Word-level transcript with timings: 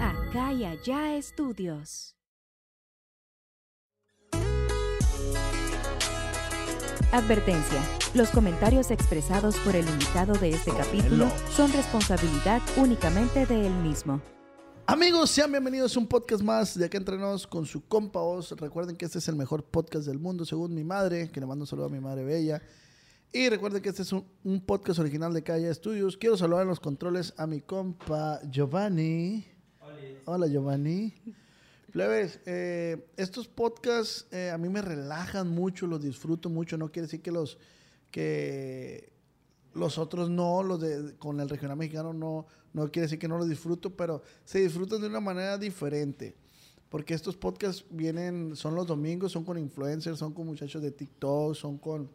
Acá 0.00 0.52
y 0.52 0.64
allá 0.64 1.14
estudios. 1.16 2.14
Advertencia. 7.12 7.82
Los 8.14 8.30
comentarios 8.30 8.90
expresados 8.90 9.56
por 9.58 9.76
el 9.76 9.88
invitado 9.88 10.34
de 10.34 10.50
este 10.50 10.72
capítulo 10.72 11.30
son 11.50 11.72
responsabilidad 11.72 12.60
únicamente 12.76 13.46
de 13.46 13.66
él 13.66 13.74
mismo. 13.76 14.20
Amigos, 14.86 15.30
sean 15.30 15.50
bienvenidos 15.50 15.96
a 15.96 16.00
un 16.00 16.06
podcast 16.06 16.42
más 16.42 16.78
de 16.78 16.84
Acá 16.84 16.98
Entrenos 16.98 17.46
con 17.46 17.66
su 17.66 17.86
compa 17.86 18.20
Oz. 18.20 18.52
Recuerden 18.52 18.96
que 18.96 19.06
este 19.06 19.18
es 19.18 19.28
el 19.28 19.36
mejor 19.36 19.64
podcast 19.64 20.06
del 20.06 20.18
mundo, 20.18 20.44
según 20.44 20.74
mi 20.74 20.84
madre, 20.84 21.30
que 21.30 21.40
le 21.40 21.46
mando 21.46 21.62
un 21.62 21.66
saludo 21.66 21.86
a 21.86 21.90
mi 21.90 22.00
madre 22.00 22.24
bella. 22.24 22.62
Y 23.30 23.50
recuerden 23.50 23.82
que 23.82 23.90
este 23.90 24.02
es 24.02 24.12
un, 24.12 24.24
un 24.42 24.60
podcast 24.62 25.00
original 25.00 25.34
de 25.34 25.42
Calle 25.42 25.72
Studios. 25.74 26.16
Quiero 26.16 26.38
saludar 26.38 26.62
en 26.62 26.68
los 26.68 26.80
controles 26.80 27.34
a 27.36 27.46
mi 27.46 27.60
compa 27.60 28.40
Giovanni. 28.50 29.46
Hola, 30.24 30.46
Giovanni. 30.46 31.12
Plebes, 31.92 32.40
eh, 32.46 33.06
estos 33.18 33.46
podcasts 33.46 34.26
eh, 34.30 34.50
a 34.50 34.56
mí 34.56 34.70
me 34.70 34.80
relajan 34.80 35.48
mucho, 35.48 35.86
los 35.86 36.02
disfruto 36.02 36.48
mucho. 36.48 36.78
No 36.78 36.90
quiere 36.90 37.06
decir 37.06 37.20
que 37.20 37.30
los 37.30 37.58
que 38.10 39.12
los 39.74 39.98
otros 39.98 40.30
no, 40.30 40.62
los 40.62 40.80
de 40.80 41.14
con 41.18 41.38
el 41.40 41.50
regional 41.50 41.76
mexicano 41.76 42.14
no, 42.14 42.46
no 42.72 42.90
quiere 42.90 43.06
decir 43.06 43.18
que 43.18 43.28
no 43.28 43.36
los 43.36 43.48
disfruto, 43.48 43.94
pero 43.94 44.22
se 44.46 44.60
disfrutan 44.60 45.02
de 45.02 45.06
una 45.06 45.20
manera 45.20 45.58
diferente. 45.58 46.34
Porque 46.88 47.12
estos 47.12 47.36
podcasts 47.36 47.84
vienen, 47.90 48.56
son 48.56 48.74
los 48.74 48.86
domingos, 48.86 49.32
son 49.32 49.44
con 49.44 49.58
influencers, 49.58 50.18
son 50.18 50.32
con 50.32 50.46
muchachos 50.46 50.80
de 50.80 50.92
TikTok, 50.92 51.54
son 51.54 51.76
con 51.76 52.10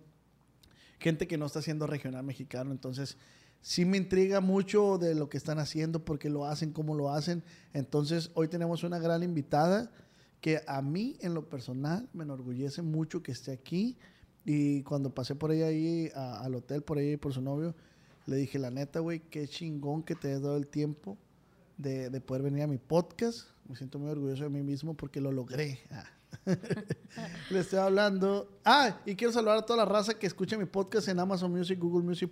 gente 1.03 1.27
que 1.27 1.37
no 1.37 1.45
está 1.45 1.59
haciendo 1.59 1.85
regional 1.85 2.23
mexicano. 2.23 2.71
Entonces, 2.71 3.17
sí 3.61 3.85
me 3.85 3.97
intriga 3.97 4.39
mucho 4.39 4.97
de 4.97 5.13
lo 5.13 5.29
que 5.29 5.37
están 5.37 5.59
haciendo, 5.59 6.05
porque 6.05 6.29
lo 6.29 6.45
hacen, 6.45 6.71
cómo 6.71 6.95
lo 6.95 7.11
hacen. 7.11 7.43
Entonces, 7.73 8.31
hoy 8.33 8.47
tenemos 8.47 8.83
una 8.83 8.97
gran 8.99 9.21
invitada 9.21 9.91
que 10.39 10.61
a 10.65 10.81
mí, 10.81 11.17
en 11.19 11.33
lo 11.33 11.49
personal, 11.49 12.09
me 12.13 12.23
enorgullece 12.23 12.81
mucho 12.81 13.21
que 13.21 13.33
esté 13.33 13.51
aquí. 13.51 13.97
Y 14.45 14.81
cuando 14.83 15.13
pasé 15.13 15.35
por 15.35 15.51
ella 15.51 15.67
ahí 15.67 16.09
al 16.15 16.55
hotel, 16.55 16.81
por 16.81 16.97
ahí 16.97 17.17
por 17.17 17.33
su 17.33 17.41
novio, 17.41 17.75
le 18.25 18.37
dije, 18.37 18.57
la 18.57 18.71
neta, 18.71 18.99
güey, 18.99 19.19
qué 19.19 19.47
chingón 19.47 20.03
que 20.03 20.15
te 20.15 20.29
hayas 20.29 20.41
dado 20.41 20.55
el 20.55 20.67
tiempo 20.67 21.17
de, 21.77 22.09
de 22.09 22.21
poder 22.21 22.43
venir 22.43 22.63
a 22.63 22.67
mi 22.67 22.77
podcast. 22.77 23.49
Me 23.67 23.75
siento 23.75 23.99
muy 23.99 24.09
orgulloso 24.09 24.43
de 24.43 24.49
mí 24.49 24.63
mismo 24.63 24.93
porque 24.93 25.19
lo 25.19 25.31
logré. 25.31 25.79
Ah. 25.91 26.12
Le 27.49 27.59
estoy 27.59 27.79
hablando. 27.79 28.59
Ah, 28.63 28.99
y 29.05 29.15
quiero 29.15 29.33
saludar 29.33 29.57
a 29.57 29.65
toda 29.65 29.77
la 29.77 29.85
raza 29.85 30.13
que 30.13 30.27
escucha 30.27 30.57
mi 30.57 30.65
podcast 30.65 31.07
en 31.07 31.19
Amazon 31.19 31.51
Music, 31.51 31.79
Google 31.79 32.03
Music, 32.03 32.31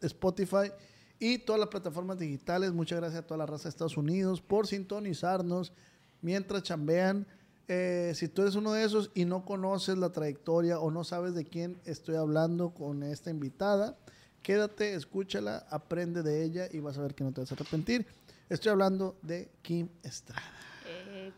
Spotify 0.00 0.70
y 1.18 1.38
todas 1.38 1.60
las 1.60 1.68
plataformas 1.68 2.18
digitales. 2.18 2.72
Muchas 2.72 2.98
gracias 2.98 3.22
a 3.22 3.26
toda 3.26 3.38
la 3.38 3.46
raza 3.46 3.64
de 3.64 3.68
Estados 3.70 3.96
Unidos 3.96 4.40
por 4.40 4.66
sintonizarnos 4.66 5.72
mientras 6.20 6.62
chambean. 6.62 7.26
Eh, 7.68 8.12
si 8.14 8.28
tú 8.28 8.42
eres 8.42 8.54
uno 8.54 8.72
de 8.72 8.84
esos 8.84 9.10
y 9.14 9.24
no 9.24 9.44
conoces 9.44 9.96
la 9.96 10.10
trayectoria 10.10 10.80
o 10.80 10.90
no 10.90 11.04
sabes 11.04 11.34
de 11.34 11.44
quién 11.44 11.80
estoy 11.84 12.16
hablando 12.16 12.74
con 12.74 13.02
esta 13.02 13.30
invitada, 13.30 13.96
quédate, 14.42 14.94
escúchala, 14.94 15.66
aprende 15.70 16.22
de 16.22 16.42
ella 16.42 16.68
y 16.70 16.80
vas 16.80 16.98
a 16.98 17.02
ver 17.02 17.14
que 17.14 17.24
no 17.24 17.32
te 17.32 17.40
vas 17.40 17.52
a 17.52 17.54
arrepentir. 17.54 18.06
Estoy 18.48 18.72
hablando 18.72 19.16
de 19.22 19.48
Kim 19.62 19.88
Estrada. 20.02 20.42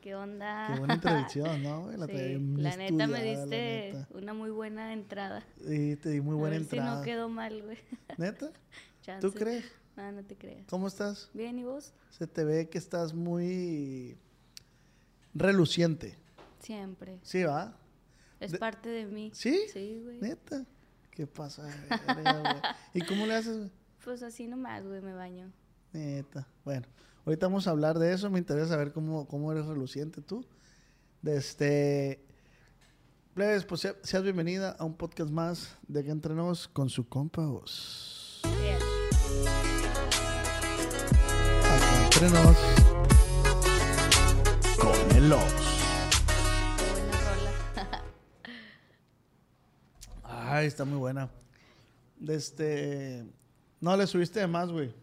¿Qué 0.01 0.15
onda? 0.15 0.71
Qué 0.73 0.79
buena 0.79 0.95
introducción, 0.95 1.63
¿no? 1.63 1.91
La, 1.97 2.07
Sí, 2.07 2.39
la 2.57 2.77
neta 2.77 3.07
me 3.07 3.23
diste 3.23 3.93
neta. 3.93 4.09
una 4.13 4.33
muy 4.35 4.51
buena 4.51 4.93
entrada. 4.93 5.45
Y 5.67 5.97
te 5.97 6.11
di 6.11 6.21
muy 6.21 6.35
A 6.37 6.39
buena 6.39 6.53
ver 6.57 6.63
entrada. 6.63 6.91
si 6.93 6.97
no 6.99 7.03
quedó 7.05 7.29
mal, 7.29 7.63
güey. 7.63 7.79
¿Neta? 8.19 8.51
Chance. 9.03 9.27
¿Tú 9.29 9.35
crees? 9.35 9.65
No, 9.97 10.11
no 10.13 10.25
te 10.25 10.37
creas. 10.37 10.67
¿Cómo 10.69 10.89
estás? 10.89 11.31
Bien, 11.35 11.59
¿y 11.59 11.65
vos? 11.65 11.93
Se 12.11 12.27
te 12.27 12.45
ve 12.45 12.69
que 12.69 12.79
estás 12.79 13.13
muy 13.15 14.17
reluciente. 15.35 16.17
Siempre. 16.61 17.19
¿Sí, 17.23 17.43
va? 17.45 17.77
Es 18.41 18.53
De- 18.53 18.59
parte 18.59 18.89
de 18.89 19.07
mí. 19.07 19.31
¿Sí? 19.35 19.59
Sí, 19.73 20.01
güey. 20.03 20.21
¿Neta? 20.21 20.65
¿Qué 21.11 21.27
pasa? 21.27 21.69
¿Y 22.93 23.01
cómo 23.03 23.27
le 23.27 23.35
haces? 23.35 23.57
güey? 23.59 23.71
Pues 24.05 24.23
así 24.23 24.47
nomás, 24.49 24.85
güey, 24.85 25.01
me 25.01 25.13
baño. 25.15 25.51
Neta. 25.93 26.47
Bueno, 26.65 26.87
ahorita 27.27 27.47
vamos 27.47 27.67
a 27.67 27.71
hablar 27.71 27.99
de 27.99 28.13
eso. 28.13 28.31
Me 28.31 28.39
interesa 28.39 28.69
saber 28.69 28.93
cómo, 28.93 29.27
cómo 29.29 29.51
eres 29.53 29.67
reluciente 29.67 30.21
tú. 30.23 30.45
De 31.23 31.37
este... 31.37 32.21
Plebes, 33.35 33.65
pues 33.65 33.81
sea- 33.81 33.97
seas 34.03 34.23
bienvenida 34.23 34.77
a 34.79 34.85
un 34.85 34.97
podcast 34.97 35.31
más 35.31 35.77
de 35.89 36.05
que 36.05 36.11
entrenos 36.11 36.69
con 36.69 36.89
su 36.89 37.09
compa 37.09 37.43
Os. 37.49 38.43
Bien. 38.63 38.79
Acá 41.65 42.05
entrenos 42.05 42.57
con 44.79 45.17
el 45.17 45.33
Os. 45.33 45.55
Qué 46.77 46.91
buena 46.93 47.21
rola. 47.21 48.05
Ay, 50.23 50.67
está 50.67 50.85
muy 50.85 50.99
buena. 50.99 51.29
De 52.21 52.37
este... 52.37 53.27
No, 53.81 53.97
le 53.97 54.07
subiste 54.07 54.39
de 54.39 54.47
más, 54.47 54.71
güey. 54.71 54.95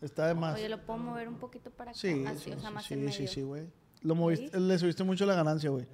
Está 0.00 0.26
de 0.28 0.34
más. 0.34 0.54
Oye, 0.54 0.68
¿lo 0.68 0.84
puedo 0.84 0.98
mover 0.98 1.28
un 1.28 1.36
poquito 1.38 1.70
para 1.70 1.90
acá? 1.90 1.98
Sí, 1.98 2.24
Así, 2.26 2.44
sí, 2.44 2.50
o 2.52 2.60
sea, 2.60 2.70
más 2.70 2.84
sí, 2.84 2.94
en 2.94 3.00
medio. 3.04 3.12
sí, 3.16 3.26
sí, 3.26 3.42
güey. 3.42 3.66
Lo 4.02 4.14
moviste, 4.14 4.56
Ahí. 4.56 4.62
le 4.62 4.78
subiste 4.78 5.02
mucho 5.04 5.26
la 5.26 5.34
ganancia, 5.34 5.70
güey. 5.70 5.86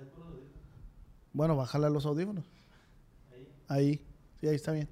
Bueno, 1.32 1.56
bájale 1.56 1.86
a 1.86 1.90
los 1.90 2.04
audífonos. 2.06 2.44
Ahí. 3.68 4.04
Sí, 4.40 4.46
ahí 4.48 4.54
está 4.56 4.72
bien. 4.72 4.88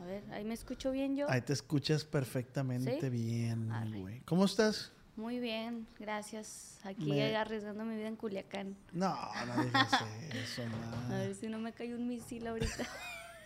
A 0.00 0.04
ver, 0.06 0.24
¿ahí 0.32 0.44
me 0.44 0.54
escucho 0.54 0.90
bien 0.90 1.16
yo? 1.16 1.28
Ahí 1.30 1.40
te 1.42 1.52
escuchas 1.52 2.04
perfectamente 2.04 3.00
¿Sí? 3.00 3.08
bien, 3.10 3.70
Arre. 3.70 4.00
güey. 4.00 4.20
¿Cómo 4.22 4.44
estás? 4.44 4.92
Muy 5.16 5.38
bien, 5.38 5.86
gracias. 5.98 6.80
Aquí 6.84 7.10
Me- 7.10 7.36
arriesgando 7.36 7.84
mi 7.84 7.96
vida 7.96 8.08
en 8.08 8.16
Culiacán. 8.16 8.76
No, 8.92 9.14
no 9.46 9.64
digas 9.64 9.92
eso, 10.32 10.62
A 10.64 10.66
man. 10.68 11.08
ver 11.10 11.34
si 11.36 11.46
no 11.48 11.58
me 11.58 11.72
cae 11.72 11.94
un 11.94 12.08
misil 12.08 12.46
ahorita. 12.46 12.86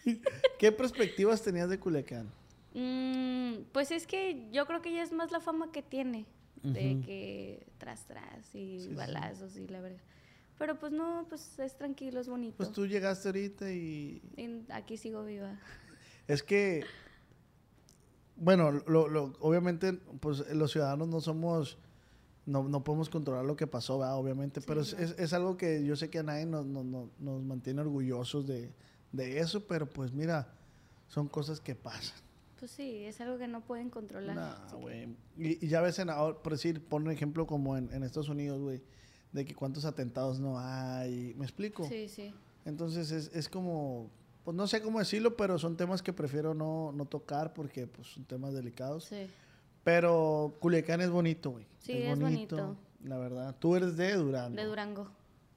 ¿Qué 0.58 0.72
perspectivas 0.72 1.42
tenías 1.42 1.68
de 1.68 1.78
Culiacán? 1.78 2.30
Mm, 2.74 3.64
pues 3.72 3.90
es 3.90 4.06
que 4.06 4.48
yo 4.52 4.66
creo 4.66 4.82
que 4.82 4.92
ya 4.92 5.02
es 5.02 5.12
más 5.12 5.30
la 5.30 5.40
fama 5.40 5.70
que 5.72 5.82
tiene. 5.82 6.26
De 6.62 7.00
que 7.06 7.68
tras 7.78 8.04
tras 8.06 8.52
y 8.54 8.80
Sí, 8.80 8.88
sí. 8.88 8.94
balazos 8.94 9.56
y 9.56 9.68
la 9.68 9.80
verdad. 9.80 10.00
Pero 10.58 10.76
pues 10.76 10.90
no, 10.92 11.24
pues 11.28 11.56
es 11.60 11.76
tranquilo, 11.76 12.18
es 12.20 12.28
bonito. 12.28 12.56
Pues 12.56 12.72
tú 12.72 12.84
llegaste 12.84 13.28
ahorita 13.28 13.70
y 13.72 14.20
Y 14.36 14.66
aquí 14.72 14.96
sigo 14.96 15.24
viva. 15.24 15.56
Es 16.26 16.42
que, 16.42 16.82
bueno, 18.36 18.72
lo, 18.88 19.06
lo- 19.08 19.32
obviamente, 19.40 19.92
pues 19.92 20.52
los 20.52 20.72
ciudadanos 20.72 21.06
no 21.06 21.20
somos, 21.20 21.78
no, 22.44 22.64
no 22.68 22.82
podemos 22.82 23.08
controlar 23.08 23.44
lo 23.44 23.54
que 23.54 23.68
pasó, 23.68 23.98
¿verdad? 24.00 24.16
obviamente, 24.16 24.60
pero 24.60 24.80
es, 24.80 24.94
es- 24.94 25.14
es 25.16 25.32
algo 25.32 25.56
que 25.56 25.84
yo 25.84 25.94
sé 25.94 26.10
que 26.10 26.18
a 26.18 26.22
nadie 26.24 26.44
nos, 26.44 26.66
nos- 26.66 26.84
nos- 26.84 27.08
nos 27.20 27.40
mantiene 27.42 27.82
orgullosos 27.82 28.48
de, 28.48 28.72
de 29.12 29.38
eso, 29.38 29.64
pero 29.66 29.88
pues 29.88 30.12
mira, 30.12 30.52
son 31.06 31.28
cosas 31.28 31.60
que 31.60 31.76
pasan. 31.76 32.18
Pues 32.58 32.70
sí, 32.72 33.04
es 33.04 33.20
algo 33.20 33.38
que 33.38 33.46
no 33.46 33.60
pueden 33.60 33.88
controlar. 33.90 34.66
que- 34.68 34.76
güey. 34.76 35.16
Y, 35.36 35.64
y 35.64 35.68
ya 35.68 35.80
ves, 35.80 35.98
en, 35.98 36.10
ahora, 36.10 36.36
por 36.42 36.52
decir, 36.52 36.84
pon 36.84 37.04
un 37.04 37.10
ejemplo 37.12 37.46
como 37.46 37.76
en, 37.76 37.92
en 37.92 38.02
Estados 38.02 38.28
Unidos, 38.28 38.60
güey, 38.60 38.82
de 39.32 39.44
que 39.44 39.54
cuántos 39.54 39.84
atentados 39.84 40.40
no 40.40 40.58
hay, 40.58 41.34
¿me 41.36 41.44
explico? 41.44 41.86
Sí, 41.88 42.08
sí. 42.08 42.34
Entonces 42.64 43.10
es, 43.12 43.30
es 43.34 43.48
como, 43.48 44.10
pues 44.44 44.56
no 44.56 44.66
sé 44.66 44.82
cómo 44.82 44.98
decirlo, 44.98 45.36
pero 45.36 45.58
son 45.58 45.76
temas 45.76 46.02
que 46.02 46.12
prefiero 46.12 46.52
no, 46.54 46.90
no 46.92 47.04
tocar 47.04 47.54
porque 47.54 47.86
pues, 47.86 48.08
son 48.08 48.24
temas 48.24 48.52
delicados. 48.54 49.04
Sí. 49.04 49.28
Pero 49.84 50.56
Culiacán 50.60 51.00
es 51.00 51.10
bonito, 51.10 51.50
güey. 51.50 51.66
Sí, 51.78 51.92
es 51.92 52.18
bonito. 52.18 52.76
La 53.04 53.16
verdad. 53.16 53.54
Tú 53.58 53.76
eres 53.76 53.96
de 53.96 54.12
Durango. 54.14 54.56
De 54.56 54.64
Durango. 54.64 55.08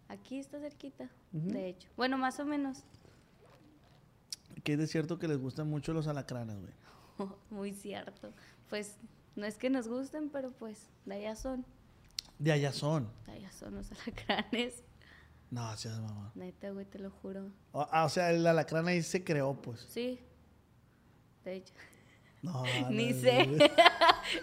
Aquí 0.07 0.37
está 0.37 0.59
cerquita, 0.59 1.09
de 1.31 1.69
hecho. 1.69 1.89
Bueno, 1.97 2.17
más 2.17 2.39
o 2.39 2.45
menos. 2.45 2.83
Que 4.63 4.73
es 4.73 4.79
de 4.79 4.87
cierto 4.87 5.17
que 5.17 5.27
les 5.27 5.37
gustan 5.39 5.67
mucho 5.69 5.91
los 5.93 6.07
alacranes, 6.07 6.57
güey. 6.59 6.71
Muy 7.49 7.73
cierto. 7.73 8.33
Pues 8.69 8.97
no 9.35 9.45
es 9.45 9.57
que 9.57 9.69
nos 9.69 9.87
gusten, 9.87 10.29
pero 10.29 10.51
pues 10.51 10.89
de 11.05 11.15
allá 11.15 11.35
son. 11.35 11.65
De 12.39 12.51
allá 12.51 12.71
son. 12.71 13.09
De 13.25 13.33
allá 13.33 13.51
son 13.51 13.75
los 13.75 13.91
alacranes. 14.07 14.83
No, 15.49 15.75
seas 15.75 15.99
mamá. 15.99 16.31
Neta, 16.35 16.69
güey, 16.71 16.85
te 16.85 16.97
lo 16.97 17.11
juro. 17.11 17.51
O, 17.73 17.85
ah, 17.91 18.05
o 18.05 18.09
sea, 18.09 18.31
el 18.31 18.45
alacrán 18.47 18.87
ahí 18.87 19.01
se 19.03 19.23
creó, 19.23 19.53
pues. 19.61 19.85
Sí. 19.89 20.19
De 21.43 21.55
hecho. 21.55 21.73
No, 22.41 22.63
ni 22.89 23.11
no, 23.11 23.21
sé. 23.21 23.47
no. 23.47 23.65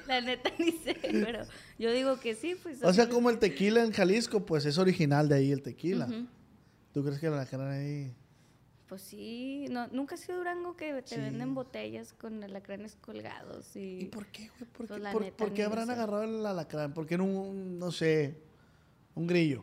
La 0.07 0.21
neta 0.21 0.51
ni 0.59 0.73
sé, 0.73 0.97
pero 1.03 1.45
yo 1.79 1.91
digo 1.93 2.21
que 2.21 2.35
sí, 2.35 2.57
pues. 2.63 2.83
O 2.83 2.93
sea, 2.93 3.09
como 3.09 3.31
el 3.31 3.39
tequila 3.39 3.83
en 3.83 3.93
Jalisco, 3.93 4.45
pues 4.45 4.67
es 4.67 4.79
original 4.79 5.29
de 5.29 5.37
ahí 5.37 5.51
el 5.51 5.63
tequila. 5.63 6.07
Ujú. 6.07 6.27
¿Tú 6.93 7.03
crees 7.03 7.19
que 7.19 7.27
el 7.27 7.35
alacrán 7.35 7.71
ahí... 7.71 8.15
Pues 8.89 9.03
sí, 9.03 9.67
no, 9.71 9.87
nunca 9.89 10.15
ha 10.15 10.19
sido 10.19 10.39
Durango 10.39 10.75
que 10.77 11.03
te 11.03 11.17
Sí. 11.17 11.21
venden 11.21 11.55
botellas 11.55 12.15
con 12.15 12.43
alacranes 12.43 12.97
colgados 12.97 13.77
y... 13.77 14.01
¿Y 14.01 14.05
por 14.07 14.27
qué, 14.29 14.49
güey? 14.49 14.71
¿Por, 14.73 14.87
Pues 15.13 15.33
por- 15.33 15.53
qué 15.53 15.63
habrán 15.65 15.87
sé. 15.87 15.93
agarrado 15.93 16.23
el 16.23 16.45
alacrán? 16.47 16.95
¿Por 16.95 17.07
qué 17.07 17.19
no, 17.19 17.25
un, 17.25 17.79
no 17.79 17.93
sé, 17.93 18.41
un 19.15 19.27
grillo? 19.27 19.63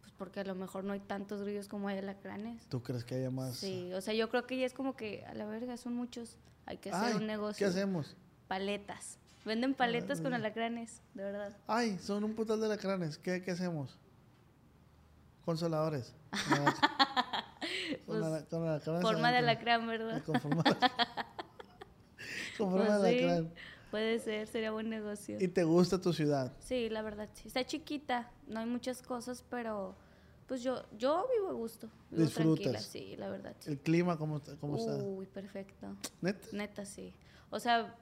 Pues 0.00 0.12
porque 0.18 0.40
a 0.40 0.44
lo 0.44 0.56
mejor 0.56 0.82
no 0.82 0.92
hay 0.92 0.98
tantos 0.98 1.42
grillos 1.42 1.68
como 1.68 1.86
hay 1.86 1.98
alacranes. 1.98 2.66
¿Tú 2.68 2.82
crees 2.82 3.04
que 3.04 3.14
haya 3.14 3.30
más? 3.30 3.54
Sí, 3.56 3.92
o 3.92 4.00
sea, 4.00 4.12
yo 4.12 4.28
creo 4.28 4.44
que 4.44 4.58
ya 4.58 4.66
es 4.66 4.74
como 4.74 4.96
que 4.96 5.24
a 5.26 5.34
la 5.34 5.44
verga 5.46 5.76
son 5.76 5.94
muchos. 5.94 6.36
Hay 6.66 6.78
que 6.78 6.90
hacer 6.90 7.12
Ay, 7.12 7.14
un 7.14 7.26
negocio. 7.28 7.64
¿Qué 7.64 7.70
hacemos? 7.70 8.16
Paletas. 8.48 9.18
Venden 9.44 9.74
paletas 9.74 10.20
con 10.20 10.34
alacranes, 10.34 11.00
de 11.14 11.22
verdad. 11.22 11.56
Ay, 11.68 11.96
son 12.00 12.24
un 12.24 12.34
putal 12.34 12.58
de 12.58 12.66
alacranes. 12.66 13.18
¿Qué, 13.18 13.40
qué 13.40 13.52
hacemos? 13.52 13.96
Consoladores. 15.44 16.12
con, 18.08 18.24
ala- 18.24 18.44
con 18.46 18.62
alacranes 18.68 19.02
Pues, 19.02 19.12
Forma 19.14 19.30
de 19.32 19.38
alacrán, 19.38 19.86
¿verdad? 19.86 20.22
Con 20.26 20.40
forma, 20.40 20.62
con 22.58 22.70
forma 22.70 22.98
Pues 22.98 23.02
de 23.02 23.40
sí, 23.42 23.48
puede 23.90 24.18
ser, 24.18 24.46
sería 24.48 24.70
buen 24.72 24.88
negocio. 24.90 25.36
¿Y 25.40 25.48
te 25.48 25.64
gusta 25.64 26.00
tu 26.00 26.12
ciudad? 26.12 26.52
Sí, 26.60 26.88
la 26.88 27.02
verdad, 27.02 27.28
sí. 27.32 27.48
Está 27.48 27.64
chiquita, 27.64 28.30
no 28.46 28.60
hay 28.60 28.66
muchas 28.66 29.02
cosas, 29.02 29.44
pero 29.48 29.96
pues 30.46 30.62
yo, 30.62 30.84
yo 30.96 31.26
vivo 31.34 31.48
a 31.50 31.52
gusto. 31.52 31.88
Vivo 32.10 32.24
Disfrutas. 32.24 32.62
tranquila, 32.62 32.80
sí, 32.80 33.16
la 33.16 33.28
verdad. 33.28 33.54
sí. 33.60 33.70
¿El 33.70 33.78
clima 33.78 34.16
cómo, 34.18 34.40
cómo 34.60 34.76
está? 34.76 34.96
Uy, 34.96 35.26
perfecto. 35.26 35.94
¿Neta? 36.20 36.48
Neta, 36.52 36.84
sí. 36.84 37.14
O 37.50 37.60
sea, 37.60 37.94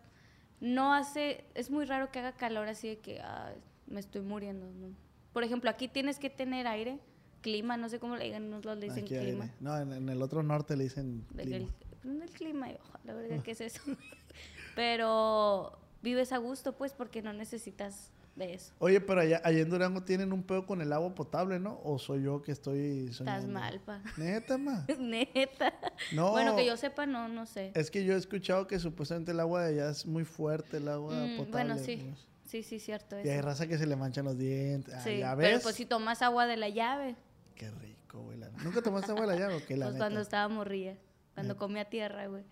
no 0.60 0.94
hace, 0.94 1.44
es 1.54 1.70
muy 1.70 1.84
raro 1.84 2.10
que 2.10 2.20
haga 2.20 2.32
calor 2.32 2.68
así 2.68 2.88
de 2.88 2.98
que 2.98 3.20
ay, 3.20 3.56
me 3.86 4.00
estoy 4.00 4.22
muriendo. 4.22 4.66
¿no? 4.72 4.94
Por 5.32 5.44
ejemplo, 5.44 5.68
aquí 5.70 5.88
tienes 5.88 6.18
que 6.18 6.30
tener 6.30 6.66
aire, 6.66 6.98
clima, 7.46 7.76
no 7.76 7.88
sé 7.88 8.00
cómo 8.00 8.16
le 8.16 8.24
digan, 8.24 8.50
no 8.50 8.58
le 8.58 8.80
dicen 8.80 9.04
Aquí 9.04 9.16
clima. 9.16 9.44
aire. 9.44 9.54
No, 9.60 9.78
en, 9.78 9.92
en 9.92 10.08
el 10.08 10.20
otro 10.20 10.42
norte 10.42 10.76
le 10.76 10.82
dicen 10.84 11.24
clima. 11.36 11.58
del- 11.58 11.68
prende 12.02 12.24
el 12.24 12.30
clima, 12.32 12.68
la 13.04 13.14
verdad 13.14 13.40
que 13.44 13.52
es 13.52 13.60
eso. 13.60 13.80
Pero 14.74 15.78
vives 16.02 16.32
a 16.32 16.38
gusto, 16.38 16.76
pues, 16.76 16.92
porque 16.92 17.22
no 17.22 17.32
necesitas 17.32 18.10
de 18.34 18.52
eso. 18.54 18.74
Oye, 18.80 19.00
pero 19.00 19.22
allá, 19.22 19.40
allá 19.44 19.60
en 19.60 19.70
Durango 19.70 20.02
tienen 20.02 20.32
un 20.32 20.42
pedo 20.42 20.66
con 20.66 20.82
el 20.82 20.92
agua 20.92 21.14
potable, 21.14 21.58
¿no? 21.58 21.80
¿O 21.84 21.98
soy 21.98 22.22
yo 22.24 22.42
que 22.42 22.52
estoy 22.52 23.10
soñando? 23.12 23.46
Estás 23.46 23.48
mal, 23.48 23.80
pa. 23.80 24.02
Neta, 24.18 24.58
ma. 24.58 24.84
Neta. 24.98 25.72
No. 26.12 26.32
Bueno, 26.32 26.54
que 26.54 26.66
yo 26.66 26.76
sepa, 26.76 27.06
no, 27.06 27.28
no 27.28 27.46
sé. 27.46 27.72
Es 27.74 27.90
que 27.90 28.04
yo 28.04 28.12
he 28.14 28.18
escuchado 28.18 28.66
que 28.66 28.78
supuestamente 28.78 29.30
el 29.32 29.40
agua 29.40 29.64
de 29.64 29.68
allá 29.80 29.90
es 29.90 30.04
muy 30.04 30.24
fuerte, 30.24 30.76
el 30.76 30.88
agua 30.88 31.14
Mm, 31.14 31.36
potable. 31.38 31.52
bueno, 31.52 31.78
sí. 31.78 31.96
pues. 32.04 32.26
Sí, 32.44 32.62
sí, 32.62 32.78
cierto. 32.78 33.16
Y 33.24 33.28
hay 33.28 33.40
raza 33.40 33.66
que 33.66 33.76
se 33.76 33.86
le 33.86 33.96
manchan 33.96 34.24
los 34.26 34.36
dientes. 34.38 34.94
Ah, 34.94 35.00
Sí, 35.02 35.18
¿Ya 35.18 35.34
pero 35.34 35.54
ves? 35.54 35.62
pues 35.64 35.74
si 35.74 35.84
tomas 35.86 36.22
agua 36.22 36.46
de 36.46 36.56
la 36.56 36.68
llave, 36.68 37.16
Qué 37.56 37.70
rico, 37.70 38.22
güey. 38.22 38.38
la- 38.38 38.50
¿Nunca 38.62 38.82
tomaste 38.82 39.10
agua 39.10 39.22
de 39.26 39.34
la 39.34 39.36
llave 39.38 39.54
o 39.56 39.66
qué? 39.66 39.76
La 39.76 39.86
pues 39.86 39.94
neta? 39.94 40.04
cuando 40.04 40.20
estaba 40.20 40.48
morrilla, 40.48 40.96
cuando 41.34 41.56
comía 41.56 41.88
tierra, 41.88 42.26
güey. 42.28 42.44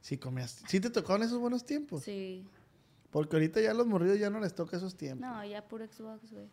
Sí, 0.00 0.16
comías. 0.18 0.62
¿Sí 0.68 0.80
te 0.80 0.90
tocaron 0.90 1.22
esos 1.22 1.38
buenos 1.38 1.64
tiempos? 1.64 2.02
Sí. 2.04 2.46
Porque 3.10 3.36
ahorita 3.36 3.60
ya 3.60 3.74
los 3.74 3.86
morridos 3.86 4.18
ya 4.18 4.30
no 4.30 4.40
les 4.40 4.54
toca 4.54 4.76
esos 4.76 4.96
tiempos. 4.96 5.20
No, 5.28 5.44
ya 5.44 5.66
puro 5.68 5.86
Xbox, 5.86 6.32
güey. 6.32 6.48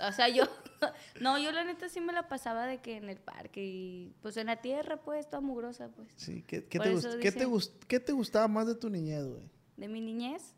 O 0.00 0.12
sea, 0.12 0.28
yo, 0.28 0.44
no, 1.20 1.38
yo 1.38 1.50
la 1.52 1.64
neta 1.64 1.88
sí 1.88 2.00
me 2.00 2.12
la 2.12 2.28
pasaba 2.28 2.66
de 2.66 2.78
que 2.80 2.96
en 2.96 3.08
el 3.08 3.18
parque 3.18 3.64
y 3.64 4.14
pues 4.22 4.36
en 4.36 4.46
la 4.46 4.60
tierra, 4.60 4.98
pues, 5.02 5.28
toda 5.28 5.40
mugrosa, 5.40 5.88
pues. 5.88 6.08
Sí, 6.16 6.42
¿qué, 6.46 6.60
te, 6.62 6.78
gust- 6.78 7.18
¿qué, 7.20 7.32
te 7.32 7.46
gust- 7.46 7.84
qué 7.86 7.98
te 8.00 8.12
gustaba 8.12 8.48
más 8.48 8.66
de 8.66 8.74
tu 8.74 8.90
niñez, 8.90 9.24
güey? 9.26 9.42
De 9.76 9.88
mi 9.88 10.00
niñez, 10.00 10.54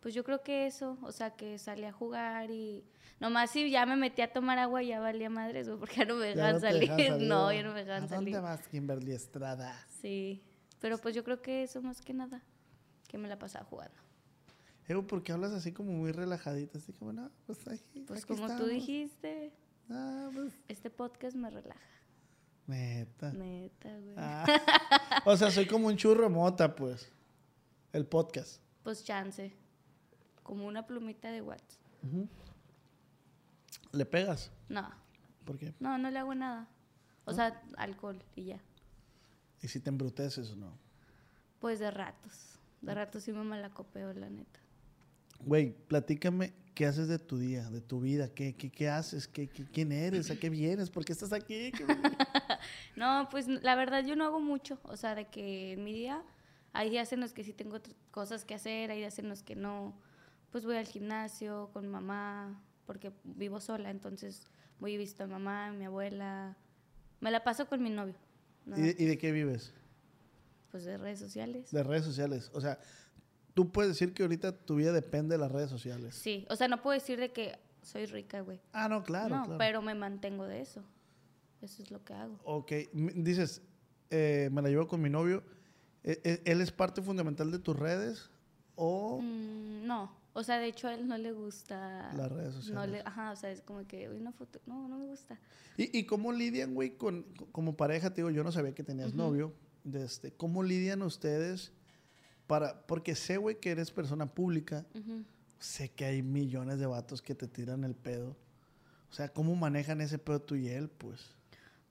pues 0.00 0.14
yo 0.14 0.22
creo 0.24 0.42
que 0.42 0.66
eso, 0.66 0.96
o 1.02 1.12
sea, 1.12 1.34
que 1.34 1.58
salía 1.58 1.88
a 1.88 1.92
jugar 1.92 2.50
y 2.50 2.84
nomás 3.20 3.50
si 3.50 3.70
ya 3.70 3.84
me 3.86 3.96
metí 3.96 4.22
a 4.22 4.32
tomar 4.32 4.58
agua 4.58 4.82
ya 4.82 5.00
valía 5.00 5.30
madres, 5.30 5.66
güey, 5.68 5.78
porque 5.78 5.96
ya 5.96 6.04
no 6.04 6.14
me 6.16 6.26
dejaban 6.26 6.54
no 6.54 6.60
te 6.60 6.66
salir. 6.68 6.90
No, 7.20 7.46
salir. 7.46 7.62
ya 7.62 7.68
no 7.68 7.74
me 7.74 7.80
¿A 7.80 7.84
dejaban 7.84 8.08
dónde 8.08 8.32
salir. 8.32 8.40
vas, 8.40 8.68
Kimberly 8.68 9.12
Estrada? 9.12 9.74
Sí, 10.00 10.42
pero 10.80 10.98
pues 10.98 11.14
yo 11.14 11.24
creo 11.24 11.42
que 11.42 11.62
eso 11.64 11.82
más 11.82 12.00
que 12.00 12.14
nada, 12.14 12.42
que 13.08 13.18
me 13.18 13.28
la 13.28 13.38
pasaba 13.38 13.64
jugando. 13.64 13.96
Evo, 14.86 15.06
¿por 15.06 15.22
qué 15.22 15.32
hablas 15.32 15.52
así 15.52 15.72
como 15.72 15.92
muy 15.92 16.12
relajadita? 16.12 16.78
Así 16.78 16.92
como, 16.94 17.12
no, 17.12 17.30
pues 17.46 17.58
aquí, 17.68 18.04
Pues 18.06 18.24
aquí 18.24 18.34
como 18.34 18.56
tú 18.56 18.66
dijiste, 18.66 19.52
Ah, 19.90 20.30
pues, 20.32 20.52
este 20.68 20.88
podcast 20.90 21.34
me 21.36 21.50
relaja. 21.50 21.80
neta. 22.66 23.32
Neta, 23.32 23.88
güey. 23.98 24.14
Ah. 24.16 24.44
o 25.26 25.36
sea, 25.36 25.50
soy 25.50 25.66
como 25.66 25.88
un 25.88 25.96
churro 25.96 26.28
mota, 26.30 26.74
pues. 26.74 27.10
El 27.92 28.06
podcast. 28.06 28.62
Pues 28.82 29.04
chance. 29.04 29.54
Como 30.42 30.66
una 30.66 30.86
plumita 30.86 31.30
de 31.30 31.40
Watts. 31.42 31.78
¿Le 33.92 34.04
pegas? 34.06 34.50
No, 34.68 34.88
¿Por 35.44 35.58
qué? 35.58 35.74
no, 35.80 35.96
no 35.98 36.10
le 36.10 36.18
hago 36.18 36.34
nada. 36.34 36.68
O 37.24 37.32
sea, 37.32 37.62
alcohol 37.76 38.22
y 38.36 38.44
ya. 38.44 38.60
¿Y 39.62 39.68
si 39.68 39.80
te 39.80 39.90
embruteces 39.90 40.50
o 40.50 40.56
no? 40.56 40.72
Pues 41.60 41.78
de 41.78 41.90
ratos. 41.90 42.58
De 42.80 42.94
ratos 42.94 43.24
sí 43.24 43.32
me 43.32 43.42
malacopeo, 43.42 44.12
la 44.14 44.30
neta. 44.30 44.60
Güey, 45.40 45.72
platícame 45.88 46.52
qué 46.74 46.86
haces 46.86 47.08
de 47.08 47.18
tu 47.18 47.38
día, 47.38 47.68
de 47.70 47.80
tu 47.80 48.00
vida, 48.00 48.28
qué, 48.32 48.54
qué, 48.54 48.70
qué 48.70 48.88
haces, 48.88 49.26
¿Qué, 49.26 49.48
qué- 49.48 49.64
quién 49.66 49.90
eres, 49.92 50.30
a 50.30 50.36
qué 50.36 50.48
vienes, 50.48 50.90
por 50.90 51.04
qué 51.04 51.12
estás 51.12 51.32
aquí. 51.32 51.72
¿Qué- 51.76 51.86
No, 52.96 53.28
pues 53.30 53.48
la 53.48 53.74
verdad 53.74 54.04
yo 54.04 54.16
no 54.16 54.24
hago 54.24 54.40
mucho. 54.40 54.78
O 54.84 54.96
sea, 54.96 55.14
de 55.14 55.26
que 55.26 55.72
en 55.72 55.84
mi 55.84 55.92
día 55.92 56.22
hay 56.72 56.90
días 56.90 57.12
en 57.12 57.20
los 57.20 57.32
que 57.32 57.42
sí 57.44 57.52
tengo 57.52 57.78
cosas 58.10 58.44
que 58.44 58.54
hacer, 58.54 58.90
hay 58.90 58.98
días 58.98 59.18
en 59.18 59.28
los 59.28 59.42
que 59.42 59.56
no. 59.56 59.94
Pues 60.50 60.64
voy 60.64 60.76
al 60.76 60.86
gimnasio 60.86 61.70
con 61.72 61.88
mamá, 61.88 62.62
porque 62.88 63.12
vivo 63.22 63.60
sola, 63.60 63.90
entonces 63.90 64.46
voy 64.80 64.94
y 64.94 64.96
visito 64.96 65.24
a 65.24 65.26
mi 65.26 65.34
mamá, 65.34 65.66
a 65.66 65.72
mi 65.72 65.84
abuela. 65.84 66.56
Me 67.20 67.30
la 67.30 67.44
paso 67.44 67.66
con 67.68 67.82
mi 67.82 67.90
novio. 67.90 68.14
¿no? 68.64 68.78
¿Y, 68.78 68.80
de, 68.80 68.96
y 68.98 69.04
de 69.04 69.18
qué 69.18 69.30
vives? 69.30 69.74
Pues 70.70 70.84
de 70.84 70.96
redes 70.96 71.18
sociales. 71.18 71.70
De 71.70 71.82
redes 71.82 72.04
sociales. 72.06 72.50
O 72.54 72.62
sea, 72.62 72.78
tú 73.52 73.70
puedes 73.70 73.90
decir 73.90 74.14
que 74.14 74.22
ahorita 74.22 74.52
tu 74.52 74.76
vida 74.76 74.90
depende 74.92 75.34
de 75.34 75.38
las 75.38 75.52
redes 75.52 75.68
sociales. 75.68 76.14
Sí, 76.14 76.46
o 76.48 76.56
sea, 76.56 76.66
no 76.66 76.80
puedo 76.80 76.94
decir 76.94 77.20
de 77.20 77.30
que 77.30 77.58
soy 77.82 78.06
rica, 78.06 78.40
güey. 78.40 78.58
Ah, 78.72 78.88
no, 78.88 79.02
claro, 79.02 79.36
no, 79.36 79.42
claro. 79.44 79.58
pero 79.58 79.82
me 79.82 79.94
mantengo 79.94 80.46
de 80.46 80.62
eso. 80.62 80.82
Eso 81.60 81.82
es 81.82 81.90
lo 81.90 82.02
que 82.04 82.14
hago. 82.14 82.38
Ok, 82.44 82.72
dices, 83.16 83.60
eh, 84.08 84.48
me 84.50 84.62
la 84.62 84.70
llevo 84.70 84.88
con 84.88 85.02
mi 85.02 85.10
novio. 85.10 85.42
¿E- 86.04 86.20
e- 86.24 86.42
¿Él 86.50 86.62
es 86.62 86.72
parte 86.72 87.02
fundamental 87.02 87.50
de 87.50 87.58
tus 87.58 87.76
redes 87.78 88.30
o 88.76 89.20
Mm, 89.20 89.84
no, 89.86 90.16
o 90.38 90.42
sea, 90.44 90.58
de 90.58 90.66
hecho 90.68 90.88
a 90.88 90.94
él 90.94 91.08
no 91.08 91.18
le 91.18 91.32
gusta. 91.32 92.12
las 92.14 92.30
redes 92.30 92.54
No 92.54 92.62
sociales? 92.62 92.90
le, 92.90 93.00
ajá, 93.00 93.32
o 93.32 93.36
sea, 93.36 93.50
es 93.50 93.60
como 93.62 93.86
que 93.86 94.08
"Uy, 94.08 94.16
una 94.18 94.32
foto. 94.32 94.60
No, 94.66 94.86
no 94.88 94.98
me 94.98 95.06
gusta. 95.06 95.38
¿Y, 95.76 95.96
y 95.98 96.04
cómo 96.04 96.32
lidian, 96.32 96.74
güey, 96.74 96.96
con, 96.96 97.24
como 97.52 97.76
pareja? 97.76 98.10
Te 98.10 98.16
digo, 98.16 98.30
yo 98.30 98.44
no 98.44 98.52
sabía 98.52 98.74
que 98.74 98.84
tenías 98.84 99.14
novio. 99.14 99.52
De 99.84 100.04
este, 100.04 100.32
¿Cómo 100.32 100.62
lidian 100.62 101.02
ustedes 101.02 101.72
para...? 102.46 102.86
Porque 102.86 103.14
sé, 103.14 103.36
güey, 103.36 103.58
que 103.58 103.70
eres 103.70 103.90
persona 103.90 104.26
pública. 104.34 104.84
Sé 105.58 105.88
que 105.90 106.04
hay 106.04 106.22
millones 106.22 106.78
de 106.78 106.86
vatos 106.86 107.20
que 107.22 107.34
te 107.34 107.48
tiran 107.48 107.84
el 107.84 107.94
pedo. 107.94 108.36
O 109.10 109.14
sea, 109.14 109.28
¿cómo 109.32 109.56
manejan 109.56 110.00
ese 110.00 110.18
pedo 110.18 110.40
tú 110.40 110.54
y 110.56 110.68
él, 110.68 110.88
pues? 110.90 111.34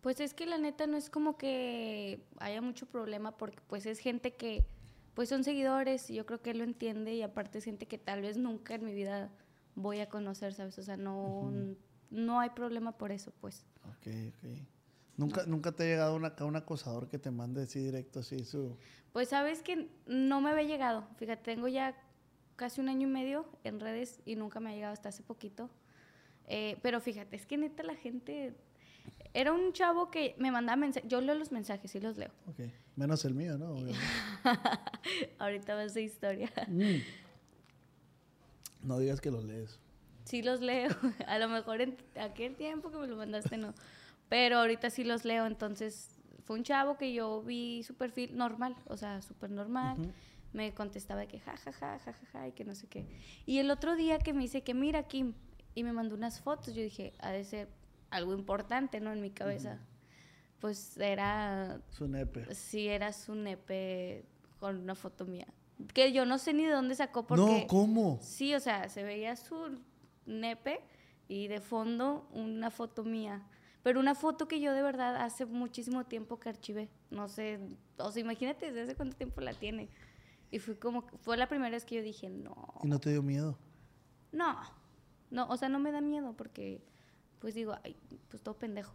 Pues 0.01 0.19
es 0.19 0.33
que 0.33 0.45
la 0.45 0.57
neta 0.57 0.85
no 0.87 0.95
es 0.95 1.09
como 1.09 1.37
que 1.37 2.21
haya 2.39 2.61
mucho 2.61 2.85
problema 2.85 3.35
porque 3.35 3.59
pues 3.67 3.85
es 3.87 3.99
gente 3.99 4.35
que 4.35 4.63
pues 5.17 5.29
son 5.29 5.43
seguidores 5.43 6.11
y 6.11 6.13
yo 6.13 6.27
creo 6.27 6.43
que 6.43 6.51
él 6.51 6.59
lo 6.59 6.63
entiende 6.63 7.11
y 7.15 7.23
aparte 7.23 7.57
es 7.57 7.63
gente 7.63 7.87
que 7.87 7.97
tal 7.97 8.21
vez 8.21 8.37
nunca 8.37 8.75
en 8.75 8.85
mi 8.85 8.93
vida 8.93 9.31
voy 9.73 9.99
a 9.99 10.09
conocer, 10.09 10.53
¿sabes? 10.53 10.77
O 10.77 10.83
sea, 10.83 10.95
no, 10.95 11.51
no 12.11 12.39
hay 12.39 12.51
problema 12.51 12.99
por 12.99 13.11
eso, 13.11 13.33
pues. 13.41 13.65
Ok, 13.85 14.13
ok. 14.27 14.59
¿Nunca, 15.15 15.43
¿Nunca 15.47 15.71
te 15.71 15.81
ha 15.81 15.85
llegado 15.87 16.15
una, 16.15 16.35
un 16.41 16.55
acosador 16.55 17.09
que 17.09 17.17
te 17.17 17.31
mande 17.31 17.63
así 17.63 17.79
directo, 17.79 18.19
así 18.19 18.45
su... 18.45 18.77
Pues 19.11 19.29
sabes 19.29 19.63
que 19.63 19.89
no 20.05 20.39
me 20.39 20.51
había 20.51 20.67
llegado. 20.67 21.07
Fíjate, 21.17 21.41
tengo 21.55 21.67
ya 21.67 21.95
casi 22.55 22.79
un 22.79 22.87
año 22.87 23.07
y 23.07 23.11
medio 23.11 23.47
en 23.63 23.79
redes 23.79 24.21
y 24.23 24.35
nunca 24.35 24.59
me 24.59 24.69
ha 24.69 24.75
llegado 24.75 24.93
hasta 24.93 25.09
hace 25.09 25.23
poquito. 25.23 25.71
Eh, 26.45 26.77
pero 26.83 27.01
fíjate, 27.01 27.37
es 27.37 27.47
que 27.47 27.57
neta 27.57 27.81
la 27.81 27.95
gente... 27.95 28.55
Era 29.37 29.53
un 29.53 29.71
chavo 29.71 30.09
que 30.09 30.33
me 30.39 30.49
mandaba 30.49 30.77
mensajes. 30.77 31.07
Yo 31.07 31.21
leo 31.21 31.35
los 31.35 31.51
mensajes, 31.51 31.91
sí 31.91 31.99
los 31.99 32.17
leo. 32.17 32.31
Ok. 32.47 32.59
Menos 32.95 33.23
el 33.23 33.35
mío, 33.35 33.55
¿no? 33.55 33.75
Ahorita 35.37 35.75
va 35.75 35.83
esa 35.83 35.99
historia. 35.99 36.51
Mm. 36.67 37.01
No 38.81 38.97
digas 38.97 39.21
que 39.21 39.29
lo 39.29 39.39
lees. 39.43 39.79
Sí 40.23 40.41
los 40.41 40.59
leo. 40.61 40.89
A 41.27 41.37
lo 41.37 41.49
mejor 41.49 41.81
en 41.81 41.97
aquel 42.19 42.55
tiempo 42.55 42.89
que 42.89 42.97
me 42.97 43.05
lo 43.05 43.15
mandaste 43.15 43.57
no. 43.57 43.75
Pero 44.27 44.57
ahorita 44.57 44.89
sí 44.89 45.03
los 45.03 45.23
leo. 45.23 45.45
Entonces 45.45 46.17
fue 46.43 46.57
un 46.57 46.63
chavo 46.63 46.97
que 46.97 47.13
yo 47.13 47.43
vi 47.43 47.83
su 47.83 47.93
perfil 47.93 48.35
normal, 48.35 48.75
o 48.87 48.97
sea, 48.97 49.21
súper 49.21 49.51
normal. 49.51 49.97
Me 50.51 50.73
contestaba 50.73 51.19
de 51.19 51.27
que 51.27 51.39
ja, 51.39 51.55
ja, 51.57 51.71
ja, 51.73 51.99
ja, 51.99 52.11
ja, 52.11 52.25
ja, 52.31 52.47
y 52.47 52.53
que 52.53 52.65
no 52.65 52.73
sé 52.73 52.87
qué. 52.87 53.05
Y 53.45 53.59
el 53.59 53.69
otro 53.69 53.95
día 53.95 54.17
que 54.17 54.33
me 54.33 54.41
dice 54.41 54.63
que 54.63 54.73
mira, 54.73 55.03
Kim, 55.03 55.35
y 55.75 55.83
me 55.83 55.93
mandó 55.93 56.15
unas 56.15 56.41
fotos, 56.41 56.73
yo 56.73 56.81
dije, 56.81 57.13
ha 57.19 57.29
de 57.29 57.43
ser 57.43 57.69
algo 58.09 58.33
importante, 58.33 58.99
¿no? 58.99 59.11
En 59.11 59.21
mi 59.21 59.31
cabeza. 59.31 59.79
Pues 60.59 60.97
era, 60.97 61.81
Su 61.89 62.07
nepe. 62.07 62.53
sí, 62.55 62.87
era 62.87 63.13
su 63.13 63.35
nepe 63.35 64.25
con 64.59 64.77
una 64.77 64.95
foto 64.95 65.25
mía. 65.25 65.47
Que 65.93 66.11
yo 66.11 66.25
no 66.25 66.39
sé 66.39 66.53
ni 66.53 66.65
de 66.65 66.71
dónde 66.71 66.95
sacó 66.95 67.27
porque... 67.27 67.61
No, 67.61 67.67
¿cómo? 67.67 68.17
Sí, 68.21 68.55
o 68.55 68.59
sea, 68.59 68.89
se 68.89 69.03
veía 69.03 69.35
su 69.35 69.79
nepe 70.25 70.79
y 71.27 71.47
de 71.47 71.61
fondo 71.61 72.27
una 72.31 72.71
foto 72.71 73.03
mía. 73.03 73.43
Pero 73.83 73.99
una 73.99 74.15
foto 74.15 74.47
que 74.47 74.59
yo 74.59 74.73
de 74.73 74.81
verdad 74.81 75.15
hace 75.17 75.45
muchísimo 75.45 76.05
tiempo 76.05 76.39
que 76.39 76.49
archivé. 76.49 76.89
No 77.11 77.27
sé, 77.27 77.59
o 77.97 78.11
sea, 78.11 78.21
imagínate 78.21 78.65
desde 78.67 78.81
hace 78.81 78.95
cuánto 78.95 79.15
tiempo 79.15 79.41
la 79.41 79.53
tiene. 79.53 79.89
Y 80.49 80.59
fue 80.59 80.77
como, 80.79 81.03
fue 81.21 81.37
la 81.37 81.47
primera 81.47 81.69
vez 81.71 81.85
que 81.85 81.95
yo 81.95 82.01
dije, 82.01 82.29
no, 82.29 82.55
¿Y 82.83 82.87
no 82.87 82.99
te 82.99 83.11
dio 83.11 83.21
miedo? 83.21 83.57
no, 84.31 84.57
no, 85.29 85.47
o 85.49 85.57
sea, 85.57 85.69
no 85.69 85.77
me 85.79 85.91
da 85.91 86.01
miedo 86.01 86.33
porque, 86.35 86.81
pues 87.39 87.55
digo, 87.55 87.75
ay, 87.83 87.95
pues 88.29 88.41
todo 88.43 88.57
pendejo. 88.57 88.93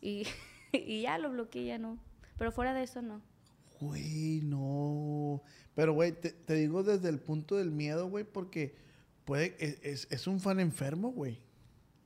Y, 0.00 0.24
y 0.72 1.02
ya 1.02 1.18
lo 1.18 1.30
bloqueé, 1.30 1.66
ya 1.66 1.78
no. 1.78 1.98
Pero 2.36 2.52
fuera 2.52 2.74
de 2.74 2.82
eso, 2.82 3.00
no. 3.02 3.20
Güey, 3.80 4.40
no. 4.42 5.42
Pero, 5.74 5.92
güey, 5.94 6.12
te, 6.12 6.30
te 6.32 6.54
digo 6.54 6.82
desde 6.82 7.08
el 7.08 7.18
punto 7.20 7.56
del 7.56 7.70
miedo, 7.70 8.08
güey, 8.08 8.24
porque 8.24 8.76
puede, 9.24 9.56
es, 9.58 9.78
es- 9.82 10.08
es 10.10 10.26
un 10.26 10.40
fan 10.40 10.60
enfermo, 10.60 11.10
güey. 11.12 11.40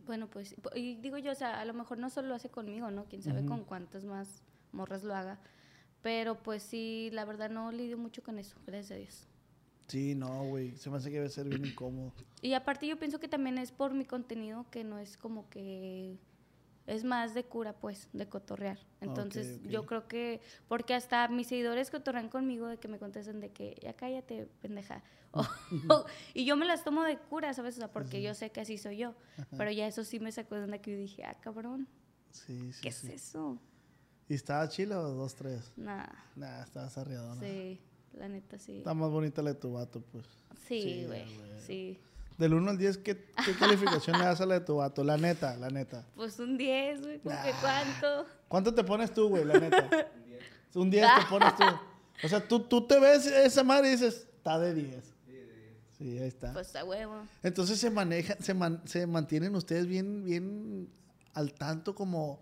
Bueno, 0.06 0.28
pues, 0.30 0.54
y 0.74 0.96
digo 0.96 1.18
yo, 1.18 1.32
o 1.32 1.34
sea, 1.34 1.60
a 1.60 1.64
lo 1.66 1.74
mejor 1.74 1.98
no 1.98 2.08
solo 2.08 2.28
lo 2.28 2.34
hace 2.34 2.48
conmigo, 2.48 2.90
¿no? 2.90 3.04
Quién 3.04 3.22
sabe 3.22 3.44
con 3.44 3.64
cuántas 3.64 4.04
más 4.06 4.42
morras 4.72 5.04
lo 5.04 5.14
haga. 5.14 5.38
Pero 6.00 6.42
pues 6.42 6.62
sí, 6.62 7.10
la 7.12 7.26
verdad 7.26 7.50
no 7.50 7.70
lidio 7.72 7.98
mucho 7.98 8.22
con 8.22 8.38
eso, 8.38 8.56
gracias 8.66 8.92
a 8.92 8.94
Dios. 9.00 9.28
Sí, 9.88 10.14
no, 10.14 10.44
güey. 10.44 10.76
Se 10.76 10.90
me 10.90 10.98
hace 10.98 11.10
que 11.10 11.16
debe 11.16 11.28
ser 11.30 11.48
bien 11.48 11.64
incómodo. 11.64 12.12
Y 12.42 12.52
aparte 12.54 12.86
yo 12.86 12.98
pienso 12.98 13.18
que 13.18 13.26
también 13.28 13.58
es 13.58 13.72
por 13.72 13.94
mi 13.94 14.04
contenido, 14.04 14.66
que 14.70 14.84
no 14.84 14.98
es 14.98 15.16
como 15.16 15.48
que 15.48 16.16
es 16.86 17.04
más 17.04 17.34
de 17.34 17.44
cura, 17.44 17.72
pues, 17.74 18.08
de 18.12 18.28
cotorrear. 18.28 18.78
Entonces, 19.00 19.60
yo 19.64 19.84
creo 19.86 20.06
que, 20.08 20.40
porque 20.68 20.94
hasta 20.94 21.26
mis 21.28 21.46
seguidores 21.48 21.90
cotorrean 21.90 22.28
conmigo 22.28 22.66
de 22.66 22.78
que 22.78 22.88
me 22.88 22.98
contestan 22.98 23.40
de 23.40 23.50
que 23.50 23.78
ya 23.82 23.92
cállate, 23.94 24.46
pendeja. 24.62 25.02
O- 25.90 26.04
y 26.34 26.44
yo 26.46 26.56
me 26.56 26.64
las 26.64 26.84
tomo 26.84 27.02
de 27.04 27.18
cura, 27.18 27.52
¿sabes? 27.52 27.74
O 27.76 27.78
sea, 27.78 27.92
porque 27.92 28.22
yo 28.22 28.34
sé 28.34 28.50
que 28.50 28.60
así 28.62 28.78
soy 28.78 28.98
yo. 28.98 29.14
Pero 29.56 29.70
ya 29.70 29.86
eso 29.86 30.02
sí 30.04 30.18
me 30.20 30.32
sacó 30.32 30.54
de 30.54 30.64
onda 30.64 30.78
que 30.78 30.92
yo 30.92 30.98
dije, 30.98 31.24
ah, 31.24 31.36
cabrón, 31.40 31.86
Sí, 32.30 32.72
sí. 32.72 32.80
¿qué 32.82 32.92
sí. 32.92 33.08
es 33.08 33.14
eso? 33.26 33.58
¿Y 34.28 34.34
estaba 34.34 34.68
chila 34.68 34.98
o 35.00 35.08
dos, 35.14 35.34
tres? 35.34 35.72
Nah, 35.76 36.06
Nah, 36.36 36.62
estaba 36.62 36.88
sarriadona. 36.90 37.40
sí, 37.40 37.80
la 38.18 38.28
neta 38.28 38.58
sí. 38.58 38.78
Está 38.78 38.94
más 38.94 39.10
bonita 39.10 39.40
la 39.42 39.52
de 39.54 39.58
tu 39.60 39.72
vato, 39.72 40.00
pues. 40.12 40.26
Sí, 40.66 40.82
Sí, 40.82 41.04
güey, 41.06 41.24
güey. 41.24 41.60
sí. 41.66 41.98
Del 42.36 42.54
1 42.54 42.70
al 42.70 42.78
10, 42.78 42.98
¿qué, 42.98 43.16
qué 43.44 43.52
calificación 43.58 44.16
le 44.18 44.24
das 44.24 44.40
a 44.40 44.46
la 44.46 44.60
de 44.60 44.64
tu 44.64 44.76
vato? 44.76 45.02
La 45.02 45.16
neta, 45.16 45.56
la 45.56 45.70
neta. 45.70 46.04
Pues 46.14 46.38
un 46.38 46.56
10, 46.56 47.00
güey, 47.02 47.18
¿con 47.18 47.32
qué 47.32 47.38
Ah. 47.52 47.58
cuánto? 47.60 48.26
¿Cuánto 48.46 48.74
te 48.74 48.84
pones 48.84 49.12
tú, 49.12 49.28
güey, 49.28 49.44
la 49.44 49.58
neta? 49.58 49.88
Un 50.74 50.90
10 50.90 51.04
te 51.20 51.26
pones 51.30 51.56
tú. 51.56 51.64
O 52.22 52.28
sea, 52.28 52.46
tú, 52.46 52.60
tú 52.60 52.86
te 52.86 53.00
ves 53.00 53.26
esa 53.26 53.64
madre 53.64 53.88
y 53.88 53.92
dices, 53.92 54.28
está 54.36 54.58
de 54.58 54.74
10. 54.74 55.14
Sí, 55.96 56.18
ahí 56.18 56.28
está. 56.28 56.52
Pues 56.52 56.76
a 56.76 56.84
huevo. 56.84 57.22
Entonces 57.42 57.80
se 57.80 57.90
maneja, 57.90 58.36
se, 58.40 58.54
man- 58.54 58.82
se 58.84 59.06
mantienen 59.06 59.56
ustedes 59.56 59.86
bien, 59.86 60.22
bien 60.24 60.88
al 61.34 61.52
tanto 61.54 61.94
como 61.94 62.40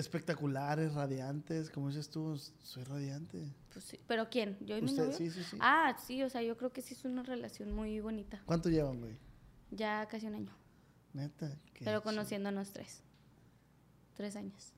espectaculares, 0.00 0.94
radiantes, 0.94 1.70
como 1.70 1.88
dices 1.88 2.10
tú, 2.10 2.36
soy 2.36 2.84
radiante. 2.84 3.52
Pues 3.72 3.84
sí. 3.84 4.00
¿Pero 4.06 4.28
quién? 4.28 4.56
¿Yo 4.60 4.76
y 4.76 4.82
mi 4.82 4.92
novio? 4.92 5.12
sí, 5.12 5.30
sí, 5.30 5.42
sí. 5.44 5.56
Ah, 5.60 5.96
sí, 6.04 6.22
o 6.22 6.28
sea, 6.28 6.42
yo 6.42 6.56
creo 6.56 6.72
que 6.72 6.82
sí 6.82 6.94
es 6.94 7.04
una 7.04 7.22
relación 7.22 7.72
muy 7.72 8.00
bonita. 8.00 8.42
¿Cuánto 8.46 8.68
llevan, 8.68 9.00
güey? 9.00 9.16
Ya 9.70 10.06
casi 10.08 10.26
un 10.26 10.34
año. 10.34 10.56
Neta. 11.12 11.56
pero 11.84 12.02
conociéndonos 12.02 12.72
tres. 12.72 13.02
Tres 14.14 14.36
años. 14.36 14.72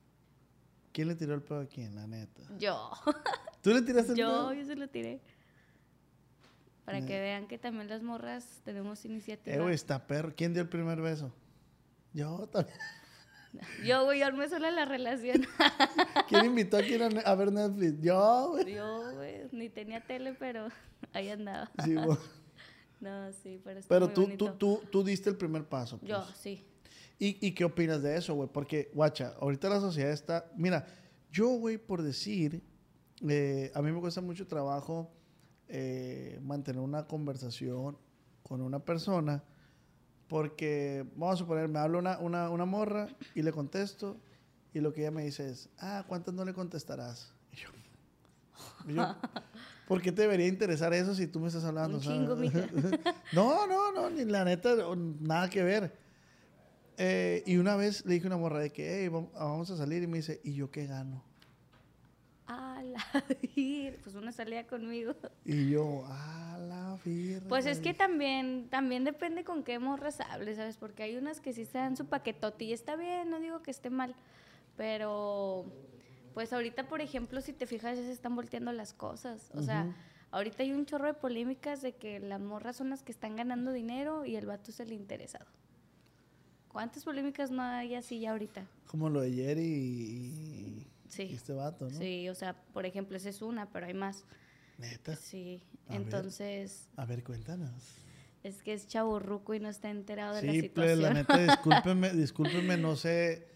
¿Quién 0.91 1.07
le 1.07 1.15
tiró 1.15 1.33
el 1.33 1.41
pedo 1.41 1.61
a 1.61 1.65
quién, 1.65 1.95
la 1.95 2.05
neta? 2.05 2.43
Yo. 2.57 2.91
¿Tú 3.61 3.71
le 3.71 3.81
tiraste 3.81 4.11
el 4.11 4.17
yo, 4.17 4.27
pedo? 4.27 4.53
yo 4.53 4.65
se 4.65 4.75
lo 4.75 4.87
tiré. 4.89 5.21
Para 6.85 7.05
que 7.05 7.19
vean 7.19 7.47
que 7.47 7.57
también 7.57 7.87
las 7.87 8.03
morras 8.03 8.61
tenemos 8.65 9.05
iniciativa. 9.05 9.55
Eh, 9.55 9.59
güey, 9.61 9.73
está 9.73 10.05
perro. 10.05 10.33
¿Quién 10.35 10.53
dio 10.53 10.61
el 10.61 10.69
primer 10.69 11.01
beso? 11.01 11.33
Yo 12.13 12.47
también. 12.47 12.77
Yo, 13.85 14.05
güey, 14.05 14.19
yo 14.19 14.25
armé 14.25 14.49
sola 14.49 14.71
la 14.71 14.85
relación. 14.85 15.45
¿Quién 16.29 16.45
invitó 16.45 16.77
a 16.77 16.81
quién 16.81 17.01
a, 17.25 17.35
ver 17.35 17.51
Netflix? 17.51 18.01
Yo, 18.01 18.49
güey. 18.51 18.73
yo, 18.73 19.13
güey, 19.15 19.47
ni 19.51 19.69
tenía 19.69 20.01
tele, 20.01 20.33
pero 20.33 20.67
ahí 21.13 21.29
andaba. 21.29 21.71
Sí, 21.83 21.93
güey. 21.95 22.17
No, 22.99 23.31
sí, 23.33 23.59
pero 23.63 23.79
está 23.79 23.93
Pero 23.93 24.05
muy 24.07 24.37
tú, 24.37 24.47
tú, 24.47 24.55
tú, 24.57 24.81
tú 24.91 25.03
diste 25.03 25.29
el 25.29 25.35
primer 25.35 25.65
paso. 25.65 25.97
pues. 25.97 26.09
Yo, 26.09 26.25
sí. 26.35 26.63
¿Y, 27.19 27.45
¿Y 27.45 27.51
qué 27.51 27.65
opinas 27.65 28.01
de 28.01 28.17
eso, 28.17 28.33
güey? 28.33 28.49
Porque, 28.51 28.89
guacha, 28.93 29.35
ahorita 29.39 29.69
la 29.69 29.79
sociedad 29.79 30.11
está... 30.11 30.49
Mira, 30.55 30.87
yo, 31.31 31.49
güey, 31.49 31.77
por 31.77 32.01
decir, 32.01 32.63
eh, 33.27 33.71
a 33.73 33.81
mí 33.81 33.91
me 33.91 33.99
cuesta 33.99 34.21
mucho 34.21 34.47
trabajo 34.47 35.11
eh, 35.67 36.39
mantener 36.43 36.81
una 36.81 37.07
conversación 37.07 37.97
con 38.41 38.61
una 38.61 38.79
persona 38.79 39.43
porque, 40.33 41.05
vamos 41.15 41.35
a 41.35 41.37
suponer, 41.37 41.67
me 41.67 41.77
habla 41.77 41.99
una, 41.99 42.17
una, 42.17 42.49
una 42.49 42.65
morra 42.65 43.07
y 43.35 43.43
le 43.43 43.51
contesto 43.51 44.17
y 44.73 44.79
lo 44.79 44.91
que 44.91 45.01
ella 45.01 45.11
me 45.11 45.23
dice 45.23 45.47
es, 45.47 45.69
ah, 45.77 46.05
¿cuántas 46.07 46.33
no 46.33 46.43
le 46.43 46.55
contestarás? 46.55 47.31
Y 47.51 47.57
yo, 47.57 47.69
y 48.87 48.95
yo, 48.95 49.15
¿por 49.87 50.01
qué 50.01 50.11
te 50.11 50.23
debería 50.23 50.47
interesar 50.47 50.91
eso 50.91 51.13
si 51.13 51.27
tú 51.27 51.39
me 51.39 51.49
estás 51.49 51.63
hablando? 51.65 51.99
Un 51.99 52.03
chingo, 52.03 52.35
no, 53.33 53.67
no, 53.67 53.91
no, 53.91 54.09
ni 54.09 54.25
la 54.25 54.43
neta, 54.43 54.73
nada 55.19 55.51
que 55.51 55.61
ver. 55.61 55.95
Eh, 56.97 57.43
y 57.45 57.57
una 57.57 57.75
vez 57.75 58.03
le 58.03 58.15
dije 58.15 58.25
a 58.25 58.29
una 58.29 58.37
morra 58.37 58.57
de 58.57 58.71
que, 58.71 59.03
hey, 59.03 59.09
vamos 59.09 59.69
a 59.69 59.77
salir 59.77 60.01
y 60.01 60.07
me 60.07 60.17
dice, 60.17 60.41
¿y 60.43 60.55
yo 60.55 60.71
qué 60.71 60.87
gano? 60.87 61.23
A 62.47 62.81
la 62.83 62.99
vir- 63.55 63.97
Pues 64.03 64.15
una 64.15 64.31
salida 64.31 64.65
conmigo. 64.67 65.15
Y 65.45 65.69
yo, 65.69 66.03
a 66.07 66.57
la 66.59 66.97
virgen. 67.03 67.47
Pues 67.47 67.65
es 67.65 67.79
que 67.79 67.93
también, 67.93 68.67
también 68.69 69.03
depende 69.03 69.43
con 69.43 69.63
qué 69.63 69.79
morras 69.79 70.19
hables, 70.21 70.57
¿sabes? 70.57 70.77
Porque 70.77 71.03
hay 71.03 71.15
unas 71.15 71.39
que 71.39 71.53
sí 71.53 71.65
se 71.65 71.77
dan 71.77 71.95
su 71.97 72.05
paquetote 72.05 72.65
y 72.65 72.73
está 72.73 72.95
bien, 72.95 73.29
no 73.29 73.39
digo 73.39 73.61
que 73.61 73.71
esté 73.71 73.89
mal, 73.89 74.15
pero 74.77 75.65
pues 76.33 76.51
ahorita, 76.51 76.87
por 76.87 76.99
ejemplo, 77.01 77.41
si 77.41 77.53
te 77.53 77.65
fijas, 77.67 77.97
ya 77.97 78.03
se 78.03 78.11
están 78.11 78.35
volteando 78.35 78.71
las 78.73 78.93
cosas. 78.93 79.51
O 79.55 79.61
sea, 79.61 79.95
ahorita 80.31 80.63
hay 80.63 80.71
un 80.73 80.85
chorro 80.85 81.05
de 81.07 81.13
polémicas 81.13 81.81
de 81.81 81.93
que 81.95 82.19
las 82.19 82.41
morras 82.41 82.75
son 82.75 82.89
las 82.89 83.03
que 83.03 83.11
están 83.11 83.35
ganando 83.35 83.71
dinero 83.71 84.25
y 84.25 84.35
el 84.35 84.47
vato 84.47 84.71
es 84.71 84.79
el 84.79 84.91
interesado. 84.93 85.45
¿Cuántas 86.69 87.03
polémicas 87.05 87.51
no 87.51 87.61
hay 87.61 87.93
así 87.93 88.19
ya 88.19 88.31
ahorita? 88.31 88.65
Como 88.87 89.09
lo 89.09 89.21
de 89.21 89.31
Jerry 89.31 89.63
y, 89.63 90.87
Sí. 91.13 91.23
y 91.31 91.35
este 91.35 91.53
vato, 91.53 91.89
¿no? 91.89 91.97
Sí, 91.97 92.27
o 92.29 92.35
sea, 92.35 92.53
por 92.73 92.85
ejemplo, 92.85 93.17
esa 93.17 93.29
es 93.29 93.41
una, 93.41 93.69
pero 93.69 93.85
hay 93.85 93.93
más. 93.93 94.23
Neta. 94.77 95.15
Sí, 95.15 95.61
A 95.87 95.93
ver. 95.93 96.01
entonces 96.01 96.89
A 96.97 97.05
ver, 97.05 97.23
cuéntanos. 97.23 97.71
es 98.43 98.61
que 98.63 98.73
es 98.73 98.87
chaburruco 98.87 99.53
y 99.53 99.59
no 99.59 99.69
está 99.69 99.89
enterado 99.91 100.35
de 100.35 100.41
la 100.43 100.51
Sí, 100.51 100.61
situación. 100.61 100.97
pues, 100.97 100.97
la 100.99 101.13
neta, 101.13 101.37
discúlpenme, 101.37 102.09
discúlpenme, 102.13 102.77
no 102.77 102.95
sé. 102.95 103.47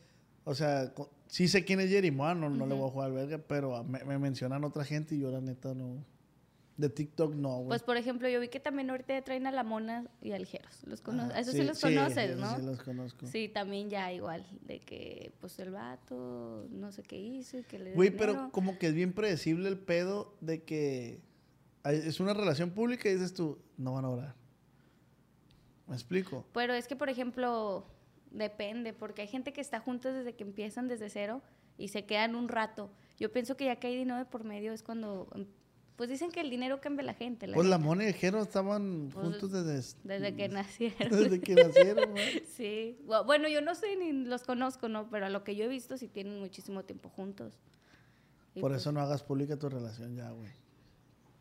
O 0.45 0.53
sea, 0.55 0.93
sí 1.27 1.47
sé 1.47 1.65
quién 1.65 1.79
es 1.81 1.89
Jerry 1.89 2.11
Moa, 2.11 2.33
no, 2.35 2.49
no 2.49 2.65
le 2.67 2.73
voy 2.75 2.87
a 2.87 2.91
jugar 2.91 3.11
verga, 3.11 3.37
pero 3.39 3.83
me 3.83 4.17
mencionan 4.19 4.63
otra 4.63 4.85
gente 4.85 5.15
y 5.15 5.19
yo, 5.19 5.31
la 5.31 5.41
neta, 5.41 5.73
no. 5.73 6.03
De 6.77 6.89
TikTok, 6.89 7.33
no, 7.33 7.55
güey. 7.57 7.67
Pues, 7.69 7.81
por 7.83 7.97
ejemplo, 7.97 8.29
yo 8.29 8.39
vi 8.39 8.49
que 8.49 8.59
también 8.59 8.89
ahorita 8.91 9.19
traen 9.23 9.47
a 9.47 9.51
la 9.51 9.63
mona 9.63 10.05
y 10.21 10.31
al 10.33 10.45
Jeros. 10.45 10.83
Los 10.85 11.01
cono- 11.01 11.27
Ah, 11.33 11.39
Eso 11.39 11.51
sí, 11.51 11.63
los 11.63 11.81
conoces, 11.81 12.35
sí, 12.35 12.39
¿no? 12.39 12.55
Sí, 12.55 12.61
los 12.61 12.83
conozco. 12.83 13.25
Sí, 13.25 13.49
también 13.49 13.89
ya 13.89 14.13
igual, 14.13 14.45
de 14.61 14.79
que 14.79 15.31
pues 15.41 15.57
el 15.57 15.71
vato 15.71 16.67
no 16.69 16.91
sé 16.91 17.01
qué 17.01 17.17
hizo 17.17 17.57
y 17.57 17.63
que 17.63 17.79
le 17.79 17.93
Güey, 17.93 18.11
pero 18.11 18.51
como 18.51 18.77
que 18.77 18.87
es 18.87 18.93
bien 18.93 19.13
predecible 19.13 19.67
el 19.69 19.79
pedo 19.79 20.35
de 20.39 20.61
que 20.63 21.19
es 21.83 22.19
una 22.19 22.33
relación 22.35 22.69
pública 22.69 23.09
y 23.09 23.13
dices 23.15 23.33
tú, 23.33 23.57
no 23.77 23.93
van 23.93 24.05
a 24.05 24.09
orar. 24.09 24.35
¿Me 25.87 25.95
explico? 25.95 26.45
Pero 26.53 26.73
es 26.73 26.87
que, 26.87 26.95
por 26.95 27.09
ejemplo, 27.09 27.87
depende, 28.29 28.93
porque 28.93 29.21
hay 29.23 29.27
gente 29.27 29.53
que 29.53 29.61
está 29.61 29.79
juntos 29.79 30.13
desde 30.13 30.35
que 30.35 30.43
empiezan 30.43 30.87
desde 30.87 31.09
cero 31.09 31.41
y 31.77 31.87
se 31.87 32.05
quedan 32.05 32.35
un 32.35 32.49
rato. 32.49 32.91
Yo 33.17 33.31
pienso 33.31 33.55
que 33.57 33.65
ya 33.65 33.77
que 33.77 33.87
hay 33.87 33.95
dinero 33.97 34.19
de 34.19 34.25
por 34.25 34.43
medio 34.43 34.73
es 34.73 34.83
cuando, 34.83 35.27
em, 35.33 35.45
pues 35.97 36.09
dicen 36.09 36.31
que 36.31 36.39
el 36.41 36.49
dinero 36.49 36.79
cambia 36.79 37.01
a 37.03 37.05
la 37.07 37.13
gente. 37.13 37.47
la 37.47 37.55
Pues 37.55 37.67
la 37.67 37.77
Mona 37.77 38.05
y 38.05 38.07
el 38.07 38.13
Jero 38.13 38.39
estaban 38.41 39.09
Pues, 39.11 39.25
juntos 39.25 39.51
desde, 39.51 39.97
desde 40.05 40.35
que 40.35 40.47
nacieron. 40.49 41.09
desde 41.09 41.41
que 41.41 41.55
nacieron, 41.55 42.11
güey. 42.11 42.43
Sí, 42.55 42.97
Bu- 43.05 43.25
bueno, 43.25 43.49
yo 43.49 43.61
no 43.61 43.75
sé 43.75 43.95
ni 43.97 44.13
los 44.13 44.43
conozco, 44.43 44.87
¿no? 44.87 45.09
Pero 45.09 45.25
a 45.25 45.29
lo 45.29 45.43
que 45.43 45.55
yo 45.55 45.65
he 45.65 45.67
visto 45.67 45.97
sí 45.97 46.07
tienen 46.07 46.39
muchísimo 46.39 46.83
tiempo 46.85 47.09
juntos. 47.09 47.59
Y 48.55 48.61
Por 48.61 48.71
pues, 48.71 48.81
eso 48.81 48.91
no 48.93 49.01
hagas 49.01 49.23
pública 49.23 49.57
tu 49.57 49.67
relación 49.69 50.15
ya, 50.15 50.31
güey. 50.31 50.49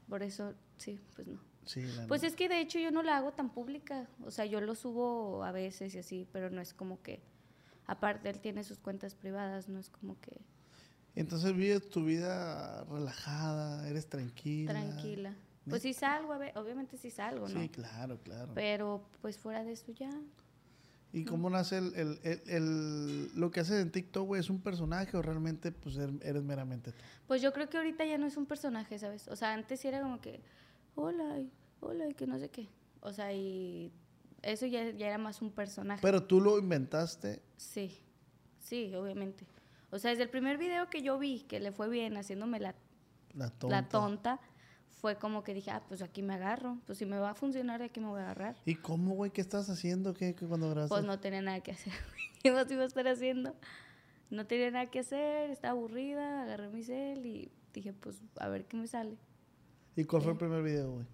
Por 0.09 0.23
eso, 0.23 0.55
sí, 0.79 0.99
pues 1.15 1.27
no. 1.29 1.39
Sí, 1.65 1.83
la 1.97 2.07
Pues 2.07 2.23
es 2.23 2.37
que 2.37 2.49
de 2.49 2.61
hecho 2.61 2.79
yo 2.79 2.91
no 2.91 3.03
la 3.03 3.17
hago 3.17 3.33
tan 3.33 3.51
pública. 3.51 4.09
O 4.25 4.31
sea, 4.31 4.45
yo 4.47 4.61
lo 4.61 4.75
subo 4.75 5.43
a 5.45 5.53
veces 5.53 5.95
y 5.95 5.99
así, 5.99 6.27
pero 6.33 6.49
no 6.51 6.61
es 6.61 6.73
como 6.75 7.03
que. 7.03 7.21
Aparte, 7.87 8.29
él 8.31 8.41
tiene 8.41 8.65
sus 8.65 8.79
cuentas 8.79 9.15
privadas, 9.15 9.69
no 9.69 9.79
es 9.79 9.91
como 9.91 10.21
que 10.21 10.41
Entonces 11.17 11.57
vives 11.57 11.89
tu 11.91 12.05
vida 12.05 12.85
relajada, 12.85 13.89
eres 13.89 14.07
tranquila. 14.09 14.73
tranquila. 14.73 15.35
Pues 15.69 15.83
sí 15.83 15.93
salgo, 15.95 16.33
obviamente 16.55 16.97
sí 16.97 17.11
salgo, 17.11 17.49
¿no? 17.49 17.61
Sí, 17.61 17.69
claro, 17.71 18.19
claro. 18.23 18.53
Pero 18.55 19.05
pues 19.21 19.37
fuera 19.39 19.65
de 19.65 19.73
eso 19.73 19.91
ya. 19.93 20.11
¿Y 21.13 21.25
cómo 21.25 21.49
nace 21.51 21.79
el, 21.79 21.95
el, 21.95 22.21
el- 22.23 22.43
el- 22.47 23.31
lo 23.41 23.51
que 23.51 23.61
haces 23.61 23.81
en 23.81 23.91
TikTok, 23.91 24.27
güey? 24.27 24.41
¿Es 24.41 24.51
un 24.51 24.61
personaje 24.61 25.17
o 25.17 25.23
realmente 25.23 25.73
pues 25.73 25.97
er- 25.97 26.21
eres 26.23 26.43
meramente 26.43 26.93
tú? 26.93 26.99
Pues 27.27 27.41
yo 27.43 27.53
creo 27.53 27.69
que 27.71 27.79
ahorita 27.79 28.05
ya 28.05 28.19
no 28.19 28.27
es 28.27 28.37
un 28.37 28.45
personaje, 28.47 28.99
¿sabes? 28.99 29.27
O 29.29 29.35
sea, 29.35 29.55
antes 29.55 29.81
sí 29.81 29.89
era 29.89 30.03
como 30.03 30.21
que, 30.21 30.41
hola, 30.95 31.41
y, 31.41 31.51
hola, 31.81 32.09
y 32.09 32.15
que 32.15 32.27
no 32.27 32.39
sé 32.39 32.51
qué. 32.51 32.69
O 33.01 33.13
sea, 33.13 33.33
y 33.33 33.91
eso 34.43 34.67
ya, 34.67 34.91
ya 34.91 35.07
era 35.09 35.19
más 35.19 35.41
un 35.43 35.51
personaje. 35.51 36.03
Pero 36.03 36.23
tú 36.23 36.41
lo 36.41 36.59
inventaste. 36.59 37.41
Sí, 37.57 37.99
sí, 38.61 38.95
obviamente. 38.95 39.47
O 39.97 39.99
sea, 39.99 40.11
desde 40.11 40.25
el 40.25 40.31
primer 40.31 40.59
video 40.59 40.89
que 40.91 41.03
yo 41.03 41.19
vi, 41.19 41.41
que 41.41 41.59
le 41.59 41.73
fue 41.73 41.89
bien 41.89 42.17
haciéndome 42.17 42.61
la, 42.61 42.75
La 43.35 43.51
tonta. 43.51 43.77
la 43.77 43.89
tonta, 43.89 44.41
fue 44.89 45.17
como 45.17 45.43
que 45.43 45.55
dije, 45.55 45.71
ah, 45.71 45.83
pues 45.89 46.03
aquí 46.03 46.23
me 46.23 46.35
agarro. 46.35 46.79
Pues 46.87 46.99
si 46.99 47.07
me 47.07 47.19
va 47.19 47.31
a 47.31 47.35
funcionar, 47.35 47.83
aquí 47.83 48.01
me 48.01 48.09
voy 48.09 48.21
a 48.21 48.25
agarrar. 48.25 48.57
¿Y 48.65 48.75
cómo, 48.75 49.15
güey? 49.15 49.31
¿Qué 49.31 49.41
estás 49.41 49.71
haciendo? 49.71 50.15
¿Qué, 50.15 50.35
qué 50.35 50.47
cuando 50.47 50.69
grabaste? 50.69 50.95
Pues 50.95 51.05
no 51.05 51.19
tenía 51.19 51.41
nada 51.43 51.61
que 51.61 51.73
hacer. 51.73 51.93
¿Qué 52.43 52.53
más 52.53 52.71
iba 52.71 52.83
a 52.83 52.87
estar 52.87 53.09
haciendo? 53.09 53.55
No 54.29 54.47
tenía 54.47 54.71
nada 54.71 54.87
que 54.91 54.99
hacer, 54.99 55.51
estaba 55.51 55.73
aburrida, 55.73 56.43
agarré 56.43 56.69
mi 56.69 56.83
cel 56.83 57.25
y 57.25 57.51
dije, 57.73 57.93
pues 57.93 58.21
a 58.39 58.49
ver 58.49 58.67
qué 58.67 58.77
me 58.77 58.87
sale. 58.87 59.17
¿Y 59.95 60.05
cuál 60.05 60.23
fue 60.23 60.33
el 60.33 60.39
primer 60.39 60.63
video, 60.63 60.91
güey? 60.93 61.07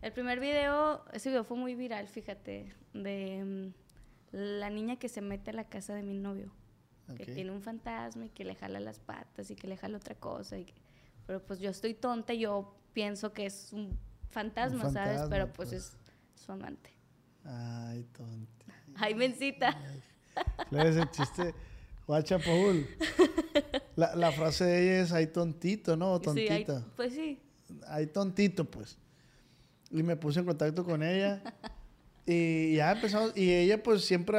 El 0.00 0.12
primer 0.12 0.40
video, 0.40 1.04
ese 1.12 1.30
video 1.30 1.44
fue 1.44 1.56
muy 1.56 1.74
viral, 1.74 2.06
fíjate, 2.06 2.72
de 2.94 3.44
mm, 3.44 3.74
la 4.32 4.70
niña 4.70 4.96
que 4.96 5.08
se 5.08 5.20
mete 5.20 5.50
a 5.50 5.54
la 5.54 5.64
casa 5.64 5.94
de 5.94 6.02
mi 6.02 6.14
novio, 6.14 6.52
Ok. 7.08 7.16
que 7.18 7.26
tiene 7.26 7.50
un 7.52 7.62
fantasma 7.62 8.26
y 8.26 8.28
que 8.30 8.44
le 8.44 8.54
jala 8.54 8.80
las 8.80 8.98
patas 8.98 9.50
y 9.50 9.56
que 9.56 9.68
le 9.68 9.76
jala 9.76 9.96
otra 9.98 10.14
cosa. 10.14 10.58
Y 10.58 10.64
que- 10.64 10.74
pero 11.26 11.40
pues 11.44 11.58
yo 11.60 11.70
estoy 11.70 11.94
tonta, 11.94 12.34
yo 12.34 12.74
pienso 12.92 13.32
que 13.32 13.46
es 13.46 13.72
un 13.72 13.98
fantasma, 14.30 14.82
¿sabes? 14.90 14.94
fantasma, 14.94 15.28
Pero 15.30 15.52
pues, 15.52 15.70
pues. 15.70 15.82
es 15.84 15.96
su 16.44 16.52
amante. 16.52 16.90
Ay, 17.44 18.04
tonta. 18.12 18.66
Ay, 18.96 19.14
mencita. 19.14 19.76
Luego 20.70 20.88
ese 20.88 21.10
chiste, 21.10 21.54
guacha, 22.06 22.38
Paul. 22.38 22.86
La, 23.94 24.14
la 24.16 24.32
frase 24.32 24.64
de 24.64 24.82
ella 24.82 25.02
es, 25.02 25.12
ay, 25.12 25.28
tontito, 25.28 25.96
¿no? 25.96 26.18
Sí, 26.18 26.24
tontita. 26.24 26.84
pues 26.96 27.14
sí. 27.14 27.40
Ay, 27.88 28.06
tontito, 28.06 28.64
pues. 28.64 28.98
Y 29.90 30.02
me 30.02 30.16
puse 30.16 30.40
en 30.40 30.46
contacto 30.46 30.84
con 30.84 31.02
ella. 31.02 31.42
y 32.26 32.74
ya 32.76 32.92
empezamos. 32.92 33.36
Y 33.36 33.50
ella, 33.52 33.82
pues, 33.82 34.04
siempre, 34.04 34.38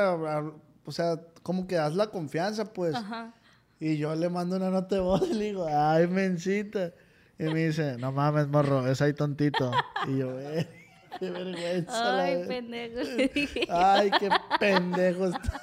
o 0.87 0.91
sea, 0.91 1.19
como 1.43 1.67
que 1.67 1.75
das 1.75 1.93
la 1.95 2.07
confianza, 2.07 2.73
pues. 2.73 2.95
Ajá. 2.95 3.33
Y 3.79 3.97
yo 3.97 4.15
le 4.15 4.27
mando 4.29 4.55
una 4.55 4.71
nota 4.71 4.95
de 4.95 5.01
voz 5.01 5.21
y 5.29 5.33
le 5.35 5.45
digo, 5.45 5.67
ay, 5.69 6.07
mencita. 6.07 6.91
Y 7.37 7.43
me 7.43 7.67
dice, 7.67 7.97
no 7.99 8.11
mames, 8.11 8.47
morro, 8.47 8.87
es 8.89 8.99
ahí 9.03 9.13
tontito. 9.13 9.71
Y 10.07 10.17
yo, 10.17 10.39
eh, 10.39 10.67
qué 11.19 11.29
vergüenza. 11.29 12.13
la 12.13 12.23
Ay, 12.23 12.35
ver- 12.37 12.47
pendejo, 12.47 12.95
le 13.15 13.27
dije. 13.27 13.67
Ay, 13.69 14.09
qué 14.19 14.29
pendejo 14.59 15.27
está. 15.27 15.61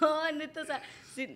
No, 0.00 0.30
neta, 0.32 0.60
o 0.62 0.66
sea, 0.66 0.82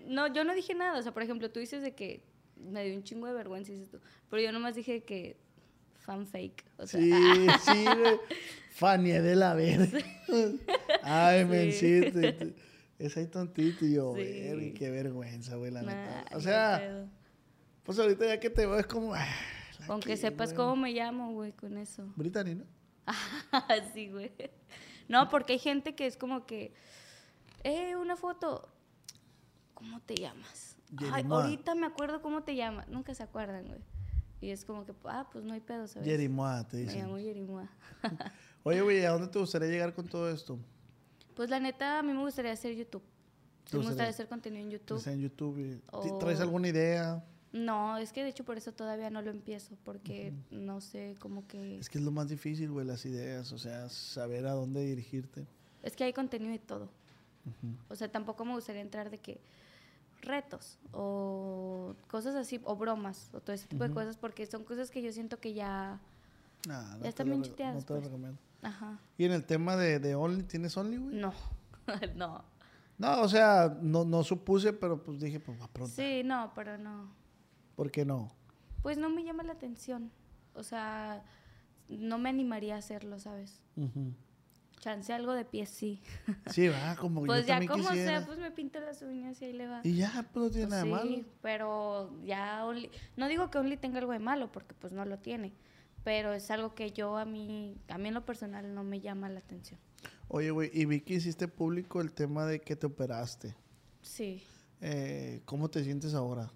no, 0.07 0.27
yo 0.35 0.45
no 0.45 0.53
dije 0.55 0.75
nada. 0.75 0.99
O 0.99 1.03
sea, 1.03 1.12
por 1.12 1.23
ejemplo, 1.23 1.51
tú 1.51 1.61
dices 1.61 1.83
de 1.83 1.95
que 1.95 2.23
me 2.57 2.85
dio 2.85 2.95
un 2.95 3.03
chingo 3.05 3.27
de 3.27 3.33
vergüenza, 3.33 3.73
dices 3.73 3.89
tú. 3.91 3.99
Pero 4.29 4.43
yo 4.43 4.53
nomás 4.53 4.75
dije 4.75 5.03
que 5.05 5.37
fan 6.01 6.27
fake. 6.27 6.65
O 6.77 6.87
sea, 6.87 7.01
Sí, 7.01 7.11
sí, 7.65 7.85
güey. 7.99 8.19
Fanny 8.73 9.12
de 9.12 9.37
la 9.37 9.55
verga. 9.55 9.99
Ay, 11.03 11.41
Sí. 11.41 11.45
mencito. 11.47 12.19
Es 13.03 13.17
ahí 13.17 13.27
tontito. 13.27 13.85
Y 13.85 13.95
yo, 13.95 14.15
Sí. 14.15 14.75
qué 14.75 14.91
vergüenza, 14.91 15.57
güey, 15.57 15.73
la 15.73 15.83
nah, 15.83 15.93
neta. 15.93 16.37
O 16.37 16.41
sea, 16.41 17.07
pues 17.83 17.99
ahorita 17.99 18.27
ya 18.27 18.39
que 18.39 18.49
te 18.49 18.65
veo 18.65 18.79
es 18.79 18.87
como... 18.87 19.13
ah, 19.15 19.27
Con 19.89 20.01
que 20.01 20.17
sepas 20.17 20.53
cómo 20.53 20.77
me 20.77 20.93
llamo, 20.93 21.33
güey, 21.33 21.53
con 21.53 21.77
eso. 21.79 22.13
Brittany, 22.15 22.55
¿no? 22.55 22.65
sí, 23.95 24.09
güey. 24.09 24.31
No, 25.09 25.29
porque 25.29 25.55
hay 25.55 25.59
gente 25.59 25.97
que 25.97 26.07
es 26.07 26.17
como 26.17 26.47
que, 26.47 26.73
eh, 27.65 27.97
una 27.97 28.15
foto. 28.17 28.69
¿Cómo 29.75 30.01
te 30.01 30.15
llamas? 30.15 30.77
Ay, 31.13 31.25
ahorita 31.29 31.75
me 31.75 31.87
acuerdo 31.87 32.23
cómo 32.23 32.45
te 32.45 32.55
llamas. 32.55 32.87
Nunca 32.87 33.15
se 33.15 33.25
acuerdan, 33.25 33.67
güey. 33.67 33.81
Y 34.41 34.51
es 34.51 34.65
como 34.65 34.87
que, 34.87 34.93
ah, 35.07 35.29
pues 35.33 35.45
no 35.45 35.55
hay 35.55 35.61
pedo, 35.61 35.89
¿sabes? 35.89 36.07
Jerimoa, 36.09 36.69
te 36.69 36.77
Me 36.77 36.83
dicen. 36.85 37.03
llamo 37.03 37.19
Yerimoa. 37.19 37.69
Oye, 38.63 38.81
güey, 38.81 39.05
¿a 39.05 39.11
dónde 39.11 39.27
te 39.27 39.41
gustaría 39.41 39.69
llegar 39.69 39.93
con 39.93 40.07
todo 40.07 40.31
esto? 40.31 40.57
Pues 41.35 41.51
la 41.51 41.61
neta, 41.61 41.99
a 41.99 42.03
mí 42.03 42.12
me 42.12 42.21
gustaría 42.21 42.53
hacer 42.53 42.75
YouTube. 42.75 43.03
Sí, 43.65 43.73
¿Te 43.73 43.79
me 43.79 43.85
gustaría? 43.85 44.11
hacer 44.11 44.29
contenido 44.29 44.62
en 44.65 44.71
YouTube. 44.71 44.97
Pues 44.97 45.07
en 45.07 45.21
YouTube. 45.21 45.59
y- 45.59 45.81
O- 45.93 46.19
¿Traes 46.19 46.41
alguna 46.41 46.69
idea? 46.69 47.25
No, 47.53 47.99
es 47.99 48.12
que 48.12 48.23
de 48.23 48.31
hecho 48.31 48.45
por 48.45 48.57
eso 48.57 48.73
todavía 48.73 49.11
no 49.11 49.21
lo 49.21 49.31
empiezo, 49.31 49.77
porque 49.85 50.33
no 50.51 50.81
sé, 50.81 51.17
como 51.21 51.47
que... 51.47 51.79
Es 51.79 51.91
que 51.91 51.99
es 51.99 52.05
lo 52.05 52.11
más 52.11 52.29
difícil, 52.29 52.71
güey, 52.71 52.87
las 52.87 53.05
ideas. 53.05 53.53
O 53.53 53.59
sea, 53.59 53.89
saber 53.91 54.47
a 54.47 54.53
dónde 54.53 54.83
dirigirte. 54.85 55.47
Es 55.83 55.95
que 55.95 56.05
hay 56.05 56.12
contenido 56.15 56.55
y 56.55 56.59
todo. 56.59 56.89
O 57.89 57.95
sea, 57.97 58.11
tampoco 58.11 58.45
me 58.45 58.55
gustaría 58.55 58.81
entrar 58.81 59.11
de 59.11 59.19
que 59.19 59.41
retos 60.23 60.79
o 60.93 61.95
cosas 62.09 62.37
así, 62.37 62.61
o 62.65 62.77
bromas, 62.77 63.29
o 63.35 63.41
todo 63.41 63.53
ese 63.53 63.67
tipo 63.67 63.83
de 63.85 63.93
cosas, 63.93 64.17
porque 64.17 64.47
son 64.47 64.65
cosas 64.65 64.91
que 64.91 65.03
yo 65.03 65.12
siento 65.12 65.39
que 65.41 65.53
ya... 65.53 66.01
Nah, 66.69 66.97
no 66.97 67.03
Ya 67.03 67.09
están 67.09 67.29
bien 67.29 67.43
chuteadas, 67.43 67.75
No 67.75 67.83
te 67.83 67.95
lo 67.95 68.01
pues. 68.09 68.35
Ajá. 68.62 68.99
Y 69.19 69.25
en 69.25 69.33
el 69.33 69.45
tema 69.45 69.76
de, 69.76 69.99
de 69.99 70.14
Only, 70.14 70.45
¿tienes 70.45 70.76
Only, 70.76 70.96
güey? 70.96 71.16
No, 71.16 71.33
no. 72.16 72.44
No, 72.98 73.20
o 73.22 73.29
sea, 73.29 73.77
no, 73.81 74.05
no 74.05 74.22
supuse, 74.22 74.72
pero 74.72 75.03
pues 75.03 75.20
dije, 75.20 75.40
pues 75.40 75.61
va 75.61 75.66
pronto. 75.68 75.92
Sí, 75.94 76.22
no, 76.25 76.53
pero 76.55 76.79
no. 76.79 77.11
¿Por 77.75 77.90
qué 77.90 78.05
no? 78.05 78.31
Pues 78.83 78.98
no 78.98 79.11
me 79.11 79.25
llama 79.25 79.42
la 79.42 79.53
atención. 79.55 80.11
O 80.55 80.62
sea, 80.62 81.25
no 81.88 82.18
me 82.18 82.29
animaría 82.29 82.77
a 82.77 82.79
hacerlo, 82.79 83.18
¿sabes? 83.18 83.61
Ujú. 83.77 84.12
Chance 84.79 85.12
algo 85.12 85.33
de 85.33 85.44
pie, 85.44 85.66
sí. 85.66 86.01
Sí, 86.46 86.68
va, 86.68 86.94
como 87.01 87.25
Pues 87.25 87.42
yo 87.42 87.48
ya 87.48 87.66
como 87.66 87.88
quisiera. 87.90 88.18
sea, 88.20 88.27
pues 88.27 88.38
me 88.38 88.51
pinto 88.51 88.79
las 88.81 89.01
uñas 89.03 89.40
y 89.42 89.46
ahí 89.46 89.53
le 89.53 89.66
va. 89.68 89.81
Y 89.83 89.94
ya, 89.96 90.29
pues 90.33 90.44
no 90.44 90.51
tiene 90.51 90.66
Pues 90.66 90.70
nada 90.70 90.85
de 90.85 90.90
malo. 90.90 91.11
sí, 91.11 91.27
pero 91.40 92.20
ya 92.25 92.64
Only, 92.66 92.90
no 93.16 93.27
digo 93.29 93.51
que 93.51 93.59
Only 93.59 93.77
tenga 93.77 93.98
algo 93.98 94.12
de 94.12 94.18
malo, 94.20 94.53
porque 94.53 94.75
pues 94.75 94.92
no 94.92 95.05
lo 95.05 95.18
tiene, 95.18 95.53
pero 96.05 96.33
es 96.33 96.51
algo 96.51 96.75
que 96.75 96.91
yo 96.93 97.17
a 97.17 97.25
mí, 97.25 97.77
a 97.88 97.99
mí 97.99 98.09
en 98.09 98.15
lo 98.15 98.25
personal 98.25 98.75
no 98.75 98.85
me 98.85 99.01
llama 99.01 99.29
la 99.29 99.38
atención. 99.41 99.79
Oye, 100.29 100.51
güey, 100.51 100.71
y 100.73 100.85
vi 100.87 101.01
que 101.01 101.15
hiciste 101.15 101.47
público 101.49 102.01
el 102.01 102.12
tema 102.12 102.47
de 102.47 102.61
que 102.61 102.77
te 102.77 102.87
operaste. 102.87 103.55
Sí, 104.01 104.43
Eh, 104.85 105.43
¿Cómo 105.45 105.69
te 105.71 105.85
sientes 105.85 106.12
ahora? 106.15 106.51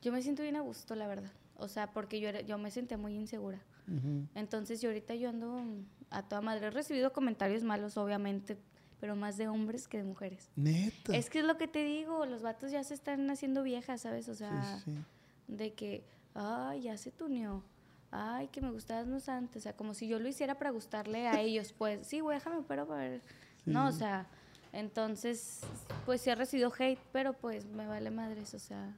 yo 0.00 0.10
me 0.10 0.20
siento 0.20 0.42
bien 0.42 0.56
a 0.56 0.60
gusto, 0.62 0.96
la 0.96 1.06
verdad. 1.06 1.30
O 1.56 1.68
sea, 1.68 1.92
porque 1.92 2.18
yo, 2.18 2.28
era- 2.28 2.40
yo 2.40 2.58
me 2.58 2.72
sentía 2.72 2.96
muy 2.98 3.14
insegura. 3.14 3.62
Entonces 4.34 4.80
yo 4.80 4.88
ahorita 4.88 5.14
yo 5.14 5.28
ando 5.28 5.62
a 6.10 6.22
toda 6.28 6.40
madre. 6.40 6.66
He 6.66 6.70
recibido 6.70 7.12
comentarios 7.12 7.62
malos, 7.62 7.96
obviamente, 7.96 8.56
pero 9.00 9.14
más 9.14 9.36
de 9.36 9.46
hombres 9.48 9.86
que 9.86 9.98
de 9.98 10.04
mujeres. 10.04 10.50
Neta. 10.56 11.14
Es 11.16 11.30
que 11.30 11.38
es 11.40 11.44
lo 11.44 11.56
que 11.56 11.68
te 11.68 11.84
digo, 11.84 12.26
los 12.26 12.42
vatos 12.42 12.72
ya 12.72 12.82
se 12.82 12.94
están 12.94 13.30
haciendo 13.30 13.62
viejas, 13.62 14.00
¿sabes? 14.02 14.28
O 14.28 14.34
sea, 14.34 14.80
sí, 14.84 14.92
sí. 14.92 14.98
de 15.54 15.72
que, 15.74 16.04
ay, 16.34 16.82
ya 16.82 16.96
se 16.96 17.12
tuneó. 17.12 17.62
Ay, 18.14 18.48
que 18.48 18.60
me 18.60 18.70
gustabas 18.70 19.06
más 19.06 19.28
antes. 19.30 19.62
O 19.62 19.64
sea, 19.64 19.74
como 19.74 19.94
si 19.94 20.06
yo 20.06 20.18
lo 20.20 20.28
hiciera 20.28 20.58
para 20.58 20.70
gustarle 20.70 21.26
a 21.28 21.40
ellos, 21.40 21.72
pues, 21.72 22.06
sí, 22.06 22.20
güey, 22.20 22.36
déjame, 22.36 22.62
pero 22.68 22.86
para 22.86 23.08
ver. 23.08 23.22
No, 23.64 23.86
o 23.88 23.92
sea, 23.92 24.26
entonces, 24.72 25.60
pues 26.04 26.20
sí 26.20 26.28
he 26.30 26.34
recibido 26.34 26.70
hate, 26.78 26.98
pero 27.12 27.32
pues 27.32 27.64
me 27.66 27.86
vale 27.86 28.10
madres, 28.10 28.52
o 28.54 28.58
sea, 28.58 28.94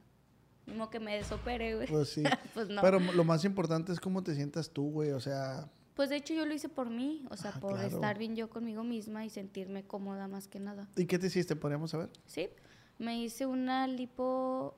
como 0.65 0.89
que 0.89 0.99
me 0.99 1.15
desopere, 1.15 1.75
güey. 1.75 1.87
Pues 1.87 2.09
sí. 2.09 2.23
Pues 2.53 2.67
no. 2.69 2.81
Pero 2.81 2.99
lo 2.99 3.23
más 3.23 3.45
importante 3.45 3.91
es 3.93 3.99
cómo 3.99 4.21
te 4.23 4.35
sientas 4.35 4.69
tú, 4.69 4.89
güey. 4.91 5.11
O 5.11 5.19
sea, 5.21 5.69
Pues 5.95 6.09
de 6.09 6.17
hecho 6.17 6.33
yo 6.33 6.45
lo 6.45 6.53
hice 6.53 6.67
por 6.67 6.89
mí, 6.89 7.25
o 7.29 7.37
sea, 7.37 7.53
Ah, 7.55 7.59
por 7.61 7.73
claro. 7.73 7.87
estar 7.87 8.17
bien 8.17 8.35
yo 8.35 8.49
conmigo 8.49 8.83
misma 8.83 9.23
y 9.25 9.29
sentirme 9.29 9.83
cómoda 9.85 10.27
más 10.27 10.47
que 10.49 10.59
nada. 10.59 10.89
¿y 10.97 11.05
qué 11.05 11.17
te 11.19 11.27
hiciste? 11.27 11.55
¿Podríamos 11.55 11.91
saber? 11.91 12.09
Sí, 12.25 12.49
me 12.97 13.17
hice 13.21 13.45
una 13.45 13.87
lipo 13.87 14.75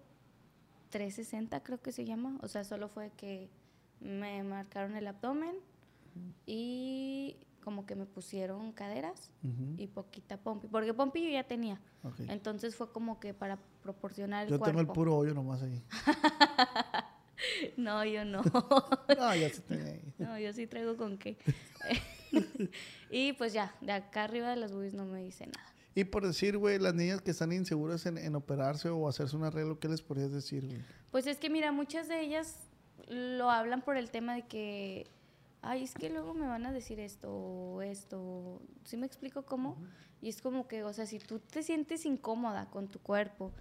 360 0.90 1.64
creo 1.64 1.82
que 1.82 1.92
se 1.92 2.06
llama, 2.06 2.38
o 2.42 2.48
sea, 2.48 2.64
solo 2.64 2.88
fue 2.88 3.12
que 3.18 3.50
me 4.00 4.44
marcaron 4.44 4.96
el 4.96 5.08
abdomen 5.08 5.56
y 6.46 7.38
como 7.64 7.86
que 7.86 7.96
me 7.96 8.06
pusieron 8.06 8.72
caderas 8.72 9.32
y 9.78 9.88
poquita 9.88 10.38
pompi, 10.38 10.68
porque 10.68 10.94
pompi 10.94 11.24
yo 11.24 11.30
ya 11.30 11.44
tenía, 11.44 11.82
entonces 12.30 12.76
fue 12.76 12.92
como 12.92 13.20
que 13.20 13.34
para 13.34 13.58
proporcionar 13.84 14.46
el 14.46 14.52
Yo 14.52 14.58
cuerpo. 14.60 14.66
tengo 14.78 14.80
el 14.82 14.88
puro 14.88 15.18
hoyo 15.18 15.34
nomás 15.34 15.62
ahí. 15.64 15.84
No, 17.78 18.04
yo 18.04 18.26
no. 18.26 18.42
No, 19.18 19.36
ya 19.36 19.50
se 19.50 19.62
tenía 19.62 19.94
ahí. 19.94 20.14
No, 20.18 20.40
yo 20.40 20.52
sí 20.54 20.66
traigo 20.66 20.98
con 20.98 21.18
qué. 21.18 21.38
y 23.12 23.34
pues 23.34 23.54
ya, 23.54 23.76
de 23.82 23.92
acá 23.92 24.24
arriba 24.24 24.50
de 24.50 24.56
las 24.56 24.72
boobies 24.72 24.94
no 24.96 25.06
me 25.06 25.24
hice 25.26 25.46
nada. 25.46 25.74
Y 25.94 26.04
por 26.04 26.26
decir, 26.26 26.58
güey, 26.58 26.80
las 26.80 26.94
niñas 26.94 27.22
que 27.22 27.32
están 27.32 27.52
inseguras 27.52 28.06
en, 28.06 28.18
en 28.18 28.36
operarse 28.36 28.90
o 28.90 29.08
hacerse 29.08 29.36
un 29.36 29.44
arreglo, 29.44 29.80
¿qué 29.80 29.88
les 29.88 30.02
podrías 30.02 30.32
decir, 30.32 30.66
güey? 30.66 30.80
Pues 31.12 31.26
es 31.28 31.38
que 31.38 31.50
mira, 31.50 31.72
muchas 31.72 32.08
de 32.08 32.22
ellas 32.22 32.67
lo 33.08 33.50
hablan 33.52 33.82
por 33.82 33.98
el 33.98 34.10
tema 34.12 34.34
de 34.36 34.44
que, 34.48 35.08
ay, 35.62 35.84
es 35.84 35.94
que 35.94 36.10
luego 36.10 36.34
me 36.34 36.48
van 36.48 36.66
a 36.66 36.72
decir 36.72 37.00
esto 37.00 37.32
o 37.32 37.82
esto. 37.82 38.62
¿Sí 38.84 38.98
me 38.98 39.06
explico 39.06 39.44
cómo? 39.44 39.78
Y 40.22 40.30
es 40.30 40.42
como 40.42 40.68
que, 40.68 40.84
o 40.84 40.94
sea, 40.94 41.06
si 41.06 41.20
tú 41.20 41.40
te 41.40 41.62
sientes 41.64 42.06
incómoda 42.06 42.70
con 42.70 42.88
tu 42.88 43.00
cuerpo 43.00 43.52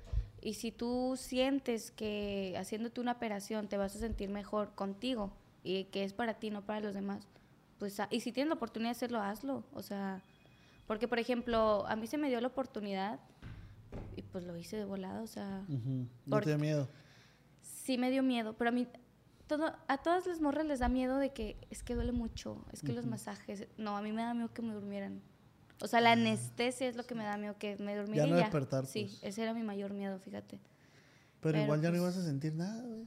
y 0.41 0.55
si 0.55 0.73
tú 0.73 1.15
sientes 1.17 1.91
que 1.91 2.55
haciéndote 2.59 3.01
una 3.01 3.13
operación 3.13 3.69
te 3.69 3.77
vas 3.77 3.95
a 3.97 3.99
sentir 3.99 4.29
mejor 4.31 4.75
contigo 4.75 5.33
y 5.63 5.85
que 5.85 6.05
es 6.05 6.13
para 6.13 6.35
ti, 6.35 6.51
no 6.51 6.65
para 6.65 6.81
los 6.81 6.95
demás, 6.95 7.27
pues, 7.79 8.01
ah, 8.01 8.09
y 8.11 8.21
si 8.21 8.33
tienes 8.33 8.49
la 8.49 8.55
oportunidad 8.55 8.91
de 8.91 8.97
hacerlo, 8.97 9.21
hazlo. 9.21 9.65
O 9.75 9.83
sea, 9.83 10.23
porque, 10.87 11.09
por 11.09 11.19
ejemplo, 11.19 11.85
a 11.89 11.97
mí 11.97 12.07
se 12.07 12.17
me 12.17 12.29
dio 12.29 12.41
la 12.41 12.49
oportunidad 12.49 13.21
y 14.17 14.23
pues 14.23 14.45
lo 14.45 14.57
hice 14.57 14.77
de 14.77 14.85
volada, 14.85 15.21
o 15.23 15.27
sea 15.27 15.65
No 15.69 16.07
Por- 16.31 16.45
te 16.45 16.51
da 16.51 16.59
miedo. 16.59 16.89
sí 17.61 17.99
me 17.99 18.11
dio 18.11 18.23
miedo, 18.23 18.55
pero 18.55 18.69
a 18.71 18.73
mí 18.73 18.87
todo, 19.47 19.75
a 19.89 19.99
todas 19.99 20.27
las 20.27 20.41
morras 20.41 20.67
les 20.67 20.79
da 20.81 20.89
miedo 20.89 21.19
de 21.19 21.33
que 21.33 21.57
es 21.71 21.83
que 21.83 21.95
duele 21.95 22.13
mucho, 22.13 22.65
es 22.73 22.83
que 22.83 22.93
los 22.93 23.07
masajes, 23.07 23.67
no, 23.79 23.97
a 23.97 24.03
mí 24.03 24.13
me 24.13 24.23
da 24.23 24.35
miedo 24.35 24.53
que 24.53 24.63
me 24.63 24.73
durmieran. 24.75 25.23
O 25.83 25.87
sea, 25.89 26.01
la 26.01 26.13
anestesia 26.13 26.89
es 26.89 26.97
lo 26.97 27.05
que 27.05 27.15
me 27.15 27.25
da 27.25 27.37
miedo 27.37 27.57
que 27.59 27.77
me 27.77 27.95
durmiera 27.97 28.25
Ah, 28.25 28.29
no 28.29 28.37
ya. 28.37 28.43
despertar, 28.43 28.87
Sí, 28.87 29.05
pues. 29.05 29.23
ese 29.23 29.43
era 29.43 29.53
mi 29.55 29.63
mayor 29.63 29.93
miedo, 29.93 30.19
fíjate. 30.19 30.57
Pero, 31.41 31.53
Pero, 31.53 31.63
igual 31.63 31.81
ya 31.83 31.89
no 31.91 31.99
pues- 31.99 32.03
ibas 32.03 32.17
a 32.17 32.25
sentir 32.25 32.55
nada, 32.55 32.83
güey. 32.83 33.07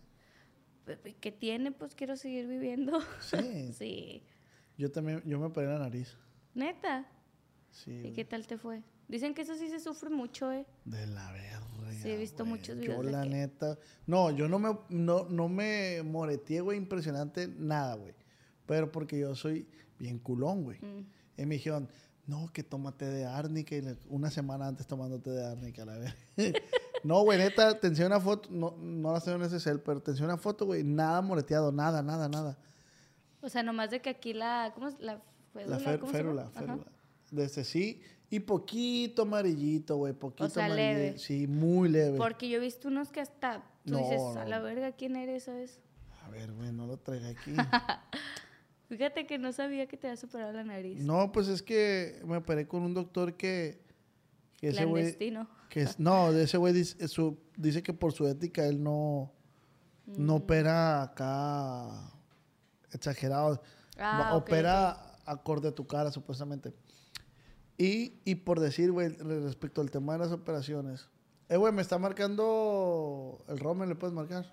¿Qué 1.19 1.31
tiene? 1.31 1.71
Pues 1.71 1.93
quiero 1.95 2.15
seguir 2.15 2.47
viviendo. 2.47 2.99
Sí. 3.21 3.73
sí. 3.77 4.23
Yo 4.77 4.91
también, 4.91 5.21
yo 5.25 5.39
me 5.39 5.45
operé 5.47 5.67
la 5.67 5.79
nariz. 5.79 6.15
Neta. 6.55 7.05
Sí. 7.71 7.91
¿Y 8.07 8.13
qué 8.13 8.25
tal 8.25 8.47
te 8.47 8.57
fue? 8.57 8.81
Dicen 9.07 9.33
que 9.33 9.41
eso 9.41 9.55
sí 9.55 9.69
se 9.69 9.79
sufre 9.79 10.09
mucho, 10.09 10.51
¿eh? 10.51 10.65
De 10.85 11.05
la 11.07 11.31
verga, 11.31 11.61
Sí, 11.95 12.09
he 12.09 12.17
visto 12.17 12.43
güey. 12.45 12.57
muchos 12.57 12.77
videos 12.77 12.97
Yo, 12.97 13.03
de 13.03 13.11
la 13.11 13.23
que- 13.23 13.29
neta. 13.29 13.77
No, 14.05 14.31
yo 14.31 14.47
no 14.47 14.59
me, 14.59 14.77
no, 14.89 15.25
no 15.29 15.49
me 15.49 16.01
moreteé, 16.03 16.61
güey, 16.61 16.77
impresionante, 16.77 17.47
nada, 17.47 17.95
güey. 17.95 18.13
Pero 18.65 18.91
porque 18.91 19.17
yo 19.19 19.35
soy 19.35 19.67
bien 19.97 20.19
culón, 20.19 20.63
güey. 20.63 20.79
Mm. 20.79 21.05
Y 21.41 21.45
me 21.45 21.55
dijeron, 21.55 21.89
no, 22.27 22.51
que 22.53 22.63
tómate 22.63 23.05
de 23.05 23.25
árnica. 23.25 23.75
Y 23.75 23.83
una 24.09 24.29
semana 24.29 24.67
antes 24.67 24.85
tomándote 24.85 25.31
de 25.31 25.45
árnica, 25.45 25.85
la 25.85 25.97
verdad. 25.97 26.15
no, 27.03 27.21
güey, 27.23 27.37
neta, 27.39 27.79
te 27.79 27.87
enseñé 27.87 28.07
una 28.07 28.19
foto. 28.19 28.49
No, 28.51 28.75
no 28.79 29.11
la 29.13 29.19
tengo 29.21 29.37
en 29.37 29.43
ese 29.43 29.59
cel, 29.59 29.79
pero 29.79 30.01
te 30.01 30.11
enseñé 30.11 30.25
una 30.27 30.37
foto, 30.37 30.65
güey. 30.65 30.83
Nada 30.83 31.21
moreteado, 31.21 31.71
nada, 31.71 32.03
nada, 32.03 32.29
nada. 32.29 32.57
O 33.41 33.49
sea, 33.49 33.63
nomás 33.63 33.89
de 33.89 34.01
que 34.01 34.09
aquí 34.09 34.33
la. 34.33 34.71
¿Cómo 34.75 34.87
es? 34.89 34.99
La 34.99 35.21
férula. 35.53 35.77
La 35.77 35.83
fer- 35.83 35.99
¿cómo 35.99 36.11
se 36.11 36.17
férula, 36.17 36.49
férula. 36.49 36.85
Desde 37.31 37.63
sí. 37.63 38.01
Y 38.29 38.39
poquito 38.41 39.23
amarillito, 39.23 39.97
güey. 39.97 40.13
Poquito 40.13 40.49
sea, 40.49 40.65
amarillito. 40.65 40.99
leve. 40.99 41.17
Sí, 41.17 41.47
muy 41.47 41.89
leve. 41.89 42.17
Porque 42.17 42.47
yo 42.49 42.57
he 42.57 42.61
visto 42.61 42.87
unos 42.87 43.09
que 43.11 43.21
hasta. 43.21 43.63
Tú 43.85 43.93
No, 43.93 43.97
dices, 43.99 44.21
a 44.37 44.45
la 44.45 44.59
verga, 44.59 44.91
¿quién 44.91 45.15
eres? 45.15 45.43
¿Sabes? 45.43 45.79
A 46.23 46.29
ver, 46.29 46.51
güey, 46.53 46.71
no 46.71 46.85
lo 46.85 46.97
traigo 46.97 47.27
aquí. 47.27 47.53
Fíjate 48.87 49.25
que 49.27 49.37
no 49.37 49.51
sabía 49.51 49.87
que 49.87 49.97
te 49.97 50.07
había 50.07 50.17
superado 50.17 50.51
la 50.51 50.63
nariz. 50.63 50.99
no, 51.01 51.31
pues 51.31 51.47
es 51.47 51.61
que 51.61 52.21
me 52.25 52.37
operé 52.37 52.67
con 52.67 52.81
un 52.83 52.93
doctor 52.93 53.35
que... 53.35 53.81
que 54.57 54.69
ese 54.69 54.85
güey... 54.85 55.03
Clandestino. 55.03 55.47
Que 55.69 55.81
es, 55.81 55.99
no, 55.99 56.31
de 56.33 56.43
ese 56.43 56.57
güey 56.57 56.73
dice, 56.73 57.07
su- 57.07 57.37
dice 57.55 57.83
que 57.83 57.93
por 57.93 58.11
su 58.13 58.27
ética 58.27 58.65
él 58.65 58.81
no, 58.81 59.31
no 60.07 60.33
Mm. 60.33 60.37
opera 60.37 61.03
acá 61.03 62.11
exagerado. 62.91 63.61
Ah, 63.99 64.35
opera 64.35 65.15
acorde 65.25 65.67
a 65.67 65.71
tu 65.71 65.85
cara, 65.85 66.11
supuestamente. 66.11 66.73
Y, 67.79 68.19
y 68.25 68.35
por 68.35 68.59
decir, 68.59 68.91
güey, 68.91 69.07
re- 69.07 69.39
respecto 69.39 69.79
al 69.81 69.89
tema 69.89 70.13
de 70.13 70.19
las 70.19 70.31
operaciones. 70.31 71.07
Eh, 71.47 71.57
güey, 71.57 71.73
me 71.73 71.81
está 71.81 71.97
marcando 71.97 73.43
el 73.47 73.57
Romer, 73.57 73.87
¿le 73.87 73.95
puedes 73.95 74.13
marcar? 74.13 74.45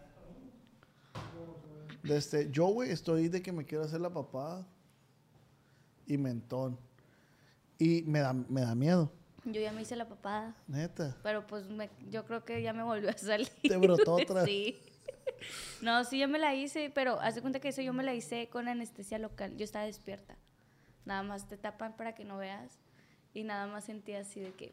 De 2.02 2.16
este, 2.16 2.48
yo, 2.52 2.66
güey, 2.66 2.90
estoy 2.90 3.28
de 3.28 3.42
que 3.42 3.50
me 3.52 3.64
quiero 3.64 3.84
hacer 3.84 4.00
la 4.00 4.10
papada 4.10 4.64
y 6.06 6.16
mentón. 6.16 6.78
Y 7.78 8.02
me 8.02 8.20
da, 8.20 8.32
me 8.32 8.60
da 8.62 8.74
miedo, 8.74 9.12
Yo 9.44 9.60
ya 9.60 9.72
me 9.72 9.82
hice 9.82 9.96
la 9.96 10.08
papada. 10.08 10.56
neta. 10.68 11.16
Pero 11.22 11.46
pues 11.46 11.68
me- 11.68 11.90
yo 12.08 12.24
creo 12.24 12.44
que 12.44 12.62
ya 12.62 12.72
me 12.72 12.82
volvió 12.84 13.10
a 13.10 13.18
salir. 13.18 13.48
Te 13.60 13.76
brotó 13.76 14.14
otra. 14.14 14.44
sí. 14.46 14.78
No, 15.82 16.04
sí, 16.04 16.18
yo 16.20 16.28
me 16.28 16.38
la 16.38 16.54
hice, 16.54 16.90
pero 16.94 17.20
haz 17.20 17.34
de 17.34 17.40
cuenta 17.42 17.58
que 17.60 17.68
eso 17.68 17.82
yo 17.82 17.92
me 17.92 18.02
la 18.04 18.14
hice 18.14 18.48
con 18.48 18.68
anestesia 18.68 19.18
local. 19.18 19.56
Yo 19.56 19.64
estaba 19.64 19.84
despierta. 19.84 20.36
Nada 21.04 21.22
más 21.24 21.48
te 21.48 21.56
tapan 21.56 21.96
para 21.96 22.14
que 22.14 22.24
no 22.24 22.38
veas. 22.38 22.78
Y 23.36 23.44
nada 23.44 23.66
más 23.66 23.84
sentía 23.84 24.20
así 24.20 24.40
de 24.40 24.52
que 24.52 24.72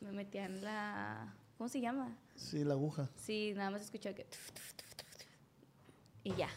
me 0.00 0.12
metían 0.12 0.62
la. 0.62 1.34
¿Cómo 1.58 1.68
se 1.68 1.80
llama? 1.80 2.16
Sí, 2.36 2.62
la 2.62 2.74
aguja. 2.74 3.10
Sí, 3.16 3.52
nada 3.56 3.70
más 3.70 3.82
escuchaba 3.82 4.14
que. 4.14 4.22
tuf, 4.22 4.52
tuf, 4.52 4.74
tuf. 4.74 4.96
Y 6.22 6.32
ya. 6.36 6.48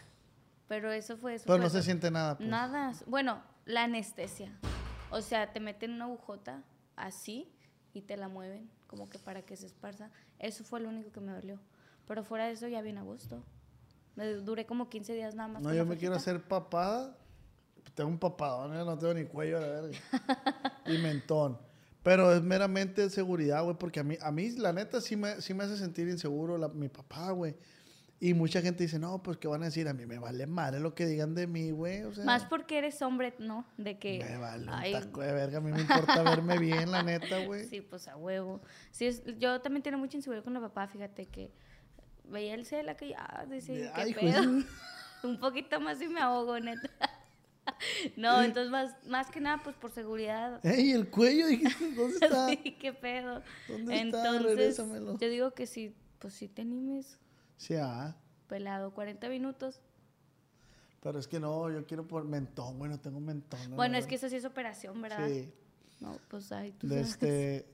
Pero 0.68 0.92
eso 0.92 1.16
fue 1.16 1.34
eso. 1.34 1.46
Pero 1.46 1.56
fue 1.56 1.64
no 1.64 1.70
se 1.70 1.82
siente 1.82 2.12
nada, 2.12 2.36
pues. 2.36 2.48
Nada. 2.48 2.92
Bueno, 3.06 3.42
la 3.64 3.82
anestesia. 3.82 4.56
O 5.10 5.20
sea, 5.20 5.52
te 5.52 5.58
meten 5.58 5.94
una 5.94 6.04
agujota 6.04 6.62
así 6.94 7.52
y 7.92 8.02
te 8.02 8.16
la 8.16 8.28
mueven, 8.28 8.70
como 8.86 9.10
que 9.10 9.18
para 9.18 9.42
que 9.42 9.56
se 9.56 9.66
esparza. 9.66 10.12
Eso 10.38 10.62
fue 10.62 10.78
lo 10.78 10.88
único 10.90 11.10
que 11.10 11.18
me 11.18 11.32
dolió. 11.32 11.58
Pero 12.06 12.22
fuera 12.22 12.46
de 12.46 12.52
eso 12.52 12.68
ya 12.68 12.82
bien 12.82 12.98
a 12.98 13.02
gusto. 13.02 13.42
Me 14.14 14.32
duré 14.32 14.64
como 14.64 14.88
15 14.88 15.12
días 15.12 15.34
nada 15.34 15.48
más. 15.48 15.62
No, 15.62 15.74
yo 15.74 15.84
me 15.84 15.96
quiero 15.96 16.14
hacer 16.14 16.40
papada. 16.40 17.17
Tengo 17.94 18.10
un 18.10 18.18
papadón, 18.18 18.74
¿eh? 18.74 18.84
no 18.84 18.96
tengo 18.98 19.14
ni 19.14 19.24
cuello 19.24 19.58
a 19.58 19.60
la 19.60 19.66
verga. 19.68 19.98
y 20.86 20.98
mentón. 20.98 21.58
Pero 22.02 22.32
es 22.32 22.42
meramente 22.42 23.10
seguridad, 23.10 23.62
güey, 23.64 23.76
porque 23.76 24.00
a 24.00 24.04
mí, 24.04 24.16
a 24.20 24.30
mí, 24.30 24.50
la 24.52 24.72
neta, 24.72 25.00
sí 25.00 25.16
me, 25.16 25.40
sí 25.40 25.52
me 25.54 25.64
hace 25.64 25.76
sentir 25.76 26.08
inseguro 26.08 26.56
la- 26.56 26.68
mi 26.68 26.88
papá, 26.88 27.30
güey. 27.32 27.56
Y 28.20 28.34
mucha 28.34 28.60
gente 28.60 28.82
dice, 28.82 28.98
no, 28.98 29.22
pues, 29.22 29.36
¿qué 29.36 29.46
van 29.46 29.62
a 29.62 29.66
decir? 29.66 29.86
A 29.88 29.94
mí 29.94 30.04
me 30.06 30.18
vale 30.18 30.44
madre 30.46 30.80
lo 30.80 30.92
que 30.94 31.06
digan 31.06 31.34
de 31.36 31.46
mí, 31.46 31.70
güey. 31.70 32.02
O 32.02 32.12
sea, 32.12 32.24
Más 32.24 32.44
porque 32.46 32.78
eres 32.78 33.00
hombre, 33.02 33.34
¿no? 33.38 33.64
De 33.76 33.98
que. 33.98 34.24
me 34.28 34.38
vale 34.38 34.66
ay, 34.72 34.94
un 34.94 35.00
taco 35.02 35.20
de 35.20 35.32
verga. 35.32 35.58
A 35.58 35.60
mí 35.60 35.70
me 35.70 35.80
importa 35.82 36.22
verme 36.22 36.58
bien, 36.58 36.90
la 36.90 37.02
neta, 37.02 37.44
güey. 37.44 37.64
Sí, 37.66 37.80
pues 37.80 38.08
a 38.08 38.16
huevo. 38.16 38.60
Sí, 38.90 39.06
es- 39.06 39.22
yo 39.38 39.60
también 39.60 39.82
tenía 39.82 39.98
mucha 39.98 40.16
inseguridad 40.16 40.42
con 40.44 40.54
la 40.54 40.60
papá, 40.60 40.88
fíjate 40.88 41.26
que 41.26 41.52
veía 42.24 42.54
el 42.54 42.64
cela 42.66 42.96
que 42.96 43.10
ya 43.10 43.46
decía, 43.48 43.92
Ay, 43.94 44.14
¿qué 44.14 44.26
de 44.26 44.32
pedo? 44.32 44.42
Un 45.24 45.38
poquito 45.40 45.80
más 45.80 46.00
y 46.00 46.08
me 46.08 46.20
ahogo, 46.20 46.58
neta. 46.60 46.90
no, 48.16 48.42
entonces 48.42 48.70
más, 48.70 48.94
más 49.06 49.30
que 49.30 49.40
nada, 49.40 49.60
pues 49.62 49.76
por 49.76 49.90
seguridad. 49.90 50.64
Ey, 50.64 50.92
el 50.92 51.08
cuello, 51.08 51.46
dijiste, 51.46 51.92
¿dónde 51.92 52.14
está? 52.20 52.48
sí, 52.48 52.76
qué 52.80 52.92
pedo. 52.92 53.42
¿Dónde 53.68 53.94
está? 53.94 54.00
entonces, 54.00 54.42
Regrésamelo. 54.42 55.18
yo 55.18 55.28
digo 55.28 55.52
que 55.52 55.66
sí, 55.66 55.94
pues 56.18 56.34
sí 56.34 56.48
te 56.48 56.62
animes, 56.62 57.18
Sí, 57.56 57.74
ah. 57.74 58.16
pelado, 58.46 58.92
40 58.92 59.28
minutos. 59.28 59.80
Pero 61.02 61.18
es 61.18 61.28
que 61.28 61.38
no, 61.40 61.70
yo 61.70 61.86
quiero 61.86 62.06
por 62.06 62.24
mentón, 62.24 62.78
bueno, 62.78 62.98
tengo 62.98 63.20
mentón. 63.20 63.70
¿no? 63.70 63.76
bueno, 63.76 63.96
es 63.98 64.06
que 64.06 64.16
eso 64.16 64.28
sí 64.28 64.36
es 64.36 64.44
operación, 64.44 65.00
¿verdad? 65.00 65.28
Sí. 65.28 65.52
No, 66.00 66.16
pues 66.28 66.52
ay, 66.52 66.72
tú 66.72 66.88
sabes. 66.88 67.10
este, 67.10 67.66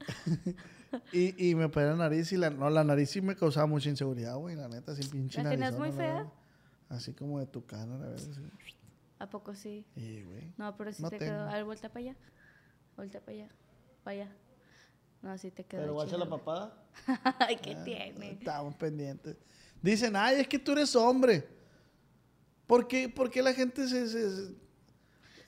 y, 1.12 1.50
y 1.50 1.54
me 1.54 1.66
operé 1.66 1.88
la 1.88 1.96
nariz 1.96 2.32
y 2.32 2.36
la, 2.38 2.48
no, 2.50 2.70
la 2.70 2.82
nariz 2.84 3.10
sí 3.10 3.20
me 3.20 3.36
causaba 3.36 3.66
mucha 3.66 3.90
inseguridad, 3.90 4.36
güey, 4.36 4.56
la 4.56 4.68
neta, 4.68 4.94
sí 4.94 5.06
pinche 5.08 5.42
¿La 5.42 5.50
tenías 5.50 5.76
muy 5.78 5.92
fea? 5.92 6.26
Así 6.88 7.12
como 7.12 7.40
de 7.40 7.46
tu 7.46 7.64
cara, 7.66 8.16
sí. 8.16 8.30
¿A 9.18 9.28
poco 9.30 9.54
sí? 9.54 9.84
Y, 9.96 10.22
güey. 10.22 10.52
No, 10.56 10.76
pero 10.76 10.92
sí 10.92 11.02
No 11.02 11.10
te 11.10 11.18
tengo. 11.18 11.32
quedó. 11.32 11.48
A 11.48 11.52
ver, 11.54 11.64
vuelta 11.64 11.88
para 11.88 12.00
allá. 12.00 12.16
Vuelta 12.96 13.20
para 13.20 13.32
allá. 13.32 13.48
Para 14.02 14.14
allá. 14.22 14.36
No, 15.22 15.38
sí 15.38 15.50
te 15.50 15.64
quedó. 15.64 15.80
Pero 15.82 15.94
guacha 15.94 16.16
la 16.18 16.28
papada. 16.28 16.84
Ay, 17.38 17.56
¿qué 17.56 17.74
Ah, 17.74 17.84
tiene? 17.84 18.32
Estamos 18.32 18.74
pendientes. 18.74 19.36
Dicen, 19.80 20.16
ay, 20.16 20.40
es 20.40 20.48
que 20.48 20.58
tú 20.58 20.72
eres 20.72 20.94
hombre. 20.96 21.46
¿Por 22.66 22.88
qué, 22.88 23.08
por 23.08 23.30
qué 23.30 23.42
la 23.42 23.52
gente 23.52 23.86
se, 23.88 24.06
se- 24.08 24.30
se- 24.48 24.54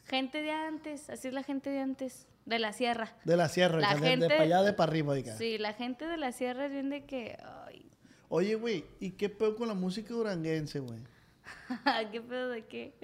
Gente 0.05 0.40
de 0.40 0.52
antes, 0.52 1.11
así 1.11 1.29
es 1.29 1.35
la 1.35 1.42
gente 1.42 1.68
de 1.70 1.81
antes. 1.81 2.26
De 2.44 2.59
la 2.61 2.72
sierra. 2.72 3.16
de 3.24 3.37
la 3.37 3.48
sierra, 3.48 3.81
La 3.81 3.94
que 3.96 4.00
de- 4.02 4.09
gente- 4.11 4.29
para 4.29 4.42
allá, 4.42 4.62
de 4.62 4.72
para 4.72 4.90
arriba, 4.90 5.14
diga? 5.14 5.35
Sí, 5.37 5.59
la 5.59 5.72
gente 5.72 6.07
de 6.07 6.16
la 6.16 6.31
sierra 6.33 6.66
es 6.66 6.70
bien 6.72 6.90
de 6.90 7.05
que. 7.05 7.37
Ay, 7.66 7.90
Oye, 8.29 8.55
güey, 8.55 8.85
¿y 9.00 9.12
qué 9.12 9.29
pedo 9.29 9.57
con 9.57 9.66
la 9.68 9.74
música 9.74 10.12
duranguense, 10.14 10.79
güey? 10.81 11.00
¿qué 12.12 12.20
pedo 12.20 12.50
de 12.50 12.66
qué? 12.66 12.94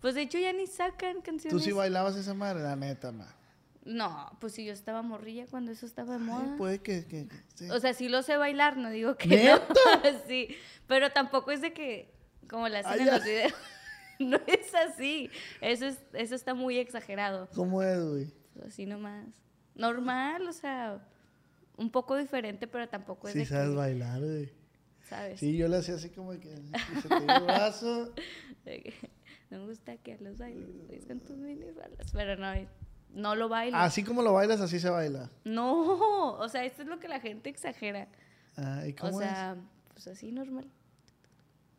Pues 0.00 0.14
de 0.14 0.22
hecho 0.22 0.38
ya 0.38 0.52
ni 0.52 0.66
sacan 0.66 1.20
canciones. 1.20 1.52
Tú 1.52 1.58
sí 1.64 1.72
bailabas 1.72 2.16
esa 2.16 2.34
madre, 2.34 2.62
la 2.62 2.76
neta, 2.76 3.12
ma. 3.12 3.34
No, 3.84 4.30
pues 4.40 4.52
si 4.54 4.64
yo 4.64 4.72
estaba 4.72 5.02
morrilla 5.02 5.46
cuando 5.46 5.72
eso 5.72 5.86
estaba 5.86 6.14
de 6.18 6.20
Ay, 6.20 6.24
moda. 6.26 6.56
puede 6.56 6.78
que, 6.80 7.06
que- 7.06 7.26
que- 7.28 7.36
sí. 7.54 7.70
O 7.70 7.80
sea, 7.80 7.94
sí 7.94 8.08
lo 8.08 8.22
sé 8.22 8.36
bailar, 8.36 8.76
no 8.76 8.90
digo 8.90 9.16
que 9.16 9.28
¿Neta? 9.28 9.66
no. 9.68 10.18
sí, 10.28 10.48
pero 10.86 11.10
tampoco 11.10 11.50
es 11.50 11.60
de 11.62 11.72
que, 11.72 12.12
como 12.48 12.68
la 12.68 12.80
hacen 12.80 12.92
Ay, 12.92 13.00
en 13.00 13.06
ya. 13.06 13.14
los 13.16 13.24
videos. 13.24 13.52
no 14.18 14.38
es 14.46 14.74
así. 14.74 15.30
Eso, 15.62 15.86
es, 15.86 15.98
eso 16.12 16.34
está 16.34 16.52
muy 16.54 16.78
exagerado. 16.78 17.48
¿Cómo 17.54 17.82
es, 17.82 18.02
güey? 18.02 18.32
Así 18.66 18.84
nomás. 18.86 19.26
Normal, 19.74 20.46
o 20.46 20.52
sea, 20.52 21.02
un 21.78 21.90
poco 21.90 22.16
diferente, 22.16 22.66
pero 22.66 22.86
tampoco 22.88 23.28
es 23.28 23.32
Sí 23.32 23.40
de 23.40 23.46
sabes 23.46 23.70
que, 23.70 23.76
bailar, 23.76 24.20
güey. 24.20 24.52
¿sabes? 25.08 25.40
Sí, 25.40 25.56
yo 25.56 25.68
le 25.68 25.78
hacía 25.78 25.94
así 25.94 26.10
como 26.10 26.32
que 26.38 26.54
se 27.02 27.08
te 27.08 27.22
iba 27.24 27.36
el 27.36 27.44
brazo. 27.44 28.12
No 29.50 29.58
me 29.58 29.66
gusta 29.66 29.96
que 29.96 30.16
los 30.18 30.38
bailes 30.38 30.68
pues, 30.86 31.04
con 31.06 31.20
tus 31.20 31.36
minifaldas, 31.36 32.12
pero 32.12 32.36
no, 32.36 32.52
no 33.10 33.34
lo 33.34 33.48
bailo. 33.48 33.76
Así 33.76 34.04
como 34.04 34.22
lo 34.22 34.32
bailas, 34.32 34.60
así 34.60 34.78
se 34.78 34.88
baila. 34.90 35.28
No, 35.44 36.34
o 36.38 36.48
sea, 36.48 36.64
esto 36.64 36.82
es 36.82 36.88
lo 36.88 37.00
que 37.00 37.08
la 37.08 37.20
gente 37.20 37.50
exagera. 37.50 38.06
Ah, 38.56 38.86
¿Y 38.86 38.94
O 39.00 39.12
sea, 39.18 39.56
pues 39.92 40.06
así 40.08 40.30
normal. 40.32 40.66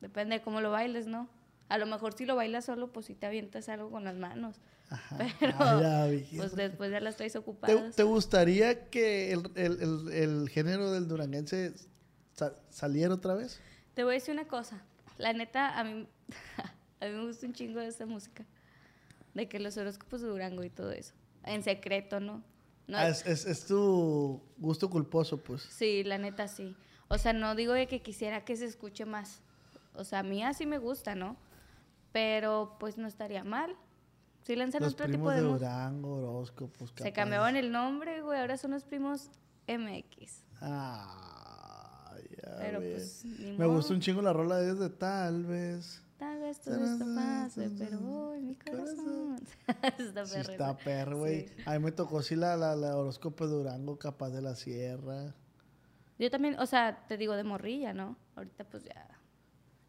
Depende 0.01 0.37
de 0.39 0.41
cómo 0.41 0.61
lo 0.61 0.71
bailes, 0.71 1.07
¿no? 1.07 1.29
A 1.69 1.77
lo 1.77 1.85
mejor 1.85 2.13
si 2.13 2.25
lo 2.25 2.35
bailas 2.35 2.65
solo, 2.65 2.91
pues 2.91 3.05
si 3.05 3.15
te 3.15 3.25
avientas 3.27 3.69
algo 3.69 3.89
con 3.89 4.03
las 4.03 4.15
manos. 4.15 4.57
es? 4.57 4.61
Ajá. 4.91 5.17
Pero, 5.39 5.81
ya. 5.81 6.07
Pues 6.35 6.55
después 6.55 6.91
ya 6.91 6.99
las 6.99 7.15
traes 7.15 7.31
¿Te, 7.33 7.39
ocupadas. 7.39 7.95
te 7.95 8.03
gustaría 8.03 8.89
que 8.89 9.31
el, 9.31 9.43
el- 9.55 9.81
el- 9.81 10.11
el 10.11 10.49
género 10.49 10.91
del 10.91 11.07
duranguense 11.07 11.73
sa- 12.33 12.55
saliera 12.69 13.13
otra 13.13 13.35
vez? 13.35 13.61
Te 13.93 14.03
voy 14.03 14.11
a 14.11 14.15
decir 14.15 14.33
una 14.33 14.47
cosa. 14.49 14.81
La 15.17 15.31
neta, 15.31 15.79
a 15.79 15.83
mí, 15.85 16.07
a 17.01 17.05
mí 17.05 17.11
me 17.11 17.25
gusta 17.25 17.45
un 17.45 17.53
chingo 17.53 17.79
de 17.79 17.87
esa 17.87 18.05
música. 18.05 18.45
De 19.33 19.47
que 19.49 19.59
los 19.59 19.77
horóscopos 19.77 20.21
de 20.21 20.27
Durango 20.27 20.63
y 20.63 20.69
todo 20.69 20.91
eso. 20.91 21.13
En 21.43 21.63
secreto, 21.63 22.19
¿no? 22.19 22.43
no 22.87 22.97
Ah, 22.97 23.07
es, 23.07 23.25
es- 23.25 23.45
es 23.45 23.65
tu 23.65 24.41
gusto 24.57 24.89
culposo, 24.89 25.37
pues. 25.37 25.61
Sí, 25.63 26.03
la 26.03 26.17
neta 26.17 26.47
sí. 26.47 26.75
O 27.07 27.17
sea, 27.17 27.33
no 27.33 27.55
digo 27.55 27.73
de 27.73 27.87
que 27.87 28.01
quisiera 28.01 28.43
que 28.45 28.55
se 28.55 28.65
escuche 28.65 29.05
más. 29.05 29.41
O 29.95 30.03
sea, 30.03 30.19
a 30.19 30.23
mí 30.23 30.43
así 30.43 30.65
me 30.65 30.77
gusta, 30.77 31.15
¿no? 31.15 31.35
Pero 32.11 32.75
pues 32.79 32.97
no 32.97 33.07
estaría 33.07 33.43
mal. 33.43 33.75
Si 34.43 34.55
lanzan 34.55 34.81
Los 34.83 34.93
otro 34.93 35.05
tipo 35.07 35.29
de 35.29 35.37
de. 35.37 35.41
Durango, 35.43 36.15
horóscopos. 36.17 36.89
Se 36.89 36.95
capaz. 36.95 37.11
cambiaban 37.13 37.55
el 37.55 37.71
nombre, 37.71 38.21
güey. 38.21 38.39
Ahora 38.39 38.57
son 38.57 38.71
los 38.71 38.83
primos 38.83 39.29
MX. 39.67 40.43
Ah, 40.61 42.13
ya 42.41 42.57
Pero 42.59 42.79
ves. 42.79 43.21
pues 43.23 43.25
ni 43.39 43.51
Me 43.57 43.65
modo. 43.65 43.77
gusta 43.77 43.93
un 43.93 43.99
chingo 44.01 44.21
la 44.21 44.33
rola 44.33 44.57
de 44.57 44.89
tal 44.89 45.45
vez. 45.45 46.01
Esto 46.51 47.05
pase, 47.15 47.69
pero 47.77 47.99
hoy 47.99 48.41
mi 48.41 48.55
corazón. 48.55 49.39
está 49.99 50.25
Sí, 50.25 50.33
perro. 50.35 50.51
está 50.51 50.77
perro, 50.77 51.17
güey. 51.19 51.47
Sí. 51.47 51.53
A 51.65 51.73
mí 51.73 51.79
me 51.85 51.91
tocó 51.91 52.21
sí 52.21 52.35
la, 52.35 52.55
la, 52.57 52.75
la 52.75 52.97
horóscopo 52.97 53.47
de 53.47 53.53
Durango, 53.53 53.97
capaz 53.97 54.29
de 54.29 54.41
la 54.41 54.55
sierra. 54.55 55.33
Yo 56.19 56.29
también, 56.29 56.59
o 56.59 56.65
sea, 56.65 57.05
te 57.07 57.17
digo 57.17 57.35
de 57.35 57.43
morrilla, 57.43 57.93
¿no? 57.93 58.15
Ahorita 58.35 58.63
pues 58.65 58.83
ya, 58.83 59.07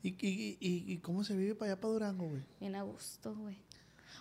¿Y, 0.03 0.09
y, 0.11 0.57
y, 0.61 0.93
y 0.93 0.99
cómo 0.99 1.23
se 1.25 1.37
vive 1.37 1.55
para 1.55 1.73
allá, 1.73 1.81
para 1.81 1.93
Durango, 1.93 2.29
güey? 2.29 2.43
bien 2.59 2.75
a 2.75 2.83
gusto, 2.83 3.35
güey. 3.37 3.59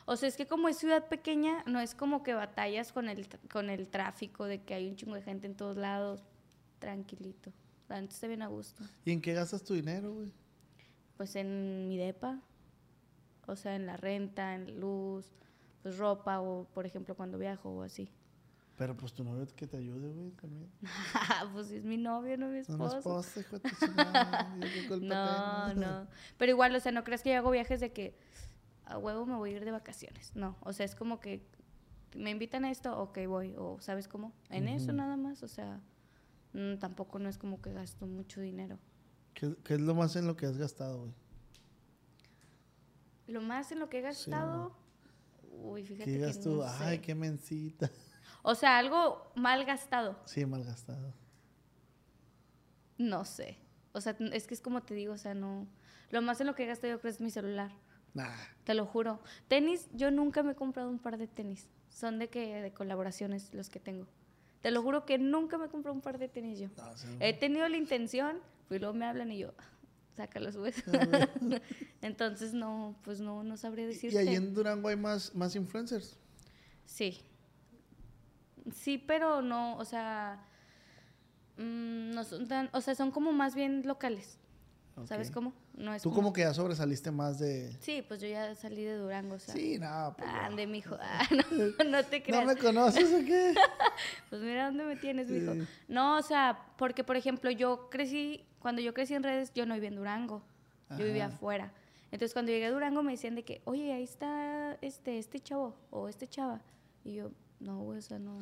O 0.06 0.16
sea, 0.16 0.28
es 0.28 0.36
que 0.36 0.48
como 0.48 0.68
es 0.68 0.78
ciudad 0.78 1.08
pequeña, 1.08 1.64
no 1.68 1.80
es 1.80 1.96
como 1.96 2.22
que 2.24 2.34
batallas 2.34 2.92
con 2.92 3.08
el, 3.08 3.28
con 3.52 3.70
el 3.70 3.88
tráfico 3.88 4.46
de 4.46 4.62
que 4.64 4.74
hay 4.74 4.88
un 4.90 4.96
chingo 4.96 5.16
de 5.16 5.22
gente 5.22 5.48
en 5.48 5.56
todos 5.56 5.78
lados. 5.78 6.24
Tranquilito. 6.80 7.52
La 7.88 8.02
neta 8.02 8.14
está 8.14 8.28
bien 8.28 8.42
a 8.42 8.48
gusto. 8.48 8.84
¿Y 9.06 9.12
en 9.12 9.22
qué 9.22 9.34
gastas 9.34 9.64
tu 9.64 9.74
dinero, 9.74 10.14
güey? 10.14 10.32
Pues 11.18 11.36
en 11.36 11.88
mi 11.88 11.98
depa, 11.98 12.40
o 13.48 13.56
sea, 13.56 13.76
en 13.76 13.86
la 13.86 13.98
renta, 13.98 14.56
en 14.56 14.80
luz, 14.80 15.32
pues 15.84 15.98
ropa 15.98 16.42
o, 16.42 16.66
por 16.74 16.86
ejemplo, 16.86 17.16
cuando 17.16 17.38
viajo 17.38 17.70
o 17.70 17.84
así. 17.84 18.10
Pero 18.78 18.98
pues 18.98 19.14
tu 19.14 19.24
novio 19.24 19.46
que 19.56 19.68
te 19.68 19.78
ayude, 19.78 20.10
güey, 20.12 20.32
también. 20.32 20.70
pues 21.54 21.70
es 21.72 21.84
mi 21.84 21.98
novio, 21.98 22.38
no 22.38 22.48
mi 22.48 22.62
No, 22.68 22.78
no 22.78 22.86
esposo. 22.88 23.40
hijo 23.40 23.60
de 23.60 23.70
tu 24.98 25.06
No, 25.06 25.74
no. 25.76 26.08
Pero 26.38 26.52
igual, 26.52 26.74
o 26.76 26.80
sea, 26.80 26.92
no 26.92 27.04
crees 27.04 27.22
que 27.22 27.32
yo 27.32 27.38
hago 27.38 27.52
viajes 27.52 27.80
de 27.80 27.92
que 27.92 28.16
a 28.86 28.98
huevo 28.98 29.26
me 29.26 29.36
voy 29.36 29.52
a 29.54 29.58
ir 29.58 29.66
de 29.66 29.72
vacaciones. 29.72 30.36
No, 30.36 30.58
o 30.62 30.74
sea, 30.74 30.86
es 30.86 30.96
como 30.96 31.20
que 31.20 31.46
me 32.16 32.32
invitan 32.32 32.66
a 32.66 32.72
esto, 32.72 32.98
ok, 33.00 33.20
voy. 33.28 33.54
O, 33.58 33.80
¿sabes 33.82 34.08
cómo? 34.08 34.34
En 34.50 34.68
eso 34.68 34.94
nada 34.94 35.16
más, 35.16 35.44
o 35.44 35.48
sea, 35.48 35.80
mm, 36.54 36.76
tampoco 36.80 37.20
no 37.20 37.30
es 37.30 37.38
como 37.38 37.62
que 37.62 37.74
gasto 37.74 38.08
mucho 38.08 38.42
dinero. 38.42 38.80
¿Qué, 39.34 39.56
qué 39.64 39.74
es 39.76 39.82
lo 39.82 39.96
más 39.96 40.16
en 40.16 40.28
lo 40.28 40.36
que 40.36 40.46
has 40.46 40.58
gastado, 40.58 41.00
güey? 41.00 41.14
Lo 43.28 43.42
más 43.42 43.72
en 43.72 43.80
lo 43.80 43.90
que 43.90 44.00
he 44.00 44.14
Sí, 44.14 44.30
gastado, 44.32 44.76
uy, 45.52 45.84
fíjate 45.86 46.06
¿Qué 46.06 46.20
que 46.20 46.50
no 46.50 46.64
Ay, 46.64 46.98
sé. 46.98 47.02
qué 47.02 47.16
mencita. 47.16 47.90
O 48.44 48.56
sea, 48.56 48.78
algo 48.78 49.32
mal 49.36 49.64
gastado, 49.66 50.20
Sí, 50.26 50.46
mal 50.46 50.64
gastado. 50.64 51.14
no 52.98 53.26
sé. 53.26 53.58
O 53.94 54.02
sea, 54.02 54.16
es 54.34 54.48
que 54.48 54.54
es 54.54 54.62
como 54.62 54.82
te 54.84 54.94
digo, 54.94 55.14
o 55.14 55.18
sea, 55.18 55.34
no... 55.34 55.68
Lo 56.12 56.22
más 56.22 56.40
en 56.42 56.48
lo 56.48 56.56
que 56.56 56.64
he 56.64 56.68
gastado 56.68 56.94
yo 56.94 57.00
creo 57.00 57.12
es 57.12 57.22
mi 57.22 57.30
celular. 57.30 57.72
Nah. 58.14 58.36
Te 58.64 58.74
lo 58.74 58.86
juro. 58.86 59.22
Tenis, 59.48 59.88
yo 59.94 60.12
nunca 60.12 60.44
me 60.44 60.52
he 60.52 60.56
comprado 60.56 60.90
un 60.90 61.00
par 61.00 61.18
de 61.18 61.28
tenis. 61.28 61.70
Son 61.90 62.20
de 62.20 62.30
que 62.30 62.62
de 62.62 62.74
colaboraciones 62.74 63.54
los 63.54 63.70
que 63.70 63.80
tengo. 63.80 64.08
Te 64.62 64.72
lo 64.72 64.82
juro 64.82 65.06
que 65.06 65.18
nunca 65.18 65.58
me 65.58 65.66
he 65.66 65.70
comprado 65.70 65.96
un 65.96 66.02
par 66.02 66.18
de 66.20 66.28
tenis 66.28 66.60
yo. 66.60 66.68
Sí. 66.96 67.08
He 67.20 67.34
tenido 67.34 67.68
la 67.68 67.78
intención, 67.78 68.38
pues 68.68 68.80
luego 68.80 68.94
me 68.96 69.06
hablan 69.06 69.32
y 69.32 69.40
yo, 69.40 69.54
sácalos, 70.16 70.56
güey. 70.58 70.74
Entonces 72.02 72.54
no, 72.54 72.96
pues 73.04 73.20
no, 73.20 73.44
no 73.44 73.58
sabría 73.58 73.86
Y 73.86 73.88
decirte. 73.90 74.20
ahí 74.20 74.36
en 74.36 74.54
Durango 74.54 74.88
hay 74.90 74.96
más, 74.98 75.34
más 75.36 75.56
influencers. 75.56 76.18
Sí. 76.86 77.22
Sí, 78.72 79.00
pero 79.00 79.42
no, 79.42 79.78
o 79.78 79.86
sea, 79.86 80.46
mm, 81.58 82.12
no 82.12 82.24
son 82.24 82.48
tan, 82.48 82.70
o 82.74 82.82
sea, 82.82 82.94
son 82.94 83.10
como 83.12 83.32
más 83.32 83.56
bien 83.56 83.82
locales. 83.88 84.38
¿Sabes 85.06 85.30
Ok. 85.30 85.34
cómo? 85.34 85.54
No 85.74 85.94
es 85.94 86.04
Tú 86.04 86.12
como 86.14 86.32
que 86.34 86.42
ya 86.42 86.54
sobresaliste 86.54 87.12
más 87.12 87.40
de... 87.40 87.76
Sí, 87.80 88.04
pues 88.08 88.20
yo 88.22 88.28
ya 88.28 88.54
salí 88.56 88.84
de 88.84 88.98
Durango, 88.98 89.36
o 89.36 89.40
sea. 89.40 89.54
Sí, 89.54 89.80
no, 89.80 90.14
pues, 90.18 90.30
Ah, 90.32 90.50
no. 90.50 90.56
de 90.58 90.68
mi 90.68 90.80
hijo. 90.80 90.98
Ah, 91.02 91.28
no, 91.32 91.84
no 91.90 92.04
te 92.06 92.20
¿No 92.20 92.24
creas. 92.26 92.46
me 92.46 92.56
conoces 92.58 93.12
o 93.14 93.26
qué? 93.26 93.54
Pues 94.30 94.42
mira 94.42 94.66
dónde 94.66 94.84
me 94.86 94.96
tienes, 94.96 95.28
mijo. 95.30 95.54
No, 95.88 96.18
o 96.18 96.22
sea, 96.22 96.68
porque 96.78 97.04
por 97.04 97.16
ejemplo, 97.16 97.50
yo 97.52 97.90
crecí, 97.90 98.46
cuando 98.60 98.82
yo 98.82 98.94
crecí 98.94 99.14
en 99.14 99.24
redes, 99.24 99.52
yo 99.54 99.66
no 99.66 99.74
vivía 99.76 99.90
en 99.90 99.96
Durango. 99.96 100.42
Yo 100.98 101.06
vivía 101.06 101.28
afuera. 101.28 101.72
Entonces, 102.12 102.34
cuando 102.34 102.52
llegué 102.52 102.66
a 102.66 102.72
Durango 102.72 103.02
me 103.02 103.14
decían 103.14 103.36
de 103.36 103.44
que, 103.44 103.62
oye, 103.64 103.94
ahí 103.94 104.04
está 104.04 104.78
este, 104.82 105.18
este 105.20 105.40
chavo 105.40 105.74
o 105.90 106.10
este 106.10 106.28
chava. 106.28 106.62
Y 107.06 107.14
yo, 107.16 107.32
no, 107.62 107.86
o 107.88 108.02
sea, 108.02 108.20
no, 108.20 108.42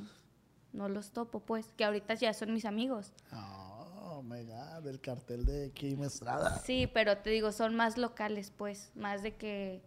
no 0.74 0.90
los 0.90 1.12
topo, 1.12 1.40
pues. 1.42 1.72
Que 1.78 1.86
ahorita 1.86 2.16
ya 2.16 2.34
son 2.34 2.52
mis 2.54 2.66
amigos. 2.66 3.14
Oh, 3.32 3.79
my 4.24 4.44
God, 4.44 4.84
del 4.84 5.00
cartel 5.00 5.46
de 5.46 5.72
Kim 5.72 6.04
Estrada. 6.04 6.60
Sí, 6.60 6.88
pero 6.94 7.18
te 7.18 7.30
digo, 7.30 7.52
son 7.52 7.76
más 7.76 7.98
locales, 7.98 8.52
pues. 8.56 8.92
Más 8.96 9.24
de 9.24 9.36
que, 9.36 9.82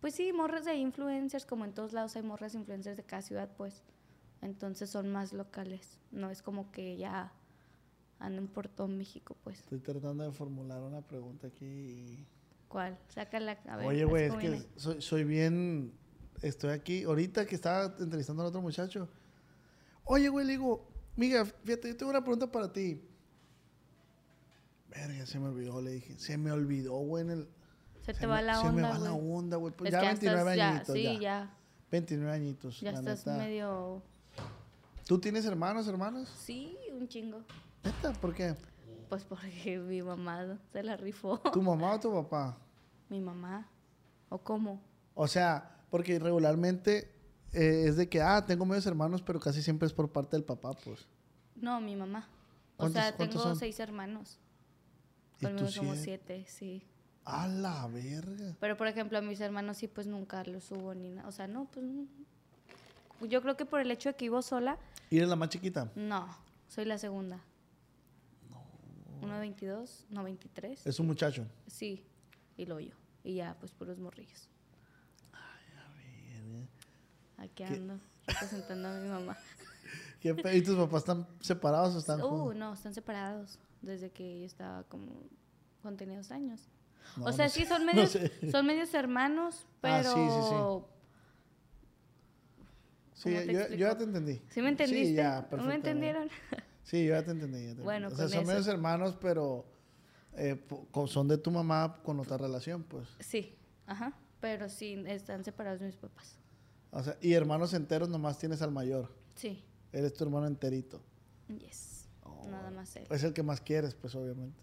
pues 0.00 0.14
sí, 0.14 0.32
morras 0.32 0.64
de 0.64 0.74
influencers, 0.74 1.46
como 1.46 1.64
en 1.64 1.72
todos 1.72 1.92
lados 1.92 2.16
hay 2.16 2.22
morras 2.22 2.54
influencers 2.54 2.96
de 2.96 3.04
cada 3.04 3.22
ciudad, 3.22 3.50
pues. 3.56 3.82
Entonces 4.40 4.90
son 4.90 5.10
más 5.10 5.32
locales. 5.32 5.98
No 6.10 6.30
es 6.30 6.42
como 6.42 6.70
que 6.72 6.96
ya 6.96 7.32
anden 8.18 8.48
por 8.48 8.68
todo 8.68 8.88
México, 8.88 9.36
pues. 9.42 9.60
Estoy 9.60 9.80
tratando 9.80 10.24
de 10.24 10.32
formular 10.32 10.80
una 10.82 11.00
pregunta 11.00 11.48
aquí. 11.48 12.26
¿Cuál? 12.68 12.98
Sácala. 13.08 13.58
A 13.68 13.76
ver, 13.76 13.86
Oye, 13.86 14.04
güey, 14.04 14.24
es 14.24 14.34
que 14.34 14.50
viene. 14.50 14.66
soy, 14.76 15.00
soy 15.00 15.24
bien... 15.24 15.92
Estoy 16.40 16.70
aquí, 16.70 17.04
ahorita 17.04 17.46
que 17.46 17.54
estaba 17.54 17.94
entrevistando 18.00 18.42
al 18.42 18.48
otro 18.48 18.60
muchacho. 18.60 19.08
Oye, 20.04 20.28
güey, 20.28 20.44
le 20.44 20.52
digo, 20.52 20.88
Miga, 21.14 21.44
fíjate, 21.44 21.88
yo 21.88 21.96
tengo 21.96 22.10
una 22.10 22.22
pregunta 22.22 22.50
para 22.50 22.72
ti. 22.72 23.00
Verga, 24.94 25.26
se 25.26 25.38
me 25.38 25.48
olvidó, 25.48 25.80
le 25.80 25.92
dije. 25.92 26.18
Se 26.18 26.36
me 26.38 26.52
olvidó, 26.52 26.94
güey, 26.94 27.24
en 27.24 27.30
el... 27.30 27.48
Se 28.02 28.12
te 28.14 28.20
se 28.20 28.26
va 28.26 28.36
me- 28.36 28.42
la 28.42 28.56
Se 28.56 28.64
me 28.64 28.68
onda, 28.70 28.88
va 28.90 28.98
la 28.98 29.10
güey. 29.10 29.32
onda, 29.36 29.56
güey. 29.56 29.72
Pues 29.74 29.88
Es 29.88 29.92
ya 29.92 30.00
que 30.00 30.06
29 30.06 30.40
estás, 30.40 30.56
ya, 30.56 30.68
añitos, 30.70 30.94
sí, 30.94 31.02
ya. 31.04 31.20
ya. 31.20 31.56
29 31.90 32.32
añitos, 32.34 32.80
Ya 32.80 32.92
la 32.92 32.98
estás 32.98 33.26
neta. 33.26 33.38
medio... 33.38 34.02
¿Tú 35.06 35.18
tienes 35.18 35.44
hermanos, 35.44 35.86
hermanas? 35.88 36.28
Sí, 36.44 36.76
un 36.92 37.08
chingo. 37.08 37.42
¿Neta? 37.84 38.12
¿Por 38.14 38.34
qué? 38.34 38.54
Pues 39.08 39.24
porque 39.24 39.78
mi 39.88 40.02
mamá 40.02 40.58
se 40.72 40.82
la 40.82 40.96
rifó. 40.96 41.38
¿Tu 41.52 41.60
mamá 41.62 41.94
o 41.94 42.00
tu 42.00 42.12
papá? 42.12 42.56
Mi 43.08 43.20
mamá. 43.20 43.68
¿O 44.28 44.38
cómo? 44.38 44.80
O 45.14 45.28
sea, 45.28 45.76
porque 45.90 46.18
regularmente 46.18 47.12
eh, 47.52 47.84
es 47.86 47.96
de 47.96 48.08
que, 48.08 48.22
ah, 48.22 48.44
tengo 48.46 48.64
medios 48.64 48.86
hermanos, 48.86 49.20
pero 49.22 49.38
casi 49.40 49.60
siempre 49.62 49.86
es 49.86 49.92
por 49.92 50.10
parte 50.10 50.36
del 50.36 50.44
papá, 50.44 50.72
pues. 50.84 51.06
No, 51.56 51.80
mi 51.80 51.94
mamá. 51.96 52.28
O 52.76 52.84
¿Cuántos- 52.84 53.02
sea, 53.02 53.16
tengo 53.16 53.38
son? 53.38 53.56
seis 53.56 53.78
hermanos. 53.80 54.38
¿Y 55.42 55.46
Conmigo 55.46 55.66
tú 55.66 55.72
somos 55.72 55.98
siete? 55.98 56.44
sí. 56.46 56.82
A 57.24 57.46
la 57.46 57.86
verga. 57.88 58.56
Pero, 58.58 58.76
por 58.76 58.86
ejemplo, 58.88 59.16
a 59.18 59.20
mis 59.20 59.40
hermanos 59.40 59.76
sí, 59.76 59.86
pues 59.88 60.06
nunca 60.08 60.42
los 60.44 60.64
subo 60.64 60.92
ni 60.94 61.08
nada. 61.10 61.28
O 61.28 61.32
sea, 61.32 61.46
no, 61.46 61.66
pues 61.66 61.84
no. 61.84 62.06
Yo 63.28 63.40
creo 63.42 63.56
que 63.56 63.64
por 63.64 63.80
el 63.80 63.90
hecho 63.92 64.08
de 64.08 64.16
que 64.16 64.24
vivo 64.24 64.42
sola, 64.42 64.76
¿Y 65.10 65.18
eres 65.18 65.28
la 65.28 65.36
más 65.36 65.48
chiquita? 65.50 65.90
no, 65.94 66.26
soy 66.68 66.84
la 66.84 66.98
segunda. 66.98 67.38
Uno 69.20 69.34
de 69.34 69.40
22, 69.40 70.06
no, 70.10 70.24
23. 70.24 70.84
Es 70.84 70.98
un 70.98 71.06
muchacho. 71.06 71.46
Sí, 71.68 72.04
y 72.56 72.66
lo 72.66 72.80
yo. 72.80 72.94
Y 73.22 73.34
ya, 73.34 73.54
pues 73.60 73.70
puros 73.70 73.98
morrillos. 74.00 74.48
Aquí 77.38 77.50
¿Qué? 77.54 77.66
ando, 77.66 77.98
representando 78.26 78.88
a 78.88 78.92
mi 78.94 79.08
mamá. 79.08 79.36
¿Qué 80.20 80.34
pe- 80.34 80.56
¿Y 80.56 80.62
tus 80.62 80.76
papás 80.76 81.02
están 81.02 81.26
separados 81.40 81.94
o 81.94 81.98
están 81.98 82.20
Uh, 82.20 82.24
juntos? 82.28 82.56
no, 82.56 82.72
están 82.74 82.94
separados 82.94 83.58
desde 83.82 84.10
que 84.10 84.40
yo 84.40 84.46
estaba 84.46 84.84
como 84.84 85.12
cuando 85.82 85.98
tenía 85.98 86.16
dos 86.18 86.30
años. 86.30 86.68
No, 87.16 87.26
o 87.26 87.32
sea, 87.32 87.46
no 87.46 87.50
sí 87.50 87.62
sé, 87.62 87.66
son 87.68 87.80
no 87.86 87.92
medios, 87.92 88.10
sé. 88.10 88.50
son 88.50 88.66
medios 88.66 88.94
hermanos, 88.94 89.66
Ah, 89.66 89.68
pero 89.82 90.14
sí, 90.14 90.20
sí, 90.20 90.40
sí. 90.48 90.54
¿cómo 90.54 90.92
Sí, 93.14 93.30
yo, 93.52 93.76
ya 93.76 93.96
te 93.96 94.04
entendí. 94.04 94.42
¿Sí 94.48 94.60
me 94.62 94.70
entendiste? 94.70 95.06
Sí, 95.10 95.14
ya, 95.14 95.46
¿No 95.52 95.64
me 95.64 95.74
entendieron? 95.76 96.28
Sí, 96.82 97.04
yo 97.04 97.10
ya 97.14 97.24
te 97.24 97.30
entendí. 97.30 97.58
ya 97.58 97.64
te 97.64 97.70
entendí. 97.70 97.82
Bueno, 97.84 98.08
o 98.08 98.10
sea, 98.10 98.24
con 98.24 98.28
son 98.30 98.38
eso. 98.42 98.48
medios 98.48 98.66
hermanos, 98.66 99.16
pero 99.20 99.64
eh, 100.34 100.60
son 101.06 101.28
de 101.28 101.38
tu 101.38 101.50
mamá 101.52 102.00
con 102.02 102.18
otra 102.18 102.36
relación, 102.36 102.82
pues. 102.82 103.08
sí, 103.20 103.56
ajá, 103.86 104.12
pero 104.40 104.68
sí 104.68 105.04
están 105.06 105.44
separados 105.44 105.80
mis 105.82 105.94
papás. 105.96 106.36
O 106.90 107.02
sea, 107.02 107.16
y 107.20 107.32
hermanos 107.34 107.72
enteros 107.74 108.08
nomás 108.08 108.38
tienes 108.38 108.60
al 108.62 108.70
mayor. 108.72 109.08
Sí, 109.36 109.64
Eres 109.92 110.14
tu 110.14 110.24
hermano 110.24 110.46
enterito. 110.46 111.00
yes, 111.48 112.01
nada 112.46 112.70
más 112.70 112.94
él. 112.96 113.06
Es 113.10 113.22
el 113.24 113.32
que 113.32 113.42
más 113.42 113.60
quieres, 113.60 113.94
pues, 113.94 114.14
obviamente. 114.14 114.58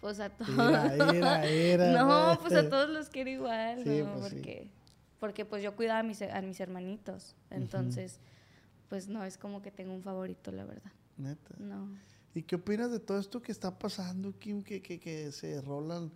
Pues 0.00 0.20
a 0.20 0.30
todos. 0.30 0.50
Mira, 0.50 0.94
mira, 1.12 1.40
mira. 1.44 1.92
no, 2.04 2.38
pues 2.40 2.54
a 2.54 2.68
todos 2.68 2.88
los 2.90 3.08
quiero 3.08 3.30
igual, 3.30 3.82
Sí, 3.84 4.02
¿no? 4.02 4.14
pues 4.14 4.28
sí. 4.28 4.34
porque, 4.36 4.70
porque 5.20 5.44
pues 5.44 5.62
yo 5.62 5.74
cuidaba 5.74 6.00
a 6.00 6.02
mis, 6.02 6.20
a 6.22 6.40
mis 6.42 6.60
hermanitos, 6.60 7.34
entonces, 7.50 8.20
pues 8.88 9.08
no 9.08 9.24
es 9.24 9.36
como 9.38 9.62
que 9.62 9.70
tengo 9.70 9.92
un 9.94 10.02
favorito, 10.02 10.52
la 10.52 10.64
verdad. 10.64 10.92
Neta. 11.16 11.54
No. 11.58 11.88
¿Y 12.34 12.42
qué 12.42 12.56
opinas 12.56 12.90
de 12.90 13.00
todo 13.00 13.18
esto 13.18 13.40
que 13.40 13.50
está 13.50 13.78
pasando, 13.78 14.38
Kim? 14.38 14.62
Que, 14.62 14.82
que, 14.82 15.00
que 15.00 15.32
se 15.32 15.60
rolan 15.62 16.12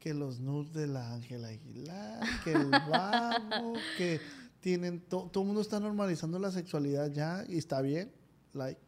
que 0.00 0.14
los 0.14 0.40
nudes 0.40 0.72
de 0.72 0.86
la 0.86 1.12
Ángela 1.12 1.48
Aguilar, 1.48 2.20
que 2.44 2.52
el 2.52 2.70
babo, 2.90 3.74
que 3.98 4.20
tienen... 4.60 5.00
to- 5.00 5.28
todo 5.30 5.42
el 5.42 5.46
mundo 5.48 5.60
está 5.60 5.78
normalizando 5.78 6.38
la 6.38 6.50
sexualidad 6.50 7.10
ya 7.12 7.44
y 7.46 7.58
está 7.58 7.82
bien. 7.82 8.10
Like, 8.54 8.80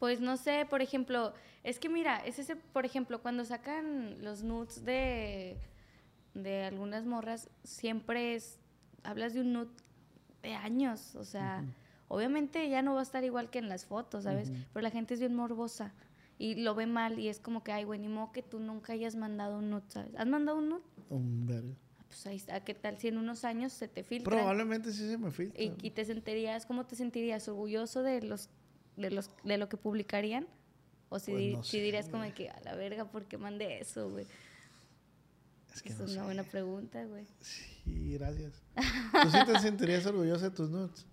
Pues 0.00 0.18
no 0.18 0.38
sé, 0.38 0.66
por 0.70 0.80
ejemplo, 0.80 1.34
es 1.62 1.78
que 1.78 1.90
mira, 1.90 2.24
es 2.24 2.38
ese, 2.38 2.56
por 2.56 2.86
ejemplo, 2.86 3.20
cuando 3.20 3.44
sacan 3.44 4.24
los 4.24 4.42
nudes 4.42 4.82
de, 4.82 5.58
de 6.32 6.64
algunas 6.64 7.04
morras, 7.04 7.50
siempre 7.64 8.34
es, 8.34 8.58
hablas 9.02 9.34
de 9.34 9.42
un 9.42 9.52
nude 9.52 9.70
de 10.42 10.54
años, 10.54 11.14
o 11.16 11.24
sea, 11.24 11.66
obviamente 12.08 12.66
ya 12.70 12.80
no 12.80 12.94
va 12.94 13.00
a 13.00 13.02
estar 13.02 13.24
igual 13.24 13.50
que 13.50 13.58
en 13.58 13.68
las 13.68 13.84
fotos, 13.84 14.24
¿sabes? 14.24 14.50
Pero 14.72 14.82
la 14.82 14.90
gente 14.90 15.12
es 15.12 15.20
bien 15.20 15.34
morbosa 15.34 15.92
y 16.38 16.54
lo 16.54 16.74
ve 16.74 16.86
mal 16.86 17.18
y 17.18 17.28
es 17.28 17.38
como 17.38 17.62
que, 17.62 17.72
ay, 17.72 17.84
güey, 17.84 18.00
ni 18.00 18.08
modo 18.08 18.32
que 18.32 18.40
tú 18.42 18.58
nunca 18.58 18.94
hayas 18.94 19.16
mandado 19.16 19.58
un 19.58 19.68
nude, 19.68 19.84
¿sabes? 19.88 20.14
¿Has 20.16 20.26
mandado 20.26 20.56
un 20.56 20.70
nude? 20.70 20.82
un 21.10 21.46
verga. 21.46 21.74
Pues 22.08 22.26
ahí 22.26 22.36
está, 22.36 22.58
¿qué 22.64 22.72
tal 22.72 22.96
si 22.96 23.08
en 23.08 23.18
unos 23.18 23.44
años 23.44 23.74
se 23.74 23.86
te 23.86 24.02
filtra? 24.02 24.34
Probablemente 24.34 24.92
sí 24.92 25.06
se 25.06 25.18
me 25.18 25.30
filtra. 25.30 25.62
y, 25.62 25.74
y 25.82 25.90
te 25.90 26.06
sentirías, 26.06 26.64
¿cómo 26.64 26.86
te 26.86 26.96
sentirías? 26.96 27.46
¿Orgulloso 27.48 28.02
de 28.02 28.22
los, 28.22 28.48
de 29.00 29.10
los, 29.10 29.30
de 29.44 29.58
lo 29.58 29.68
que 29.68 29.76
publicarían? 29.76 30.46
O 31.08 31.18
si, 31.18 31.32
Pues 31.32 31.40
di- 31.42 31.56
no 31.56 31.62
si 31.64 31.78
sé, 31.78 31.82
dirías 31.82 32.08
como 32.08 32.32
que, 32.34 32.50
a 32.50 32.60
la 32.64 32.74
verga, 32.76 33.04
¿por 33.04 33.24
qué 33.26 33.36
mandé 33.38 33.80
eso, 33.80 34.08
güey? 34.10 34.26
Es 35.74 35.82
que 35.82 35.90
no 35.90 35.96
es 36.04 36.10
una 36.12 36.20
sé. 36.20 36.22
buena 36.22 36.42
pregunta, 36.44 37.04
güey. 37.04 37.26
Sí, 37.40 38.12
gracias. 38.18 38.52
¿Tú 39.22 39.30
sí 39.30 39.38
te 39.46 39.58
sentirías 39.58 40.06
orgullosa 40.06 40.50
de 40.50 40.56
tus 40.56 40.68
nudes? 40.70 41.06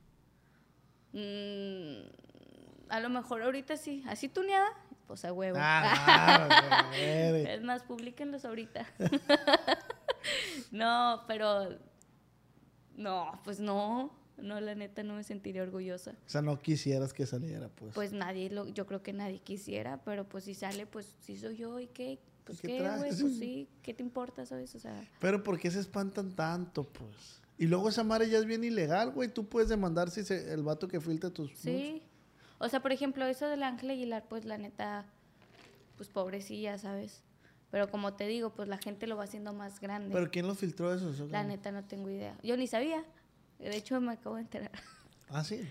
Mm, 1.13 2.89
a 2.89 2.99
lo 2.99 3.09
mejor 3.09 3.41
ahorita 3.41 3.77
sí. 3.77 4.03
¿Así 4.07 4.27
tuneada? 4.29 4.67
Pues 5.07 5.23
a 5.25 5.31
huevo. 5.33 5.57
Ah. 5.59 6.89
Es 6.93 7.61
más, 7.63 7.83
publíquenlos 7.83 8.45
ahorita. 8.45 8.85
no, 10.71 11.23
pero. 11.27 11.77
No, 12.95 13.39
pues 13.43 13.59
no. 13.59 14.11
No, 14.37 14.59
la 14.61 14.75
neta 14.75 15.01
no 15.03 15.15
me 15.15 15.23
sentiría 15.23 15.63
orgullosa. 15.63 16.11
O 16.11 16.29
sea, 16.29 16.41
no 16.41 16.59
quisieras 16.59 17.13
que 17.13 17.25
saliera, 17.25 17.69
pues. 17.69 17.93
Pues 17.95 18.13
nadie, 18.13 18.49
lo, 18.49 18.67
yo 18.67 18.85
creo 18.85 19.01
que 19.01 19.11
nadie 19.13 19.39
quisiera, 19.39 20.01
pero 20.03 20.27
pues 20.29 20.43
si 20.43 20.53
sale, 20.53 20.85
pues 20.85 21.15
sí 21.21 21.37
soy 21.37 21.57
yo 21.57 21.79
y 21.79 21.87
qué. 21.87 22.19
Pues 22.43 22.61
qué 22.61 22.79
güey, 22.79 23.09
pues 23.09 23.17
sí, 23.39 23.67
¿qué 23.81 23.93
te 23.93 24.03
importa, 24.03 24.45
sabes? 24.45 24.73
O 24.75 24.79
sea, 24.79 25.03
Pero 25.19 25.43
¿por 25.43 25.59
qué 25.59 25.71
se 25.71 25.79
espantan 25.79 26.31
tanto, 26.35 26.83
pues? 26.83 27.41
Y 27.57 27.65
luego 27.65 27.89
esa 27.89 28.03
madre 28.03 28.29
ya 28.29 28.37
es 28.37 28.45
bien 28.45 28.63
ilegal, 28.63 29.11
güey. 29.11 29.29
Tú 29.29 29.47
puedes 29.49 29.69
demandar 29.69 30.11
si 30.11 30.23
se- 30.23 30.53
el 30.53 30.61
vato 30.61 30.87
que 30.87 31.01
filtra 31.01 31.29
tus 31.31 31.51
sí. 31.57 32.03
O 32.59 32.69
sea, 32.69 32.79
por 32.81 32.91
ejemplo, 32.91 33.25
eso 33.25 33.47
del 33.47 33.63
Ángel 33.63 33.89
Aguilar, 33.91 34.25
pues 34.29 34.45
la 34.45 34.57
neta, 34.57 35.05
pues 35.95 36.09
pobrecilla, 36.09 36.77
¿sabes? 36.77 37.23
Pero 37.69 37.89
como 37.89 38.13
te 38.13 38.27
digo, 38.27 38.51
pues 38.51 38.67
la 38.69 38.77
gente 38.77 39.07
lo 39.07 39.17
va 39.17 39.25
haciendo 39.25 39.53
más 39.53 39.79
grande. 39.79 40.13
¿Pero 40.13 40.31
quién 40.31 40.47
lo 40.47 40.55
filtró 40.55 40.93
eso? 40.93 41.09
Eso 41.09 41.27
La 41.27 41.43
neta 41.43 41.71
no 41.71 41.83
tengo 41.83 42.09
idea. 42.09 42.37
Yo 42.43 42.55
ni 42.57 42.65
sabía. 42.67 43.03
De 43.59 43.75
hecho, 43.75 43.99
me 44.01 44.13
acabo 44.13 44.35
de 44.35 44.41
enterar. 44.41 44.71
Ah, 45.29 45.43
sí. 45.43 45.67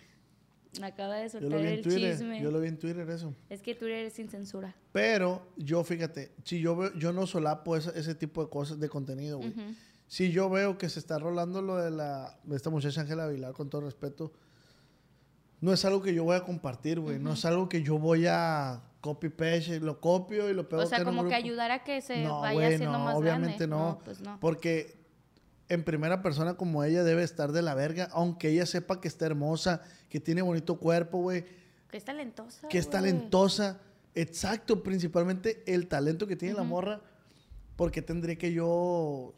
Me 0.81 0.89
acaba 0.89 1.17
de 1.17 1.31
soltar 1.31 1.61
el 1.61 1.83
Twitter. 1.83 2.13
chisme. 2.13 2.43
Yo 2.43 2.51
lo 2.51 2.61
vi 2.61 2.69
en 2.69 2.79
Twitter 2.79 3.09
eso. 3.09 3.35
Es 3.49 3.63
que 3.63 3.75
Twitter 3.75 4.05
es 4.07 4.13
sin 4.13 4.29
censura. 4.29 4.75
Pero 4.93 5.49
yo, 5.57 5.83
fíjate, 5.85 6.33
si 6.45 6.61
yo 6.61 6.77
veo, 6.77 6.93
yo 6.95 7.13
no 7.13 7.27
solapo 7.27 7.77
ese, 7.77 7.99
ese 7.99 8.15
tipo 8.15 8.45
de 8.45 8.51
cosas, 8.51 8.79
de 8.79 8.89
contenido, 8.89 9.39
güey. 9.39 9.55
Si 10.07 10.31
yo 10.31 10.51
veo 10.51 10.79
que 10.79 10.89
se 10.89 10.99
está 10.99 11.19
rolando 11.19 11.63
lo 11.63 11.77
de 11.79 11.91
la 11.91 12.39
de 12.45 12.55
esta 12.55 12.71
muchacha 12.71 13.01
Ángela 13.01 13.27
Vilar, 13.27 13.55
con 13.55 13.71
todo 13.71 13.81
respeto, 13.81 14.33
no 15.61 15.73
es 15.73 15.85
algo 15.85 16.03
que 16.03 16.15
yo 16.15 16.25
voy 16.25 16.37
a 16.37 16.45
compartir, 16.45 17.01
güey. 17.01 17.19
No 17.19 17.33
es 17.33 17.45
algo 17.45 17.69
que 17.69 17.83
yo 17.83 17.99
voy 17.99 18.27
a 18.27 18.83
copy 19.01 19.29
paste, 19.29 19.81
lo 19.81 20.01
copio 20.01 20.51
y 20.51 20.55
lo 20.55 20.69
pego 20.69 20.83
O 20.83 20.87
sea, 20.87 21.05
como 21.05 21.27
que 21.27 21.35
ayudar 21.35 21.71
a 21.71 21.85
que 21.85 22.01
se 22.01 22.25
no, 22.25 22.41
vaya 22.41 22.67
haciendo 22.67 22.99
no, 22.99 23.05
más 23.05 23.17
obviamente 23.17 23.67
grande. 23.67 23.69
no. 23.69 23.99
pues 24.05 24.21
no. 24.21 24.39
Porque 24.41 25.06
en 25.69 25.85
primera 25.85 26.23
persona 26.23 26.55
como 26.55 26.85
ella 26.85 27.03
debe 27.05 27.23
estar 27.23 27.53
de 27.53 27.63
la 27.63 27.75
verga, 27.75 28.09
aunque 28.13 28.51
ella 28.51 28.67
sepa 28.67 29.01
que 29.01 29.09
está 29.09 29.27
hermosa, 29.27 29.83
que 30.09 30.21
tiene 30.21 30.43
bonito 30.43 30.79
cuerpo, 30.79 31.19
güey, 31.19 31.45
Que 31.91 31.97
es 31.99 32.05
talentosa. 32.05 32.69
que 32.69 32.79
es 32.79 32.89
talentosa. 32.89 33.81
Exacto, 34.15 34.83
principalmente 34.83 35.63
el 35.67 35.89
talento 35.89 36.27
que 36.27 36.37
tiene 36.37 36.55
la 36.55 36.63
morra. 36.63 37.01
Porque 37.77 38.01
tendría 38.01 38.37
que 38.37 38.53
yo, 38.53 39.35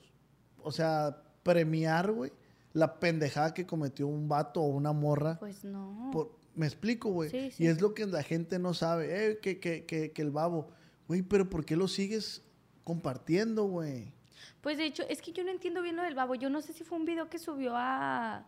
o 0.63 0.71
sea, 0.73 1.23
premiar, 1.43 2.13
güey, 2.13 2.31
la 2.73 3.01
pendejada 3.01 3.53
que 3.55 3.67
cometió 3.67 4.07
un 4.07 4.29
vato 4.29 4.61
o 4.61 4.67
una 4.69 4.93
morra. 4.93 5.39
Pues 5.41 5.65
no. 5.65 6.11
Por- 6.13 6.39
me 6.55 6.67
explico, 6.67 7.11
güey. 7.11 7.31
Sí, 7.31 7.51
sí. 7.51 7.65
Y 7.65 7.67
es 7.67 7.81
lo 7.81 7.95
que 7.95 8.07
la 8.07 8.23
gente 8.23 8.59
no 8.61 8.75
sabe. 8.75 9.31
Eh, 9.31 9.39
que, 9.41 9.59
que, 9.59 9.85
que, 9.85 10.13
que 10.13 10.23
el 10.23 10.31
babo. 10.31 10.69
Güey, 11.09 11.23
pero 11.23 11.49
¿por 11.51 11.65
qué 11.65 11.75
lo 11.77 11.89
sigues 11.89 12.43
compartiendo, 12.85 13.65
güey? 13.65 14.13
Pues 14.61 14.79
de 14.79 14.87
hecho, 14.87 15.05
es 15.09 15.23
que 15.23 15.33
yo 15.33 15.45
no 15.45 15.51
entiendo 15.51 15.83
bien 15.83 15.97
lo 15.97 16.03
del 16.03 16.15
babo. 16.15 16.35
Yo 16.35 16.51
no 16.51 16.61
sé 16.61 16.73
si 16.73 16.85
fue 16.85 16.99
un 16.99 17.05
video 17.05 17.29
que 17.29 17.39
subió 17.39 17.75
a, 17.77 18.45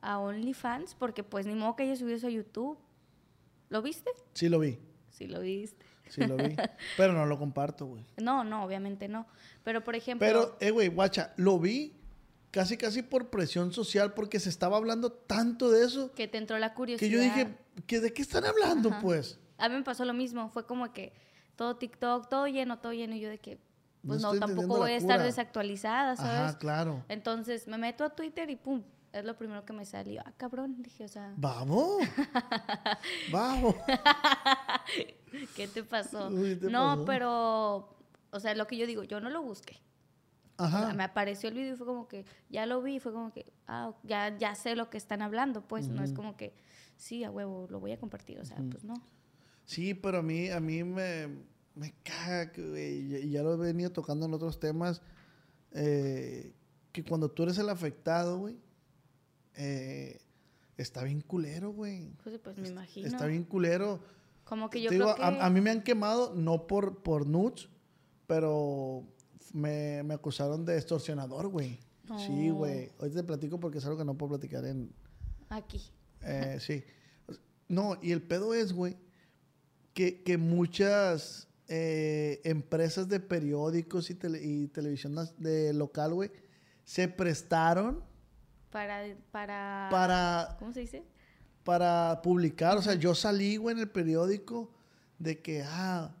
a 0.00 0.18
OnlyFans, 0.18 0.94
porque 0.94 1.22
pues 1.22 1.46
ni 1.46 1.54
modo 1.54 1.76
que 1.76 1.82
haya 1.84 1.96
subido 1.96 2.16
eso 2.16 2.26
a 2.28 2.30
YouTube. 2.30 2.78
¿Lo 3.68 3.82
viste? 3.82 4.10
Sí 4.34 4.48
lo 4.48 4.58
vi. 4.60 4.78
Sí, 5.10 5.26
lo 5.26 5.40
viste. 5.40 5.84
Sí 6.08 6.24
lo 6.24 6.36
vi. 6.36 6.56
pero 6.96 7.12
no 7.12 7.26
lo 7.26 7.38
comparto, 7.38 7.86
güey. 7.86 8.04
No, 8.16 8.44
no, 8.44 8.64
obviamente 8.64 9.08
no. 9.08 9.26
Pero 9.64 9.82
por 9.84 9.96
ejemplo. 9.96 10.26
Pero, 10.26 10.56
eh, 10.60 10.70
güey, 10.70 10.88
guacha, 10.88 11.32
lo 11.36 11.58
vi 11.58 11.94
casi, 12.50 12.76
casi 12.76 13.02
por 13.02 13.28
presión 13.30 13.72
social 13.72 14.14
porque 14.14 14.40
se 14.40 14.48
estaba 14.48 14.76
hablando 14.76 15.12
tanto 15.12 15.70
de 15.70 15.84
eso 15.84 16.12
que 16.12 16.28
te 16.28 16.38
entró 16.38 16.58
la 16.58 16.74
curiosidad. 16.74 17.08
que 17.08 17.14
yo 17.14 17.20
dije, 17.20 17.54
¿que 17.86 18.00
¿de 18.00 18.12
qué 18.12 18.22
están 18.22 18.44
hablando, 18.44 18.90
Ajá. 18.90 19.00
pues? 19.00 19.38
A 19.58 19.68
mí 19.68 19.74
me 19.74 19.82
pasó 19.82 20.04
lo 20.04 20.14
mismo. 20.14 20.48
Fue 20.50 20.64
como 20.64 20.92
que 20.92 21.12
todo 21.56 21.76
TikTok, 21.76 22.28
todo 22.28 22.46
lleno, 22.46 22.78
todo 22.78 22.92
lleno. 22.92 23.14
Y 23.16 23.20
yo 23.20 23.28
de 23.28 23.38
que, 23.38 23.58
pues 24.06 24.22
No 24.22 24.38
tampoco 24.38 24.78
voy 24.78 24.92
a 24.92 24.96
estar 24.96 25.22
desactualizada, 25.22 26.16
¿sabes? 26.16 26.50
Ajá, 26.50 26.58
claro. 26.58 27.04
Entonces 27.08 27.66
me 27.66 27.78
meto 27.78 28.04
a 28.04 28.10
Twitter 28.10 28.48
y 28.50 28.56
pum, 28.56 28.82
es 29.12 29.24
lo 29.24 29.36
primero 29.36 29.64
que 29.64 29.72
me 29.72 29.84
salió. 29.84 30.22
Ah, 30.24 30.32
cabrón, 30.36 30.76
dije, 30.82 31.04
o 31.04 31.08
sea, 31.08 31.32
¡Vamos! 31.36 31.98
¡Vamos! 33.32 33.74
¿qué 35.56 35.68
te 35.68 35.82
pasó? 35.82 36.28
Uy, 36.28 36.56
¿te 36.56 36.70
no, 36.70 36.94
pasó? 36.94 37.04
pero, 37.04 37.96
o 38.30 38.40
sea, 38.40 38.54
lo 38.54 38.66
que 38.66 38.76
yo 38.76 38.86
digo, 38.86 39.02
yo 39.04 39.20
no 39.20 39.30
lo 39.30 39.42
busqué. 39.42 39.80
O 40.56 40.68
sea, 40.68 40.86
Ajá. 40.86 40.94
me 40.94 41.04
apareció 41.04 41.48
el 41.48 41.54
video 41.54 41.74
y 41.74 41.76
fue 41.76 41.86
como 41.86 42.08
que, 42.08 42.24
ya 42.50 42.66
lo 42.66 42.82
vi, 42.82 42.98
fue 42.98 43.12
como 43.12 43.32
que, 43.32 43.52
ah, 43.68 43.92
ya, 44.02 44.36
ya 44.36 44.54
sé 44.54 44.74
lo 44.74 44.90
que 44.90 44.98
están 44.98 45.22
hablando, 45.22 45.62
pues, 45.62 45.88
no 45.88 46.02
es 46.02 46.12
como 46.12 46.36
que, 46.36 46.52
sí, 46.96 47.22
a 47.22 47.30
huevo, 47.30 47.68
lo 47.70 47.78
voy 47.78 47.92
a 47.92 47.98
compartir, 47.98 48.40
o 48.40 48.44
sea, 48.44 48.56
pues 48.70 48.82
no. 48.82 48.94
Sí, 49.64 49.94
pero 49.94 50.18
a 50.18 50.22
mí, 50.22 50.48
a 50.50 50.58
mí 50.58 50.82
me, 50.82 51.28
me 51.78 51.94
caga, 52.02 52.52
que, 52.52 52.68
güey, 52.68 53.26
y 53.26 53.30
ya 53.30 53.42
lo 53.42 53.54
he 53.54 53.56
venido 53.56 53.90
tocando 53.90 54.26
en 54.26 54.34
otros 54.34 54.58
temas, 54.58 55.00
eh, 55.72 56.52
que 56.92 57.04
cuando 57.04 57.30
tú 57.30 57.44
eres 57.44 57.58
el 57.58 57.68
afectado, 57.68 58.38
güey, 58.38 58.58
eh, 59.54 60.20
está 60.76 61.02
bien 61.04 61.20
culero, 61.20 61.72
güey. 61.72 62.10
Pues, 62.22 62.38
pues 62.38 62.58
me 62.58 62.68
imagino. 62.68 63.06
Está 63.06 63.26
bien 63.26 63.44
culero. 63.44 64.00
Como 64.44 64.70
que 64.70 64.80
yo 64.80 64.88
Te 64.88 64.96
digo, 64.96 65.14
que... 65.14 65.22
a, 65.22 65.46
a 65.46 65.50
mí 65.50 65.60
me 65.60 65.70
han 65.70 65.82
quemado, 65.82 66.34
no 66.34 66.66
por, 66.66 67.02
por 67.02 67.26
nudes, 67.26 67.68
pero 68.26 69.04
me, 69.52 70.02
me 70.02 70.14
acusaron 70.14 70.64
de 70.64 70.76
extorsionador, 70.76 71.48
güey. 71.48 71.78
Sí, 72.18 72.48
güey. 72.48 72.90
Hoy 72.98 73.10
te 73.10 73.22
platico 73.22 73.60
porque 73.60 73.78
es 73.78 73.84
algo 73.84 73.98
que 73.98 74.04
no 74.04 74.16
puedo 74.16 74.30
platicar 74.30 74.64
en... 74.64 74.90
Aquí. 75.50 75.90
eh, 76.22 76.56
sí. 76.58 76.82
No, 77.68 77.98
y 78.00 78.12
el 78.12 78.22
pedo 78.22 78.54
es, 78.54 78.72
güey, 78.72 78.96
que, 79.92 80.22
que 80.22 80.38
muchas 80.38 81.47
eh, 81.68 82.40
empresas 82.44 83.08
de 83.08 83.20
periódicos 83.20 84.10
y, 84.10 84.14
tele- 84.14 84.42
y 84.42 84.68
televisión 84.68 85.14
de 85.36 85.72
local, 85.74 86.14
güey, 86.14 86.30
se 86.84 87.08
prestaron 87.08 88.02
Para, 88.70 89.02
para... 89.30 89.88
para 89.90 90.56
¿Cómo 90.58 90.72
se 90.72 90.80
dice? 90.80 91.04
para 91.64 92.20
publicar. 92.22 92.78
O 92.78 92.82
sea, 92.82 92.94
yo 92.94 93.14
salí, 93.14 93.58
güey, 93.58 93.74
en 93.76 93.80
el 93.82 93.90
periódico 93.90 94.72
de 95.18 95.42
que, 95.42 95.62
ah, 95.66 96.14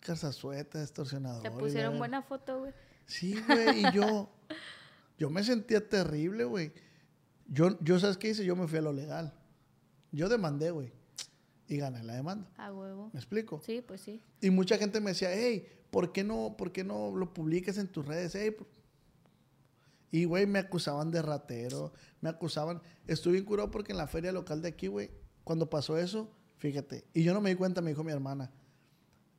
Casazueta, 0.00 0.82
extorsionador. 0.82 1.42
Te 1.42 1.50
pusieron 1.50 1.96
buena 1.96 2.20
foto, 2.22 2.58
güey. 2.60 2.72
Sí, 3.06 3.34
güey, 3.46 3.86
y 3.86 3.92
yo, 3.92 4.28
yo 5.18 5.30
me 5.30 5.42
sentía 5.44 5.88
terrible, 5.88 6.44
güey. 6.44 6.72
Yo, 7.46 7.78
yo, 7.80 7.98
¿sabes 7.98 8.18
qué 8.18 8.28
hice? 8.30 8.44
Yo 8.44 8.54
me 8.56 8.66
fui 8.68 8.78
a 8.78 8.82
lo 8.82 8.92
legal. 8.92 9.32
Yo 10.10 10.28
demandé, 10.28 10.70
güey. 10.70 10.92
Y 11.72 11.78
gané 11.78 12.02
la 12.02 12.14
demanda. 12.14 12.50
A 12.58 12.70
huevo. 12.70 13.08
¿Me 13.14 13.18
explico? 13.18 13.62
Sí, 13.64 13.80
pues 13.86 14.02
sí. 14.02 14.20
Y 14.42 14.50
mucha 14.50 14.76
gente 14.76 15.00
me 15.00 15.12
decía, 15.12 15.30
hey, 15.32 15.66
¿por 15.90 16.12
qué 16.12 16.22
no, 16.22 16.54
por 16.58 16.70
qué 16.70 16.84
no 16.84 17.16
lo 17.16 17.32
publicas 17.32 17.78
en 17.78 17.88
tus 17.88 18.04
redes? 18.06 18.34
Hey, 18.34 18.50
por-". 18.50 18.66
y, 20.10 20.24
güey, 20.26 20.46
me 20.46 20.58
acusaban 20.58 21.10
de 21.10 21.22
ratero, 21.22 21.94
me 22.20 22.28
acusaban. 22.28 22.82
Estuve 23.06 23.34
bien 23.34 23.44
curado 23.46 23.70
porque 23.70 23.92
en 23.92 23.98
la 23.98 24.06
feria 24.06 24.32
local 24.32 24.60
de 24.60 24.68
aquí, 24.68 24.86
güey, 24.88 25.10
cuando 25.44 25.70
pasó 25.70 25.96
eso, 25.96 26.30
fíjate, 26.58 27.06
y 27.14 27.22
yo 27.22 27.32
no 27.32 27.40
me 27.40 27.48
di 27.48 27.56
cuenta, 27.56 27.80
me 27.80 27.90
dijo 27.92 28.04
mi 28.04 28.12
hermana. 28.12 28.50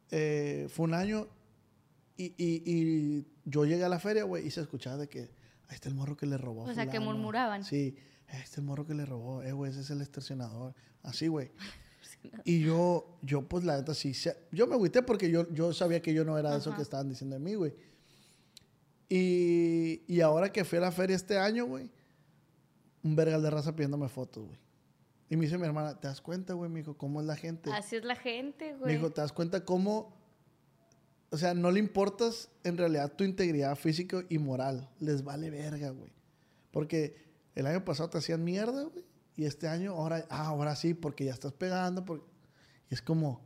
Eh, 0.10 0.68
fue 0.70 0.86
un 0.86 0.96
año 0.96 1.28
y, 2.18 2.34
y- 2.44 2.64
y 2.66 3.28
yo 3.46 3.66
llegué 3.66 3.84
a 3.84 3.90
la 3.90 4.00
feria, 4.00 4.24
güey, 4.24 4.48
y 4.48 4.50
se 4.50 4.62
escuchaba 4.62 4.98
de 4.98 5.08
que, 5.08 5.22
ahí 5.68 5.76
está 5.76 5.88
el 5.88 5.94
morro 5.96 6.18
que 6.18 6.26
le 6.26 6.38
robó. 6.40 6.64
O 6.64 6.74
sea, 6.74 6.86
que 6.86 6.98
fulano". 6.98 7.12
murmuraban. 7.14 7.64
Sí, 7.64 7.96
está 8.28 8.60
el 8.60 8.66
morro 8.66 8.88
que 8.88 8.96
le 8.96 9.06
robó, 9.06 9.44
eh, 9.44 9.52
güey, 9.52 9.70
ese 9.72 9.82
es 9.82 9.92
el 9.92 10.02
extorsionador. 10.02 10.74
Así, 11.04 11.28
güey. 11.28 11.52
Y 12.46 12.62
yo, 12.62 13.18
yo 13.22 13.48
pues 13.48 13.64
la 13.64 13.78
neta 13.78 13.94
sí, 13.94 14.14
yo 14.52 14.68
me 14.68 14.76
agüité 14.76 15.02
porque 15.04 15.30
yo, 15.30 15.52
yo 15.54 15.74
sabía 15.74 16.02
que 16.02 16.14
yo 16.14 16.24
no 16.26 16.38
era 16.38 16.56
eso 16.56 16.70
Ajá. 16.70 16.78
que 16.78 16.84
estaban 16.84 17.10
diciendo 17.10 17.36
de 17.36 17.40
mí, 17.40 17.56
güey. 17.56 17.74
Y, 19.10 20.02
y 20.08 20.22
ahora 20.22 20.52
que 20.52 20.64
fui 20.66 20.78
a 20.78 20.82
la 20.82 20.92
feria 20.92 21.16
este 21.16 21.38
año, 21.38 21.66
güey, 21.66 21.90
un 23.04 23.16
vergal 23.16 23.42
de 23.44 23.50
raza 23.50 23.76
pidiéndome 23.76 24.10
fotos, 24.10 24.46
güey. 24.46 24.58
Y 25.30 25.36
me 25.36 25.46
dice 25.46 25.58
mi 25.58 25.66
hermana, 25.66 26.00
¿te 26.00 26.08
das 26.08 26.22
cuenta, 26.22 26.54
güey? 26.54 26.70
Me 26.70 26.80
dijo, 26.80 26.98
¿cómo 26.98 27.20
es 27.22 27.28
la 27.28 27.36
gente? 27.36 27.72
Así 27.72 27.96
es 27.96 28.04
la 28.04 28.16
gente, 28.16 28.74
Me 28.74 28.80
güey. 28.80 28.96
dijo, 28.96 29.12
¿te 29.12 29.22
das 29.22 29.32
cuenta 29.34 29.66
cómo? 29.66 30.16
O 31.32 31.38
sea, 31.38 31.54
no 31.54 31.72
le 31.72 31.80
importas 31.80 32.50
en 32.64 32.78
realidad 32.78 33.12
tu 33.16 33.24
integridad 33.24 33.76
física 33.76 34.24
y 34.30 34.38
moral. 34.38 34.90
Les 35.00 35.24
vale 35.24 35.50
verga, 35.50 35.90
güey. 35.90 36.12
Porque 36.72 37.16
el 37.56 37.66
año 37.66 37.84
pasado 37.84 38.10
te 38.10 38.20
hacían 38.20 38.44
mierda, 38.44 38.84
güey. 38.84 39.06
Y 39.36 39.46
este 39.46 39.68
año, 39.68 39.94
ahora, 39.94 40.26
ah, 40.30 40.48
ahora 40.48 40.76
sí, 40.76 40.94
porque 40.94 41.26
ya 41.26 41.34
estás 41.34 41.54
pegando. 41.54 42.06
Porque... 42.06 42.26
Y 42.90 42.94
es 42.94 43.02
como... 43.02 43.42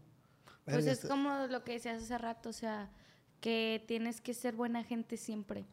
Pues 0.66 0.86
es 0.86 0.86
este- 0.88 1.08
como 1.08 1.48
lo 1.48 1.64
que 1.64 1.74
decías 1.74 2.04
hace 2.04 2.18
rato, 2.18 2.50
o 2.50 2.54
sea, 2.54 2.90
que 3.40 3.84
tienes 3.88 4.20
que 4.20 4.34
ser 4.34 4.56
buena 4.56 4.84
gente 4.84 5.16
siempre. 5.16 5.66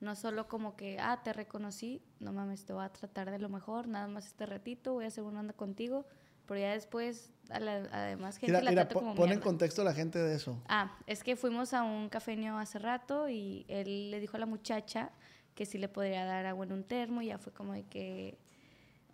No 0.00 0.14
solo 0.14 0.46
como 0.46 0.76
que, 0.76 0.98
ah, 1.00 1.20
te 1.24 1.32
reconocí, 1.32 2.00
no 2.20 2.32
mames, 2.32 2.64
te 2.64 2.72
voy 2.72 2.84
a 2.84 2.88
tratar 2.92 3.32
de 3.32 3.40
lo 3.40 3.48
mejor, 3.48 3.88
nada 3.88 4.06
más 4.06 4.26
este 4.26 4.46
ratito, 4.46 4.92
voy 4.92 5.06
a 5.06 5.08
hacer 5.08 5.24
una 5.24 5.40
onda 5.40 5.54
contigo, 5.54 6.06
Pero 6.46 6.60
ya 6.60 6.72
después, 6.72 7.32
a 7.50 7.58
la, 7.60 7.88
además, 7.92 8.36
gente 8.38 8.52
Mira, 8.52 8.62
la 8.62 8.70
mira, 8.70 8.82
trato 8.88 9.00
como 9.00 9.14
pon 9.14 9.32
en 9.32 9.40
contexto 9.40 9.82
a 9.82 9.84
la 9.84 9.92
gente 9.92 10.18
de 10.18 10.34
eso. 10.36 10.62
Ah, 10.68 10.96
es 11.06 11.22
que 11.24 11.34
fuimos 11.36 11.74
a 11.74 11.82
un 11.82 12.08
cafeño 12.08 12.58
hace 12.58 12.78
rato 12.78 13.28
y 13.28 13.66
él 13.68 14.10
le 14.10 14.20
dijo 14.20 14.36
a 14.36 14.40
la 14.40 14.46
muchacha 14.46 15.10
que 15.54 15.66
sí 15.66 15.76
le 15.78 15.88
podría 15.88 16.24
dar 16.24 16.46
agua 16.46 16.64
en 16.64 16.72
un 16.72 16.84
termo 16.84 17.20
y 17.20 17.26
ya 17.26 17.38
fue 17.38 17.52
como 17.52 17.72
de 17.74 17.82
que 17.84 18.38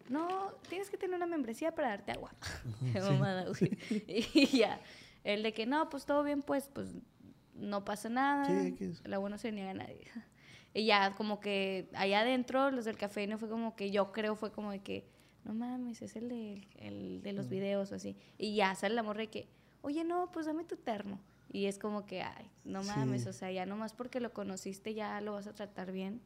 no, 0.08 0.52
tienes 0.68 0.90
que 0.90 0.96
tener 0.96 1.16
una 1.16 1.26
membresía 1.26 1.74
para 1.74 1.88
darte 1.88 2.12
agua. 2.12 2.32
Qué 2.92 3.00
mamada, 3.00 3.46
güey. 3.48 3.78
Y 4.34 4.46
ya, 4.58 4.80
él 5.24 5.42
de 5.42 5.52
que 5.52 5.66
no, 5.66 5.88
pues 5.88 6.04
todo 6.06 6.22
bien, 6.22 6.42
pues, 6.42 6.68
pues 6.72 6.90
no 7.54 7.84
pasa 7.84 8.08
nada. 8.08 8.44
Sí, 8.46 8.68
X. 8.68 9.00
El 9.04 9.14
agua 9.14 9.30
no 9.30 9.38
se 9.38 9.52
niega 9.52 9.70
a 9.70 9.74
nadie. 9.74 10.06
Y 10.76 10.86
ya 10.86 11.14
como 11.14 11.38
que 11.38 11.88
allá 11.94 12.20
adentro, 12.22 12.72
los 12.72 12.84
del 12.84 12.96
cafeño 12.96 13.38
fue 13.38 13.48
como 13.48 13.76
que 13.76 13.92
yo 13.92 14.10
creo 14.10 14.34
fue 14.34 14.50
como 14.50 14.72
de 14.72 14.80
que, 14.80 15.06
no 15.44 15.54
mames, 15.54 16.02
es 16.02 16.16
el 16.16 16.28
de, 16.28 16.66
el 16.78 17.22
de 17.22 17.32
los 17.32 17.48
videos 17.48 17.92
o 17.92 17.94
así. 17.94 18.16
Y 18.38 18.56
ya 18.56 18.74
sale 18.74 18.96
la 18.96 19.04
morra 19.04 19.20
de 19.20 19.28
que, 19.30 19.48
oye, 19.82 20.02
no, 20.02 20.32
pues 20.32 20.46
dame 20.46 20.64
tu 20.64 20.76
termo. 20.76 21.20
Y 21.52 21.66
es 21.66 21.78
como 21.78 22.06
que, 22.06 22.22
ay, 22.22 22.50
no 22.64 22.82
mames, 22.82 23.22
Sí. 23.22 23.28
o 23.28 23.32
sea, 23.32 23.52
ya 23.52 23.66
nomás 23.66 23.92
porque 23.92 24.18
lo 24.18 24.32
conociste 24.32 24.94
ya 24.94 25.20
lo 25.20 25.34
vas 25.34 25.46
a 25.46 25.54
tratar 25.54 25.92
bien. 25.92 26.20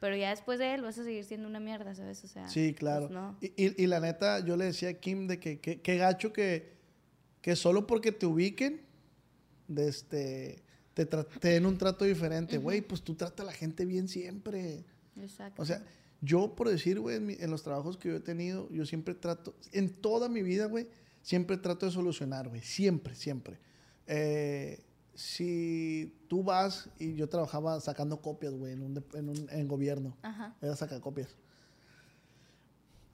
Pero 0.00 0.16
ya 0.16 0.30
después 0.30 0.58
de 0.58 0.74
él 0.74 0.82
vas 0.82 0.98
a 0.98 1.04
seguir 1.04 1.24
siendo 1.24 1.46
una 1.46 1.60
mierda, 1.60 1.94
¿sabes? 1.94 2.24
O 2.24 2.28
sea, 2.28 2.48
Sí, 2.48 2.74
claro. 2.74 3.08
pues 3.08 3.10
no. 3.12 3.36
y, 3.40 3.46
y- 3.66 3.84
y 3.84 3.86
la 3.86 4.00
neta, 4.00 4.40
yo 4.44 4.56
le 4.56 4.64
decía 4.64 4.88
a 4.88 4.94
Kim 4.94 5.26
de 5.26 5.38
que 5.38 5.60
que- 5.60 5.80
que 5.80 5.96
gacho 5.98 6.32
que, 6.32 6.72
que 7.42 7.54
solo 7.54 7.86
porque 7.86 8.10
te 8.12 8.26
ubiquen, 8.26 8.80
de 9.68 9.88
este, 9.88 10.62
te, 10.94 11.04
te 11.06 11.48
den 11.48 11.66
un 11.66 11.78
trato 11.78 12.04
diferente. 12.04 12.56
Güey, 12.58 12.80
pues 12.80 13.02
tú 13.02 13.14
trata 13.14 13.42
a 13.42 13.46
la 13.46 13.52
gente 13.52 13.84
bien 13.84 14.08
siempre. 14.08 14.84
Exacto. 15.16 15.62
O 15.62 15.64
sea, 15.66 15.84
yo 16.22 16.54
por 16.56 16.68
decir, 16.70 16.98
güey, 16.98 17.16
en, 17.16 17.30
en 17.30 17.50
los 17.50 17.62
trabajos 17.62 17.96
que 17.96 18.08
yo 18.08 18.16
he 18.16 18.20
tenido, 18.20 18.68
yo 18.70 18.84
siempre 18.86 19.14
trato, 19.14 19.54
en 19.72 19.90
toda 19.90 20.28
mi 20.28 20.42
vida, 20.42 20.64
güey, 20.66 20.88
siempre 21.22 21.56
trato 21.58 21.86
de 21.86 21.92
solucionar, 21.92 22.48
güey. 22.48 22.62
Siempre, 22.62 23.14
siempre. 23.14 23.58
Eh, 24.06 24.82
si 25.14 26.14
tú 26.28 26.42
vas 26.42 26.88
y 26.98 27.14
yo 27.14 27.28
trabajaba 27.28 27.80
sacando 27.80 28.20
copias, 28.22 28.54
güey, 28.54 28.72
en 28.72 28.82
un, 28.82 29.04
en 29.14 29.28
un 29.28 29.48
en 29.50 29.68
gobierno. 29.68 30.16
Ajá. 30.22 30.54
Era 30.60 30.76
sacar 30.76 31.00
copias. 31.00 31.36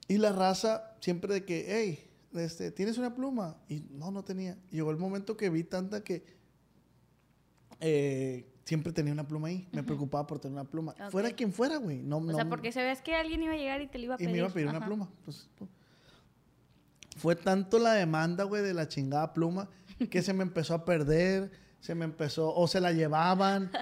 Y 0.07 0.17
la 0.17 0.31
raza, 0.31 0.95
siempre 1.01 1.33
de 1.33 1.43
que, 1.45 1.65
hey, 1.67 2.09
este, 2.39 2.71
¿tienes 2.71 2.97
una 2.97 3.13
pluma? 3.13 3.57
Y 3.67 3.81
no, 3.91 4.11
no 4.11 4.23
tenía. 4.23 4.57
Llegó 4.71 4.91
el 4.91 4.97
momento 4.97 5.35
que 5.35 5.49
vi 5.49 5.63
tanta 5.63 6.01
que 6.03 6.23
eh, 7.79 8.47
siempre 8.63 8.93
tenía 8.93 9.11
una 9.13 9.27
pluma 9.27 9.49
ahí. 9.49 9.67
Me 9.71 9.83
preocupaba 9.83 10.25
por 10.25 10.39
tener 10.39 10.53
una 10.53 10.69
pluma. 10.69 10.93
Fuera 11.11 11.31
quien 11.31 11.51
fuera, 11.51 11.77
güey. 11.77 12.01
No, 12.03 12.17
O 12.17 12.21
no- 12.21 12.35
sea, 12.35 12.47
porque 12.47 12.71
sabías 12.71 13.01
que 13.01 13.15
alguien 13.15 13.43
iba 13.43 13.53
a 13.53 13.57
llegar 13.57 13.81
y 13.81 13.87
te 13.87 13.97
lo 13.97 14.05
iba 14.05 14.13
a 14.15 14.17
y 14.17 14.19
pedir. 14.19 14.31
me 14.31 14.37
iba 14.37 14.47
a 14.47 14.53
pedir 14.53 14.67
una 14.69 14.85
pluma. 14.85 15.09
Pues, 15.25 15.49
pu- 15.59 15.67
fue 17.17 17.35
tanto 17.35 17.79
la 17.79 17.93
demanda, 17.93 18.43
güey, 18.43 18.61
de 18.61 18.73
la 18.73 18.87
chingada 18.87 19.33
pluma 19.33 19.67
que 20.09 20.21
se 20.21 20.33
me 20.33 20.43
empezó 20.43 20.73
a 20.75 20.85
perder, 20.85 21.51
se 21.79 21.95
me 21.95 22.05
empezó, 22.05 22.53
o 22.53 22.67
se 22.67 22.79
la 22.81 22.91
llevaban. 22.91 23.71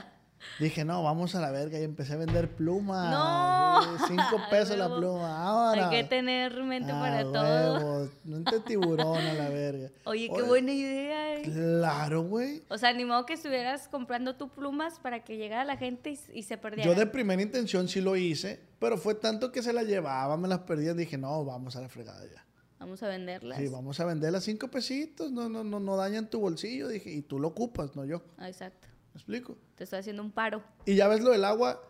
Dije, 0.60 0.86
no, 0.86 1.02
vamos 1.02 1.34
a 1.34 1.42
la 1.42 1.50
verga. 1.50 1.80
Y 1.80 1.84
empecé 1.84 2.14
a 2.14 2.18
vender 2.18 2.52
plumas. 2.56 3.10
¡No! 3.10 4.06
Cinco 4.08 4.40
pesos 4.52 4.78
la 4.78 4.94
pluma. 4.96 5.44
Ahora. 5.44 5.90
Hay 5.90 6.04
que 6.04 6.08
tener 6.08 6.62
mente 6.64 6.92
Ah, 6.92 7.00
para 7.00 7.24
todo. 7.24 8.10
No 8.26 8.44
te 8.44 8.60
tiburón 8.60 9.18
a 9.18 9.34
la 9.34 9.50
verga. 9.50 9.90
Oye, 10.06 10.28
qué 10.28 10.34
Oye, 10.34 10.44
buena 10.44 10.72
idea. 10.72 11.36
eh. 11.38 11.42
Claro, 11.42 12.22
güey. 12.24 12.62
O 12.70 12.78
sea, 12.78 12.94
ni 12.94 13.06
modo 13.06 13.26
que 13.26 13.34
estuvieras 13.34 13.88
comprando 13.88 14.36
tú 14.36 14.50
plumas 14.50 15.00
para 15.00 15.24
que 15.24 15.38
llegara 15.38 15.64
la 15.66 15.78
gente 15.78 16.12
y, 16.12 16.20
y 16.38 16.44
se 16.44 16.58
perdiera. 16.60 16.92
Yo 16.92 16.96
de 17.00 17.08
primera 17.08 17.42
intención 17.42 17.88
sí 17.88 18.00
lo 18.00 18.16
hice, 18.16 18.60
pero 18.78 18.98
fue 18.98 19.16
tanto 19.16 19.52
que 19.52 19.64
se 19.64 19.74
la 19.74 19.82
llevaba, 19.82 20.38
me 20.38 20.48
las 20.48 20.60
perdía. 20.60 20.94
Dije, 20.94 21.18
no, 21.18 21.44
vamos 21.44 21.76
a 21.76 21.82
la 21.82 21.90
fregada 21.90 22.24
ya. 22.24 22.45
Vamos 22.80 23.02
a 23.04 23.08
venderlas. 23.08 23.58
Sí, 23.58 23.68
vamos 23.68 24.00
a 24.00 24.06
venderlas 24.06 24.44
cinco 24.44 24.70
pesitos, 24.70 25.32
no, 25.32 25.50
no, 25.50 25.64
no, 25.64 25.80
no 25.80 25.96
dañan 25.96 26.30
tu 26.30 26.40
bolsillo. 26.40 26.88
Dije, 26.88 27.12
y 27.12 27.22
tú 27.22 27.40
lo 27.40 27.50
ocupas, 27.50 27.96
no 27.96 28.06
yo. 28.06 28.22
Ah, 28.38 28.48
exacto. 28.50 28.88
¿Me 29.14 29.20
explico? 29.20 29.58
Te 29.76 29.86
estoy 29.86 30.00
haciendo 30.00 30.22
un 30.22 30.32
paro. 30.32 30.62
Y 30.86 30.96
ya 30.96 31.08
ves 31.08 31.22
lo 31.22 31.32
del 31.32 31.46
agua, 31.46 31.82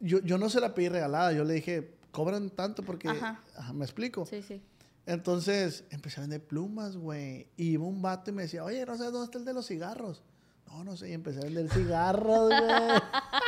yo, 0.00 0.20
yo 0.20 0.36
no 0.36 0.50
se 0.50 0.60
la 0.60 0.74
pedí 0.74 0.88
regalada. 0.88 1.32
Yo 1.32 1.44
le 1.44 1.54
dije, 1.54 1.94
cobran 2.10 2.50
tanto 2.50 2.82
porque. 2.82 3.08
Ajá. 3.08 3.42
Ajá, 3.56 3.72
¿Me 3.72 3.84
explico? 3.84 4.26
Sí, 4.26 4.42
sí. 4.42 4.62
Entonces 5.06 5.84
empecé 5.88 6.20
a 6.20 6.24
vender 6.24 6.44
plumas, 6.44 6.98
güey. 6.98 7.48
Y 7.56 7.70
iba 7.70 7.86
un 7.86 8.02
vato 8.02 8.30
y 8.30 8.34
me 8.34 8.42
decía, 8.42 8.62
oye, 8.62 8.84
no 8.84 8.96
sé 8.98 9.04
dónde 9.04 9.24
está 9.24 9.38
el 9.38 9.46
de 9.46 9.54
los 9.54 9.66
cigarros. 9.66 10.22
No, 10.66 10.84
no 10.84 10.96
sé. 10.98 11.08
Y 11.08 11.12
empecé 11.14 11.40
a 11.40 11.44
vender 11.44 11.70
cigarros, 11.70 12.48
güey. 12.48 12.60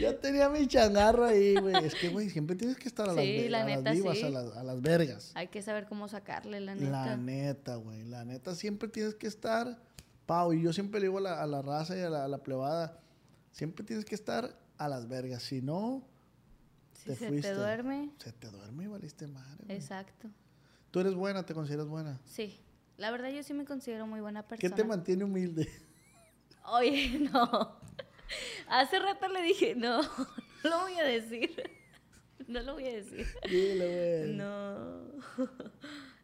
Yo 0.00 0.14
tenía 0.16 0.48
mi 0.48 0.66
changarro 0.66 1.24
ahí, 1.24 1.54
güey. 1.56 1.74
Es 1.84 1.94
que, 1.94 2.08
güey, 2.08 2.30
siempre 2.30 2.56
tienes 2.56 2.76
que 2.76 2.88
estar 2.88 3.08
a 3.08 3.12
las, 3.12 3.24
Sí, 3.24 3.48
la 3.48 3.62
a 3.62 3.66
las 3.66 3.78
neta, 3.78 3.92
vivas, 3.92 4.18
sí. 4.18 4.24
a, 4.24 4.30
las, 4.30 4.56
a 4.56 4.62
las 4.62 4.80
vergas. 4.82 5.32
Hay 5.34 5.48
que 5.48 5.62
saber 5.62 5.86
cómo 5.86 6.08
sacarle, 6.08 6.60
la 6.60 6.74
neta. 6.74 6.90
La 7.06 7.16
neta, 7.16 7.76
güey. 7.76 8.04
La 8.04 8.24
neta, 8.24 8.54
siempre 8.54 8.88
tienes 8.88 9.14
que 9.14 9.26
estar, 9.26 9.78
Pau. 10.26 10.52
Y 10.52 10.62
yo 10.62 10.72
siempre 10.72 11.00
le 11.00 11.06
digo 11.06 11.18
a 11.18 11.22
la, 11.22 11.42
a 11.42 11.46
la 11.46 11.62
raza 11.62 11.96
y 11.96 12.00
a 12.00 12.10
la, 12.10 12.24
a 12.24 12.28
la 12.28 12.38
plebada, 12.38 13.00
siempre 13.52 13.84
tienes 13.84 14.04
que 14.04 14.14
estar 14.14 14.58
a 14.78 14.88
las 14.88 15.08
vergas. 15.08 15.42
Si 15.42 15.62
no, 15.62 16.06
si 16.92 17.06
te 17.10 17.16
se 17.16 17.28
fuiste. 17.28 17.48
te 17.48 17.54
duerme, 17.54 18.10
se 18.18 18.32
te 18.32 18.48
duerme 18.50 18.84
y 18.84 18.86
valiste 18.88 19.26
madre. 19.26 19.64
güey. 19.64 19.76
exacto. 19.76 20.28
Tú 20.90 21.00
eres 21.00 21.14
buena, 21.14 21.44
te 21.44 21.52
consideras 21.54 21.86
buena. 21.88 22.20
Sí. 22.24 22.60
La 22.96 23.10
verdad, 23.10 23.28
yo 23.28 23.42
sí 23.42 23.52
me 23.52 23.66
considero 23.66 24.06
muy 24.06 24.20
buena 24.20 24.42
¿Qué 24.42 24.48
persona. 24.56 24.74
te 24.74 24.84
mantiene 24.84 25.24
humilde? 25.24 25.68
Oye, 26.64 27.18
no. 27.32 27.76
Hace 28.68 28.98
rato 28.98 29.28
le 29.28 29.42
dije, 29.42 29.74
no, 29.74 30.02
no 30.64 30.70
lo 30.70 30.80
voy 30.82 30.94
a 30.98 31.04
decir. 31.04 31.70
No 32.48 32.60
lo 32.62 32.74
voy 32.74 32.86
a 32.86 32.92
decir. 32.92 33.26
Güey. 33.42 34.34
No. 34.34 35.00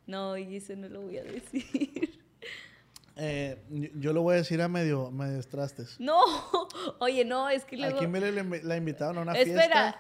No, 0.07 0.31
oye, 0.33 0.57
eso 0.57 0.75
no 0.77 0.89
lo 0.89 1.01
voy 1.03 1.19
a 1.19 1.25
decir. 1.25 2.21
Eh, 3.17 3.57
yo- 3.95 4.13
lo 4.13 4.23
voy 4.23 4.35
a 4.35 4.37
decir 4.39 4.61
a 4.63 4.69
medio, 4.69 5.11
medio 5.11 5.41
trastes. 5.43 5.97
No. 6.01 6.21
Oye, 6.99 7.25
no, 7.25 7.49
es 7.49 7.65
que 7.65 7.77
luego... 7.77 7.97
Aquí 7.97 8.07
me 8.07 8.21
la 8.21 8.77
invitaron 8.77 9.19
a 9.19 9.23
una 9.23 9.33
Espera, 9.33 9.97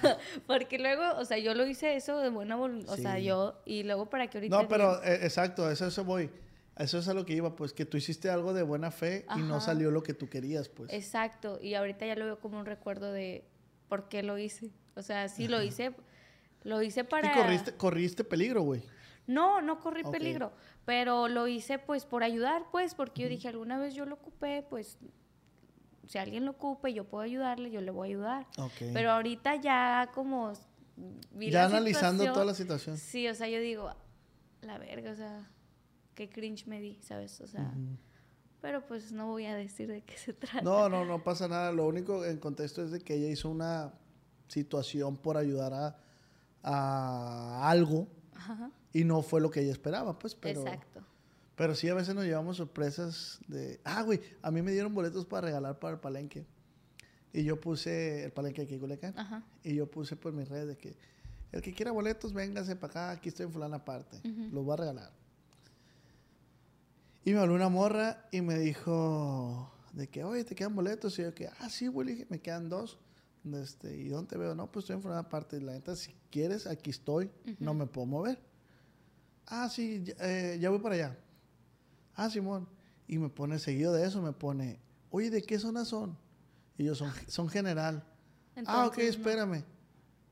fiesta. 0.00 0.18
porque 0.46 0.78
luego, 0.78 1.02
o 1.18 1.24
sea, 1.24 1.38
yo 1.38 1.54
lo 1.54 1.66
hice 1.66 1.96
eso 1.96 2.18
de 2.18 2.28
buena 2.30 2.56
voluntad, 2.56 2.92
o 2.94 2.96
sea, 2.96 3.18
yo, 3.18 3.60
y 3.64 3.82
luego 3.84 4.10
para 4.10 4.28
que 4.28 4.38
ahorita... 4.38 4.56
No, 4.62 4.68
pero 4.68 5.02
eh, 5.04 5.20
exacto, 5.22 5.70
eso, 5.70 5.86
eso 5.86 6.04
voy. 6.04 6.28
Eso 6.76 6.98
es 6.98 7.08
a 7.08 7.14
lo 7.14 7.24
que 7.24 7.32
iba, 7.32 7.56
pues 7.56 7.72
que 7.72 7.86
tú 7.86 7.96
hiciste 7.96 8.28
algo 8.28 8.52
de 8.52 8.62
buena 8.62 8.90
fe 8.90 9.24
y 9.36 9.40
no 9.40 9.60
salió 9.60 9.90
lo 9.90 10.02
que 10.02 10.12
tú 10.12 10.28
querías, 10.28 10.68
pues. 10.68 10.92
Exacto, 10.92 11.58
y 11.62 11.74
ahorita 11.74 12.06
ya 12.06 12.16
lo 12.16 12.26
veo 12.26 12.38
como 12.38 12.58
un 12.58 12.66
recuerdo 12.66 13.12
de 13.12 13.44
por 13.88 14.08
qué 14.08 14.22
lo 14.22 14.36
hice. 14.36 14.70
O 14.94 15.02
sea, 15.02 15.28
sí 15.28 15.48
lo 15.48 15.62
hice, 15.62 15.94
lo 16.64 16.82
hice 16.82 17.04
para... 17.04 17.32
Y 17.32 17.34
corriste, 17.34 17.72
corriste 17.74 18.24
peligro, 18.24 18.62
güey. 18.62 18.82
No, 19.26 19.60
no 19.60 19.80
corrí 19.80 20.04
peligro, 20.04 20.52
pero 20.84 21.28
lo 21.28 21.48
hice 21.48 21.78
pues 21.78 22.04
por 22.04 22.22
ayudar, 22.22 22.66
pues, 22.70 22.94
porque 22.94 23.22
yo 23.22 23.28
dije, 23.28 23.48
alguna 23.48 23.78
vez 23.78 23.94
yo 23.94 24.04
lo 24.04 24.14
ocupé, 24.14 24.64
pues, 24.68 24.98
si 26.06 26.18
alguien 26.18 26.44
lo 26.44 26.52
ocupa 26.52 26.88
y 26.90 26.94
yo 26.94 27.04
puedo 27.04 27.24
ayudarle, 27.24 27.70
yo 27.70 27.80
le 27.80 27.90
voy 27.90 28.08
a 28.08 28.10
ayudar. 28.10 28.46
Pero 28.92 29.10
ahorita 29.10 29.56
ya 29.56 30.10
como 30.14 30.52
vi 31.32 31.50
ya 31.50 31.62
la 31.62 31.76
analizando 31.78 32.32
toda 32.32 32.44
la 32.44 32.54
situación. 32.54 32.96
Sí, 32.96 33.26
o 33.28 33.34
sea, 33.34 33.48
yo 33.48 33.58
digo, 33.60 33.92
la 34.60 34.78
verga, 34.78 35.10
o 35.10 35.16
sea, 35.16 35.50
qué 36.16 36.28
cringe 36.28 36.66
me 36.66 36.80
di, 36.80 36.98
¿sabes? 37.02 37.40
O 37.40 37.46
sea, 37.46 37.72
pero 38.60 38.84
pues 38.84 39.12
no 39.12 39.28
voy 39.28 39.44
a 39.44 39.54
decir 39.54 39.86
de 39.86 40.02
qué 40.02 40.16
se 40.16 40.32
trata. 40.32 40.62
No, 40.62 40.88
no, 40.88 41.04
no 41.04 41.22
pasa 41.22 41.46
nada. 41.46 41.70
Lo 41.70 41.86
único 41.86 42.24
en 42.24 42.38
contexto 42.38 42.82
es 42.82 42.90
de 42.90 43.00
que 43.00 43.14
ella 43.14 43.28
hizo 43.28 43.48
una 43.48 43.92
situación 44.48 45.16
por 45.16 45.36
ayudar 45.36 45.72
a, 45.72 45.96
a 46.62 47.70
algo 47.70 48.08
Ajá, 48.34 48.72
y 48.92 49.04
no 49.04 49.22
fue 49.22 49.40
lo 49.40 49.50
que 49.50 49.60
ella 49.60 49.72
esperaba, 49.72 50.18
pues, 50.18 50.34
pero... 50.34 50.62
exacto. 50.62 51.04
Pero 51.54 51.74
sí, 51.74 51.88
a 51.88 51.94
veces 51.94 52.14
nos 52.14 52.24
llevamos 52.24 52.58
sorpresas 52.58 53.40
de... 53.48 53.80
Ah, 53.82 54.02
güey, 54.02 54.20
a 54.42 54.50
mí 54.50 54.60
me 54.60 54.72
dieron 54.72 54.94
boletos 54.94 55.24
para 55.24 55.46
regalar 55.46 55.78
para 55.78 55.94
el 55.94 56.00
palenque. 56.00 56.44
Y 57.32 57.44
yo 57.44 57.58
puse 57.58 58.24
el 58.24 58.32
palenque 58.32 58.62
aquí 58.62 58.74
en 58.74 58.80
Culiacán. 58.80 59.18
Ajá. 59.18 59.42
Y 59.62 59.74
yo 59.74 59.90
puse 59.90 60.16
por 60.16 60.34
mis 60.34 60.50
redes 60.50 60.68
de 60.68 60.76
que 60.76 60.96
el 61.52 61.62
que 61.62 61.72
quiera 61.72 61.92
boletos, 61.92 62.34
véngase 62.34 62.76
para 62.76 62.90
acá, 62.90 63.10
aquí 63.12 63.30
estoy 63.30 63.46
en 63.46 63.52
fulana 63.52 63.82
parte. 63.82 64.18
Ujú. 64.18 64.54
Los 64.54 64.64
voy 64.66 64.74
a 64.74 64.76
regalar. 64.76 65.25
Y 67.26 67.32
me 67.32 67.40
habló 67.40 67.54
una 67.54 67.68
morra 67.68 68.28
y 68.30 68.40
me 68.40 68.56
dijo 68.56 69.68
de 69.94 70.08
que, 70.08 70.22
oye, 70.22 70.44
¿te 70.44 70.54
quedan 70.54 70.76
boletos? 70.76 71.18
Y 71.18 71.22
yo 71.22 71.34
que, 71.34 71.48
ah, 71.58 71.68
sí, 71.68 71.88
güey, 71.88 72.24
me 72.28 72.40
quedan 72.40 72.68
dos. 72.68 73.00
Este, 73.52 73.96
¿Y 73.96 74.06
dónde 74.06 74.28
te 74.30 74.38
veo? 74.38 74.54
No, 74.54 74.70
pues 74.70 74.84
estoy 74.84 74.94
en 74.94 75.02
fulana 75.02 75.28
parte. 75.28 75.60
La 75.60 75.72
neta, 75.72 75.96
si 75.96 76.14
quieres, 76.30 76.68
aquí 76.68 76.90
estoy. 76.90 77.32
No 77.58 77.74
me 77.74 77.86
puedo 77.86 78.06
mover. 78.06 78.38
Ah, 79.44 79.68
sí, 79.68 80.04
ya, 80.04 80.14
eh, 80.20 80.58
ya 80.60 80.70
voy 80.70 80.78
para 80.78 80.94
allá. 80.94 81.18
Ah, 82.14 82.30
Simón. 82.30 82.68
Y 83.08 83.18
me 83.18 83.28
pone, 83.28 83.58
seguido 83.58 83.92
de 83.92 84.06
eso, 84.06 84.22
me 84.22 84.32
pone, 84.32 84.78
oye, 85.10 85.28
¿de 85.28 85.42
qué 85.42 85.58
zona 85.58 85.84
son? 85.84 86.16
Y 86.78 86.84
yo, 86.84 86.94
son, 86.94 87.10
son 87.26 87.48
general. 87.48 88.04
ah, 88.66 88.86
ok, 88.86 88.98
espérame. 88.98 89.64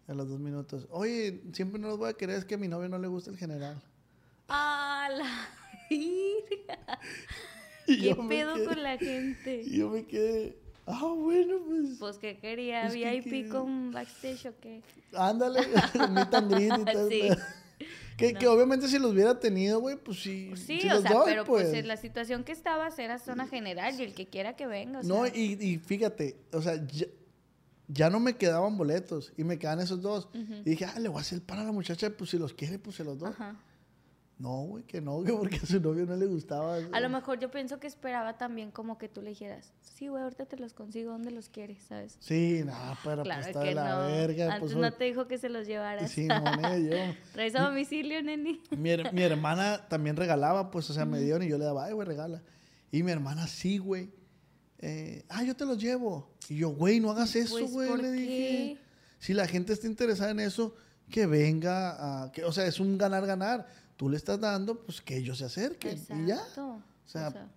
A 0.06 0.14
los 0.14 0.28
dos 0.28 0.38
minutos. 0.38 0.86
Oye, 0.90 1.42
siempre 1.54 1.80
no 1.80 1.88
los 1.88 1.98
voy 1.98 2.10
a 2.10 2.14
querer, 2.14 2.36
es 2.36 2.44
que 2.44 2.54
a 2.54 2.58
mi 2.58 2.68
novio 2.68 2.88
no 2.88 3.00
le 3.00 3.08
gusta 3.08 3.32
el 3.32 3.36
general. 3.36 3.82
¡Ah, 4.48 5.08
la 5.10 5.48
virga! 5.90 6.23
Y 7.86 8.00
¿Qué 8.00 8.14
pedo 8.14 8.54
quedé- 8.54 8.64
con 8.64 8.82
la 8.82 8.96
gente? 8.96 9.62
Y 9.62 9.76
yo 9.78 9.90
me 9.90 10.06
quedé, 10.06 10.56
ah, 10.86 11.12
bueno, 11.14 11.56
pues, 11.66 11.98
Pues 11.98 12.16
que 12.18 12.38
quería, 12.38 12.82
Pues, 12.86 12.94
¿qué 12.94 13.20
VIP 13.20 13.50
con 13.50 13.92
backstage 13.92 14.46
o 14.46 14.54
qué. 14.60 14.80
ándale, 15.12 15.60
meet 16.10 16.34
and 16.34 16.50
greet 16.54 16.72
y. 16.72 16.76
Sí. 17.10 17.20
pedo. 17.28 17.36
Que, 18.16 18.32
No. 18.32 18.38
que 18.38 18.46
obviamente 18.46 18.88
si 18.88 18.98
los 18.98 19.12
hubiera 19.12 19.38
tenido, 19.40 19.80
güey, 19.80 19.96
pues 19.96 20.22
sí. 20.22 20.52
Sí, 20.56 20.80
sí 20.80 20.88
o 20.88 20.94
los 20.94 21.02
sea, 21.02 21.12
doy, 21.12 21.24
pero 21.26 21.44
pues. 21.44 21.74
en 21.74 21.86
la 21.88 21.96
situación 21.98 22.44
que 22.44 22.52
estabas 22.52 22.98
era 22.98 23.18
zona 23.18 23.46
general 23.48 23.98
y 24.00 24.04
el 24.04 24.14
que 24.14 24.26
quiera 24.26 24.54
que 24.56 24.66
venga, 24.68 25.00
o 25.00 25.02
No, 25.02 25.26
sea, 25.26 25.36
y, 25.36 25.58
y 25.60 25.78
fíjate, 25.78 26.36
o 26.52 26.62
sea, 26.62 26.76
ya, 26.86 27.06
ya 27.88 28.08
no 28.10 28.20
me 28.20 28.36
quedaban 28.36 28.78
boletos 28.78 29.32
y 29.36 29.42
me 29.44 29.58
quedan 29.58 29.80
esos 29.80 30.00
dos. 30.00 30.28
Y 30.32 30.70
dije, 30.70 30.84
ah, 30.86 30.98
le 31.00 31.08
voy 31.08 31.18
a 31.18 31.20
hacer 31.22 31.42
para 31.42 31.64
la 31.64 31.72
muchacha, 31.72 32.08
pues 32.16 32.30
si 32.30 32.38
los 32.38 32.54
quiere, 32.54 32.78
pues 32.78 32.96
se 32.96 33.04
los 33.04 33.18
doy. 33.18 33.30
Ajá. 33.30 33.60
No, 34.36 34.62
güey, 34.64 34.82
que 34.82 35.00
no, 35.00 35.22
que 35.22 35.32
porque 35.32 35.56
a 35.56 35.66
su 35.66 35.80
novio 35.80 36.04
no 36.06 36.16
le 36.16 36.26
gustaba. 36.26 36.78
A 36.92 37.00
lo 37.00 37.08
mejor 37.08 37.38
yo 37.38 37.50
pienso 37.52 37.78
que 37.78 37.86
esperaba 37.86 38.36
también 38.36 38.72
como 38.72 38.98
que 38.98 39.08
tú 39.08 39.22
le 39.22 39.30
dijeras, 39.30 39.72
sí, 39.80 40.08
güey, 40.08 40.24
ahorita 40.24 40.46
te 40.46 40.56
los 40.56 40.72
consigo 40.74 41.12
donde 41.12 41.30
los 41.30 41.48
quieres, 41.48 41.78
¿sabes? 41.88 42.16
Sí, 42.18 42.62
no, 42.66 42.72
pero 43.04 43.22
claro 43.22 43.40
pues 43.42 43.46
está 43.48 43.60
que 43.62 43.68
de 43.68 43.74
la 43.76 43.94
no. 44.00 44.06
verga. 44.08 44.46
Antes 44.54 44.72
pues, 44.72 44.76
no 44.76 44.92
te 44.92 45.04
dijo 45.04 45.28
que 45.28 45.38
se 45.38 45.48
los 45.48 45.68
llevaras. 45.68 46.10
Sí, 46.10 46.26
no, 46.26 46.40
ni 46.76 46.88
yo. 46.90 46.96
¿Traes 47.32 47.54
a 47.54 47.62
domicilio, 47.68 48.20
neni? 48.24 48.60
Mi, 48.76 48.90
her- 48.90 49.12
mi 49.12 49.22
hermana 49.22 49.86
también 49.88 50.16
regalaba, 50.16 50.70
pues, 50.72 50.90
o 50.90 50.94
sea, 50.94 51.04
me 51.04 51.20
dieron 51.20 51.42
y 51.44 51.48
yo 51.48 51.56
le 51.56 51.64
daba, 51.64 51.84
ay, 51.84 51.92
güey, 51.92 52.06
regala. 52.08 52.42
Y 52.90 53.04
mi 53.04 53.12
hermana 53.12 53.46
sí, 53.46 53.78
güey. 53.78 54.10
Eh, 54.80 55.24
ah, 55.28 55.44
yo 55.44 55.54
te 55.56 55.64
los 55.64 55.78
llevo. 55.80 56.34
Y 56.48 56.56
yo, 56.56 56.70
güey, 56.70 56.98
no 57.00 57.10
hagas 57.12 57.36
eso, 57.36 57.56
Pues, 57.58 57.70
güey, 57.70 57.88
¿por 57.88 57.98
le 58.02 58.08
qué? 58.10 58.14
dije. 58.16 58.78
Si 59.20 59.32
la 59.32 59.46
gente 59.46 59.72
está 59.72 59.86
interesada 59.86 60.32
en 60.32 60.40
eso, 60.40 60.74
que 61.08 61.26
venga 61.26 62.24
a... 62.24 62.32
Que, 62.32 62.44
o 62.44 62.52
sea, 62.52 62.66
es 62.66 62.80
un 62.80 62.98
ganar-ganar. 62.98 63.66
Tú 63.96 64.08
le 64.08 64.16
estás 64.16 64.40
dando, 64.40 64.80
pues, 64.80 65.00
que 65.00 65.16
ellos 65.16 65.38
se 65.38 65.44
acerquen. 65.44 65.98
Y 65.98 66.26
ya. 66.26 66.36
Exacto. 66.36 66.66
O 66.72 67.08
sea, 67.08 67.48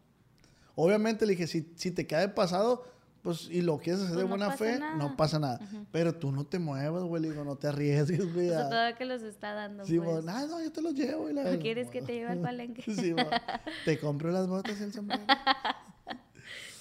Obviamente 0.76 1.26
le 1.26 1.32
dije, 1.32 1.48
si, 1.48 1.72
si 1.76 1.90
te 1.90 2.06
cae 2.06 2.30
pasado, 2.30 2.86
pues, 3.24 3.50
y 3.50 3.62
lo 3.64 3.80
quieres 3.80 4.02
hacer 4.04 4.14
Pues 4.14 4.24
de 4.26 4.30
no 4.30 4.38
buena 4.38 4.52
fe, 4.56 4.78
nada. 4.80 4.96
no 4.96 5.18
pasa 5.18 5.40
nada. 5.40 5.60
Pero 5.92 6.14
tú 6.14 6.32
no 6.32 6.46
te 6.46 6.60
muevas, 6.60 7.02
güey, 7.04 7.24
digo, 7.24 7.44
no 7.44 7.56
te 7.56 7.68
arriesgues, 7.68 8.32
güey. 8.34 8.50
o 8.52 8.54
sea, 8.54 8.70
todavía 8.70 8.96
que 8.98 9.06
los 9.06 9.24
está 9.24 9.54
dando, 9.54 9.84
Sí, 9.86 10.00
pues. 10.00 10.24
ah, 10.28 10.46
no, 10.48 10.62
yo 10.64 10.72
te 10.72 10.82
los 10.84 10.94
llevo. 10.94 11.30
Y 11.30 11.34
la 11.34 11.42
¿O 11.42 11.44
verga, 11.46 11.60
quieres 11.60 11.90
que 11.90 12.04
te 12.04 12.14
lleve 12.14 12.30
al 12.32 12.42
palenque? 12.42 12.84
Sí, 12.94 13.16
te 13.86 14.00
compro 14.00 14.32
las 14.32 14.48
botas 14.48 14.80
y 14.80 14.84
el 14.84 14.94
sombrero. 14.94 15.24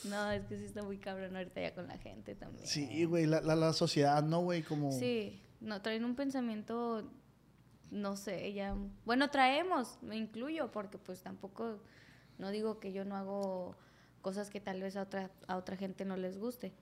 No, 0.05 0.31
es 0.31 0.45
que 0.47 0.57
sí 0.57 0.65
está 0.67 0.85
muy 0.85 0.99
cabrón 0.99 1.35
ahorita 1.35 1.61
ya 1.61 1.75
con 1.75 1.89
la 1.89 1.99
gente 1.99 2.37
también. 2.37 2.65
Sí, 2.65 3.05
güey, 3.07 3.27
la, 3.27 3.41
la, 3.41 3.57
la 3.57 3.73
sociedad, 3.73 4.23
¿no, 4.23 4.41
güey? 4.41 4.63
Como... 4.63 4.93
Sí, 4.93 5.41
no, 5.61 5.83
traen 5.83 6.05
un 6.05 6.15
pensamiento, 6.15 7.11
no 7.91 8.17
sé, 8.17 8.53
ya... 8.53 8.75
Bueno, 9.05 9.31
traemos, 9.31 9.99
me 10.03 10.17
incluyo, 10.17 10.71
porque 10.71 10.99
pues 10.99 11.23
tampoco, 11.23 11.81
no 12.39 12.51
digo 12.51 12.79
que 12.81 12.93
yo 12.93 13.05
no 13.05 13.17
hago 13.17 13.77
cosas 14.23 14.51
que 14.51 14.61
tal 14.61 14.81
vez 14.83 14.97
a 14.97 15.03
otra, 15.03 15.31
a 15.47 15.57
otra 15.57 15.77
gente 15.77 16.05
no 16.05 16.17
les 16.17 16.39
guste. 16.39 16.73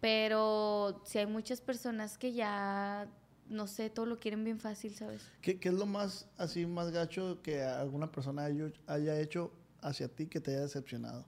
Pero 0.00 1.02
si 1.04 1.18
hay 1.18 1.26
muchas 1.26 1.60
personas 1.60 2.16
que 2.16 2.32
ya, 2.32 3.08
no 3.48 3.66
sé, 3.66 3.90
todo 3.90 4.06
lo 4.06 4.18
quieren 4.18 4.44
bien 4.44 4.58
fácil, 4.58 4.94
¿sabes? 4.94 5.22
¿Qué, 5.42 5.58
qué 5.60 5.68
es 5.68 5.74
lo 5.74 5.86
más, 5.86 6.26
así, 6.38 6.66
más 6.66 6.90
gacho 6.90 7.40
que 7.42 7.62
alguna 7.62 8.10
persona 8.10 8.44
haya- 8.44 8.72
haya 8.86 9.20
hecho 9.20 9.52
hacia 9.82 10.08
ti 10.08 10.26
que 10.26 10.40
te 10.40 10.52
haya 10.52 10.62
decepcionado? 10.62 11.26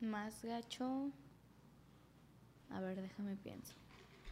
Más 0.00 0.44
gacho... 0.44 1.10
A 2.70 2.80
ver, 2.80 3.02
déjame 3.02 3.36
pienso. 3.36 3.74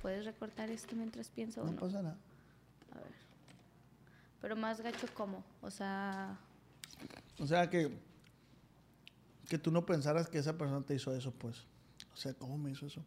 ¿Puedes 0.00 0.24
recortar 0.24 0.70
esto 0.70 0.96
mientras 0.96 1.28
pienso 1.28 1.62
o 1.62 1.66
no? 1.66 1.76
pasa 1.76 2.00
nada. 2.00 2.16
A 2.92 2.98
ver. 2.98 3.12
Pero 4.40 4.56
más 4.56 4.80
gacho, 4.80 5.06
¿cómo? 5.14 5.44
O 5.60 5.70
sea... 5.70 6.38
O 7.38 7.46
sea, 7.46 7.70
que, 7.70 7.90
que 9.48 9.58
tú 9.58 9.70
no 9.70 9.86
pensaras 9.86 10.28
que 10.28 10.38
esa 10.38 10.56
persona 10.58 10.84
te 10.84 10.94
hizo 10.94 11.14
eso, 11.14 11.32
pues. 11.32 11.66
O 12.12 12.16
sea, 12.16 12.34
¿cómo 12.34 12.58
me 12.58 12.70
hizo 12.70 12.86
eso? 12.86 13.02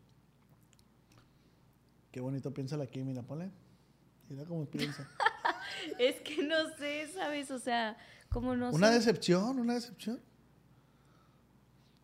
Qué 2.12 2.20
bonito 2.20 2.54
piensa 2.54 2.82
aquí, 2.82 3.04
mira, 3.04 3.22
ponle. 3.24 3.52
Mira 4.30 4.46
cómo 4.46 4.66
piensa. 4.66 5.08
Es 6.00 6.22
que 6.22 6.44
no 6.44 6.70
sé, 6.78 7.08
¿sabes? 7.14 7.52
O 7.52 7.60
sea, 7.60 7.98
como 8.30 8.56
no 8.56 8.70
una 8.72 8.88
sé. 8.90 8.94
decepción, 8.96 9.60
una 9.60 9.74
decepción. 9.74 10.22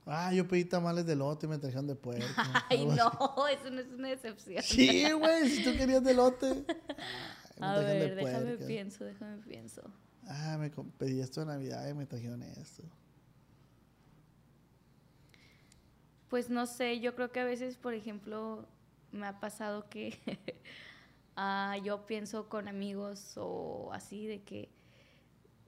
Ah, 0.06 0.34
yo 0.34 0.48
pedí 0.48 0.66
tamales 0.66 1.06
de 1.06 1.16
lote 1.16 1.46
y 1.46 1.50
me 1.50 1.60
trajeron 1.60 1.86
de 1.88 1.96
puerco. 1.96 2.26
Ay, 2.70 2.88
así. 2.88 2.98
no, 2.98 3.48
eso 3.48 3.70
no 3.70 3.80
es 3.82 3.88
una 3.88 4.10
decepción. 4.10 4.64
Sí, 4.64 5.12
güey, 5.12 5.50
si 5.50 5.64
tú 5.64 5.78
querías 5.78 6.04
de 6.04 6.14
lote. 6.14 6.66
Me 7.60 7.68
A 7.68 7.76
trajeron 7.76 8.00
ver, 8.00 8.16
de 8.16 8.26
déjame 8.26 8.58
pienso, 8.58 9.04
déjame 9.04 9.38
pienso. 9.44 9.82
Ah, 10.28 10.58
me 10.58 10.70
pedí 10.70 11.20
esto 11.22 11.42
de 11.42 11.48
Navidad 11.48 11.88
y 11.90 11.94
me 11.94 12.06
trajeron 12.06 12.42
esto. 12.44 12.84
Pues 16.30 16.50
no 16.50 16.66
sé, 16.68 17.00
yo 17.00 17.16
creo 17.16 17.32
que 17.32 17.40
a 17.40 17.46
veces, 17.46 17.76
por 17.78 17.94
ejemplo, 17.94 18.68
me 19.12 19.26
ha 19.26 19.40
pasado 19.40 19.90
que 19.90 20.18
ah, 21.36 21.76
yo 21.84 22.06
pienso 22.06 22.48
con 22.48 22.68
amigos 22.68 23.34
o 23.36 23.92
así 23.94 24.28
de 24.28 24.44
que 24.44 24.70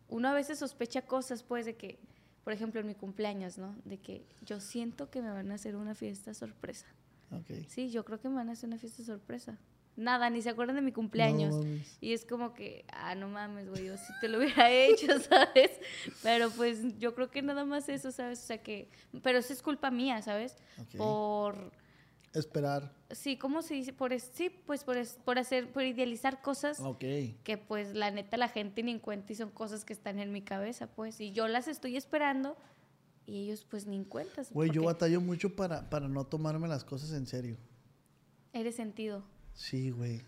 uno 0.07 0.27
a 0.27 0.33
veces 0.33 0.59
sospecha 0.59 1.01
cosas, 1.03 1.41
pues, 1.41 1.65
de 1.65 1.75
que, 1.75 1.97
por 2.43 2.53
ejemplo, 2.53 2.79
en 2.81 2.87
mi 2.87 2.95
cumpleaños, 2.95 3.57
¿no? 3.57 3.75
De 3.85 3.97
que 3.97 4.25
yo 4.45 4.59
siento 4.59 5.09
que 5.09 5.21
me 5.21 5.31
van 5.31 5.51
a 5.51 5.55
hacer 5.55 5.75
una 5.75 5.95
fiesta 5.95 6.33
sorpresa. 6.33 6.85
Ok. 7.31 7.65
Sí, 7.67 7.89
yo 7.89 8.05
creo 8.05 8.19
que 8.19 8.29
me 8.29 8.35
van 8.35 8.49
a 8.49 8.51
hacer 8.51 8.67
una 8.67 8.77
fiesta 8.77 9.03
sorpresa. 9.03 9.57
Nada, 9.97 10.29
ni 10.29 10.41
se 10.41 10.49
acuerdan 10.49 10.77
de 10.77 10.81
mi 10.81 10.91
cumpleaños. 10.93 11.53
No. 11.55 11.79
Y 11.99 12.13
es 12.13 12.25
como 12.25 12.53
que, 12.53 12.85
ah, 12.93 13.13
no 13.15 13.27
mames, 13.27 13.69
güey, 13.69 13.85
yo 13.85 13.97
sí 13.97 14.13
te 14.21 14.29
lo 14.29 14.37
hubiera 14.39 14.71
hecho, 14.71 15.07
¿sabes? 15.29 15.71
Pero 16.23 16.49
pues 16.51 16.97
yo 16.97 17.13
creo 17.13 17.29
que 17.29 17.41
nada 17.41 17.65
más 17.65 17.89
eso, 17.89 18.11
¿sabes? 18.11 18.39
O 18.39 18.45
sea 18.47 18.63
que, 18.63 18.89
pero 19.21 19.39
eso 19.39 19.51
es 19.53 19.61
culpa 19.61 19.91
mía, 19.91 20.21
¿sabes? 20.21 20.55
Ok. 20.79 20.95
Por, 20.97 21.71
Esperar. 22.33 22.93
sí, 23.09 23.37
¿cómo 23.37 23.61
se 23.61 23.73
dice? 23.73 23.91
Por, 23.91 24.13
es- 24.13 24.31
sí, 24.33 24.49
pues 24.49 24.85
por, 24.85 24.95
es- 24.95 25.19
por 25.25 25.37
hacer, 25.37 25.69
por 25.73 25.83
idealizar 25.83 26.41
cosas 26.41 26.79
Ok. 26.79 26.99
que 27.43 27.57
pues 27.67 27.93
la 27.93 28.09
neta 28.11 28.37
la 28.37 28.47
gente 28.47 28.83
ni 28.83 28.91
en 28.91 28.99
cuenta 28.99 29.33
y 29.33 29.35
son 29.35 29.51
cosas 29.51 29.83
que 29.83 29.91
están 29.91 30.17
en 30.19 30.31
mi 30.31 30.41
cabeza, 30.41 30.87
pues. 30.87 31.19
Y 31.19 31.33
yo 31.33 31.49
las 31.49 31.67
estoy 31.67 31.97
esperando 31.97 32.55
y 33.25 33.43
ellos 33.43 33.65
pues 33.69 33.85
ni 33.85 33.97
en 33.97 34.05
cuenta. 34.05 34.43
Güey, 34.51 34.71
yo 34.71 34.83
batallo 34.83 35.19
mucho 35.19 35.53
para, 35.53 35.89
para 35.89 36.07
no 36.07 36.25
tomarme 36.25 36.69
las 36.69 36.85
cosas 36.85 37.11
en 37.11 37.27
serio. 37.27 37.57
Eres 38.53 38.75
sentido. 38.77 39.25
Sí, 39.53 39.89
güey. 39.91 40.21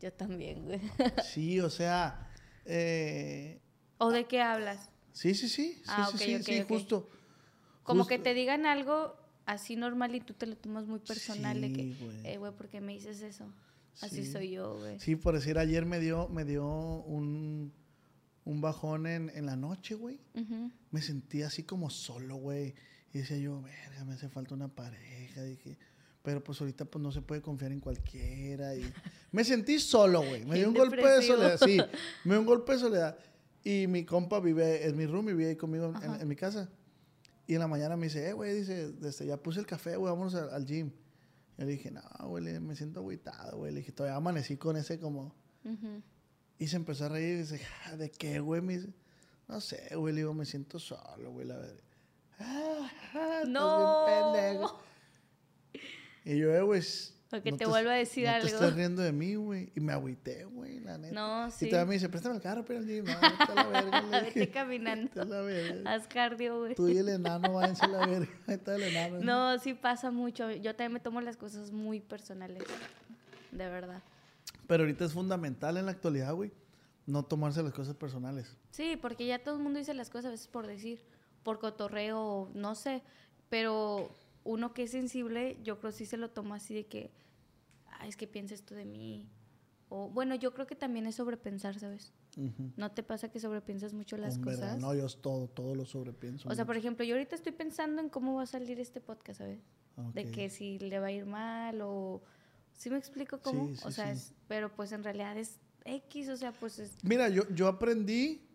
Yo 0.00 0.12
también, 0.12 0.64
güey. 0.64 0.80
Sí, 1.24 1.60
o 1.60 1.70
sea. 1.70 2.30
eh, 2.64 3.60
¿O 3.98 4.10
de 4.10 4.26
qué 4.26 4.40
hablas? 4.40 4.90
sí, 5.12 5.34
sí, 5.34 5.48
sí. 5.48 5.72
Sí, 5.74 5.82
Ah, 5.88 6.08
sí, 6.10 6.14
ok, 6.14 6.20
sí, 6.22 6.34
ok, 6.36 6.42
sí, 6.42 6.60
ok. 6.60 6.68
justo. 6.68 7.10
Como 7.82 8.02
justo- 8.04 8.08
que 8.16 8.18
te 8.22 8.34
digan 8.34 8.66
algo 8.66 9.16
así 9.46 9.74
normal 9.76 10.14
y 10.14 10.20
tú 10.20 10.34
te 10.34 10.46
lo 10.46 10.56
tomas 10.56 10.86
muy 10.86 11.00
personal 11.00 11.60
de 11.60 11.72
que, 11.72 11.82
Sí, 11.82 11.96
güey. 12.00 12.26
eh, 12.26 12.36
güey, 12.38 12.52
¿por 12.52 12.68
qué 12.68 12.80
me 12.80 12.92
dices 12.92 13.22
eso? 13.22 13.52
Así 14.00 14.24
Sí. 14.24 14.30
soy 14.30 14.50
yo, 14.52 14.78
güey. 14.78 15.00
Sí, 15.00 15.16
por 15.16 15.34
decir, 15.34 15.58
ayer 15.58 15.84
me 15.86 15.98
dio, 15.98 16.28
me 16.28 16.44
dio 16.44 16.64
un, 16.68 17.72
un 18.44 18.60
bajón 18.60 19.06
en, 19.08 19.30
en 19.34 19.46
la 19.46 19.56
noche, 19.56 19.94
güey. 19.96 20.20
Me 20.92 21.02
sentía 21.02 21.48
así 21.48 21.64
como 21.64 21.90
solo, 21.90 22.36
güey. 22.36 22.74
Y 23.12 23.18
decía 23.18 23.38
yo, 23.38 23.60
verga, 23.62 24.04
me 24.04 24.14
hace 24.14 24.28
falta 24.28 24.54
una 24.54 24.68
pareja. 24.68 25.42
Dije, 25.42 25.76
pero 26.28 26.44
pues 26.44 26.60
ahorita 26.60 26.84
pues 26.84 27.02
no 27.02 27.10
se 27.10 27.22
puede 27.22 27.40
confiar 27.40 27.72
en 27.72 27.80
cualquiera. 27.80 28.74
Y 28.74 28.82
me 29.32 29.44
sentí 29.44 29.78
solo, 29.78 30.20
güey. 30.22 30.44
Me 30.44 30.56
dio 30.56 30.68
un 30.68 30.74
golpe 30.74 30.96
de 31.08 31.22
soledad, 31.22 31.58
sí. 31.64 31.78
Me 32.24 32.34
dio 32.34 32.40
un 32.40 32.46
golpe 32.46 32.72
de 32.74 32.78
soledad. 32.80 33.16
Y 33.64 33.86
mi 33.86 34.04
compa 34.04 34.38
vive, 34.38 34.86
es 34.86 34.94
mi 34.94 35.06
room, 35.06 35.24
vive 35.24 35.48
ahí 35.48 35.56
conmigo 35.56 35.90
en, 36.02 36.20
en 36.20 36.28
mi 36.28 36.36
casa. 36.36 36.68
Y 37.46 37.54
en 37.54 37.60
la 37.60 37.66
mañana 37.66 37.96
me 37.96 38.08
dice, 38.08 38.28
eh, 38.28 38.34
güey, 38.34 38.54
dice, 38.58 38.92
desde 38.92 39.24
ya 39.24 39.38
puse 39.38 39.58
el 39.58 39.64
café, 39.64 39.96
güey, 39.96 40.10
vámonos 40.12 40.34
al, 40.34 40.50
al 40.50 40.66
gym. 40.66 40.90
Yo 41.56 41.64
le 41.64 41.72
dije, 41.72 41.90
no, 41.90 42.02
güey, 42.28 42.44
me 42.60 42.76
siento 42.76 43.00
agüitado, 43.00 43.56
güey. 43.56 43.72
Le 43.72 43.78
dije, 43.80 43.92
todavía 43.92 44.16
amanecí 44.16 44.58
con 44.58 44.76
ese 44.76 45.00
como... 45.00 45.34
Ujú. 45.64 46.02
Y 46.58 46.66
se 46.66 46.76
empezó 46.76 47.06
a 47.06 47.08
reír 47.08 47.36
y 47.36 47.38
dice, 47.38 47.62
"Ah, 47.86 47.96
¿de 47.96 48.10
qué, 48.10 48.38
güey? 48.40 48.60
Me 48.60 48.76
dice, 48.76 48.92
no 49.48 49.62
sé, 49.62 49.96
güey, 49.96 50.12
le 50.12 50.20
digo, 50.20 50.34
me 50.34 50.44
siento 50.44 50.78
solo, 50.78 51.32
güey, 51.32 51.46
la 51.46 51.56
verdad. 51.56 51.80
Ah, 52.38 52.90
ah, 53.14 53.38
estás 53.38 53.48
No. 53.48 54.04
bien 54.06 54.42
pendejo. 54.42 54.80
Y 56.28 56.36
yo, 56.36 56.54
eh, 56.54 56.60
güey. 56.60 56.82
Porque 57.30 57.52
no 57.52 57.56
te 57.56 57.64
vuelvo 57.64 57.88
a 57.90 57.94
decir 57.94 58.26
no 58.26 58.32
algo. 58.32 58.46
te 58.46 58.52
estás 58.52 58.74
riendo 58.74 59.00
de 59.00 59.12
mí, 59.12 59.34
güey. 59.34 59.72
Y 59.74 59.80
me 59.80 59.94
agüité, 59.94 60.44
güey, 60.44 60.80
la 60.80 60.98
neta. 60.98 61.14
No, 61.14 61.48
Y 61.48 61.50
sí. 61.50 61.70
todavía 61.70 61.88
me 61.88 61.94
dice, 61.94 62.10
préstame 62.10 62.36
el 62.36 62.42
carro, 62.42 62.66
pero 62.66 62.80
el 62.80 62.86
gym. 62.86 63.04
No, 63.06 63.18
vete 63.18 63.52
a 63.52 63.54
la 63.54 63.66
verga. 63.68 64.00
Vete 64.22 64.50
caminando. 64.50 65.08
Vete 65.08 65.20
a 65.22 65.24
la 65.24 65.40
verga. 65.40 65.94
Haz 65.94 66.06
cardio, 66.06 66.58
güey. 66.58 66.74
Tú 66.74 66.86
y 66.88 66.98
el 66.98 67.08
enano, 67.08 67.54
váyanse 67.54 67.86
a 67.86 67.88
la 67.88 68.06
verga. 68.06 68.28
Ahí 68.46 68.54
está 68.54 68.76
el 68.76 68.82
enano. 68.82 69.20
No, 69.20 69.58
sí 69.58 69.72
pasa 69.72 70.10
mucho. 70.10 70.50
Yo 70.50 70.76
también 70.76 70.92
me 70.92 71.00
tomo 71.00 71.22
las 71.22 71.38
cosas 71.38 71.70
muy 71.70 72.00
personales. 72.00 72.62
De 73.52 73.68
verdad. 73.68 74.02
Pero 74.66 74.82
ahorita 74.82 75.06
es 75.06 75.14
fundamental 75.14 75.78
en 75.78 75.86
la 75.86 75.92
actualidad, 75.92 76.34
güey, 76.34 76.52
no 77.06 77.24
tomarse 77.24 77.62
las 77.62 77.72
cosas 77.72 77.94
personales. 77.94 78.54
Sí, 78.70 78.98
porque 79.00 79.26
ya 79.26 79.38
todo 79.42 79.56
el 79.56 79.62
mundo 79.62 79.78
dice 79.78 79.94
las 79.94 80.10
cosas 80.10 80.26
a 80.26 80.30
veces 80.30 80.48
por 80.48 80.66
decir, 80.66 81.00
por 81.42 81.58
cotorreo, 81.58 82.50
no 82.52 82.74
sé. 82.74 83.02
Pero 83.48 84.10
uno 84.48 84.72
que 84.72 84.84
es 84.84 84.90
sensible, 84.92 85.58
yo 85.62 85.78
creo 85.78 85.92
sí 85.92 86.06
se 86.06 86.16
lo 86.16 86.30
toma 86.30 86.56
así 86.56 86.74
de 86.74 86.86
que, 86.86 87.10
ay, 88.00 88.08
es 88.08 88.16
que 88.16 88.26
piensa 88.26 88.54
esto 88.54 88.74
de 88.74 88.84
mí. 88.84 89.28
O, 89.90 90.08
bueno, 90.08 90.34
yo 90.34 90.52
creo 90.54 90.66
que 90.66 90.74
también 90.74 91.06
es 91.06 91.14
sobrepensar, 91.16 91.78
¿sabes? 91.78 92.12
Ujú. 92.36 92.72
¿No 92.76 92.90
te 92.92 93.02
pasa 93.02 93.30
que 93.30 93.40
sobrepiensas 93.40 93.92
mucho 93.94 94.16
las 94.16 94.36
En 94.36 94.42
cosas? 94.42 94.78
no, 94.80 94.94
yo 94.94 95.06
todo, 95.08 95.48
todo 95.48 95.74
lo 95.74 95.84
sobrepienso. 95.86 96.48
O 96.48 96.54
sea, 96.54 96.64
por 96.66 96.76
ejemplo, 96.76 97.04
yo 97.04 97.14
ahorita 97.14 97.34
estoy 97.34 97.52
pensando 97.52 98.00
en 98.02 98.08
cómo 98.08 98.34
va 98.36 98.42
a 98.42 98.46
salir 98.46 98.78
este 98.80 99.00
podcast, 99.00 99.38
¿sabes? 99.40 99.60
De 100.14 100.22
Ok. 100.26 100.30
que 100.30 100.50
si 100.50 100.78
le 100.78 100.98
va 100.98 101.06
a 101.06 101.12
ir 101.12 101.26
mal 101.26 101.80
o... 101.82 102.22
¿Sí 102.72 102.90
me 102.90 102.96
explico 102.98 103.40
cómo? 103.40 103.66
Sí, 103.68 103.76
sí, 103.76 103.82
o 103.86 103.90
sea, 103.90 104.06
sí. 104.14 104.18
es- 104.18 104.34
pero 104.46 104.72
pues 104.74 104.92
en 104.92 105.02
realidad 105.04 105.36
es, 105.36 105.58
X, 105.84 106.28
o 106.28 106.36
sea, 106.36 106.52
pues 106.52 106.78
es... 106.78 106.96
Mira, 107.02 107.28
yo, 107.28 107.42
yo 107.54 107.66
aprendí 107.66 108.46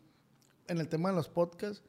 en 0.67 0.77
el 0.79 0.87
tema 0.87 1.09
de 1.09 1.15
los 1.15 1.27
podcasts, 1.29 1.83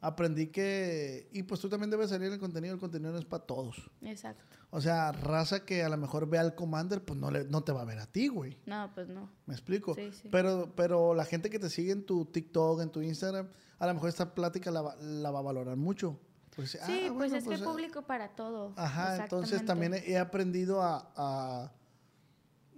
aprendí 0.00 0.48
que, 0.48 1.28
y 1.32 1.42
pues 1.42 1.60
tú 1.60 1.68
también 1.68 1.90
debes 1.90 2.10
salir 2.10 2.32
el 2.32 2.38
contenido, 2.38 2.74
el 2.74 2.80
contenido 2.80 3.12
no 3.12 3.18
es 3.18 3.24
para 3.24 3.44
todos. 3.44 3.90
Exacto. 4.02 4.44
O 4.70 4.80
sea, 4.80 5.12
raza 5.12 5.64
que 5.64 5.82
a 5.82 5.88
lo 5.88 5.96
mejor 5.96 6.28
ve 6.28 6.38
al 6.38 6.54
Commander, 6.54 7.02
pues 7.04 7.18
no, 7.18 7.30
le, 7.30 7.44
no 7.44 7.62
te 7.64 7.72
va 7.72 7.80
a 7.82 7.84
ver 7.84 7.98
a 7.98 8.06
ti, 8.06 8.28
güey. 8.28 8.58
No, 8.66 8.90
pues 8.94 9.08
no. 9.08 9.30
¿Me 9.46 9.54
explico? 9.54 9.94
Sí, 9.94 10.10
sí. 10.12 10.28
Pero, 10.30 10.72
pero 10.76 11.14
la 11.14 11.24
gente 11.24 11.48
que 11.50 11.58
te 11.58 11.70
sigue 11.70 11.92
en 11.92 12.04
tu 12.04 12.26
TikTok, 12.26 12.80
en 12.82 12.90
tu 12.90 13.00
Instagram, 13.00 13.48
a 13.78 13.86
lo 13.86 13.94
mejor 13.94 14.08
esta 14.10 14.34
plática 14.34 14.70
la, 14.70 14.82
va- 14.82 14.96
la 14.96 15.30
va 15.30 15.38
a 15.38 15.42
valorar 15.42 15.76
mucho. 15.76 16.18
Dice, 16.56 16.78
Sí, 16.84 17.06
"Ah, 17.08 17.14
pues 17.16 17.32
es 17.32 17.44
que 17.44 17.54
hay 17.54 17.60
eh". 17.60 17.64
público 17.64 18.02
para 18.02 18.34
todo. 18.34 18.72
Ajá, 18.76 19.16
entonces 19.22 19.64
también 19.64 19.94
he, 19.94 20.18
aprendido 20.18 20.82
a... 20.82 21.12
a, 21.16 21.72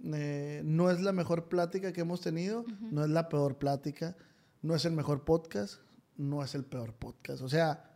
eh, 0.03 0.61
no 0.63 0.89
es 0.89 1.01
la 1.01 1.11
mejor 1.11 1.47
plática 1.47 1.91
que 1.93 2.01
hemos 2.01 2.21
tenido, 2.21 2.65
no 2.79 3.03
es 3.03 3.09
la 3.09 3.29
peor 3.29 3.57
plática, 3.57 4.15
no 4.61 4.75
es 4.75 4.85
el 4.85 4.93
mejor 4.93 5.23
podcast, 5.25 5.79
no 6.17 6.43
es 6.43 6.55
el 6.55 6.63
peor 6.63 6.93
podcast. 6.93 7.41
O 7.41 7.49
sea, 7.49 7.91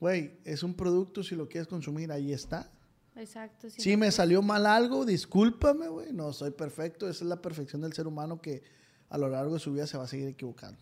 güey, 0.00 0.38
es 0.44 0.62
un 0.62 0.74
producto, 0.74 1.22
si 1.22 1.34
lo 1.34 1.48
quieres 1.48 1.68
consumir, 1.68 2.12
ahí 2.12 2.32
está. 2.32 2.70
Exacto. 3.16 3.68
Si 3.70 3.92
no, 3.92 3.98
me 3.98 4.10
salió 4.10 4.42
mal 4.42 4.66
algo, 4.66 5.04
discúlpame, 5.04 5.88
güey, 5.88 6.12
no 6.12 6.32
soy 6.32 6.50
perfecto, 6.50 7.08
esa 7.08 7.24
es 7.24 7.28
la 7.28 7.40
perfección 7.40 7.82
del 7.82 7.92
ser 7.92 8.06
humano 8.06 8.40
que 8.40 8.62
a 9.08 9.18
lo 9.18 9.28
largo 9.28 9.54
de 9.54 9.60
su 9.60 9.72
vida 9.72 9.86
se 9.86 9.96
va 9.96 10.04
a 10.04 10.08
seguir 10.08 10.28
equivocando. 10.28 10.80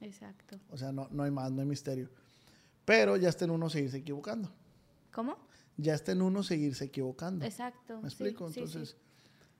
Exacto. 0.00 0.58
O 0.70 0.78
sea, 0.78 0.92
no, 0.92 1.08
no 1.10 1.22
hay 1.22 1.30
más, 1.30 1.52
no 1.52 1.60
hay 1.60 1.68
misterio. 1.68 2.10
Pero 2.84 3.16
ya 3.16 3.28
está 3.28 3.44
en 3.44 3.50
uno 3.50 3.70
seguirse 3.70 3.98
equivocando. 3.98 4.50
¿Cómo? 5.12 5.36
Ya 5.76 5.94
está 5.94 6.12
en 6.12 6.22
uno 6.22 6.42
seguirse 6.42 6.84
equivocando. 6.84 7.44
Exacto. 7.44 8.00
¿Me 8.00 8.10
sí, 8.10 8.14
explico? 8.14 8.50
sí, 8.50 8.66
sí. 8.66 8.94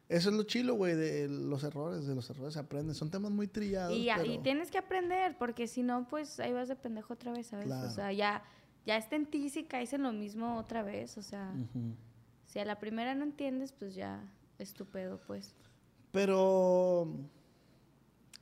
Eso 0.09 0.29
es 0.29 0.35
lo 0.37 0.43
chilo, 0.43 0.75
güey, 0.75 0.95
de 0.95 1.29
los 1.29 1.65
errores. 1.65 2.07
De 2.07 2.15
los 2.15 2.29
errores 2.29 2.55
se 2.55 2.61
aprende. 2.61 2.93
Son 2.95 3.11
temas 3.11 3.31
muy 3.33 3.49
trillados. 3.49 3.97
Y, 3.97 4.05
ya- 4.05 4.25
y 4.25 4.39
tienes 4.39 4.71
que 4.71 4.79
aprender, 4.79 5.37
porque 5.39 5.67
si 5.67 5.83
no, 5.83 6.07
pues 6.09 6.39
ahí 6.41 6.53
vas 6.53 6.69
de 6.69 6.77
pendejo 6.77 7.15
otra 7.15 7.33
vez, 7.33 7.47
¿sabes? 7.47 7.67
Claro. 7.67 7.89
O 7.89 7.91
sea, 7.91 8.13
ya, 8.13 8.43
ya 8.85 8.97
está 8.99 9.17
en 9.17 9.27
ti 9.27 9.49
si 9.49 9.65
caes 9.65 9.93
en 9.95 10.03
lo 10.03 10.13
mismo 10.13 10.57
otra 10.59 10.83
vez. 10.83 11.17
O 11.17 11.23
sea, 11.23 11.55
si 12.47 12.59
a 12.59 12.65
la 12.67 12.79
primera 12.79 13.15
no 13.15 13.25
entiendes, 13.25 13.73
pues 13.73 13.95
ya 13.95 14.23
es 14.59 14.75
tu 14.75 14.85
pedo, 14.85 15.21
pues. 15.27 15.55
Pero 16.13 17.09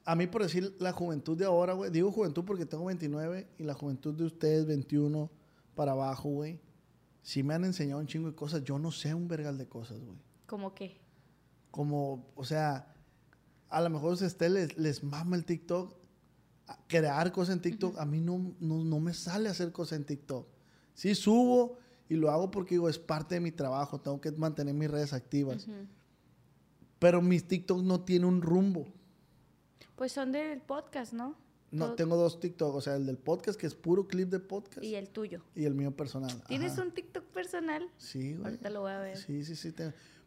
a 0.05 0.15
mí, 0.17 0.27
por 0.27 0.43
decir 0.43 0.75
la 0.81 0.93
juventud 0.93 1.39
de 1.39 1.45
ahora, 1.45 1.75
güey, 1.75 1.91
digo 1.91 2.11
juventud 2.11 2.45
porque 2.45 2.67
tengo 2.67 2.85
29 2.87 3.47
y 3.59 3.63
la 3.63 3.75
juventud 3.75 4.15
de 4.15 4.25
ustedes, 4.25 4.67
21 4.67 5.31
para 5.77 5.93
abajo, 5.93 6.29
güey, 6.29 6.59
sí 7.23 7.43
me 7.43 7.55
han 7.55 7.65
enseñado 7.65 8.01
un 8.01 8.07
chingo 8.07 8.29
de 8.29 8.35
cosas. 8.35 8.65
Yo 8.65 8.79
no 8.79 8.91
sé 8.91 9.15
un 9.15 9.29
vergal 9.29 9.57
de 9.59 9.67
cosas, 9.69 10.01
güey. 10.01 10.19
¿Cómo 10.47 10.75
qué? 10.75 11.01
Como, 11.73 12.31
o 12.37 12.45
sea, 12.45 12.95
a 13.69 13.81
lo 13.81 13.91
mejor 13.91 14.11
a 14.11 14.13
ustedes 14.27 14.53
les, 14.53 14.79
les 14.79 15.03
mama 15.03 15.35
el 15.35 15.45
TikTok, 15.45 15.97
crear 16.87 17.33
cosas 17.33 17.57
en 17.57 17.63
TikTok. 17.63 17.99
A 17.99 18.05
mí 18.05 18.21
no, 18.21 18.55
no, 18.61 18.85
no 18.85 19.01
me 19.01 19.13
sale 19.15 19.49
hacer 19.49 19.73
cosas 19.73 19.99
en 19.99 20.05
TikTok. 20.07 20.47
Sí 20.95 21.15
subo 21.17 21.79
y 22.09 22.15
lo 22.15 22.31
hago 22.31 22.51
porque 22.51 22.75
digo, 22.77 22.89
es 22.89 22.99
parte 22.99 23.35
de 23.37 23.41
mi 23.41 23.51
trabajo, 23.51 24.01
tengo 24.01 24.21
que 24.21 24.31
mantener 24.33 24.75
mis 24.75 24.91
redes 24.91 25.13
activas. 25.13 25.67
Pero 26.99 27.21
mis 27.21 27.49
TikTok 27.49 27.83
no 27.83 28.03
tiene 28.03 28.27
un 28.27 28.43
rumbo. 28.43 28.87
Pues 29.97 30.13
son 30.13 30.31
del 30.33 30.61
podcast, 30.61 31.13
¿no? 31.13 31.37
No, 31.71 31.87
Todo- 31.87 31.95
tengo 31.97 32.17
dos 32.17 32.39
TikTok, 32.39 32.75
o 32.75 32.81
sea, 32.83 32.97
el 32.97 33.07
del 33.07 33.17
podcast 33.17 33.59
que 33.59 33.67
es 33.67 33.75
puro 33.75 34.07
clip 34.07 34.29
de 34.29 34.41
podcast 34.41 34.85
Y 34.85 34.89
y, 34.89 34.95
el 34.97 35.09
tuyo. 35.09 35.43
el 35.55 35.75
mío 35.75 35.97
personal. 35.97 36.31
¿Tienes 36.47 36.73
Ajá. 36.73 36.83
un 36.83 36.93
TikTok 36.93 37.25
personal? 37.29 37.89
Sí, 37.97 38.35
güey. 38.35 38.45
Ahorita 38.45 38.69
lo 38.69 38.83
voy 38.83 38.91
a 38.93 38.99
ver. 38.99 39.17
Sí, 39.17 39.43
sí, 39.43 39.57
sí. 39.57 39.73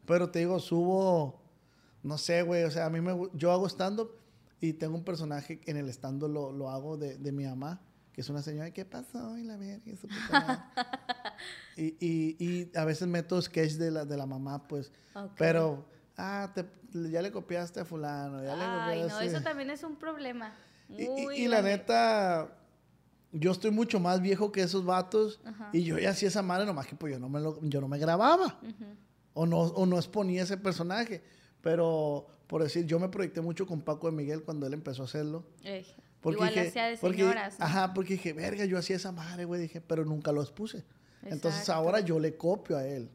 Pero 0.05 0.29
te 0.29 0.39
digo, 0.39 0.59
subo, 0.59 1.41
no 2.03 2.17
sé, 2.17 2.41
güey, 2.43 2.63
o 2.63 2.71
sea, 2.71 2.85
a 2.85 2.89
mí 2.89 3.01
me, 3.01 3.13
yo 3.33 3.51
hago 3.51 3.67
stand-up 3.67 4.11
y 4.61 4.73
tengo 4.73 4.95
un 4.95 5.03
personaje 5.03 5.59
en 5.65 5.77
el 5.77 5.89
stand-up 5.89 6.29
lo, 6.29 6.51
lo 6.51 6.69
hago 6.69 6.97
de, 6.97 7.17
de 7.17 7.31
mi 7.31 7.45
mamá, 7.45 7.81
que 8.13 8.21
es 8.21 8.29
una 8.29 8.41
señora, 8.41 8.71
¿qué 8.71 8.85
pasó? 8.85 9.37
Y 9.37 9.43
la 9.43 9.57
verga, 9.57 9.83
y 11.75 11.95
y, 11.99 12.35
y, 12.39 12.71
a 12.77 12.85
veces 12.85 13.07
meto 13.07 13.41
sketch 13.41 13.73
de 13.73 13.91
la, 13.91 14.05
de 14.05 14.17
la 14.17 14.25
mamá, 14.25 14.67
pues, 14.67 14.91
pero, 15.37 15.85
ah, 16.17 16.51
te- 16.53 16.65
ya 17.11 17.21
le 17.21 17.31
copiaste 17.31 17.81
a 17.81 17.85
fulano, 17.85 18.41
ya 18.43 18.55
le 18.55 18.63
Ay, 18.63 19.01
no, 19.01 19.07
copiaste. 19.09 19.25
eso 19.25 19.41
también 19.43 19.69
es 19.69 19.83
un 19.83 19.95
problema. 19.97 20.53
Y- 20.87 21.07
Muy 21.07 21.35
y 21.35 21.47
la 21.47 21.61
neta, 21.61 22.55
yo 23.33 23.51
estoy 23.51 23.71
mucho 23.71 23.99
más 23.99 24.21
viejo 24.21 24.51
que 24.51 24.61
esos 24.61 24.85
vatos 24.85 25.41
Ajá. 25.43 25.69
y 25.73 25.83
yo 25.83 25.97
ya 25.99 26.11
hacía 26.11 26.29
esa 26.29 26.41
madre, 26.41 26.65
nomás 26.65 26.87
que 26.87 26.95
pues 26.95 27.11
yo 27.11 27.19
no 27.19 27.27
me, 27.27 27.41
lo, 27.41 27.59
yo 27.63 27.81
no 27.81 27.87
me 27.89 27.97
grababa 27.97 28.59
Ujú. 28.61 28.85
O 29.35 29.45
no, 29.45 29.59
o 29.59 29.85
no 29.85 29.97
exponía 29.97 30.41
ese 30.41 30.57
personaje. 30.57 31.21
Pero, 31.61 32.25
por 32.47 32.63
decir, 32.63 32.85
yo 32.87 32.99
me 32.99 33.09
proyecté 33.09 33.41
mucho 33.41 33.67
con 33.67 33.81
Paco 33.81 34.09
de 34.09 34.15
Miguel 34.17 34.41
cuando 34.41 34.65
él 34.65 34.73
empezó 34.73 35.03
a 35.03 35.05
hacerlo. 35.05 35.45
Ey, 35.63 35.85
Porque 36.21 36.37
Igual 36.37 36.49
dije, 36.55 36.67
hacía 36.69 36.85
de 36.87 36.97
porque- 36.97 37.17
señoras. 37.17 37.59
¿no? 37.59 37.65
Ajá, 37.65 37.93
porque 37.93 38.13
dije, 38.13 38.33
verga, 38.33 38.65
yo 38.65 38.77
hacía 38.79 38.95
esa 38.95 39.11
madre, 39.11 39.45
güey, 39.45 39.61
dije, 39.61 39.79
pero 39.81 40.03
nunca 40.05 40.31
lo 40.31 40.41
expuse. 40.41 40.83
Entonces 41.23 41.69
ahora 41.69 41.99
yo 41.99 42.19
le 42.19 42.35
copio 42.37 42.77
a 42.77 42.85
él. 42.85 43.09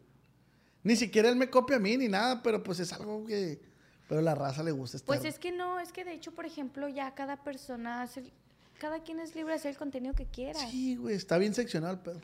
Ni 0.83 0.97
siquiera 0.97 1.29
él 1.29 1.37
me 1.37 1.49
copia 1.51 1.77
a 1.77 1.79
mí 1.79 1.97
ni 1.97 2.09
nada, 2.09 2.43
pero 2.43 2.63
pues 2.63 2.81
es 2.81 2.93
algo 2.93 3.25
que... 3.27 3.61
Pero 4.09 4.21
la 4.23 4.35
raza 4.35 4.63
le 4.65 4.73
gusta 4.73 4.97
estar... 4.97 5.07
Pues 5.07 5.25
es 5.25 5.39
que 5.39 5.53
no, 5.53 5.79
es 5.79 5.93
que 5.93 6.05
de 6.05 6.13
hecho, 6.15 6.33
por 6.33 6.45
ejemplo, 6.45 6.89
ya 6.89 7.15
cada 7.15 7.45
persona 7.45 8.03
hace, 8.03 8.33
cada 8.81 9.03
quien 9.05 9.21
es 9.21 9.37
libre 9.37 9.53
de 9.53 9.59
hacer 9.61 9.71
el 9.71 9.77
contenido 9.77 10.15
que 10.15 10.27
quiera. 10.27 10.59
Sí, 10.69 10.97
güey, 10.97 11.15
está 11.15 11.39
bien 11.39 11.55
seccionado 11.55 11.95
el 11.95 12.01
pedo. 12.01 12.21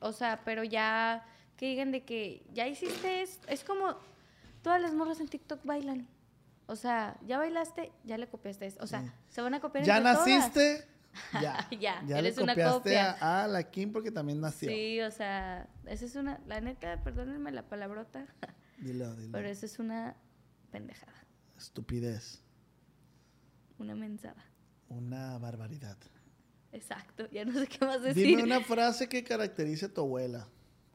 O 0.00 0.12
sea, 0.12 0.42
pero 0.44 0.64
ya 0.64 1.24
que 1.60 1.66
digan 1.66 1.92
de 1.92 2.04
que 2.04 2.42
ya 2.54 2.66
hiciste 2.66 3.20
esto, 3.20 3.46
es 3.48 3.64
como 3.64 3.94
todas 4.62 4.80
las 4.80 4.94
morras 4.94 5.20
en 5.20 5.28
TikTok 5.28 5.62
bailan. 5.62 6.08
O 6.66 6.74
sea, 6.74 7.18
ya 7.26 7.36
bailaste, 7.36 7.92
ya 8.04 8.16
le 8.16 8.28
copiaste 8.28 8.64
esto. 8.64 8.82
O 8.82 8.86
sea, 8.86 9.02
Sí. 9.02 9.10
se 9.28 9.42
van 9.42 9.52
a 9.52 9.60
copiar 9.60 9.84
Ya 9.84 9.98
entre 9.98 10.12
todas. 10.14 10.26
naciste, 10.26 10.88
ya. 11.42 11.68
Ya, 11.78 12.02
le 12.02 12.18
eres 12.18 12.38
una 12.38 12.54
copiaste 12.54 12.78
copia. 12.78 13.10
A, 13.20 13.44
a 13.44 13.48
la 13.48 13.62
Kim 13.70 13.92
porque 13.92 14.10
también 14.10 14.40
nació. 14.40 14.70
Sí, 14.70 15.00
o 15.02 15.10
sea, 15.10 15.68
esa 15.84 16.04
es 16.06 16.16
una, 16.16 16.40
la 16.46 16.62
neta, 16.62 17.02
perdónenme 17.04 17.52
la 17.52 17.68
palabrota, 17.68 18.26
Dilo, 18.78 19.14
dilo. 19.16 19.32
pero 19.32 19.46
eso 19.48 19.66
es 19.66 19.78
una 19.78 20.16
pendejada, 20.70 21.12
Estupidez. 21.58 22.40
una 23.78 23.94
mensada. 23.94 24.46
Una 24.88 25.36
barbaridad. 25.38 25.98
Exacto, 26.72 27.28
ya 27.30 27.44
no 27.44 27.52
sé 27.52 27.66
qué 27.66 27.84
más 27.84 28.00
decir. 28.02 28.24
Dime 28.26 28.44
una 28.44 28.60
frase 28.62 29.08
que 29.10 29.22
caracterice 29.24 29.86
a 29.86 29.92
tu 29.92 30.00
abuela. 30.00 30.48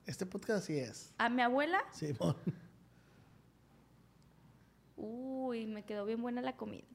Este 0.05 0.25
podcast 0.25 0.63
así 0.63 0.77
es. 0.77 1.13
A 1.17 1.29
mi 1.29 1.41
abuela, 1.41 1.79
Simón. 1.91 2.35
uy, 4.97 5.65
me 5.65 5.83
quedó 5.83 6.05
bien 6.05 6.21
buena 6.21 6.41
la 6.41 6.55
comida. 6.55 6.85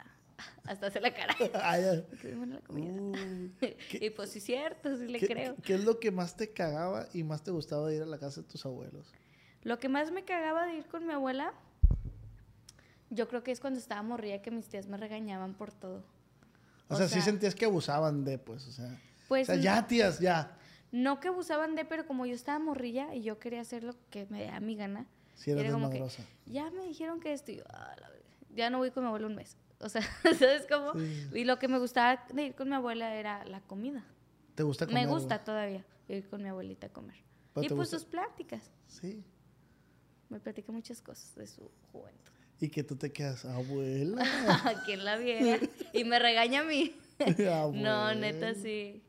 Hasta 0.64 0.86
hace 0.86 1.00
la 1.00 1.12
cara. 1.12 1.34
Ay, 1.62 1.82
ay. 1.84 2.06
Me 2.10 2.16
quedó 2.16 2.28
bien 2.28 2.38
buena 2.38 2.54
la 2.56 2.60
comida. 2.62 3.50
Y 3.92 4.10
pues 4.10 4.30
sí, 4.30 4.40
cierto, 4.40 4.96
sí 4.96 5.06
le 5.06 5.18
¿qué, 5.18 5.26
creo. 5.26 5.56
qué 5.62 5.74
es 5.74 5.84
lo 5.84 5.98
que 6.00 6.10
más 6.10 6.36
te 6.36 6.52
cagaba 6.52 7.06
y 7.12 7.24
más 7.24 7.42
te 7.42 7.50
gustaba 7.50 7.88
de 7.88 7.96
ir 7.96 8.02
a 8.02 8.06
la 8.06 8.18
casa 8.18 8.40
de 8.42 8.46
tus 8.48 8.64
abuelos? 8.64 9.06
Lo 9.62 9.78
que 9.78 9.88
más 9.88 10.10
me 10.12 10.24
cagaba 10.24 10.64
de 10.66 10.74
ir 10.76 10.86
con 10.86 11.06
mi 11.06 11.12
abuela, 11.12 11.52
yo 13.10 13.28
creo 13.28 13.42
que 13.42 13.50
es 13.50 13.60
cuando 13.60 13.78
estaba 13.78 14.02
morrida 14.02 14.40
que 14.40 14.50
mis 14.50 14.68
tías 14.68 14.86
me 14.86 14.96
regañaban 14.96 15.52
por 15.54 15.72
todo. 15.72 16.02
O, 16.88 16.94
O 16.94 16.96
sea, 16.96 17.08
sí 17.08 17.20
sentías 17.20 17.54
que 17.54 17.66
abusaban 17.66 18.24
de, 18.24 18.38
pues, 18.38 18.66
o 18.66 18.72
sea. 18.72 18.98
Pues 19.28 19.48
o 19.48 19.52
sea, 19.52 19.60
ya, 19.60 19.86
tías, 19.86 20.18
ya. 20.20 20.56
No 20.92 21.20
que 21.20 21.28
abusaban 21.28 21.74
de, 21.74 21.84
pero 21.84 22.06
como 22.06 22.26
yo 22.26 22.34
estaba 22.34 22.58
morrilla 22.58 23.14
y 23.14 23.22
yo 23.22 23.38
quería 23.38 23.60
hacer 23.60 23.84
lo 23.84 23.94
que 24.10 24.26
me 24.26 24.44
da 24.44 24.58
mi 24.60 24.74
gana, 24.76 25.06
Sí, 25.34 25.50
eras 25.52 25.64
era 25.64 25.72
como 25.72 25.88
que, 25.90 25.94
desmadrosa. 26.00 26.24
ya 26.46 26.70
me 26.70 26.84
dijeron 26.84 27.20
que 27.20 27.32
esto, 27.32 27.52
y 27.52 27.56
yo, 27.56 27.64
"Ah, 27.70 27.94
la 28.00 28.08
verga". 28.10 28.26
ya 28.54 28.68
no 28.70 28.78
voy 28.78 28.90
con 28.90 29.04
mi 29.04 29.08
abuela 29.08 29.26
un 29.26 29.34
mes. 29.36 29.56
O 29.78 29.88
sea, 29.88 30.02
¿sabes 30.38 30.66
cómo? 30.68 30.92
Sí. 30.94 31.28
Y 31.34 31.44
lo 31.44 31.58
que 31.58 31.68
me 31.68 31.78
gustaba 31.78 32.24
de 32.32 32.42
ir 32.46 32.54
con 32.54 32.68
mi 32.68 32.74
abuela 32.74 33.14
era 33.14 33.44
la 33.46 33.60
comida. 33.62 34.04
¿Te 34.54 34.62
gusta 34.62 34.86
comer? 34.86 35.06
me 35.06 35.12
gusta 35.12 35.42
todavía 35.44 35.84
ir 36.08 36.28
con 36.28 36.42
mi 36.42 36.48
abuelita 36.48 36.88
a 36.88 36.90
comer. 36.92 37.16
Y 37.56 37.68
pues 37.68 37.72
gusta- 37.72 37.98
sus 37.98 38.04
pláticas. 38.06 38.70
Sí. 38.88 39.24
Me 40.28 40.38
platica 40.38 40.70
muchas 40.72 41.00
cosas 41.00 41.34
de 41.34 41.46
su 41.46 41.70
juventud. 41.92 42.32
Y 42.60 42.68
que 42.68 42.84
tú 42.84 42.94
te 42.96 43.10
quedas, 43.10 43.44
abuela. 43.46 44.22
¿Quién 44.84 45.04
la 45.04 45.16
viera? 45.16 45.58
Y 45.94 46.04
me 46.04 46.18
regaña 46.18 46.60
a 46.60 46.64
mí. 46.64 46.94
No, 47.74 48.14
neta, 48.14 48.54
sí. 48.54 49.02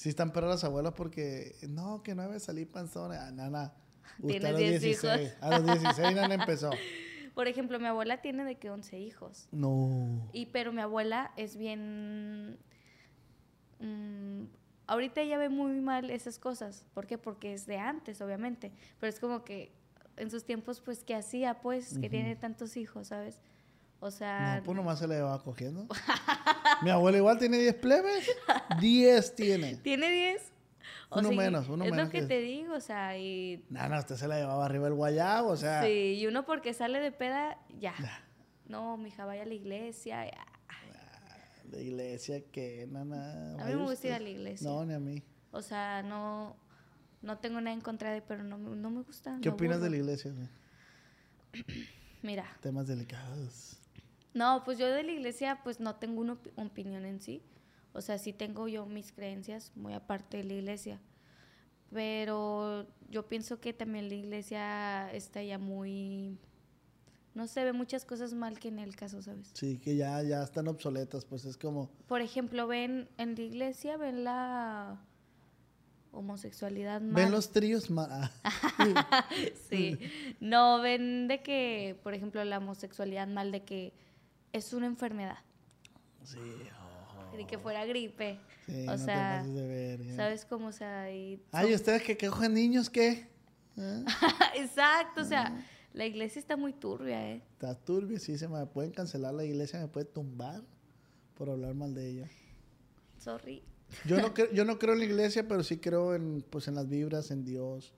Sí 0.00 0.08
están 0.08 0.32
perras 0.32 0.48
las 0.48 0.64
abuelas 0.64 0.94
porque, 0.94 1.56
no, 1.68 2.02
que 2.02 2.14
no 2.14 2.22
debe 2.22 2.40
salir 2.40 2.66
panzona. 2.70 3.26
Ah, 3.26 3.30
nana, 3.32 3.74
usted 4.18 4.40
Tienes 4.40 4.48
a 4.48 4.52
los 4.52 4.58
10 4.58 4.80
16. 4.80 5.20
hijos. 5.20 5.42
A 5.42 5.58
los 5.58 5.64
16 5.66 6.14
nana 6.16 6.34
empezó. 6.36 6.70
Por 7.34 7.48
ejemplo, 7.48 7.78
mi 7.78 7.84
abuela 7.84 8.22
tiene 8.22 8.46
de 8.46 8.54
que 8.54 8.70
11 8.70 8.98
hijos. 8.98 9.46
No. 9.52 10.26
Y 10.32 10.46
pero 10.46 10.72
mi 10.72 10.80
abuela 10.80 11.32
es 11.36 11.58
bien 11.58 12.56
mm, 13.80 14.44
ahorita 14.86 15.20
ella 15.20 15.36
ve 15.36 15.50
muy 15.50 15.82
mal 15.82 16.08
esas 16.08 16.38
cosas. 16.38 16.86
¿Por 16.94 17.06
qué? 17.06 17.18
Porque 17.18 17.52
es 17.52 17.66
de 17.66 17.76
antes, 17.76 18.22
obviamente. 18.22 18.72
Pero 19.00 19.10
es 19.10 19.20
como 19.20 19.44
que 19.44 19.70
en 20.16 20.30
sus 20.30 20.44
tiempos, 20.44 20.80
pues, 20.80 21.04
¿qué 21.04 21.14
hacía? 21.14 21.60
Pues, 21.60 21.98
que 21.98 22.08
tiene 22.08 22.36
tantos 22.36 22.78
hijos, 22.78 23.08
¿sabes? 23.08 23.38
O 24.00 24.10
sea, 24.10 24.56
No, 24.56 24.62
pues 24.64 24.76
nomás 24.76 24.98
se 24.98 25.06
le 25.06 25.20
va 25.20 25.42
cogiendo. 25.42 25.86
Mi 26.82 26.90
abuela 26.90 27.18
igual 27.18 27.38
tiene 27.38 27.58
10 27.58 27.74
plebes. 27.76 28.30
10 28.80 29.34
tiene. 29.34 29.76
tiene 29.76 30.10
10. 30.10 30.52
O 31.10 31.18
Uno 31.18 31.28
sea, 31.28 31.36
menos, 31.36 31.68
uno 31.68 31.84
es 31.84 31.90
menos 31.90 32.06
lo 32.06 32.12
que 32.12 32.20
que- 32.20 32.26
te 32.26 32.40
digo, 32.40 32.74
o 32.74 32.80
sea, 32.80 33.18
y 33.18 33.64
Nana, 33.68 33.98
usted 33.98 34.14
se 34.16 34.28
la 34.28 34.38
llevaba 34.38 34.64
arriba 34.64 34.86
el 34.88 34.94
guayabo, 34.94 35.50
o 35.50 35.56
sea. 35.56 35.82
Sí, 35.82 36.14
y 36.18 36.26
uno 36.26 36.46
porque 36.46 36.72
sale 36.72 37.00
de 37.00 37.10
peda, 37.12 37.58
ya. 37.80 37.94
no, 38.66 38.96
mi 38.96 39.08
hija 39.08 39.24
vaya 39.24 39.42
a 39.42 39.46
la 39.46 39.54
iglesia. 39.54 40.22
ah, 40.22 40.76
La 41.70 41.78
iglesia 41.80 42.42
que, 42.52 42.86
nana. 42.90 43.54
A 43.60 43.64
mí 43.66 43.74
me 43.74 43.82
gusta 43.82 44.06
ir 44.06 44.12
a 44.14 44.20
la 44.20 44.28
iglesia. 44.28 44.68
No, 44.70 44.84
ni 44.86 44.94
a 44.94 45.00
mí. 45.00 45.22
O 45.50 45.62
sea, 45.62 46.02
no, 46.04 46.56
no 47.22 47.38
tengo 47.38 47.60
nada 47.60 47.74
en 47.74 47.80
contra 47.80 48.12
de, 48.12 48.22
pero 48.22 48.44
no, 48.44 48.56
me- 48.56 48.76
no 48.76 48.88
me 48.90 49.02
gusta. 49.02 49.36
¿Qué 49.42 49.48
opinas 49.48 49.80
de 49.82 49.90
la 49.90 49.96
iglesia? 49.96 50.32
Mira, 52.22 52.44
Temas 52.60 52.86
delicados. 52.86 53.79
No, 54.34 54.62
pues 54.64 54.78
yo 54.78 54.86
de 54.88 55.02
la 55.02 55.12
iglesia 55.12 55.60
pues 55.64 55.80
no 55.80 55.96
tengo 55.96 56.20
una 56.20 56.34
opi- 56.34 56.52
opinión 56.56 57.04
en 57.04 57.20
sí. 57.20 57.42
O 57.92 58.00
sea, 58.00 58.18
sí 58.18 58.32
tengo 58.32 58.68
yo 58.68 58.86
mis 58.86 59.10
creencias 59.12 59.72
muy 59.74 59.92
aparte 59.94 60.36
de 60.38 60.44
la 60.44 60.52
iglesia. 60.54 61.00
Pero 61.92 62.86
yo 63.10 63.26
pienso 63.26 63.60
que 63.60 63.72
también 63.72 64.08
la 64.08 64.14
iglesia 64.14 65.12
está 65.12 65.42
ya 65.42 65.58
muy... 65.58 66.38
No 67.34 67.46
se 67.46 67.64
ve 67.64 67.72
muchas 67.72 68.04
cosas 68.04 68.32
mal 68.34 68.58
que 68.58 68.68
en 68.68 68.78
el 68.78 68.94
caso, 68.96 69.22
¿sabes? 69.22 69.50
Sí, 69.54 69.78
que 69.78 69.96
ya, 69.96 70.22
ya 70.22 70.42
están 70.42 70.68
obsoletas, 70.68 71.24
pues 71.24 71.44
es 71.44 71.56
como. 71.56 71.88
Por 72.06 72.20
ejemplo, 72.20 72.66
ven 72.66 73.08
en 73.18 73.34
la 73.36 73.40
iglesia, 73.42 73.96
ven 73.96 74.24
la 74.24 75.00
homosexualidad 76.12 77.00
mal. 77.00 77.14
Ven 77.14 77.30
los 77.30 77.50
tríos 77.52 77.88
ma- 77.90 78.08
ah, 78.44 79.28
Sí. 79.68 79.96
No, 80.40 80.80
ven 80.80 81.28
de 81.28 81.40
que, 81.42 81.98
por 82.02 82.14
ejemplo, 82.14 82.44
la 82.44 82.58
homosexualidad 82.58 83.28
mal, 83.28 83.52
de 83.52 83.62
que 83.64 83.92
es 84.52 84.72
una 84.72 84.86
enfermedad. 84.86 85.38
Sí, 86.24 86.38
oh, 86.38 87.46
que 87.46 87.58
fuera 87.58 87.84
gripe. 87.86 88.38
sí, 88.66 88.82
o 88.82 88.86
no 88.86 88.92
te 88.92 88.98
sea, 88.98 89.38
pases 89.38 89.54
de. 89.54 90.12
¿sabes 90.16 90.44
cómo? 90.44 90.68
O 90.68 90.72
sea, 90.72 91.10
y 91.12 91.42
Ay, 91.52 91.74
¿ustedes 91.74 92.02
que, 92.02 92.16
cogen 92.16 92.54
niños 92.54 92.90
qué? 92.90 93.28
¿Ah? 93.78 94.04
Exacto, 94.56 95.22
o 95.22 95.24
sea, 95.24 95.64
la 95.92 96.06
iglesia 96.06 96.38
está 96.40 96.56
muy 96.56 96.72
turbia, 96.72 97.30
¿eh? 97.32 97.42
Está 97.52 97.74
turbio, 97.74 98.18
sí, 98.18 98.36
se 98.36 98.48
me 98.48 98.64
pueden 98.66 98.90
cancelar 98.92 99.34
la 99.34 99.44
iglesia, 99.44 99.80
me 99.80 99.88
puede 99.88 100.06
tumbar 100.06 100.62
por 101.34 101.48
hablar 101.50 101.74
mal 101.74 101.94
de 101.94 102.08
ella. 102.08 102.28
Sorry. 103.18 103.62
Yo 104.04 104.20
no, 104.20 104.28
cre- 104.34 104.52
yo 104.52 104.64
no 104.64 104.78
creo 104.78 104.92
en 104.94 105.00
la 105.00 105.04
iglesia, 105.06 105.48
pero 105.48 105.62
sí 105.62 105.78
creo 105.78 106.14
en, 106.14 106.44
pues, 106.48 106.68
en 106.68 106.74
las 106.74 106.88
vibras, 106.88 107.30
en 107.30 107.44
Dios. 107.44 107.92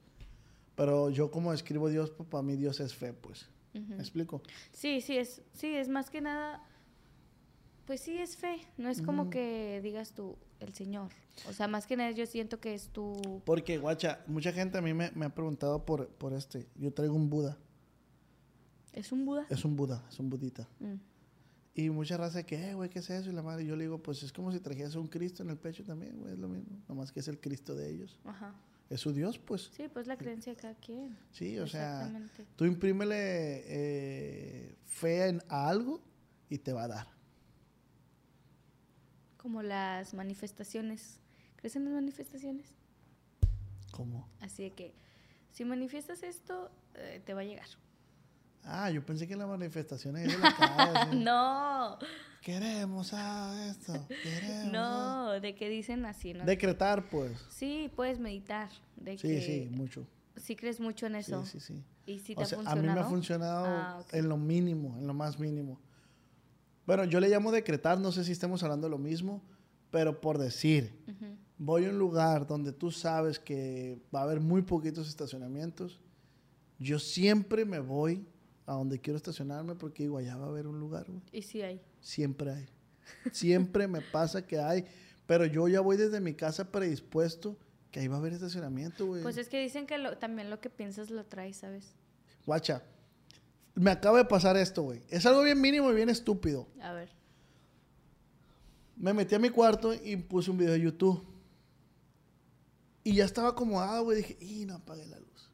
Pero 0.75 1.09
yo 1.11 1.29
como 1.29 1.53
escribo 1.53 1.89
Dios, 1.89 2.09
pues 2.09 2.27
para 2.29 2.41
mí 2.41 2.55
Dios 2.55 2.79
es 2.79 2.95
fe, 2.95 3.13
pues. 3.13 3.47
¿Me 3.73 3.95
explico? 3.95 4.41
Sí, 4.71 5.01
sí, 5.01 5.17
es, 5.17 5.41
sí, 5.53 5.75
es 5.75 5.89
más 5.89 6.09
que 6.09 6.21
nada, 6.21 6.63
pues 7.85 8.01
sí, 8.01 8.17
es 8.17 8.37
fe. 8.37 8.57
No 8.77 8.89
es 8.89 9.01
como 9.01 9.29
que 9.29 9.81
digas 9.83 10.13
tú, 10.13 10.37
el 10.59 10.73
Señor. 10.73 11.11
O 11.49 11.53
sea, 11.53 11.67
más 11.67 11.87
que 11.87 11.97
nada 11.97 12.11
yo 12.11 12.25
siento 12.25 12.59
que 12.59 12.73
es 12.73 12.89
tu... 12.89 13.41
Porque, 13.45 13.77
guacha, 13.77 14.23
mucha 14.27 14.51
gente 14.51 14.77
a 14.77 14.81
mí 14.81 14.93
me, 14.93 15.11
me 15.11 15.25
ha 15.25 15.33
preguntado 15.33 15.85
por, 15.85 16.07
por 16.09 16.33
este. 16.33 16.67
Yo 16.75 16.93
traigo 16.93 17.15
un 17.15 17.29
Buda. 17.29 17.57
¿Es 18.93 19.11
un 19.11 19.25
Buda? 19.25 19.47
Es 19.49 19.65
un 19.65 19.75
Buda, 19.75 20.05
es 20.09 20.19
un 20.19 20.29
budita. 20.29 20.69
Mm. 20.79 20.95
Y 21.75 21.89
mucha 21.89 22.17
raza 22.17 22.43
que, 22.43 22.69
eh, 22.69 22.75
güey, 22.75 22.89
¿qué 22.89 22.99
es 22.99 23.09
eso? 23.09 23.31
Y 23.31 23.33
la 23.33 23.41
madre, 23.41 23.65
yo 23.65 23.75
le 23.75 23.85
digo, 23.85 23.97
pues 23.97 24.21
es 24.21 24.31
como 24.31 24.51
si 24.51 24.59
trajeras 24.59 24.95
un 24.95 25.07
Cristo 25.07 25.41
en 25.41 25.49
el 25.49 25.57
pecho 25.57 25.83
también, 25.83 26.19
güey, 26.19 26.33
es 26.33 26.39
lo 26.39 26.47
mismo. 26.47 26.79
Nomás 26.87 27.11
que 27.11 27.19
es 27.19 27.27
el 27.27 27.39
Cristo 27.39 27.73
de 27.73 27.89
ellos. 27.89 28.19
Ajá. 28.23 28.53
Es 28.89 29.01
su 29.01 29.13
Dios, 29.13 29.39
pues. 29.39 29.71
Sí, 29.75 29.87
pues 29.91 30.07
la 30.07 30.17
creencia 30.17 30.53
de 30.53 30.61
cada 30.61 30.75
quien. 30.75 31.17
Sí, 31.31 31.57
o 31.59 31.67
sea, 31.67 32.11
tú 32.55 32.65
imprímele 32.65 33.15
eh, 33.65 34.75
fe 34.85 35.27
en, 35.27 35.41
a 35.49 35.69
algo 35.69 36.01
y 36.49 36.59
te 36.59 36.73
va 36.73 36.83
a 36.83 36.87
dar. 36.87 37.07
Como 39.37 39.63
las 39.63 40.13
manifestaciones. 40.13 41.19
¿Crees 41.55 41.75
en 41.75 41.85
las 41.85 41.93
manifestaciones? 41.93 42.75
¿Cómo? 43.91 44.29
Así 44.41 44.63
de 44.63 44.71
que 44.71 44.93
si 45.51 45.65
manifiestas 45.65 46.23
esto, 46.23 46.71
eh, 46.95 47.21
te 47.25 47.33
va 47.33 47.41
a 47.41 47.45
llegar. 47.45 47.67
Ah, 48.65 48.89
yo 48.89 49.05
pensé 49.05 49.27
que 49.27 49.35
las 49.35 49.47
manifestaciones 49.47 50.27
es 50.27 50.33
de 50.33 50.39
la 50.39 50.55
calle, 50.55 51.15
No, 51.23 51.97
Queremos 52.41 53.13
a 53.13 53.69
esto, 53.69 53.93
queremos 54.21 54.65
a- 54.65 54.69
no, 54.71 55.39
de 55.39 55.55
que 55.55 55.69
dicen 55.69 56.05
así, 56.05 56.33
¿no? 56.33 56.43
Decretar, 56.45 57.09
pues. 57.09 57.31
Sí, 57.49 57.89
puedes 57.95 58.19
meditar. 58.19 58.69
De 58.97 59.17
Sí, 59.17 59.27
que 59.29 59.41
sí, 59.41 59.69
mucho. 59.71 60.05
sí 60.35 60.55
crees 60.57 60.79
mucho 60.81 61.05
en 61.07 61.15
eso. 61.15 61.45
Sí, 61.45 61.59
sí, 61.59 61.73
sí. 61.73 61.83
Y 62.05 62.19
si 62.19 62.35
te 62.35 62.41
O 62.41 62.43
ha 62.43 62.45
sea, 62.47 62.57
a 62.57 62.61
funcionado. 62.61 62.87
mí 62.87 62.93
me 62.93 62.99
ha 62.99 63.09
funcionado 63.09 63.65
Ah, 63.65 64.03
en 64.11 64.27
lo 64.27 64.35
mínimo, 64.37 64.97
en 64.97 65.07
lo 65.07 65.13
más 65.13 65.39
mínimo. 65.39 65.79
Bueno, 66.85 67.05
yo 67.05 67.21
le 67.21 67.29
llamo 67.29 67.51
decretar, 67.51 67.97
no 67.97 68.11
sé 68.11 68.25
si 68.25 68.33
estemos 68.33 68.61
hablando 68.61 68.87
de 68.87 68.91
lo 68.91 68.97
mismo, 68.97 69.41
pero 69.89 70.19
por 70.19 70.37
decir, 70.37 71.01
voy 71.57 71.85
a 71.85 71.89
un 71.91 71.97
lugar 71.97 72.45
donde 72.45 72.73
tú 72.73 72.91
sabes 72.91 73.39
que 73.39 74.01
va 74.13 74.19
a 74.19 74.23
haber 74.23 74.41
muy 74.41 74.63
poquitos 74.63 75.07
estacionamientos, 75.07 76.01
yo 76.77 76.99
siempre 76.99 77.63
me 77.63 77.79
voy 77.79 78.27
a 78.65 78.73
donde 78.73 78.99
quiero 78.99 79.17
estacionarme 79.17 79.75
porque 79.75 80.03
digo, 80.03 80.17
allá 80.17 80.35
va 80.37 80.45
a 80.45 80.49
haber 80.49 80.67
un 80.67 80.79
lugar, 80.79 81.05
güey. 81.09 81.21
Y 81.31 81.41
sí 81.41 81.61
hay. 81.61 81.81
Siempre 82.01 82.51
hay. 82.51 82.65
Siempre 83.31 83.87
me 83.87 84.01
pasa 84.01 84.45
que 84.47 84.59
hay, 84.59 84.85
pero 85.25 85.45
yo 85.45 85.67
ya 85.67 85.81
voy 85.81 85.97
desde 85.97 86.19
mi 86.21 86.33
casa 86.33 86.71
predispuesto 86.71 87.57
que 87.91 87.99
ahí 87.99 88.07
va 88.07 88.15
a 88.15 88.19
haber 88.19 88.33
estacionamiento, 88.33 89.05
güey. 89.05 89.21
Pues 89.21 89.37
es 89.37 89.49
que 89.49 89.61
dicen 89.61 89.85
que 89.85 89.97
lo- 89.97 90.17
también 90.17 90.49
lo 90.49 90.59
que 90.59 90.69
piensas 90.69 91.09
lo 91.11 91.25
traes, 91.25 91.57
¿sabes? 91.57 91.93
Guacha, 92.45 92.81
me 93.75 93.91
acaba 93.91 94.17
de 94.19 94.25
pasar 94.25 94.55
esto, 94.57 94.81
güey. 94.83 95.01
Es 95.09 95.25
algo 95.25 95.43
bien 95.43 95.59
mínimo 95.61 95.91
y 95.91 95.95
bien 95.95 96.09
estúpido. 96.09 96.67
A 96.81 96.93
ver. 96.93 97.09
Me 98.95 99.13
metí 99.13 99.35
a 99.35 99.39
mi 99.39 99.49
cuarto 99.49 99.93
y 99.93 100.15
puse 100.17 100.49
un 100.51 100.57
video 100.57 100.73
de 100.73 100.81
YouTube. 100.81 101.23
Y 103.03 103.15
ya 103.15 103.25
estaba 103.25 103.49
acomodado, 103.49 104.03
güey. 104.05 104.17
Dije, 104.17 104.37
y 104.39 104.65
no 104.65 104.75
apagué 104.75 105.05
la 105.07 105.19
luz. 105.19 105.49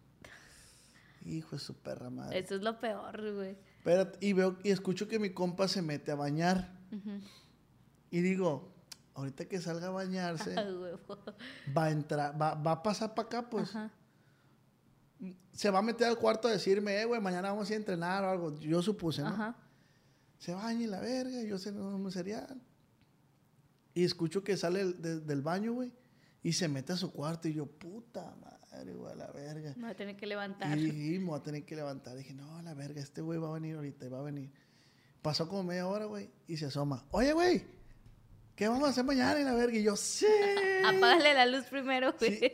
Hijo 1.26 1.56
de 1.56 1.60
su 1.60 1.74
perra 1.76 2.10
madre. 2.10 2.40
Eso 2.40 2.56
es 2.56 2.62
lo 2.62 2.80
peor, 2.80 3.34
güey. 3.36 3.58
Espérate, 3.78 4.26
y 4.26 4.34
veo 4.34 4.58
y 4.64 4.72
escucho 4.72 5.08
que 5.08 5.20
mi 5.20 5.32
compa 5.32 5.68
se 5.68 5.82
mete 5.82 6.12
a 6.12 6.16
bañar. 6.16 6.78
Y 8.12 8.22
digo, 8.22 8.74
ahorita 9.14 9.46
que 9.46 9.60
salga 9.62 9.88
a 9.88 9.92
bañarse, 9.92 10.56
va 11.78 11.86
a 11.86 11.92
entrar, 11.92 12.40
va, 12.42 12.56
va 12.56 12.72
a 12.74 12.84
pasar 12.84 13.14
para 13.16 13.28
acá, 13.28 13.50
pues. 13.50 13.70
Ajá. 13.76 13.92
Se 15.52 15.70
va 15.70 15.80
a 15.80 15.82
meter 15.82 16.08
al 16.08 16.18
cuarto 16.18 16.48
a 16.48 16.52
decirme, 16.52 17.02
eh, 17.02 17.06
güey, 17.06 17.20
mañana 17.20 17.50
vamos 17.52 17.70
a 17.70 17.74
ir 17.74 17.78
a 17.78 17.80
entrenar 17.82 18.24
o 18.24 18.30
algo. 18.30 18.58
Yo 18.60 18.82
supuse, 18.82 19.22
¿no? 19.22 19.28
Ajá. 19.30 19.56
se 20.38 20.54
baña 20.54 20.84
y 20.84 20.88
la 20.88 21.02
verga, 21.02 21.44
yo 21.44 21.58
sé 21.58 21.72
un 21.72 22.10
cereal. 22.12 22.62
Y 23.94 24.06
escucho 24.06 24.42
que 24.44 24.56
sale 24.56 24.80
el- 24.82 25.02
de- 25.02 25.20
del 25.20 25.42
baño, 25.42 25.74
güey, 25.74 25.92
y 26.42 26.54
se 26.54 26.70
mete 26.70 26.94
a 26.94 26.96
su 26.98 27.12
cuarto 27.12 27.50
y 27.50 27.54
yo, 27.54 27.66
puta 27.66 28.34
madre, 28.40 28.59
güey, 28.84 29.12
a 29.12 29.16
la 29.16 29.28
verga. 29.32 29.74
Me 29.76 29.84
voy 29.84 29.92
a 29.92 29.96
tener 29.96 30.16
que 30.16 30.26
levantar. 30.28 30.78
Y 30.78 30.86
dije, 30.86 31.16
"Y 31.16 31.20
me 31.20 31.26
voy 31.26 31.40
a 31.40 31.44
tener 31.44 31.64
que 31.66 31.76
levantar. 31.76 32.16
dije, 32.18 32.34
no, 32.34 32.58
a 32.58 32.62
la 32.62 32.74
verga, 32.74 33.02
este 33.02 33.22
güey 33.22 33.40
va 33.40 33.50
a 33.50 33.54
venir 33.54 33.76
ahorita, 33.76 34.10
va 34.10 34.20
a 34.20 34.24
venir. 34.24 34.52
Pasó 35.22 35.48
como 35.48 35.64
media 35.64 35.88
hora, 35.88 36.06
güey, 36.06 36.30
y 36.48 36.58
se 36.58 36.66
asoma. 36.68 37.06
Oye, 37.12 37.34
güey, 37.34 37.64
¿qué 38.56 38.68
vamos 38.68 38.88
a 38.88 38.92
hacer 38.92 39.04
mañana? 39.04 39.40
Y 39.40 39.44
la 39.44 39.54
verga, 39.54 39.78
y 39.78 39.84
yo, 39.84 39.96
sí. 39.96 40.26
Apágale 40.86 41.34
la 41.34 41.46
luz 41.46 41.66
primero, 41.66 42.14
güey. 42.18 42.40
Sí. 42.40 42.52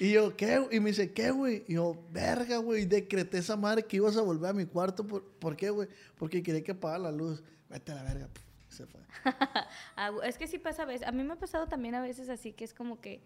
Y 0.00 0.12
yo, 0.12 0.36
¿qué? 0.36 0.64
Y 0.70 0.80
me 0.80 0.90
dice, 0.90 1.12
¿qué, 1.12 1.30
güey? 1.32 1.64
Y 1.66 1.74
yo, 1.74 1.96
verga, 2.12 2.58
güey. 2.58 2.84
Decreté 2.84 3.38
esa 3.38 3.56
madre 3.56 3.82
que 3.84 3.96
ibas 3.96 4.16
a 4.16 4.22
volver 4.22 4.50
a 4.50 4.52
mi 4.52 4.64
cuarto. 4.66 5.04
¿Por, 5.06 5.24
¿por 5.24 5.56
qué, 5.56 5.70
güey? 5.70 5.88
Porque 6.16 6.42
quería 6.42 6.62
que 6.62 6.72
apagara 6.72 6.98
la 7.00 7.12
luz. 7.12 7.42
Vete 7.68 7.90
a 7.92 7.96
la 7.96 8.02
verga. 8.04 8.28
Se 8.68 8.86
fue. 8.86 9.00
Ah, 9.96 10.10
es 10.24 10.36
que 10.38 10.46
sí 10.46 10.58
pasa 10.58 10.82
a 10.82 10.86
veces. 10.86 11.06
A 11.06 11.12
mí 11.12 11.22
me 11.22 11.32
ha 11.34 11.36
pasado 11.38 11.66
también 11.66 11.94
a 11.94 12.02
veces 12.02 12.28
así 12.28 12.52
que 12.52 12.64
es 12.64 12.74
como 12.74 13.00
que, 13.00 13.22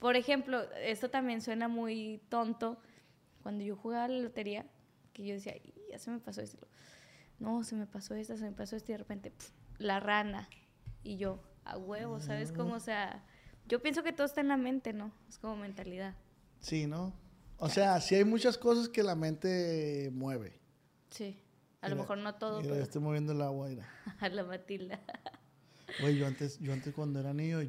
por 0.00 0.16
ejemplo, 0.16 0.62
esto 0.82 1.10
también 1.10 1.40
suena 1.40 1.68
muy 1.68 2.20
tonto. 2.28 2.78
Cuando 3.42 3.62
yo 3.62 3.76
jugaba 3.76 4.04
a 4.04 4.08
la 4.08 4.18
lotería, 4.18 4.66
que 5.12 5.24
yo 5.24 5.34
decía, 5.34 5.56
"Y 5.56 5.72
ya 5.90 5.98
se 5.98 6.10
me 6.10 6.18
pasó 6.18 6.40
esto. 6.42 6.66
No, 7.38 7.62
se 7.64 7.76
me 7.76 7.86
pasó 7.86 8.14
esta, 8.14 8.36
se 8.36 8.44
me 8.44 8.52
pasó 8.52 8.76
esto 8.76 8.90
y 8.92 8.94
de 8.94 8.98
repente, 8.98 9.32
la 9.78 10.00
rana. 10.00 10.48
Y 11.02 11.16
yo, 11.16 11.42
a 11.64 11.78
huevo, 11.78 12.20
¿sabes 12.20 12.52
cómo? 12.52 12.74
O 12.74 12.80
sea, 12.80 13.24
yo 13.66 13.80
pienso 13.80 14.02
que 14.02 14.12
todo 14.12 14.26
está 14.26 14.40
en 14.40 14.48
la 14.48 14.56
mente, 14.56 14.92
¿no? 14.92 15.12
Es 15.28 15.38
como 15.38 15.56
mentalidad. 15.56 16.14
Sí, 16.60 16.86
¿no? 16.86 17.14
O 17.56 17.68
sea, 17.68 18.00
sí 18.00 18.14
hay 18.14 18.24
muchas 18.24 18.58
cosas 18.58 18.88
que 18.88 19.02
la 19.02 19.14
mente 19.14 20.10
mueve. 20.12 20.60
Sí. 21.10 21.38
A 21.80 21.88
lo 21.88 21.96
mejor 21.96 22.18
no 22.18 22.34
todo, 22.34 22.60
Mira, 22.60 22.72
pero 22.72 22.84
estoy 22.84 23.00
moviendo 23.00 23.32
el 23.32 23.40
agua, 23.40 23.68
mira. 23.68 23.88
a 24.20 24.28
la 24.28 24.44
Matilda. 24.44 25.00
Güey, 26.00 26.18
yo 26.18 26.26
antes, 26.26 26.58
yo 26.58 26.72
antes 26.72 26.94
cuando 26.94 27.20
era 27.20 27.32
niño, 27.32 27.62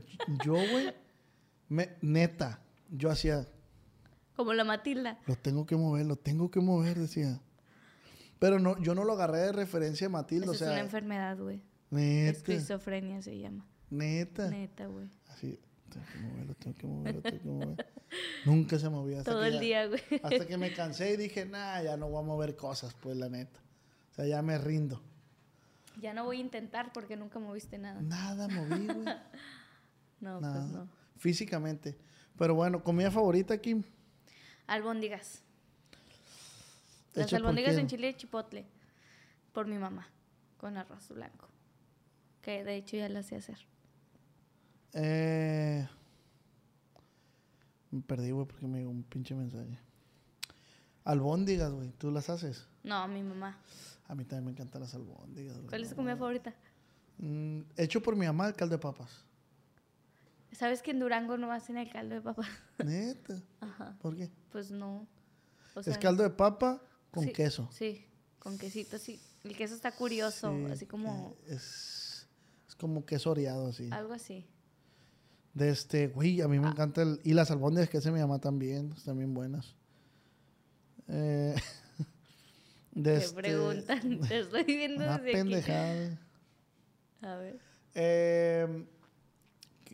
yo, 0.43 0.53
güey, 0.53 0.93
me, 1.71 1.89
neta, 2.01 2.59
yo 2.89 3.09
hacía, 3.09 3.47
Como 4.35 4.53
la 4.53 4.63
Matilda. 4.65 5.19
lo 5.25 5.35
tengo 5.35 5.65
que 5.65 5.75
mover, 5.77 6.05
lo 6.05 6.15
tengo 6.17 6.51
que 6.51 6.59
mover, 6.59 6.97
decía. 6.99 7.39
Pero 8.39 8.59
no, 8.59 8.77
yo 8.81 8.93
no 8.95 9.03
lo 9.05 9.13
agarré 9.13 9.37
de 9.39 9.51
referencia 9.51 10.05
de 10.07 10.11
Matilda, 10.11 10.51
Esa 10.51 10.65
o 10.65 10.67
es 10.67 10.71
una 10.73 10.79
enfermedad, 10.81 11.37
güey. 11.37 11.61
neta, 11.91 12.31
Esquizofrenia 12.37 13.21
se 13.21 13.37
llama. 13.37 13.65
neta. 13.89 14.49
Neta, 14.49 14.87
güey. 14.87 15.07
Así, 15.29 15.59
tengo 15.89 16.05
que 16.11 16.19
moverlo, 16.19 16.55
tengo 16.55 16.77
que 16.77 16.87
moverlo, 16.87 17.21
tengo 17.21 17.39
que 17.39 17.47
moverlo. 17.49 17.75
Nunca 18.45 18.79
se 18.79 18.89
movía. 18.89 19.19
Hasta 19.19 19.31
Todo 19.31 19.45
el 19.45 19.53
ya- 19.53 19.59
día, 19.59 19.87
güey. 19.87 20.01
Hasta 20.23 20.45
que 20.45 20.57
me 20.57 20.73
cansé 20.73 21.13
y 21.13 21.17
dije, 21.17 21.45
nah, 21.45 21.81
ya 21.81 21.95
no 21.97 22.09
voy 22.09 22.21
a 22.23 22.25
mover 22.27 22.55
cosas, 22.55 22.93
pues, 23.01 23.15
la 23.15 23.29
neta. 23.29 23.59
O 24.11 24.13
sea, 24.15 24.25
ya 24.25 24.41
me 24.41 24.57
rindo. 24.57 25.01
Ya 26.01 26.13
no 26.13 26.25
voy 26.25 26.37
a 26.37 26.41
intentar 26.41 26.91
porque 26.93 27.15
nunca 27.15 27.39
moviste 27.39 27.77
nada. 27.77 28.01
Nada 28.01 28.47
moví, 28.49 28.87
güey. 28.87 29.05
No, 30.19 30.39
Nada. 30.39 30.53
pues 30.61 30.71
no. 30.71 30.87
Físicamente. 31.21 31.95
Pero 32.35 32.55
bueno, 32.55 32.83
comida 32.83 33.11
favorita, 33.11 33.55
Kim. 33.61 33.83
Albóndigas. 34.65 35.43
Las 37.13 37.31
albóndigas 37.31 37.75
en 37.75 37.85
chile 37.85 38.07
de 38.07 38.17
chipotle. 38.17 38.65
Por 39.53 39.67
mi 39.67 39.77
mamá. 39.77 40.07
con 40.57 40.77
arroz 40.77 41.09
blanco. 41.09 41.47
Que 42.41 42.63
de 42.63 42.75
hecho 42.75 42.97
ya 42.97 43.07
la 43.07 43.21
sé 43.21 43.35
hacer. 43.35 43.59
Eh, 44.93 45.87
me 47.91 48.01
perdí, 48.01 48.31
güey, 48.31 48.47
porque 48.47 48.65
me 48.65 48.79
llegó 48.79 48.89
un 48.89 49.03
pinche 49.03 49.35
mensaje. 49.35 49.77
Albóndigas, 51.03 51.71
güey. 51.71 51.91
¿Tú 51.99 52.09
las 52.09 52.31
haces? 52.31 52.67
No, 52.81 53.07
mi 53.07 53.21
mamá. 53.21 53.59
A 54.07 54.15
mí 54.15 54.25
también 54.25 54.45
me 54.45 54.51
encantan 54.53 54.81
las 54.81 54.95
albóndigas. 54.95 55.55
¿Cuál 55.69 55.83
es 55.83 55.89
tu 55.89 55.95
comida 55.95 56.17
favorita? 56.17 56.55
Mm, 57.19 57.61
hecho 57.77 58.01
por 58.01 58.15
mi 58.15 58.25
mamá, 58.25 58.47
el 58.47 58.55
caldo 58.55 58.75
de 58.75 58.81
papas. 58.81 59.23
¿Sabes 60.51 60.81
que 60.81 60.91
en 60.91 60.99
Durango 60.99 61.37
no 61.37 61.51
hacen 61.51 61.77
el 61.77 61.89
caldo 61.91 62.15
de 62.15 62.21
papa? 62.21 62.43
Neta. 62.83 63.41
Ajá. 63.61 63.97
¿Por 64.01 64.15
qué? 64.15 64.29
Pues 64.51 64.71
no. 64.71 65.07
O 65.75 65.79
es 65.79 65.97
caldo 65.97 66.23
de 66.23 66.29
papa 66.29 66.81
con 67.11 67.23
sí, 67.23 67.31
queso. 67.31 67.69
Sí, 67.71 68.05
con 68.39 68.57
quesito, 68.57 68.97
sí. 68.97 69.19
El 69.43 69.55
queso 69.55 69.73
está 69.75 69.91
curioso, 69.91 70.51
Sí, 70.53 70.71
así 70.71 70.85
como 70.85 71.35
Es, 71.47 72.27
es 72.67 72.75
como 72.75 73.05
queso 73.05 73.31
oreado, 73.31 73.67
así. 73.67 73.89
algo 73.91 74.13
así. 74.13 74.45
De 75.53 75.69
este, 75.69 76.07
güey, 76.09 76.41
a 76.41 76.47
mí 76.47 76.59
me 76.59 76.67
encanta 76.69 77.01
el... 77.01 77.19
Y 77.23 77.33
las 77.33 77.49
albóndigas 77.51 77.89
que 77.89 77.97
hace 77.97 78.11
mi 78.11 78.19
mamá 78.19 78.39
también, 78.39 78.91
están 78.95 79.17
bien 79.17 79.33
buenas. 79.33 79.75
Eh, 81.07 81.55
de 82.91 83.03
Te 83.17 83.17
este- 83.25 83.35
preguntan, 83.41 84.19
te 84.27 84.39
estoy 84.39 84.63
viendo 84.63 85.03
Una 85.03 85.17
desde 85.17 85.29
aquí. 85.29 85.37
pendejada. 85.49 86.19
A 87.21 87.35
ver. 87.35 87.59
Eh, 87.95 88.85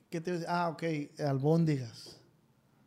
¿qué- 0.09 0.21
¿Qué 0.21 0.21
te? 0.21 0.45
Ah, 0.47 0.69
ok, 0.69 0.83
albóndigas. 1.19 2.19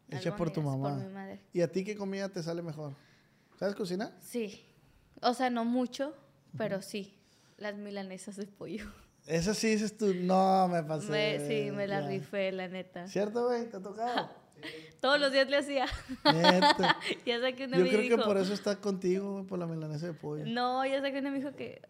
Hecha 0.08 0.34
por 0.36 0.50
tu 0.50 0.60
mamá. 0.62 0.96
Por 0.96 1.06
mi 1.06 1.12
madre. 1.12 1.40
¿Y 1.52 1.60
a 1.60 1.70
ti 1.70 1.84
qué 1.84 1.96
comida 1.96 2.28
te 2.28 2.42
sale 2.42 2.62
mejor? 2.62 2.94
¿Sabes 3.58 3.74
cocinar? 3.74 4.12
Sí. 4.20 4.64
O 5.22 5.34
sea, 5.34 5.50
no 5.50 5.64
mucho, 5.64 6.14
pero 6.56 6.82
sí. 6.82 7.16
Las 7.58 7.76
milanesas 7.76 8.36
de 8.36 8.46
pollo. 8.46 8.86
Esa 9.26 9.52
sí 9.54 9.68
dices 9.68 9.96
tú, 9.96 10.12
no, 10.14 10.66
me 10.68 10.82
pasé. 10.82 11.10
Me- 11.10 11.46
sí, 11.46 11.70
me 11.70 11.86
la 11.86 12.00
ya. 12.00 12.08
rifé, 12.08 12.50
la 12.52 12.66
neta. 12.68 13.06
¿Cierto, 13.06 13.46
güey? 13.46 13.68
¿Te 13.68 13.76
ha 13.76 13.80
tocado? 13.82 14.30
Todos 15.00 15.20
los 15.20 15.30
días 15.30 15.48
le 15.48 15.58
hacía. 15.58 15.86
Neta. 16.24 16.96
ya 17.26 17.38
sé 17.40 17.54
que 17.54 17.68
Yo 17.68 17.74
creo 17.86 18.00
dijo. 18.00 18.16
que 18.16 18.22
por 18.24 18.36
eso 18.38 18.52
está 18.54 18.76
contigo, 18.80 19.46
por 19.46 19.58
la 19.58 19.66
milanesa 19.66 20.06
de 20.06 20.14
pollo. 20.14 20.44
No, 20.46 20.84
ya 20.86 21.00
sé 21.02 21.12
que 21.12 21.18
una 21.18 21.30
me 21.30 21.36
dijo 21.38 21.54
que. 21.54 21.82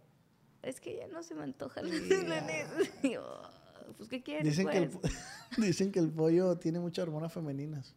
Es 0.63 0.81
que 0.81 0.97
ya 0.97 1.07
no 1.09 1.23
se 1.23 1.35
me 1.35 1.45
antoja 1.45 1.81
la 1.83 1.89
milanesa. 1.89 2.73
Pues, 3.97 4.09
¿qué 4.09 4.23
quieres? 4.23 4.45
Dicen 4.45 4.69
que, 4.69 4.79
el, 4.79 4.89
pues? 4.91 5.13
po- 5.15 5.61
dicen 5.63 5.93
que 5.93 5.99
el 5.99 6.11
pollo 6.11 6.57
tiene 6.59 6.81
muchas 6.81 7.05
hormonas 7.05 7.33
femeninas. 7.33 7.95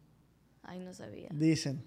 Ay, 0.62 0.80
no 0.80 0.92
sabía. 0.94 1.28
Dicen. 1.32 1.84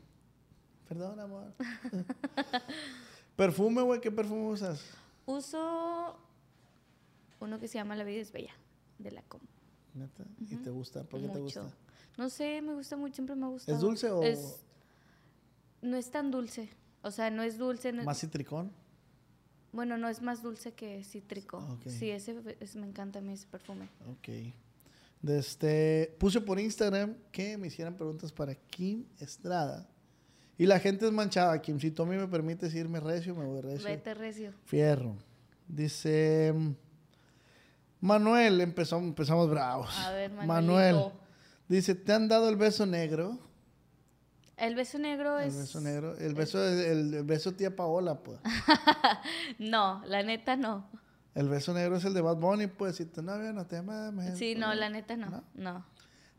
Perdón, 0.88 1.20
amor. 1.20 1.54
perfume, 3.36 3.82
güey, 3.82 4.02
¿qué 4.02 4.12
perfume 4.12 4.48
usas? 4.52 4.82
Uso 5.26 6.18
uno 7.40 7.60
que 7.60 7.68
se 7.68 7.76
llama 7.76 7.96
La 7.96 8.04
vida 8.04 8.22
es 8.22 8.32
bella, 8.32 8.54
de 8.98 9.12
la 9.12 9.22
com. 9.24 9.42
Neta. 9.94 10.24
¿Y 10.40 10.56
te 10.58 10.70
gusta? 10.70 11.04
¿Por 11.04 11.22
qué 11.22 11.28
te 11.30 11.40
gusta? 11.40 11.68
No 12.18 12.30
sé, 12.30 12.62
me 12.62 12.74
gusta 12.74 12.96
mucho, 12.98 13.16
siempre 13.16 13.36
me 13.36 13.46
ha 13.46 13.50
gustado. 13.50 13.78
dulce 13.80 14.10
o- 14.10 14.24
Es- 14.24 14.64
no 15.82 15.98
es 15.98 16.10
tan 16.10 16.32
dulce. 16.32 16.70
O 17.04 17.12
sea, 17.12 17.30
no 17.30 17.44
es 17.44 17.58
dulce. 17.58 17.92
no- 17.94 18.04
¿Más 18.04 18.20
citricón? 18.20 18.72
Bueno, 19.78 19.96
no 19.96 20.10
es 20.10 20.24
más 20.24 20.42
dulce 20.42 20.74
que 20.74 21.04
cítrico. 21.04 21.60
Ok. 21.60 21.90
Sí, 21.90 22.10
ese, 22.10 22.34
me 22.34 22.88
encanta 22.88 23.20
a 23.20 23.22
mí 23.22 23.34
ese 23.34 23.46
perfume. 23.46 23.88
Ok. 24.10 24.28
De 25.22 25.38
este, 25.38 26.16
puse 26.18 26.42
por 26.42 26.60
Instagram 26.60 27.16
que 27.32 27.60
me 27.60 27.68
hicieran 27.68 27.96
preguntas 27.96 28.32
para 28.32 28.56
Kim 28.56 29.06
Estrada. 29.20 29.88
Y 30.58 30.66
la 30.66 30.80
gente 30.80 31.06
es 31.06 31.12
manchada, 31.12 31.62
Kim. 31.62 31.80
Si 31.80 31.92
tú 31.92 32.02
a 32.02 32.06
mí 32.08 32.16
me 32.16 32.28
permites 32.28 32.74
irme 32.74 33.00
recio, 33.00 33.36
me 33.36 33.46
voy 33.46 33.62
recio. 33.62 33.88
Vete 33.88 34.16
recio. 34.16 34.52
Fierro. 34.66 35.16
Dice 35.68 36.56
Manuel, 38.02 38.60
empezó, 38.62 38.98
empezamos 38.98 39.48
bravos. 39.48 39.96
A 40.00 40.12
ver, 40.12 40.32
Manuel. 40.32 40.48
Manuelito. 40.48 41.14
Dice, 41.68 41.94
¿te 41.94 42.14
han 42.14 42.28
dado 42.28 42.50
el 42.50 42.56
beso 42.56 42.88
negro? 42.88 43.38
El 44.58 44.74
beso 44.76 44.98
negro 44.98 45.40
El 45.40 45.50
es... 45.50 45.58
beso 45.58 45.80
negro. 45.82 46.18
El 46.18 46.34
beso, 46.34 46.64
el, 46.66 47.14
el 47.14 47.24
beso 47.24 47.54
tía 47.54 47.76
Paola, 47.76 48.16
pues. 48.24 48.40
No, 49.60 50.02
la 50.06 50.24
neta 50.24 50.56
no. 50.56 50.90
El 51.36 51.48
beso 51.50 51.74
negro 51.74 51.98
es 51.98 52.06
el 52.06 52.14
de 52.16 52.22
Bad 52.22 52.38
Bunny, 52.38 52.68
pues. 52.68 52.96
Si 52.96 53.06
tu 53.06 53.22
novio 53.22 53.54
no 53.54 53.68
te 53.68 53.82
mames. 53.82 54.38
Sí, 54.38 54.56
no, 54.56 54.68
pues. 54.68 54.80
la 54.80 54.90
neta 54.90 55.16
no. 55.16 55.30
¿No? 55.30 55.44
No. 55.54 55.86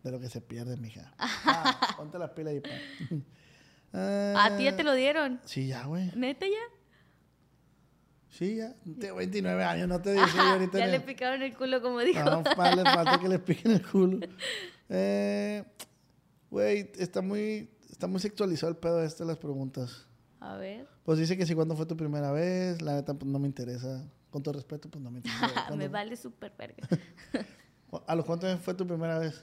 De 0.03 0.11
lo 0.11 0.19
que 0.21 0.29
se 0.29 0.41
pierde, 0.41 0.77
mija. 0.77 1.15
Ah, 1.19 1.95
ponte 1.97 2.19
la 2.19 2.35
pila 2.35 2.51
ahí, 2.51 2.61
pa. 2.61 2.69
Ah, 3.93 4.45
A 4.47 4.57
ti 4.59 4.65
ya 4.65 4.77
te 4.77 4.83
lo 4.85 4.93
dieron. 4.95 5.41
Sí, 5.45 5.67
ya, 5.69 5.85
güey. 5.87 6.11
¿Neta 6.15 6.45
ya? 6.47 6.53
Sí, 8.31 8.57
ya. 8.57 8.75
Tengo 9.01 9.17
29 9.17 9.65
años, 9.65 9.89
no 9.89 10.01
te 10.03 10.13
dije 10.13 10.39
ahorita. 10.39 10.79
ya 10.79 10.87
le 10.87 10.97
el- 10.97 11.03
picaron 11.05 11.41
el 11.43 11.57
culo 11.57 11.81
como 11.81 12.01
dijo. 12.01 12.23
No, 12.23 12.43
pa, 12.43 12.75
le 12.75 12.83
falta 12.85 13.19
que 13.19 13.29
le 13.29 13.39
piquen 13.39 13.73
el 13.73 13.87
culo. 13.87 14.21
Eh, 14.89 15.65
Güey, 16.51 16.91
está 16.99 17.21
muy, 17.21 17.69
está 17.99 18.07
muy 18.07 18.21
sexualizado 18.21 18.71
el 18.71 18.77
pedo 18.77 19.03
este 19.03 19.25
de 19.25 19.29
las 19.29 19.39
preguntas. 19.39 20.07
A 20.39 20.57
ver. 20.57 20.87
Pues 21.05 21.19
dice 21.19 21.37
que 21.37 21.45
si 21.45 21.57
cuándo 21.57 21.75
fue 21.75 21.85
tu 21.85 21.97
primera 21.97 22.31
vez, 22.31 22.81
la 22.81 22.95
neta 22.95 23.13
pues, 23.13 23.29
no 23.29 23.41
me 23.41 23.49
interesa. 23.49 24.05
Con 24.31 24.41
todo 24.41 24.55
respeto, 24.55 24.89
pues 24.89 25.03
no 25.03 25.11
me 25.11 25.19
interesa. 25.19 25.53
¿Cuándo 25.67 25.77
me 25.77 25.89
vale 25.89 26.15
súper 26.17 26.53
verga. 26.57 26.87
¿A 28.07 28.15
los 28.15 28.25
cuántos 28.25 28.57
fue 28.61 28.75
tu 28.75 28.87
primera 28.87 29.19
vez? 29.19 29.43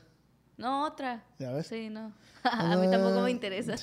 No, 0.56 0.86
otra. 0.86 1.26
¿Ya 1.38 1.52
ves? 1.52 1.68
Sí, 1.68 1.90
no. 1.90 2.14
A 2.44 2.78
mí 2.78 2.90
tampoco 2.90 3.20
Ah, 3.20 3.24
me 3.24 3.32
interesa. 3.32 3.76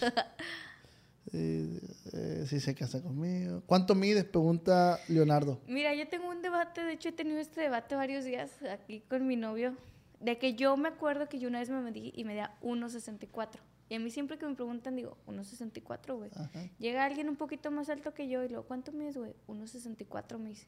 Eh, 1.35 1.79
eh, 2.15 2.45
si 2.47 2.59
se 2.59 2.75
casa 2.75 3.03
conmigo. 3.03 3.63
¿Cuánto 3.67 3.95
mides? 3.95 4.25
Pregunta 4.25 4.99
Leonardo. 5.07 5.61
Mira, 5.67 5.95
yo 5.95 6.09
tengo 6.09 6.31
un 6.31 6.41
debate, 6.41 6.83
de 6.83 6.93
hecho 6.95 7.11
he 7.11 7.13
tenido 7.13 7.41
este 7.41 7.61
debate 7.61 7.95
varios 7.95 8.25
días 8.25 8.51
aquí 8.71 9.01
con 9.11 9.27
mi 9.27 9.37
novio, 9.37 9.77
de 10.21 10.39
que 10.39 10.55
yo 10.55 10.79
me 10.79 10.89
acuerdo 10.89 11.29
que 11.29 11.39
yo 11.39 11.49
una 11.49 11.59
vez 11.59 11.69
me 11.69 11.83
medí 11.83 12.11
y 12.17 12.25
medía 12.25 12.57
1.64. 12.63 13.59
Y 13.93 13.95
a 13.95 14.01
mí 14.01 14.11
siempre 14.11 14.39
que 14.39 14.47
me 14.47 14.55
preguntan 14.55 14.97
digo, 14.97 15.19
1.64, 15.27 16.17
güey. 16.17 16.31
Llega 16.79 17.05
alguien 17.05 17.29
un 17.29 17.37
poquito 17.37 17.71
más 17.71 17.91
alto 17.91 18.15
que 18.15 18.27
yo 18.27 18.43
y 18.43 18.49
luego, 18.49 18.65
¿cuánto 18.65 18.91
mides, 18.91 19.19
güey? 19.19 19.35
1.64 19.49 20.39
me 20.39 20.49
dice. 20.49 20.67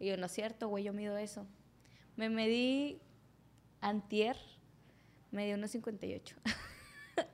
Y 0.00 0.06
yo, 0.06 0.16
no 0.16 0.24
es 0.24 0.32
cierto, 0.32 0.68
güey, 0.68 0.84
yo 0.84 0.94
mido 0.94 1.18
eso. 1.18 1.46
Me 2.16 2.30
medí 2.30 3.02
antier, 3.82 4.38
medí 5.32 5.50
1.58. 5.52 6.34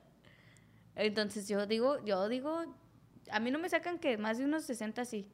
Entonces 0.95 1.47
yo 1.47 1.65
digo, 1.67 2.03
yo 2.03 2.27
digo, 2.27 2.65
a 3.31 3.39
mí 3.39 3.49
no 3.49 3.59
me 3.59 3.69
sacan 3.69 3.97
que 3.97 4.17
más 4.17 4.39
de 4.39 4.43
unos 4.43 4.65
60 4.65 5.05
sí, 5.05 5.31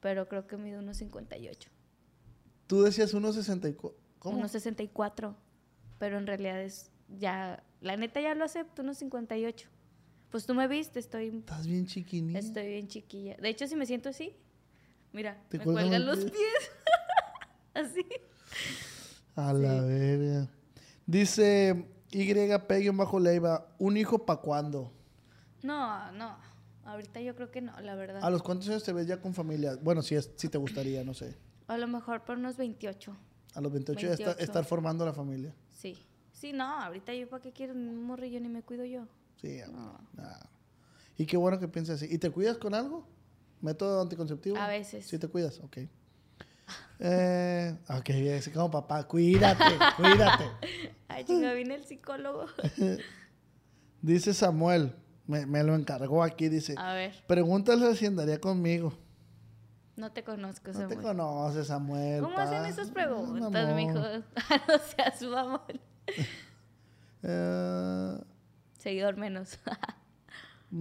pero 0.00 0.30
creo 0.30 0.46
que 0.46 0.56
mido 0.56 0.80
unos 0.80 0.96
58. 0.96 1.68
Tú 2.66 2.80
decías 2.84 3.14
1.64. 3.14 3.92
¿Cómo? 4.18 4.38
Unos 4.38 4.52
64, 4.52 5.36
pero 5.98 6.16
en 6.16 6.26
realidad 6.26 6.62
es 6.62 6.90
ya, 7.18 7.62
la 7.82 7.96
neta 7.96 8.20
ya 8.20 8.34
lo 8.34 8.44
acepto, 8.44 8.82
unos 8.82 8.98
58. 8.98 9.68
Pues 10.30 10.46
tú 10.46 10.54
me 10.54 10.66
viste, 10.66 10.98
estoy, 10.98 11.28
Estás 11.28 11.66
bien 11.66 11.86
chiquinilla. 11.86 12.38
estoy 12.38 12.66
bien 12.68 12.88
chiquilla. 12.88 13.36
De 13.36 13.48
hecho, 13.50 13.66
si 13.66 13.76
me 13.76 13.84
siento 13.84 14.08
así, 14.08 14.34
mira, 15.12 15.42
Te 15.50 15.58
me 15.58 15.64
cuelgan 15.64 16.06
los 16.06 16.18
pies. 16.20 16.30
pies. 16.32 16.70
así. 17.74 18.06
A 19.36 19.52
la 19.52 19.82
verga. 19.82 20.48
Dice 21.06 21.86
YP 22.10 22.90
bajo 22.94 23.18
Leiva, 23.20 23.66
¿un 23.78 23.96
hijo 23.96 24.24
pa' 24.24 24.40
cuándo? 24.40 24.92
No, 25.62 26.10
no. 26.12 26.36
Ahorita 26.84 27.20
yo 27.20 27.34
creo 27.34 27.50
que 27.50 27.60
no, 27.60 27.78
la 27.80 27.94
verdad. 27.94 28.24
¿A 28.24 28.30
los 28.30 28.42
cuántos 28.42 28.68
años 28.68 28.82
te 28.82 28.92
ves 28.92 29.06
ya 29.06 29.20
con 29.20 29.34
familia? 29.34 29.76
Bueno, 29.80 30.02
si, 30.02 30.14
es, 30.16 30.30
si 30.36 30.48
te 30.48 30.58
gustaría, 30.58 31.04
no 31.04 31.14
sé. 31.14 31.36
A 31.68 31.76
lo 31.78 31.86
mejor 31.88 32.24
por 32.24 32.38
unos 32.38 32.56
28. 32.56 33.16
A 33.54 33.60
los 33.60 33.72
28, 33.72 34.00
ya 34.00 34.12
está- 34.12 34.24
28. 34.24 34.44
estar 34.44 34.64
formando 34.64 35.04
la 35.06 35.12
familia. 35.12 35.54
Sí. 35.70 35.98
Sí, 36.42 36.52
no, 36.52 36.64
ahorita 36.64 37.14
yo 37.14 37.28
para 37.28 37.40
qué 37.40 37.52
quiero 37.52 37.72
un 37.72 38.02
morrillo 38.02 38.40
ni 38.40 38.48
me 38.48 38.62
cuido 38.64 38.84
yo. 38.84 39.06
Sí, 39.40 39.60
amor. 39.60 40.00
No. 40.14 40.22
Nah. 40.24 40.40
Y 41.16 41.24
qué 41.24 41.36
bueno 41.36 41.60
que 41.60 41.68
pienses 41.68 42.02
así. 42.02 42.12
¿Y 42.12 42.18
te 42.18 42.30
cuidas 42.30 42.58
con 42.58 42.74
algo? 42.74 43.06
¿Método 43.60 44.02
anticonceptivo? 44.02 44.56
A 44.56 44.66
veces. 44.66 45.06
Sí 45.06 45.20
te 45.20 45.28
cuidas, 45.28 45.60
ok. 45.60 45.76
Eh, 47.04 47.76
ok, 47.88 48.08
es 48.10 48.48
como 48.48 48.70
papá, 48.72 49.06
cuídate, 49.06 49.64
cuídate. 49.96 50.44
Ay, 51.08 51.24
chinga, 51.24 51.52
vine 51.52 51.74
el 51.76 51.84
psicólogo. 51.84 52.46
Dice 54.02 54.34
Samuel, 54.34 54.94
me, 55.28 55.46
me 55.46 55.62
lo 55.62 55.76
encargó 55.76 56.22
aquí, 56.24 56.48
dice, 56.48 56.74
A 56.76 56.92
ver, 56.94 57.14
pregúntale 57.28 57.94
si 57.96 58.06
andaría 58.06 58.40
conmigo. 58.40 58.92
no 59.96 60.10
te 60.12 60.24
conozco, 60.24 60.72
No 60.72 60.78
te 60.88 60.94
Samuel. 60.94 61.02
conoces, 61.02 61.66
Samuel. 61.68 62.20
¿Cómo 62.22 62.34
pa. 62.34 62.42
hacen 62.44 62.64
esas 62.66 62.88
No, 62.88 62.94
preguntas, 62.94 63.64
amor. 63.64 63.74
mijo? 63.76 63.98
no 64.68 64.78
seas 64.96 65.22
mamón. 65.22 65.60
Eh, 67.24 68.18
Seguidor 68.78 69.16
menos. 69.16 69.60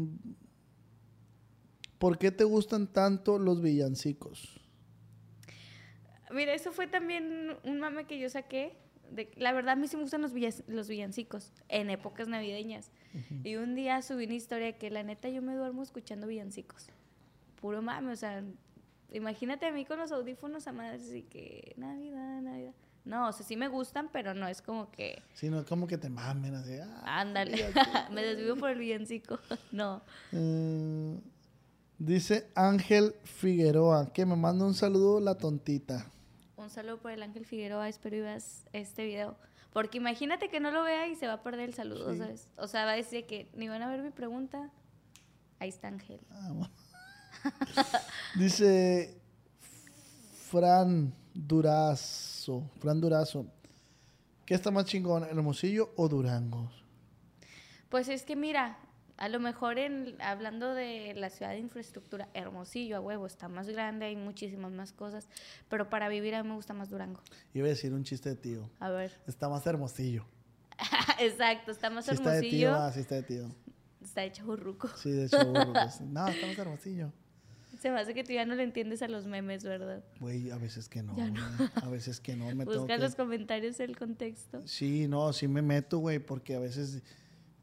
¿Por 2.00 2.18
qué 2.18 2.32
te 2.32 2.46
gustan 2.46 2.88
tanto 2.88 3.38
los 3.38 3.62
villancicos? 3.62 4.60
Mira, 6.32 6.56
eso 6.56 6.72
fue 6.72 6.88
también 6.88 7.58
un 7.64 7.80
mame 7.80 8.06
que 8.06 8.18
yo 8.18 8.28
saqué. 8.28 8.76
De, 9.12 9.30
la 9.36 9.54
verdad, 9.54 9.74
a 9.74 9.76
mí 9.76 9.88
sí 9.88 9.98
me 9.98 10.02
gustan 10.02 10.24
los, 10.24 10.88
villancicos 10.88 11.54
en 11.70 11.92
épocas 11.92 12.28
navideñas. 12.28 12.90
Y 13.44 13.58
un 13.58 13.76
día 13.76 14.02
subí 14.02 14.26
una 14.26 14.34
historia 14.34 14.80
que 14.80 14.90
la 14.90 15.04
neta 15.04 15.30
yo 15.30 15.44
me 15.44 15.54
duermo 15.54 15.84
escuchando 15.84 16.26
villancicos. 16.26 16.88
Puro 17.62 17.84
mame, 17.84 18.14
o 18.14 18.16
sea, 18.16 18.44
Imagínate 19.12 19.66
a 19.66 19.72
mí 19.72 19.86
con 19.86 20.00
los 20.00 20.12
audífonos 20.12 20.68
a 20.68 20.72
madres 20.72 21.14
y 21.14 21.24
que 21.24 21.74
Navidad, 21.76 22.42
Navidad. 22.42 22.74
No, 23.04 23.30
o 23.30 23.32
sea, 23.32 23.45
sí 23.45 23.56
me 23.58 23.68
gustan, 23.68 24.10
pero 24.14 24.34
no 24.36 24.47
es 24.47 24.62
como 24.62 24.91
que. 24.91 25.22
Sí, 25.34 25.49
no 25.49 25.60
es 25.62 25.66
como 25.66 25.88
que 25.88 25.97
te 25.97 26.10
mamen 26.10 26.54
así. 26.56 26.78
ah, 26.80 27.22
Ándale. 27.22 27.74
me 28.12 28.24
desvío 28.24 28.56
por 28.58 28.70
el 28.72 28.78
villancico. 28.80 29.39
no. 29.72 30.02
eh, 30.32 31.20
dice 31.97 32.47
Ángel 32.56 33.16
Figueroa 33.24 34.12
que 34.14 34.26
me 34.26 34.36
manda 34.36 34.66
un 34.66 34.74
saludo 34.76 35.20
la 35.20 35.36
tontita. 35.36 36.06
Un 36.58 36.70
saludo 36.70 36.99
por 36.99 37.12
el 37.12 37.24
Ángel 37.24 37.45
Figueroa. 37.45 37.89
Espero 37.89 38.18
y 38.18 38.22
veas 38.22 38.66
este 38.72 39.04
video. 39.06 39.36
Porque 39.74 39.97
imagínate 39.97 40.49
que 40.49 40.60
no 40.60 40.70
lo 40.70 40.84
vea 40.84 41.08
y 41.08 41.16
se 41.16 41.26
va 41.28 41.34
a 41.34 41.43
perder 41.43 41.70
el 41.70 41.74
saludo, 41.74 42.12
Sí. 42.12 42.20
¿sabes? 42.20 42.49
O 42.58 42.68
sea, 42.68 42.86
va 42.86 42.91
a 42.91 42.95
decir 42.95 43.26
que 43.26 43.49
ni 43.56 43.68
van 43.68 43.82
a 43.82 43.89
ver 43.89 44.04
mi 44.04 44.12
pregunta. 44.12 44.70
Ahí 45.60 45.70
está 45.70 45.88
Ángel. 45.88 46.20
Ah, 46.30 46.49
bueno. 46.54 46.72
dice 48.36 49.18
Fran 50.49 51.14
Durazo. 52.42 52.72
Fran 52.80 53.00
Durazo. 53.00 53.46
¿Qué 54.46 54.56
está 54.56 54.72
más 54.72 54.86
chingón, 54.86 55.24
Hermosillo 55.24 55.92
o 55.96 56.08
Durango? 56.10 56.72
Pues 57.89 58.10
es 58.10 58.24
que 58.24 58.36
mira, 58.36 58.80
a 59.18 59.30
lo 59.30 59.39
mejor 59.39 59.78
en, 59.78 60.20
hablando 60.22 60.74
de 60.74 61.14
la 61.16 61.30
ciudad 61.30 61.52
de 61.52 61.60
infraestructura, 61.60 62.30
Hermosillo, 62.34 62.98
a 62.98 63.00
huevo, 63.00 63.28
está 63.28 63.48
más 63.48 63.70
grande, 63.70 64.08
hay 64.08 64.16
muchísimas 64.16 64.72
más 64.72 64.92
cosas, 64.92 65.30
pero 65.70 65.89
para 65.89 66.10
vivir 66.10 66.34
a 66.34 66.42
mí 66.42 66.50
me 66.50 66.56
gusta 66.56 66.74
más 66.74 66.89
Durango. 66.89 67.22
Iba 67.54 67.68
a 67.68 67.70
decir 67.70 67.94
un 67.94 68.04
chiste 68.04 68.30
de 68.30 68.36
tío. 68.36 68.70
A 68.80 68.89
ver, 68.89 69.20
Está 69.28 69.48
más 69.48 69.66
hermosillo. 69.68 70.26
exacto, 71.20 71.72
está 71.72 71.89
más 71.92 72.06
Sí 72.06 72.12
está 72.12 72.32
de 72.32 72.42
tío, 72.42 72.70
Hermosillo, 72.70 72.76
ah, 72.76 72.92
sí 72.92 73.00
está 73.02 73.16
de 73.16 73.24
tío. 73.24 73.56
está 74.02 74.24
hecho 74.24 74.46
burruco. 74.46 74.88
Sí, 74.98 75.12
de 75.12 75.30
pues. 75.30 76.02
No, 76.02 76.28
está 76.28 76.48
más 76.48 76.58
hermosillo. 76.58 77.14
Se 77.82 77.90
me 77.90 78.00
hace 78.00 78.14
que 78.14 78.24
tú 78.24 78.32
ya 78.32 78.46
no 78.46 78.54
le 78.54 78.62
entiendes 78.62 79.02
a 79.02 79.08
los 79.08 79.26
memes, 79.26 79.64
¿verdad? 79.64 80.04
Güey, 80.20 80.52
a 80.52 80.58
veces 80.58 80.88
que 80.88 81.02
no, 81.02 81.16
güey. 81.16 81.34
A 81.74 81.90
veces 81.90 82.20
que 82.20 82.36
no, 82.36 82.46
me 82.46 82.52
tengo 82.66 82.82
Busca 82.82 82.96
que... 82.96 83.02
los 83.02 83.16
comentarios 83.16 83.80
el 83.80 83.98
contexto. 83.98 84.62
Sí, 84.68 85.08
no, 85.08 85.34
sí 85.34 85.48
me 85.48 85.64
meto, 85.64 85.98
güey, 85.98 86.20
porque 86.20 86.54
a 86.54 86.60
veces... 86.60 87.02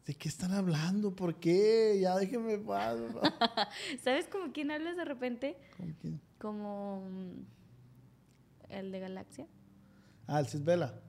¿De 0.04 0.14
qué 0.14 0.28
están 0.28 0.52
hablando? 0.54 1.14
¿Por 1.14 1.36
qué? 1.36 2.00
Ya 2.00 2.16
déjenme 2.16 2.54
en 2.54 2.66
paz. 2.66 2.98
¿Sabes 4.02 4.26
como 4.26 4.52
quién 4.52 4.72
hablas 4.72 4.96
de 4.96 5.04
repente? 5.04 5.56
¿Con 5.76 5.92
quién? 5.92 6.20
Como 6.38 7.08
mm, 7.08 8.72
el 8.72 8.90
de 8.90 8.98
Galaxia. 8.98 9.46
Ah, 10.26 10.40
el 10.40 10.48
Cis 10.48 10.64
Vela. 10.64 11.00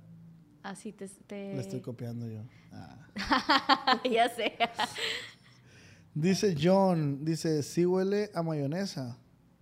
Así 0.61 0.91
te... 0.91 1.07
te... 1.07 1.55
Le 1.55 1.61
estoy 1.61 1.81
copiando 1.81 2.27
yo. 2.27 2.43
Ah. 2.71 3.99
ya 4.11 4.29
sé. 4.29 4.55
Dice 6.19 6.53
John, 6.61 7.23
dice, 7.23 7.63
sí 7.63 7.85
huele 7.85 8.29
a 8.33 8.43
mayonesa. 8.43 9.17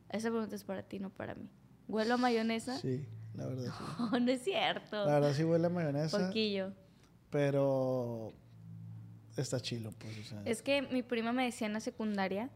Esa 0.10 0.30
pregunta 0.30 0.55
es 0.55 0.64
para 0.64 0.82
ti, 0.82 0.97
no 0.97 1.12
para 1.12 1.36
mí. 1.36 1.47
¿Huelo 1.88 2.16
a 2.16 2.18
mayonesa? 2.18 2.80
Sí, 2.80 3.05
la 3.36 3.45
verdad 3.45 3.66
sí. 3.66 3.84
No, 3.99 4.20
no 4.20 4.32
es 4.32 4.43
cierto. 4.43 5.05
La 5.05 5.14
verdad 5.20 5.34
sí 5.34 5.43
huele 5.43 5.68
a 5.68 5.70
mayonesa, 5.70 6.28
Poquillo. 6.28 6.74
pero 7.30 8.34
está 9.36 9.60
chilo, 9.60 9.91
pues, 9.99 10.18
o 10.18 10.24
sea. 10.24 10.41
Es 10.45 10.64
que 10.64 10.82
mi 10.82 11.03
prima 11.03 11.32
me 11.32 11.45
decía 11.45 11.68
en 11.68 11.74
la 11.74 11.80
secundaria, 11.80 12.49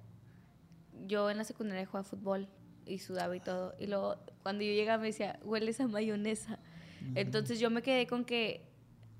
yo 1.05 1.29
en 1.29 1.37
la 1.37 1.43
secundaria 1.43 1.85
jugaba 1.85 2.03
fútbol 2.03 2.49
y 2.87 2.97
sudaba 2.97 3.35
y 3.35 3.39
todo, 3.39 3.75
y 3.79 3.85
luego 3.85 4.15
cuando 4.41 4.63
yo 4.63 4.71
llegaba 4.71 4.99
me 4.99 5.07
decía, 5.09 5.39
hueles 5.43 5.79
a 5.79 5.87
mayonesa. 5.87 6.57
Entonces 7.13 7.59
yo 7.59 7.69
me 7.69 7.83
quedé 7.83 8.07
con 8.07 8.25
que 8.25 8.70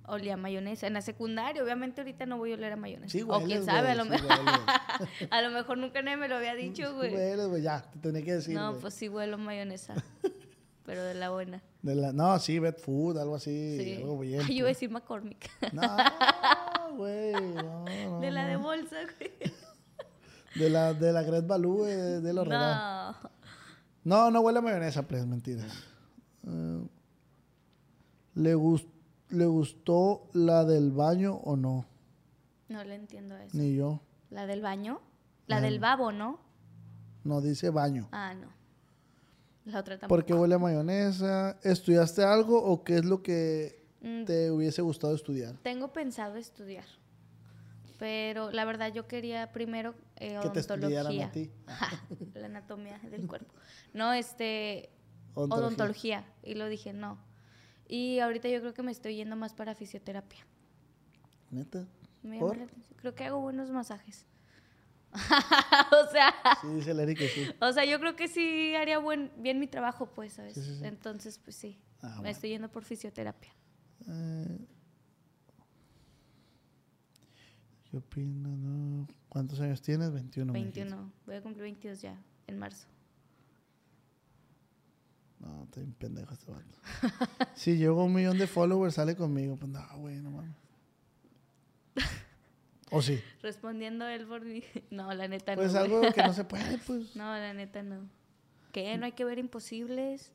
olía 0.08 0.34
a 0.34 0.38
mayonesa. 0.38 0.88
En 0.88 0.94
la 0.94 1.02
secundaria, 1.02 1.64
obviamente 1.64 2.02
ahorita 2.02 2.26
no 2.26 2.38
voy 2.38 2.52
a 2.52 2.56
oler 2.56 2.74
a 2.74 2.76
mayonesa. 2.76 3.12
Sí 3.12 3.24
o 3.28 3.42
quién 3.44 3.64
sabe, 3.66 3.90
a 3.92 3.96
lo, 3.96 4.04
sí 4.04 4.10
mejor 4.10 4.30
a 5.32 5.42
lo 5.42 5.50
mejor 5.52 5.78
nunca 5.78 6.02
nadie 6.02 6.18
me 6.18 6.28
lo 6.28 6.36
había 6.36 6.56
dicho, 6.56 6.88
Sí 6.90 6.94
güey. 6.96 7.14
hueles, 7.14 7.48
güey, 7.48 7.62
ya, 7.62 7.82
te 7.82 8.00
tenía 8.00 8.24
que 8.24 8.34
decir, 8.34 8.56
no, 8.56 8.76
pues 8.78 8.94
sí 8.94 9.08
huelo 9.10 9.36
a 9.36 9.38
mayonesa, 9.38 9.96
pero 10.86 11.04
de 11.04 11.14
la 11.14 11.30
buena. 11.30 11.62
De 11.82 11.96
la- 11.96 12.14
no, 12.14 12.38
sí, 12.40 12.60
Bad 12.60 12.78
Food, 12.78 13.18
algo 13.18 13.36
así, 13.36 13.78
Sí. 13.84 13.96
algo 14.02 14.20
bien. 14.20 14.42
Ay, 14.42 14.48
yo 14.48 14.54
iba 14.54 14.68
a 14.68 14.70
decir 14.70 14.90
McCormick. 14.90 15.50
No, 15.74 15.82
güey, 16.98 17.32
no, 17.34 17.86
no, 17.86 18.20
de 18.20 18.32
la 18.32 18.46
de 18.48 18.56
bolsa, 18.58 18.98
güey. 19.18 19.32
De 20.56 20.70
la, 20.70 20.94
de 20.94 21.14
la 21.14 21.24
Value, 21.42 21.74
güey, 21.78 21.96
de, 22.22 22.30
Herrera. 22.30 23.16
No. 23.24 23.32
No, 24.04 24.32
no 24.32 24.42
huele 24.42 24.60
a 24.60 24.62
mayonesa, 24.62 25.02
pues, 25.04 25.26
mentiras. 25.26 25.72
Eh, 26.46 26.82
¿le, 28.36 28.56
gus- 28.56 28.86
¿Le 29.32 29.46
gustó 29.46 30.30
la 30.34 30.66
del 30.66 30.92
baño 30.92 31.36
o 31.36 31.56
no? 31.56 31.86
No 32.70 32.84
le 32.84 32.96
entiendo 32.96 33.36
eso. 33.38 33.58
Ni 33.58 33.76
yo. 33.76 34.02
¿La 34.30 34.46
del 34.46 34.62
baño? 34.62 35.02
La 35.48 35.60
del 35.60 35.80
babo, 35.80 36.12
¿no? 36.12 36.40
No 37.24 37.42
dice 37.42 37.70
baño. 37.70 38.08
Ah, 38.12 38.34
no. 38.34 38.48
La 39.66 39.80
otra 39.80 39.98
tampoco. 40.00 40.10
¿Por 40.18 40.26
qué 40.26 40.34
huele 40.34 40.56
a 40.56 40.60
mayonesa? 40.60 41.60
¿Estudiaste 41.64 42.24
algo 42.24 42.62
o 42.64 42.84
qué 42.84 42.98
es 42.98 43.06
lo 43.06 43.22
que 43.22 43.80
Mm, 44.04 44.24
te 44.26 44.50
hubiese 44.50 44.82
gustado 44.82 45.14
estudiar? 45.14 45.56
Tengo 45.62 45.94
pensado 45.94 46.36
estudiar. 46.38 46.86
Pero 48.00 48.50
la 48.52 48.66
verdad 48.66 48.92
yo 48.92 49.08
quería 49.08 49.52
primero 49.52 49.94
eh, 50.16 50.40
Que 50.42 50.50
te 50.50 50.60
estudiaran 50.62 51.14
odontología. 51.14 51.28
a 51.28 51.32
ti. 51.32 51.52
la 52.34 52.46
anatomía 52.48 52.98
del 53.12 53.28
cuerpo. 53.28 53.54
No, 53.94 54.12
este 54.14 54.90
Odontología. 55.36 55.68
odontología. 55.68 56.26
Y 56.42 56.56
lo 56.56 56.68
dije, 56.68 56.94
no. 56.94 57.20
Y 57.92 58.20
ahorita 58.20 58.48
yo 58.48 58.62
creo 58.62 58.74
que 58.74 58.84
me 58.84 58.92
estoy 58.94 59.18
yendo 59.18 59.36
más 59.36 59.54
para 59.54 59.76
fisioterapia. 59.76 60.40
¿Neta? 61.50 61.86
Me. 62.24 62.40
Creo 62.96 63.14
que 63.14 63.26
hago 63.26 63.42
buenos 63.42 63.70
masajes. 63.70 64.26
o 65.12 66.10
sea, 66.10 66.34
Sí, 66.62 66.68
dice 66.74 66.92
Eric 66.92 67.18
que 67.18 67.28
sí. 67.28 67.50
o 67.60 67.74
sea, 67.74 67.84
yo 67.84 68.00
creo 68.00 68.16
que 68.16 68.30
sí 68.30 68.74
haría 68.76 68.98
buen, 68.98 69.30
bien 69.38 69.60
mi 69.60 69.68
trabajo, 69.68 70.06
pues, 70.06 70.32
¿sabes? 70.32 70.54
Sí, 70.54 70.62
sí, 70.62 70.78
sí. 70.80 70.86
Entonces, 70.86 71.38
pues 71.38 71.58
sí. 71.58 71.82
Ah, 72.02 72.08
me 72.08 72.14
bueno. 72.16 72.30
estoy 72.30 72.52
yendo 72.52 72.72
por 72.72 72.86
fisioterapia. 72.86 73.52
Eh, 74.08 74.58
¿Qué 77.90 77.98
opinas? 77.98 78.58
no? 78.58 79.06
¿Cuántos 79.28 79.60
años 79.60 79.82
tienes? 79.82 80.14
21. 80.14 80.54
me 80.54 80.60
dijiste. 80.60 80.80
21. 80.80 81.12
Voy 81.26 81.36
a 81.36 81.42
cumplir 81.42 81.64
22 81.64 82.02
ya, 82.02 82.18
en 82.48 82.58
marzo. 82.58 82.88
No, 85.42 85.64
estoy 85.64 85.84
bien 85.84 85.96
pendejo 85.96 86.34
este 86.34 86.52
vato. 86.52 86.78
si 87.56 87.76
llego 87.76 88.02
a 88.02 88.06
un 88.06 88.14
millón 88.14 88.38
de 88.38 88.46
followers, 88.48 88.94
sale 88.96 89.16
conmigo. 89.16 89.56
Pues 89.58 89.72
no, 89.72 89.84
güey, 89.98 90.22
no 90.22 90.30
mames. 90.32 90.56
¿O 92.92 93.02
sí? 93.02 93.22
Respondiendo 93.42 94.06
él 94.08 94.28
por 94.28 94.42
mí. 94.46 94.64
No, 94.92 95.14
la 95.14 95.28
neta 95.28 95.56
Pues 95.56 95.74
no. 95.74 95.80
güey. 95.80 95.94
algo 95.96 96.14
que 96.14 96.22
no 96.24 96.34
se 96.34 96.44
puede, 96.44 96.78
pues. 96.86 97.16
No, 97.16 97.24
la 97.34 97.54
neta 97.54 97.82
no. 97.84 98.08
¿Qué? 98.72 98.98
¿No 98.98 99.06
hay 99.06 99.14
que 99.14 99.26
ver 99.26 99.40
imposibles? 99.40 100.32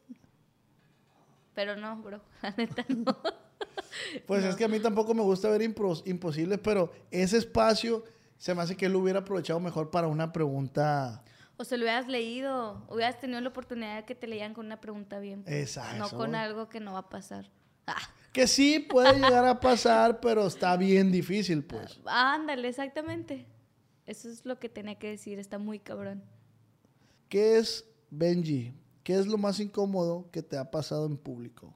Pero 1.54 1.76
no, 1.76 1.96
bro. 2.02 2.20
La 2.42 2.50
neta 2.56 2.84
no. 2.88 3.16
Pues 4.26 4.44
es 4.44 4.56
que 4.56 4.64
a 4.64 4.68
mí 4.68 4.78
tampoco 4.80 5.14
me 5.14 5.22
gusta 5.22 5.48
ver 5.48 5.62
imposibles, 5.62 6.58
pero 6.62 6.92
ese 7.10 7.38
espacio 7.38 8.04
se 8.36 8.54
me 8.54 8.60
hace 8.60 8.76
que 8.76 8.86
él 8.86 8.92
lo 8.92 8.98
hubiera 8.98 9.20
aprovechado 9.20 9.58
mejor 9.60 9.90
para 9.90 10.06
una 10.06 10.32
pregunta. 10.32 11.22
O 11.58 11.64
se 11.64 11.76
lo 11.76 11.84
hubieras 11.84 12.06
leído. 12.08 12.84
Hubieras 12.90 13.18
tenido 13.18 13.40
la 13.40 13.48
oportunidad 13.48 13.96
de 13.96 14.04
que 14.04 14.14
te 14.14 14.26
leían 14.26 14.52
con 14.54 14.66
una 14.66 14.80
pregunta 14.80 15.18
bien. 15.18 15.42
Exacto. 15.46 15.96
No 15.98 16.10
con 16.10 16.34
algo 16.34 16.68
que 16.68 16.80
no 16.80 16.92
va 16.92 17.00
a 17.00 17.08
pasar. 17.08 17.50
Ah, 17.86 17.96
Que 18.32 18.46
sí 18.46 18.80
puede 18.80 19.14
llegar 19.14 19.46
a 19.46 19.58
pasar, 19.60 20.20
pero 20.20 20.46
está 20.46 20.76
bien 20.76 21.10
difícil, 21.10 21.64
pues. 21.64 22.00
ándale, 22.06 22.68
exactamente. 22.68 23.46
Eso 24.04 24.28
es 24.28 24.44
lo 24.44 24.58
que 24.58 24.68
tenía 24.68 24.96
que 24.98 25.08
decir. 25.10 25.38
Está 25.38 25.58
muy 25.58 25.78
cabrón. 25.78 26.22
¿Qué 27.28 27.56
es, 27.58 27.84
Benji? 28.10 28.74
¿Qué 29.02 29.14
es 29.14 29.26
lo 29.26 29.38
más 29.38 29.58
incómodo 29.60 30.30
que 30.30 30.42
te 30.42 30.58
ha 30.58 30.70
pasado 30.70 31.06
en 31.06 31.16
público? 31.16 31.74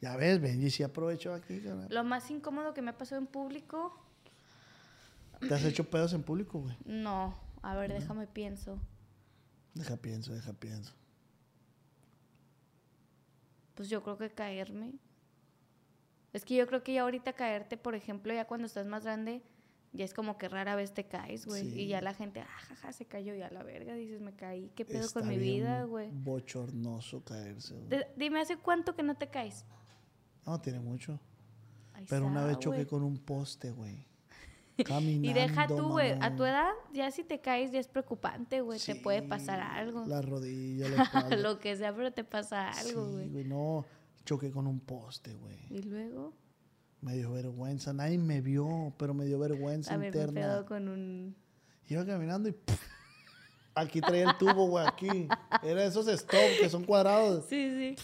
Ya 0.00 0.14
ves, 0.16 0.40
Benji, 0.40 0.70
sí 0.70 0.82
aprovechó 0.82 1.34
aquí. 1.34 1.60
Lo 1.88 2.04
más 2.04 2.30
incómodo 2.30 2.72
que 2.74 2.82
me 2.82 2.90
ha 2.90 2.98
pasado 2.98 3.20
en 3.20 3.26
público, 3.26 3.98
¿Te 5.40 5.52
has 5.52 5.64
hecho 5.64 5.84
pedos 5.90 6.12
en 6.14 6.22
público, 6.22 6.60
güey? 6.60 6.76
no. 6.84 7.34
A 7.62 7.74
ver, 7.74 7.92
déjame 7.92 8.26
pienso. 8.28 8.78
Deja 9.76 9.96
pienso, 9.96 10.32
deja 10.32 10.54
pienso. 10.54 10.94
Pues 13.74 13.90
yo 13.90 14.02
creo 14.02 14.16
que 14.16 14.30
caerme. 14.30 14.94
Es 16.32 16.44
que 16.44 16.56
yo 16.56 16.66
creo 16.66 16.82
que 16.82 16.94
ya 16.94 17.02
ahorita 17.02 17.34
caerte, 17.34 17.76
por 17.76 17.94
ejemplo, 17.94 18.32
ya 18.32 18.46
cuando 18.46 18.66
estás 18.66 18.86
más 18.86 19.04
grande, 19.04 19.42
ya 19.92 20.04
es 20.06 20.14
como 20.14 20.38
que 20.38 20.48
rara 20.48 20.76
vez 20.76 20.94
te 20.94 21.04
caes, 21.04 21.44
güey. 21.44 21.70
Sí. 21.70 21.80
Y 21.80 21.88
ya 21.88 22.00
la 22.00 22.14
gente, 22.14 22.40
ah, 22.40 22.58
jaja, 22.68 22.92
se 22.92 23.04
cayó 23.04 23.34
ya 23.34 23.50
la 23.50 23.62
verga. 23.62 23.94
Dices, 23.94 24.20
me 24.22 24.34
caí. 24.34 24.70
¿Qué 24.74 24.86
pedo 24.86 25.00
Está 25.00 25.20
con 25.20 25.28
mi 25.28 25.36
bien 25.36 25.56
vida, 25.56 25.84
güey? 25.84 26.10
Bochornoso 26.10 27.22
caerse. 27.22 27.74
güey. 27.74 28.02
Dime, 28.16 28.40
¿hace 28.40 28.56
cuánto 28.56 28.94
que 28.94 29.02
no 29.02 29.14
te 29.14 29.28
caes? 29.28 29.66
No, 30.46 30.58
tiene 30.60 30.80
mucho. 30.80 31.20
Ahí 31.92 32.06
Pero 32.08 32.26
una 32.26 32.46
vez 32.46 32.58
choqué 32.58 32.86
con 32.86 33.02
un 33.02 33.18
poste, 33.18 33.70
güey. 33.72 34.06
Caminando. 34.84 35.28
Y 35.28 35.32
deja 35.32 35.66
tú, 35.66 35.88
güey. 35.88 36.12
A 36.20 36.36
tu 36.36 36.44
edad, 36.44 36.70
ya 36.92 37.10
si 37.10 37.24
te 37.24 37.40
caes, 37.40 37.72
ya 37.72 37.80
es 37.80 37.88
preocupante, 37.88 38.60
güey. 38.60 38.78
te 38.78 38.94
puede 38.96 39.22
pasar 39.22 39.60
algo. 39.60 40.04
La 40.06 40.20
rodilla, 40.22 40.88
la 40.88 41.02
espalda. 41.04 41.36
Lo 41.36 41.58
que 41.58 41.76
sea, 41.76 41.94
pero 41.94 42.12
te 42.12 42.24
pasa 42.24 42.68
algo, 42.70 43.06
Sí, 43.06 43.12
güey. 43.14 43.28
güey. 43.30 43.44
No, 43.44 43.84
choqué 44.24 44.50
con 44.50 44.66
un 44.66 44.80
poste, 44.80 45.34
güey. 45.34 45.56
y 45.70 45.82
luego, 45.82 46.34
Me 47.00 47.14
dio 47.16 47.30
vergüenza. 47.32 47.92
Nadie 47.92 48.18
me 48.18 48.40
vio, 48.40 48.92
pero 48.98 49.14
me 49.14 49.24
dio 49.24 49.38
vergüenza 49.38 49.94
a 49.94 49.98
me 49.98 50.06
interna. 50.08 50.40
pedo 50.40 50.66
con 50.66 50.88
un. 50.88 51.36
Iba 51.88 52.04
caminando 52.04 52.48
y 52.48 52.52
¡puf! 52.52 52.80
Aquí 53.74 54.00
traía 54.00 54.30
el 54.30 54.38
tubo, 54.38 54.66
güey, 54.68 54.86
aquí. 54.86 55.28
Era 55.62 55.84
esos 55.84 56.08
stop 56.08 56.40
que 56.60 56.68
son 56.70 56.82
cuadrados. 56.84 57.44
Sí, 57.48 57.70
sí. 57.70 57.94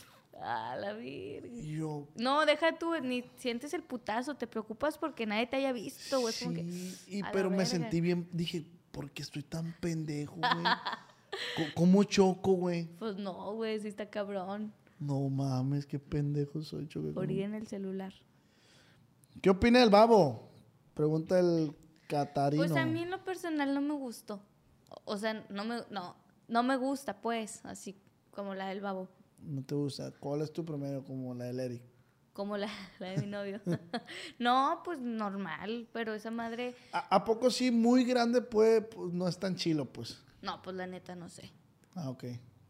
A 0.45 0.77
la 0.77 0.93
virgen. 0.95 1.57
Y 1.57 1.77
yo, 1.77 2.09
No, 2.17 2.45
deja 2.47 2.77
tú, 2.79 2.93
ni 3.01 3.23
sientes 3.37 3.73
el 3.75 3.83
putazo, 3.83 4.35
te 4.37 4.47
preocupas 4.47 4.99
porque 4.99 5.25
nadie 5.27 5.47
te 5.47 5.57
haya 5.57 5.73
visto, 5.73 6.21
güey. 6.21 6.35
es 6.35 6.43
como 6.43 6.55
que, 6.55 6.63
sí, 6.65 6.97
y, 7.19 7.23
pero 7.33 7.49
me 7.51 7.59
verga. 7.59 7.71
sentí 7.71 8.01
bien, 8.01 8.29
dije, 8.33 8.65
¿por 8.91 9.11
qué 9.13 9.23
estoy 9.23 9.43
tan 9.45 9.75
pendejo, 9.81 10.37
güey? 10.37 10.51
¿Cómo 11.77 12.05
choco, 12.05 12.53
güey? 12.55 12.87
Pues 12.99 13.17
no, 13.17 13.55
güey, 13.55 13.81
sí 13.81 13.89
está 13.89 14.11
cabrón. 14.11 14.73
No 14.99 15.29
mames, 15.29 15.87
qué 15.87 15.99
pendejo 15.99 16.63
soy, 16.63 16.87
choque. 16.89 17.11
Morir 17.13 17.43
en 17.43 17.55
el 17.55 17.67
celular. 17.67 18.13
¿Qué 19.41 19.51
opina 19.51 19.83
el 19.83 19.91
babo? 19.91 20.51
Pregunta 20.95 21.39
el 21.39 21.75
Catarino. 22.07 22.63
Pues 22.63 22.77
a 22.77 22.85
mí 22.85 23.03
en 23.03 23.11
lo 23.11 23.25
personal 23.25 23.73
no 23.75 23.81
me 23.81 23.95
gustó. 23.95 24.43
O- 24.91 25.13
O 25.15 25.17
sea, 25.19 25.45
no 25.49 25.65
me, 25.65 25.81
no, 25.91 26.17
no 26.49 26.63
me 26.63 26.77
gusta, 26.77 27.21
pues, 27.21 27.65
así 27.65 27.97
como 28.31 28.55
la 28.55 28.69
del 28.69 28.81
babo. 28.81 29.09
No 29.45 29.63
te 29.65 29.75
gusta. 29.75 30.13
¿Cuál 30.19 30.43
es 30.43 30.53
tu 30.53 30.65
primero? 30.65 31.05
Como 31.05 31.35
la 31.35 31.47
del 31.47 31.61
Eric. 31.61 31.83
Como 32.33 32.57
la, 32.57 32.69
la 32.99 33.11
de 33.11 33.21
mi 33.21 33.27
novio. 33.27 33.61
no, 34.39 34.81
pues 34.85 34.99
normal, 34.99 35.89
pero 35.93 36.15
esa 36.15 36.31
madre. 36.31 36.75
¿A, 36.93 37.17
a 37.17 37.25
poco 37.25 37.51
sí, 37.51 37.71
muy 37.71 38.05
grande, 38.05 38.41
puede, 38.43 38.83
pues, 38.83 39.13
no 39.13 39.29
es 39.29 39.39
tan 39.39 39.57
chilo, 39.57 39.85
pues? 39.87 40.23
No, 40.41 40.61
pues 40.63 40.77
la 40.77 40.87
neta 40.87 41.15
no 41.15 41.29
sé. 41.29 41.53
Ah, 41.95 42.11
ok. 42.11 42.25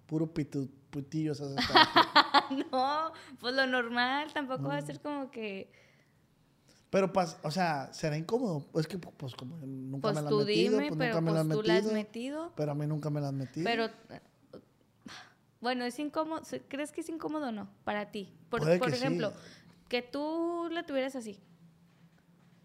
Puro 0.06 0.32
pitu, 0.32 0.68
putillo 0.90 1.34
se 1.34 1.44
hace 1.44 1.54
no, 2.70 3.12
pues 3.40 3.54
lo 3.54 3.66
normal, 3.66 4.32
tampoco 4.32 4.64
va 4.64 4.76
a 4.76 4.82
ser 4.82 5.00
como 5.00 5.30
que. 5.30 5.72
Pero, 6.90 7.10
o 7.42 7.50
sea, 7.50 7.90
¿será 7.94 8.18
incómodo? 8.18 8.66
Es 8.74 8.86
que, 8.86 8.98
pues, 8.98 9.34
como 9.34 9.56
nunca 9.56 10.12
Pues 10.12 10.16
me 10.16 10.22
la 10.22 10.28
han 10.28 10.36
metido, 10.36 10.70
dime, 10.70 10.88
pues 10.88 10.98
pero 10.98 11.14
nunca 11.14 11.20
me 11.22 11.30
la 11.30 11.44
pues 11.44 11.56
han 11.56 11.62
tú 11.62 11.68
la 11.68 11.76
has 11.76 11.92
metido. 11.92 12.52
Pero 12.54 12.72
a 12.72 12.74
mí 12.74 12.86
nunca 12.86 13.08
me 13.08 13.20
la 13.22 13.28
han 13.28 13.38
metido. 13.38 13.64
Pero, 13.64 13.88
bueno, 15.62 15.84
es 15.86 15.98
incómodo. 15.98 16.42
¿Crees 16.68 16.92
que 16.92 17.00
es 17.00 17.08
incómodo 17.08 17.48
o 17.48 17.52
no? 17.52 17.70
Para 17.84 18.10
ti. 18.10 18.30
Por, 18.50 18.60
Puede 18.60 18.78
por 18.78 18.90
que 18.90 18.96
sí. 18.96 19.02
ejemplo, 19.04 19.32
que 19.88 20.02
tú 20.02 20.68
la 20.70 20.82
tuvieras 20.84 21.16
así. 21.16 21.40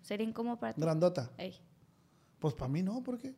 ¿Sería 0.01 0.27
incómodo 0.27 0.57
para 0.59 0.73
ti? 0.73 0.81
Grandota. 0.81 1.31
Ey, 1.37 1.55
Pues 2.39 2.53
para 2.53 2.67
mí 2.69 2.81
no, 2.83 3.01
¿por 3.03 3.17
qué? 3.17 3.33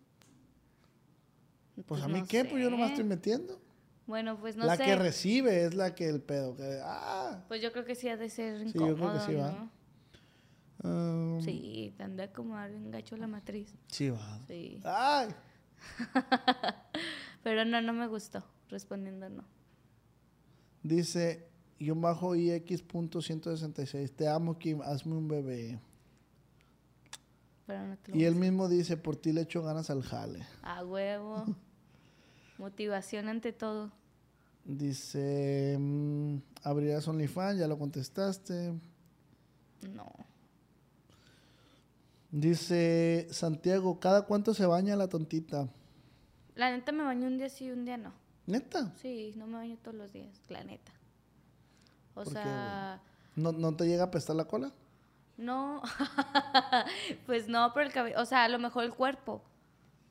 Pues, 1.85 2.01
a 2.03 2.07
mí 2.07 2.19
no 2.21 2.27
qué, 2.27 2.43
pues 2.45 2.61
yo 2.63 2.69
no 2.69 2.77
me 2.77 2.85
estoy 2.87 3.03
metiendo. 3.05 3.61
Bueno, 4.05 4.37
pues 4.39 4.55
no 4.57 4.65
la 4.65 4.75
sé. 4.75 4.83
que 4.85 4.95
recibe 4.95 5.65
es 5.65 5.75
la 5.75 5.93
que 5.95 6.09
el 6.09 6.19
pedo. 6.21 6.55
Que, 6.55 6.79
ah, 6.83 7.43
Pues 7.47 7.61
yo 7.61 7.71
creo 7.71 7.85
que 7.85 7.95
sí 7.95 8.09
ha 8.09 8.17
de 8.17 8.29
ser 8.29 8.59
Sí, 8.67 8.73
yo 8.73 8.95
creo 8.95 8.95
que 8.95 9.01
incómodo, 9.03 9.25
sí, 9.25 9.33
va. 9.35 9.51
¿no? 10.83 11.35
um, 11.37 11.41
Sí, 11.41 11.93
te 11.97 12.03
anda 12.03 12.31
como 12.33 12.55
bien 12.67 12.91
gacho 12.91 13.15
la 13.17 13.27
matriz. 13.27 13.73
sí 13.87 14.09
va. 14.09 14.39
Sí. 14.47 14.79
Ay, 14.83 15.29
Pero 17.43 17.65
no, 17.65 17.81
no 17.81 17.93
me 17.93 18.07
gustó. 18.07 18.43
Respondiendo 18.69 19.29
no. 19.29 19.43
dice, 20.83 21.47
yo 21.79 21.95
bajo 21.95 22.35
IX.166. 22.35 24.11
Te 24.15 24.27
amo, 24.27 24.57
Kim, 24.57 24.81
hazme 24.81 25.15
un 25.15 25.27
bebé. 25.27 25.79
Pero 27.65 27.87
no 27.87 27.97
te 27.97 28.11
lo 28.11 28.17
Y 28.17 28.25
él 28.25 28.35
mismo 28.35 28.67
dice, 28.67 28.97
por 28.97 29.15
ti 29.15 29.33
le 29.33 29.41
echo 29.41 29.63
ganas 29.63 29.89
al 29.89 30.03
jale. 30.03 30.45
A 30.61 30.83
huevo. 30.83 31.45
Motivación 32.57 33.29
ante 33.29 33.53
todo. 33.53 33.91
Dice, 34.65 35.77
mm, 35.79 36.37
abrirás 36.63 37.07
OnlyFans, 37.07 37.59
ya 37.59 37.67
lo 37.67 37.79
contestaste. 37.79 38.73
No. 39.93 40.11
Dice 42.31 43.27
Santiago, 43.31 43.99
¿cada 43.99 44.23
cuánto 44.23 44.53
se 44.53 44.65
baña 44.65 44.95
la 44.95 45.07
tontita? 45.07 45.69
La 46.59 46.71
neta 46.71 46.91
me 46.91 47.05
baño 47.05 47.25
un 47.25 47.37
día 47.37 47.47
sí 47.47 47.67
y 47.67 47.71
un 47.71 47.85
día 47.85 47.95
no. 47.95 48.11
¿Neta? 48.45 48.93
Sí, 49.01 49.31
no 49.37 49.47
me 49.47 49.53
baño 49.53 49.77
todos 49.81 49.95
los 49.95 50.11
días, 50.11 50.41
la 50.49 50.61
neta. 50.61 50.91
O 52.15 52.15
¿Por 52.15 52.25
qué, 52.25 52.31
sea, 52.33 53.01
¿No, 53.37 53.53
¿No 53.53 53.73
te 53.77 53.85
llega 53.85 54.03
a 54.03 54.11
pestar 54.11 54.35
la 54.35 54.43
cola? 54.43 54.73
no. 55.37 55.81
pues 57.25 57.47
no, 57.47 57.71
pero 57.73 57.85
el 57.85 57.93
cabello, 57.93 58.19
o 58.19 58.25
sea, 58.25 58.43
a 58.43 58.49
lo 58.49 58.59
mejor 58.59 58.83
el 58.83 58.93
cuerpo, 58.93 59.41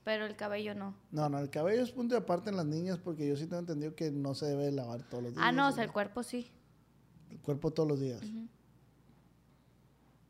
pero 0.04 0.24
el 0.24 0.36
cabello 0.36 0.74
no. 0.74 0.94
No, 1.10 1.28
no, 1.28 1.38
el 1.38 1.50
cabello 1.50 1.82
es 1.82 1.92
punto 1.92 2.14
de 2.14 2.22
aparte 2.22 2.48
en 2.48 2.56
las 2.56 2.64
niñas 2.64 2.96
porque 2.96 3.28
yo 3.28 3.36
sí 3.36 3.44
tengo 3.44 3.60
entendido 3.60 3.94
que 3.94 4.10
no 4.10 4.34
se 4.34 4.46
debe 4.46 4.72
lavar 4.72 5.02
todos 5.02 5.24
los 5.24 5.34
días. 5.34 5.44
Ah, 5.46 5.52
no, 5.52 5.68
o 5.68 5.72
sea, 5.72 5.84
el 5.84 5.92
cuerpo 5.92 6.22
sí. 6.22 6.50
El 7.28 7.40
cuerpo 7.40 7.70
todos 7.74 7.90
los 7.90 8.00
días. 8.00 8.22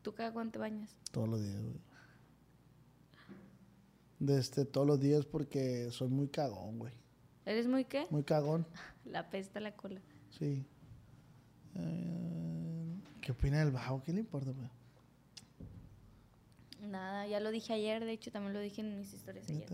¿Tú 0.02 0.12
cada 0.14 0.32
cuánto 0.32 0.54
te 0.54 0.58
bañas? 0.58 0.96
Todos 1.12 1.28
los 1.28 1.40
días, 1.40 1.62
güey. 1.62 1.87
Desde 4.18 4.64
todos 4.64 4.86
los 4.86 5.00
días 5.00 5.24
porque 5.26 5.88
soy 5.92 6.08
muy 6.08 6.28
cagón, 6.28 6.78
güey. 6.78 6.92
¿Eres 7.44 7.66
muy 7.68 7.84
qué? 7.84 8.06
Muy 8.10 8.24
cagón, 8.24 8.66
La 9.04 9.30
pesta 9.30 9.60
la 9.60 9.74
cola. 9.76 10.00
sí. 10.30 10.64
Eh, 11.76 12.94
¿Qué 13.20 13.32
opina 13.32 13.58
del 13.60 13.70
bajo? 13.70 14.02
¿Qué 14.02 14.12
le 14.12 14.20
importa, 14.20 14.50
güey? 14.50 14.68
Nada, 16.90 17.26
ya 17.26 17.40
lo 17.40 17.50
dije 17.50 17.72
ayer, 17.72 18.04
de 18.04 18.12
hecho 18.12 18.30
también 18.32 18.54
lo 18.54 18.60
dije 18.60 18.80
en 18.80 18.96
mis 18.98 19.12
historias 19.12 19.48
ayer. 19.50 19.68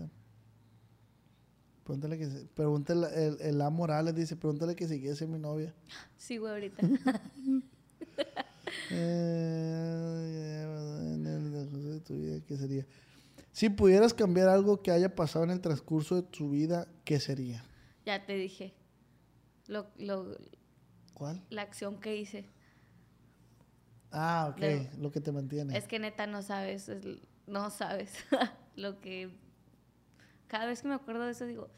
Pregúntale 1.83 2.17
que 2.17 2.27
pregúntale, 2.53 3.07
el, 3.27 3.37
el 3.41 3.61
A 3.61 3.69
Morales 3.69 4.15
dice, 4.15 4.35
pregúntale 4.35 4.75
que 4.75 4.87
si 4.87 4.99
quiere 4.99 5.15
ser 5.15 5.27
mi 5.27 5.39
novia. 5.39 5.73
Sí, 6.17 6.37
güey, 6.37 6.53
ahorita. 6.53 6.87
Eh, 8.91 10.63
en 11.15 11.25
el 11.25 11.51
transcurso 11.51 11.89
de 11.89 11.99
tu 12.01 12.13
vida, 12.17 12.39
¿qué 12.47 12.57
sería? 12.57 12.85
Si 13.55 13.69
pudieras 13.69 14.13
cambiar 14.13 14.49
algo 14.49 14.81
que 14.81 14.91
haya 14.91 15.15
pasado 15.15 15.45
en 15.45 15.51
el 15.51 15.61
transcurso 15.61 16.15
de 16.15 16.23
tu 16.23 16.49
vida, 16.49 16.89
¿qué 17.05 17.21
sería? 17.21 17.63
ya 18.05 18.25
te 18.25 18.33
dije. 18.35 18.73
Lo, 19.67 19.87
lo, 19.97 20.35
¿Cuál? 21.13 21.41
la 21.49 21.61
acción 21.61 22.01
que 22.01 22.17
hice. 22.17 22.49
Ah, 24.11 24.49
ok, 24.51 24.59
De- 24.59 24.89
lo 24.97 25.09
que 25.09 25.21
te 25.21 25.31
mantiene. 25.31 25.77
Es 25.77 25.87
que 25.87 25.99
neta 25.99 26.27
no 26.27 26.41
sabes, 26.41 26.89
es- 26.89 27.05
no 27.47 27.69
sabes 27.69 28.11
lo 28.75 28.99
que... 28.99 29.31
Cada 30.47 30.65
vez 30.65 30.81
que 30.81 30.89
me 30.89 30.95
acuerdo 30.95 31.23
de 31.23 31.31
eso 31.31 31.45
digo, 31.45 31.69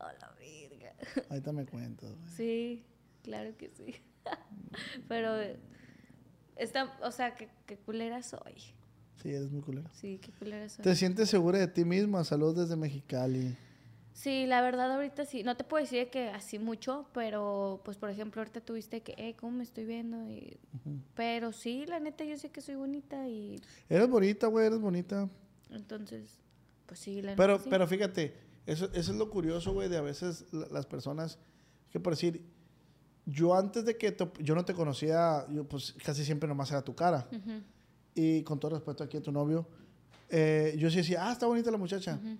oh 0.00 0.08
la 0.18 0.34
verga. 0.38 0.94
Ahorita 1.28 1.52
me 1.52 1.66
cuento. 1.66 2.16
Sí, 2.34 2.82
claro 3.22 3.54
que 3.58 3.68
sí. 3.68 3.94
Pero, 5.08 5.38
eh, 5.38 5.60
esta, 6.56 6.98
o 7.02 7.10
sea, 7.10 7.34
qué, 7.36 7.50
qué 7.66 7.76
culera 7.76 8.22
soy. 8.22 8.74
Sí, 9.22 9.30
eres 9.30 9.50
muy 9.50 9.62
culero. 9.62 9.88
Sí, 9.94 10.18
qué 10.22 10.30
culera 10.32 10.68
soy. 10.68 10.82
¿Te 10.84 10.94
sientes 10.94 11.28
segura 11.30 11.58
de 11.58 11.68
ti 11.68 11.84
misma? 11.84 12.22
Saludos 12.24 12.56
desde 12.56 12.76
Mexicali. 12.76 13.56
Sí, 14.12 14.46
la 14.46 14.62
verdad 14.62 14.92
ahorita 14.94 15.24
sí. 15.26 15.42
No 15.42 15.56
te 15.56 15.64
puedo 15.64 15.82
decir 15.84 16.08
que 16.10 16.28
así 16.30 16.58
mucho, 16.58 17.06
pero 17.12 17.80
pues 17.84 17.96
por 17.98 18.08
ejemplo 18.10 18.40
ahorita 18.40 18.60
tuviste 18.62 19.02
que, 19.02 19.14
eh, 19.18 19.34
¿cómo 19.38 19.58
me 19.58 19.62
estoy 19.64 19.84
viendo? 19.84 20.22
Y- 20.30 20.58
Pero 21.14 21.52
sí, 21.52 21.84
la 21.86 22.00
neta 22.00 22.24
yo 22.24 22.36
sé 22.38 22.50
que 22.50 22.60
soy 22.60 22.76
bonita 22.76 23.28
y 23.28 23.60
Eres 23.88 24.08
bonita, 24.08 24.46
güey, 24.46 24.66
eres 24.66 24.80
bonita. 24.80 25.28
entonces, 25.70 26.38
pues 26.86 27.00
sí, 27.00 27.20
la 27.20 27.36
Pero, 27.36 27.54
neta 27.54 27.64
sí. 27.64 27.70
pero 27.70 27.86
fíjate, 27.86 28.34
eso, 28.66 28.86
eso 28.94 29.12
es 29.12 29.18
lo 29.18 29.28
curioso, 29.30 29.72
güey, 29.74 29.88
de 29.88 29.96
a 29.98 30.02
veces 30.02 30.46
la- 30.52 30.68
las 30.68 30.86
personas, 30.86 31.38
que 31.90 32.00
por 32.00 32.14
decir, 32.14 32.42
yo 33.26 33.54
antes 33.54 33.84
de 33.84 33.96
que 33.98 34.12
te- 34.12 34.30
yo 34.42 34.54
no 34.54 34.64
te 34.64 34.72
conocía, 34.72 35.46
yo 35.50 35.64
pues 35.64 35.94
casi 36.04 36.24
siempre 36.24 36.48
nomás 36.48 36.70
era 36.70 36.82
tu 36.82 36.94
cara. 36.94 37.28
Ujú, 37.32 37.60
Y 38.16 38.42
con 38.42 38.58
todo 38.58 38.72
respeto 38.72 39.04
aquí 39.04 39.18
a 39.18 39.22
tu 39.22 39.30
novio, 39.30 39.68
eh, 40.30 40.74
yo 40.78 40.90
sí 40.90 40.96
decía, 40.96 41.28
ah, 41.28 41.32
está 41.32 41.46
bonita 41.46 41.70
la 41.70 41.76
muchacha. 41.76 42.14
ujú. 42.20 42.38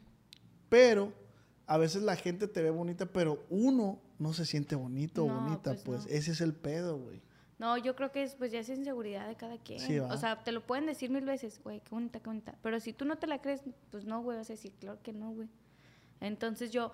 Pero 0.68 1.12
a 1.66 1.76
veces 1.78 2.02
la 2.02 2.16
gente 2.16 2.48
te 2.48 2.62
ve 2.62 2.70
bonita, 2.70 3.06
pero 3.06 3.44
uno 3.50 4.00
no 4.18 4.32
se 4.32 4.44
siente 4.46 4.74
bonito 4.74 5.24
o 5.24 5.28
No, 5.28 5.40
bonita, 5.40 5.72
pues 5.72 5.82
pues. 5.84 6.06
no. 6.06 6.10
Ese 6.10 6.32
es 6.32 6.40
el 6.40 6.54
pedo, 6.54 6.98
güey. 6.98 7.20
No, 7.58 7.76
yo 7.78 7.94
creo 7.94 8.10
que 8.10 8.22
es, 8.22 8.34
pues 8.34 8.52
ya 8.52 8.60
es 8.60 8.68
inseguridad 8.68 9.28
de 9.28 9.34
cada 9.36 9.58
quien. 9.58 9.80
Sí, 9.80 9.98
o 9.98 10.16
sea, 10.16 10.42
te 10.42 10.52
lo 10.52 10.66
pueden 10.66 10.86
decir 10.86 11.10
mil 11.10 11.24
veces, 11.24 11.60
güey, 11.62 11.80
qué 11.80 11.90
bonita, 11.90 12.20
qué 12.20 12.26
bonita. 12.26 12.54
Pero 12.62 12.80
si 12.80 12.92
tú 12.92 13.04
no 13.04 13.16
te 13.16 13.26
la 13.26 13.40
crees, 13.40 13.62
pues 13.90 14.04
no, 14.06 14.22
güey, 14.22 14.38
vas 14.38 14.50
a 14.50 14.54
decir, 14.54 14.72
claro 14.80 14.98
que 15.02 15.12
no, 15.12 15.30
güey. 15.32 15.48
Entonces 16.20 16.70
yo 16.70 16.92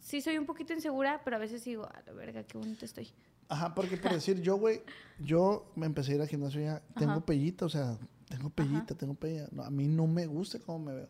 sí 0.00 0.20
soy 0.20 0.38
un 0.38 0.46
poquito 0.46 0.72
insegura, 0.72 1.22
pero 1.24 1.36
a 1.36 1.38
veces 1.38 1.64
digo, 1.64 1.84
a 1.84 2.02
la 2.06 2.12
verga, 2.12 2.42
qué 2.44 2.58
bonita 2.58 2.84
estoy. 2.84 3.08
Ajá, 3.48 3.74
porque 3.74 3.96
por 3.96 4.12
decir, 4.20 4.40
yo, 4.42 4.56
güey, 4.56 4.82
yo 5.18 5.70
me 5.76 5.86
empecé 5.86 6.12
a 6.12 6.14
ir 6.16 6.20
al 6.22 6.28
gimnasio 6.28 6.60
ya, 6.60 6.82
tengo 6.98 7.12
Ajá. 7.12 7.26
pellita, 7.26 7.66
o 7.66 7.68
sea, 7.68 7.98
tengo 8.28 8.50
pellita, 8.50 8.94
tengo 8.94 9.14
pella. 9.14 9.48
No, 9.52 9.62
a 9.62 9.70
mí 9.70 9.86
no 9.88 10.06
me 10.06 10.26
gusta 10.26 10.58
cómo 10.58 10.80
me 10.86 10.94
veo. 10.94 11.08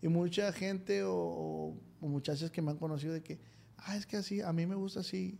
Y 0.00 0.08
mucha 0.08 0.52
gente 0.52 1.02
o, 1.04 1.14
o- 1.14 1.76
o 2.00 2.08
muchachas 2.08 2.50
que 2.50 2.60
me 2.62 2.70
han 2.72 2.78
conocido 2.78 3.12
de 3.14 3.22
que, 3.22 3.40
ah, 3.78 3.96
es 3.96 4.06
que 4.06 4.16
así, 4.16 4.40
a 4.40 4.52
mí 4.52 4.66
me 4.66 4.74
gusta 4.74 5.00
así. 5.00 5.38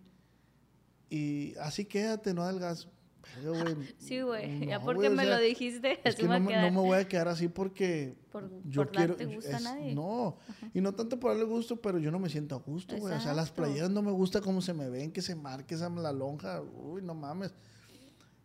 Y 1.10 1.54
así 1.60 1.84
quédate, 1.84 2.32
no 2.34 2.42
adelgas. 2.42 2.88
Pero, 3.36 3.54
Sí, 3.98 4.20
güey, 4.20 4.66
ya 4.66 4.80
porque 4.80 5.08
güey, 5.08 5.12
o 5.12 5.16
me 5.16 5.24
sea, 5.24 5.36
lo 5.36 5.42
dijiste, 5.42 6.00
Es 6.04 6.14
así 6.14 6.22
que 6.22 6.28
me 6.28 6.40
no 6.40 6.46
me, 6.46 6.56
no 6.56 6.70
me 6.82 6.88
voy 6.88 6.98
a 6.98 7.08
quedar 7.08 7.28
así 7.28 7.48
porque 7.48 8.16
Por- 8.30 8.50
yo 8.64 8.82
por 8.82 8.92
quiero. 8.92 9.14
darte 9.16 9.34
gusto 9.34 9.56
a 9.56 9.60
nadie. 9.60 9.94
No, 9.94 10.36
y 10.74 10.80
no 10.80 10.92
tanto 10.94 11.18
por 11.20 11.30
darle 11.32 11.44
gusto, 11.44 11.80
pero 11.80 11.98
yo 11.98 12.10
no 12.10 12.18
me 12.18 12.28
siento 12.28 12.54
a 12.56 12.58
gusto, 12.58 12.96
güey. 12.96 13.14
O 13.14 13.20
sea, 13.20 13.32
las 13.34 13.50
playeras 13.50 13.90
no 13.90 14.02
me 14.02 14.10
gusta 14.12 14.40
cómo 14.40 14.60
se 14.60 14.74
me 14.74 14.88
ven, 14.88 15.12
que 15.12 15.22
se 15.22 15.34
marque 15.34 15.74
esa 15.74 15.88
la 15.90 16.12
lonja. 16.12 16.60
Uy, 16.62 17.02
no 17.02 17.14
mames. 17.14 17.54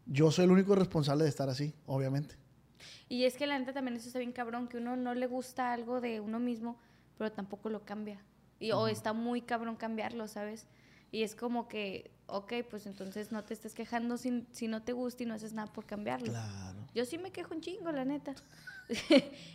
Yo 0.06 0.32
soy 0.32 0.46
el 0.46 0.52
único 0.52 0.74
responsable 0.76 1.24
de 1.24 1.30
estar 1.30 1.50
así, 1.50 1.74
obviamente. 1.86 2.36
Y 3.10 3.24
es 3.24 3.36
que 3.36 3.48
la 3.48 3.58
neta 3.58 3.74
también 3.74 3.98
eso 3.98 4.08
está 4.08 4.20
bien 4.20 4.32
cabrón, 4.32 4.68
que 4.68 4.78
uno 4.78 4.96
no 4.96 5.14
le 5.14 5.28
gusta 5.28 5.74
algo 5.74 6.02
de 6.02 6.20
uno 6.22 6.40
mismo, 6.40 6.80
pero 7.18 7.32
tampoco 7.32 7.70
lo 7.70 7.84
cambia. 7.86 8.24
Y, 8.60 8.72
O 8.72 8.88
está 8.88 9.14
muy 9.14 9.42
cabrón 9.42 9.76
cambiarlo, 9.76 10.28
¿sabes? 10.28 10.68
Y 11.12 11.24
es 11.24 11.36
como 11.36 11.68
que, 11.68 12.12
ok, 12.28 12.54
pues 12.70 12.86
entonces 12.86 13.32
no 13.32 13.44
te 13.44 13.54
estés 13.54 13.74
quejando 13.74 14.18
si, 14.18 14.46
si 14.52 14.68
no 14.68 14.84
te 14.84 14.94
gusta 14.94 15.24
y 15.24 15.26
no 15.26 15.34
haces 15.34 15.54
nada 15.54 15.72
por 15.72 15.86
cambiarlo. 15.86 16.28
Claro. 16.28 16.88
Yo 16.94 17.06
sí 17.06 17.18
me 17.18 17.32
quejo 17.32 17.56
un 17.56 17.62
chingo, 17.62 17.92
la 17.92 18.06
neta. 18.06 18.36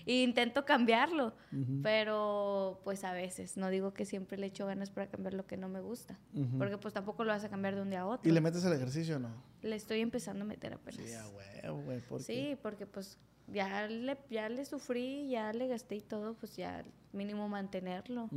y 0.04 0.22
intento 0.22 0.64
cambiarlo, 0.64 1.34
pero 1.82 2.80
pues 2.84 3.02
a 3.04 3.12
veces, 3.12 3.56
no 3.56 3.70
digo 3.70 3.94
que 3.94 4.04
siempre 4.04 4.36
le 4.36 4.46
echo 4.46 4.66
ganas 4.66 4.90
para 4.90 5.06
cambiar 5.06 5.34
lo 5.34 5.46
que 5.46 5.56
no 5.56 5.68
me 5.68 5.80
gusta, 5.80 6.18
porque 6.58 6.76
pues 6.76 6.92
tampoco 6.92 7.24
lo 7.24 7.32
vas 7.32 7.42
a 7.44 7.48
cambiar 7.48 7.74
de 7.74 7.82
un 7.82 7.90
día 7.90 8.02
a 8.02 8.06
otro. 8.06 8.28
¿Y 8.28 8.32
le 8.34 8.40
metes 8.40 8.64
el 8.64 8.74
ejercicio 8.74 9.16
o 9.16 9.18
no? 9.18 9.30
Le 9.62 9.76
estoy 9.76 10.00
empezando 10.00 10.44
a 10.44 10.46
meter 10.46 10.74
apenas. 10.74 11.06
Sí, 11.06 11.14
a 11.14 11.24
güey. 11.70 12.00
¿por 12.00 12.18
qué? 12.18 12.24
Sí, 12.24 12.58
porque 12.60 12.86
pues 12.86 13.18
ya 13.48 13.86
le, 13.86 14.18
ya 14.30 14.48
le 14.48 14.64
sufrí, 14.64 15.28
ya 15.28 15.52
le 15.52 15.68
gasté 15.68 15.96
y 15.96 16.00
todo, 16.00 16.34
pues 16.34 16.56
ya 16.56 16.84
mínimo 17.12 17.48
mantenerlo. 17.48 18.28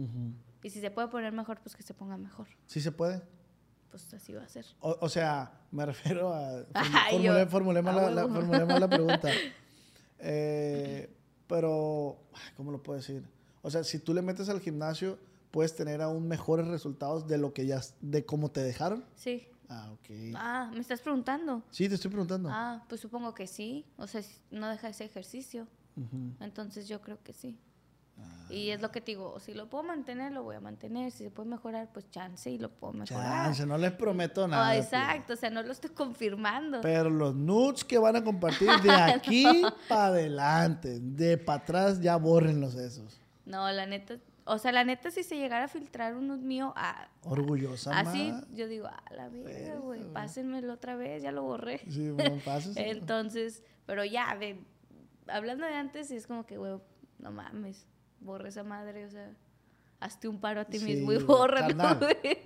Y 0.64 0.70
si 0.70 0.80
se 0.80 0.92
puede 0.92 1.10
poner 1.10 1.32
mejor, 1.32 1.60
pues 1.62 1.76
que 1.76 1.84
se 1.84 1.94
ponga 1.94 2.18
mejor. 2.18 2.48
¿Sí 2.66 2.82
se 2.82 2.92
puede? 2.92 3.22
Pues 3.96 4.14
así 4.14 4.34
va 4.34 4.44
a 4.44 4.48
ser. 4.50 4.66
O, 4.82 4.98
o 5.00 5.08
sea, 5.08 5.52
me 5.72 5.86
refiero 5.86 6.34
a... 6.34 6.66
Ay, 6.74 7.12
formulé, 7.12 7.40
yo, 7.40 7.48
formulé 7.48 7.82
mal 7.82 7.98
a 7.98 8.02
la, 8.04 8.12
la- 8.12 8.26
huevo. 8.26 8.36
formulé 8.36 8.66
mal 8.66 8.80
la 8.82 8.90
pregunta. 8.90 9.30
Eh, 10.20 11.10
pero, 11.48 12.18
¿cómo 12.58 12.72
lo 12.72 12.82
puedo 12.82 12.98
decir? 12.98 13.24
O 13.62 13.70
sea, 13.70 13.84
si 13.84 14.00
tú 14.00 14.14
le 14.14 14.22
metes 14.22 14.50
al 14.50 14.60
gimnasio, 14.62 15.20
puedes 15.52 15.76
tener 15.76 16.02
aún 16.02 16.28
mejores 16.28 16.68
resultados 16.68 17.28
de 17.28 17.38
lo 17.38 17.54
que 17.54 17.66
ya... 17.68 17.82
de 18.02 18.26
cómo 18.26 18.50
te 18.50 18.62
dejaron. 18.62 19.06
Sí. 19.16 19.48
Ah, 19.70 19.92
ok. 19.94 20.10
Ah, 20.36 20.72
¿me 20.74 20.80
estás 20.80 21.02
preguntando? 21.02 21.64
Sí, 21.70 21.88
te 21.90 21.96
estoy 21.96 22.10
preguntando. 22.12 22.50
Ah, 22.52 22.84
pues 22.88 23.02
supongo 23.02 23.34
que 23.34 23.46
sí. 23.48 23.86
O 23.98 24.08
sea, 24.08 24.22
no 24.52 24.70
deja 24.70 24.90
ese 24.90 25.06
ejercicio. 25.06 25.68
Entonces 26.40 26.88
yo 26.90 27.02
creo 27.02 27.22
que 27.24 27.34
sí. 27.34 27.58
Ah. 28.18 28.54
Y 28.54 28.70
es 28.70 28.82
lo 28.82 28.92
que 28.92 29.02
te 29.02 29.12
digo, 29.12 29.40
si 29.40 29.54
lo 29.54 29.70
puedo 29.70 29.84
mantener, 29.84 30.32
lo 30.32 30.44
voy 30.44 30.56
a 30.56 30.60
mantener. 30.60 31.12
Si 31.12 31.24
se 31.24 31.32
puede 31.32 31.50
mejorar, 31.50 31.90
pues 31.92 32.10
chance 32.12 32.50
y 32.50 32.58
lo 32.58 32.70
puedo 32.70 32.94
mejorar. 32.94 33.46
Chance, 33.46 33.66
no 33.66 33.78
les 33.78 33.92
prometo 33.92 34.48
nada. 34.48 34.70
Ah, 34.70 34.72
tío. 34.74 34.82
exacto, 34.82 35.34
o 35.34 35.36
sea, 35.36 35.50
no 35.50 35.64
lo 35.64 35.72
estoy 35.72 35.92
confirmando. 35.92 36.82
Pero 36.82 37.10
los 37.10 37.36
nudes 37.36 37.84
que 37.84 37.98
van 37.98 38.16
a 38.16 38.24
compartir 38.24 38.70
de 38.82 38.92
aquí 38.92 39.46
para 39.90 40.08
adelante, 40.08 41.00
de 41.00 41.38
para 41.38 41.62
atrás, 41.62 42.00
ya 42.00 42.16
bórrenlos 42.16 42.76
esos. 42.76 43.20
No, 43.46 43.72
la 43.72 43.86
neta, 43.86 44.16
o 44.48 44.60
sea, 44.60 44.72
la 44.72 44.84
neta, 44.84 45.10
si 45.10 45.24
se 45.24 45.38
llegara 45.38 45.66
a 45.66 45.68
filtrar 45.68 46.16
uno 46.16 46.38
mío, 46.38 46.72
ah, 46.76 47.08
Orgullosa 47.24 47.98
así, 47.98 48.32
más. 48.32 48.46
yo 48.54 48.68
digo, 48.68 48.86
a 48.86 49.04
la 49.16 49.28
verga, 49.28 49.50
Verga, 49.50 49.76
güey, 49.80 50.04
pásenmelo 50.14 50.74
otra 50.74 50.96
vez, 50.96 51.24
ya 51.24 51.32
lo 51.32 51.42
borré. 51.42 51.80
Sí, 51.90 52.12
bueno. 52.12 52.40
Entonces, 52.76 53.64
pero 53.88 54.06
ya, 54.06 54.36
de, 54.38 54.60
hablando 55.28 55.66
de 55.66 55.74
antes, 55.74 56.12
es 56.12 56.28
como 56.28 56.46
que, 56.46 56.58
güey, 56.58 56.74
no 57.18 57.32
mames, 57.32 57.88
borra 58.20 58.50
esa 58.50 58.64
madre, 58.64 59.06
o 59.06 59.10
sea, 59.10 59.32
hazte 60.00 60.28
un 60.28 60.40
paro 60.40 60.62
a 60.62 60.66
ti 60.66 60.80
Sí, 60.80 60.86
mismo 60.86 61.12
y 61.14 61.18
bórralo, 61.18 61.76
güey. 62.00 62.44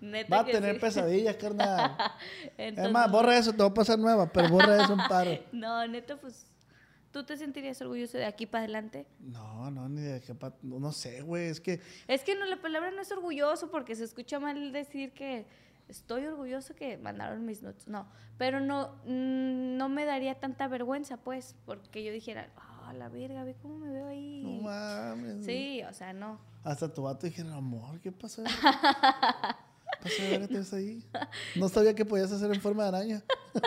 Neta 0.00 0.34
Va 0.36 0.40
a 0.42 0.44
tener 0.44 0.74
sí. 0.76 0.80
pesadillas, 0.80 1.36
carnal. 1.36 1.96
Entonces, 2.58 2.86
es 2.86 2.92
más, 2.92 3.10
borra 3.10 3.36
eso, 3.36 3.52
te 3.52 3.58
va 3.58 3.66
a 3.68 3.74
pasar 3.74 3.98
nueva, 3.98 4.30
pero 4.32 4.48
borra 4.48 4.82
eso 4.82 4.92
un 4.94 5.06
paro. 5.08 5.30
No, 5.52 5.86
neta, 5.86 6.16
pues, 6.16 6.46
¿tú 7.12 7.24
te 7.24 7.36
sentirías 7.36 7.80
orgulloso 7.82 8.18
de 8.18 8.24
aquí 8.26 8.46
para 8.46 8.64
adelante? 8.64 9.06
No, 9.20 9.70
no, 9.70 9.88
ni 9.88 10.00
de 10.02 10.20
qué 10.20 10.34
pa- 10.34 10.54
no, 10.62 10.78
no 10.78 10.92
sé, 10.92 11.22
güey, 11.22 11.48
es 11.48 11.60
que 11.60 11.80
Es 12.06 12.22
que 12.22 12.34
no, 12.36 12.44
la 12.46 12.60
palabra 12.60 12.90
no 12.90 13.02
es 13.02 13.10
orgulloso 13.12 13.70
porque 13.70 13.94
se 13.96 14.04
escucha 14.04 14.38
mal 14.40 14.72
decir 14.72 15.12
que 15.12 15.46
estoy 15.88 16.24
orgulloso 16.26 16.74
que 16.76 16.96
mandaron 16.98 17.44
mis 17.44 17.62
notes. 17.62 17.88
No, 17.88 18.06
pero 18.38 18.60
no, 18.60 18.94
mm, 19.04 19.76
no 19.76 19.88
me 19.88 20.04
daría 20.04 20.36
tanta 20.36 20.68
vergüenza, 20.68 21.16
pues, 21.16 21.56
porque 21.66 22.04
yo 22.04 22.12
dijera, 22.12 22.48
ah, 22.90 22.94
la 22.94 23.08
verga, 23.08 23.44
ve 23.44 23.54
cómo 23.62 23.78
me 23.78 23.90
veo 23.90 24.06
ahí. 24.08 24.42
no 24.44 24.62
mames. 24.62 25.44
sí, 25.46 25.82
o 25.88 25.92
sea, 25.94 26.12
no. 26.12 26.38
Hasta 26.64 26.92
tu 26.92 27.02
vato 27.02 27.26
dijeron, 27.26 27.52
amor, 27.52 28.00
¿qué 28.00 28.12
pasó? 28.12 28.42
¿Qué 28.44 28.50
pasó? 30.02 30.46
Te 30.48 30.54
ves 30.58 30.72
ahí. 30.74 31.02
No 31.56 31.68
sabía 31.68 31.94
que 31.94 32.04
podías 32.04 32.30
hacer 32.32 32.52
en 32.54 32.60
forma 32.60 32.82
de 32.84 32.88
araña. 32.88 33.24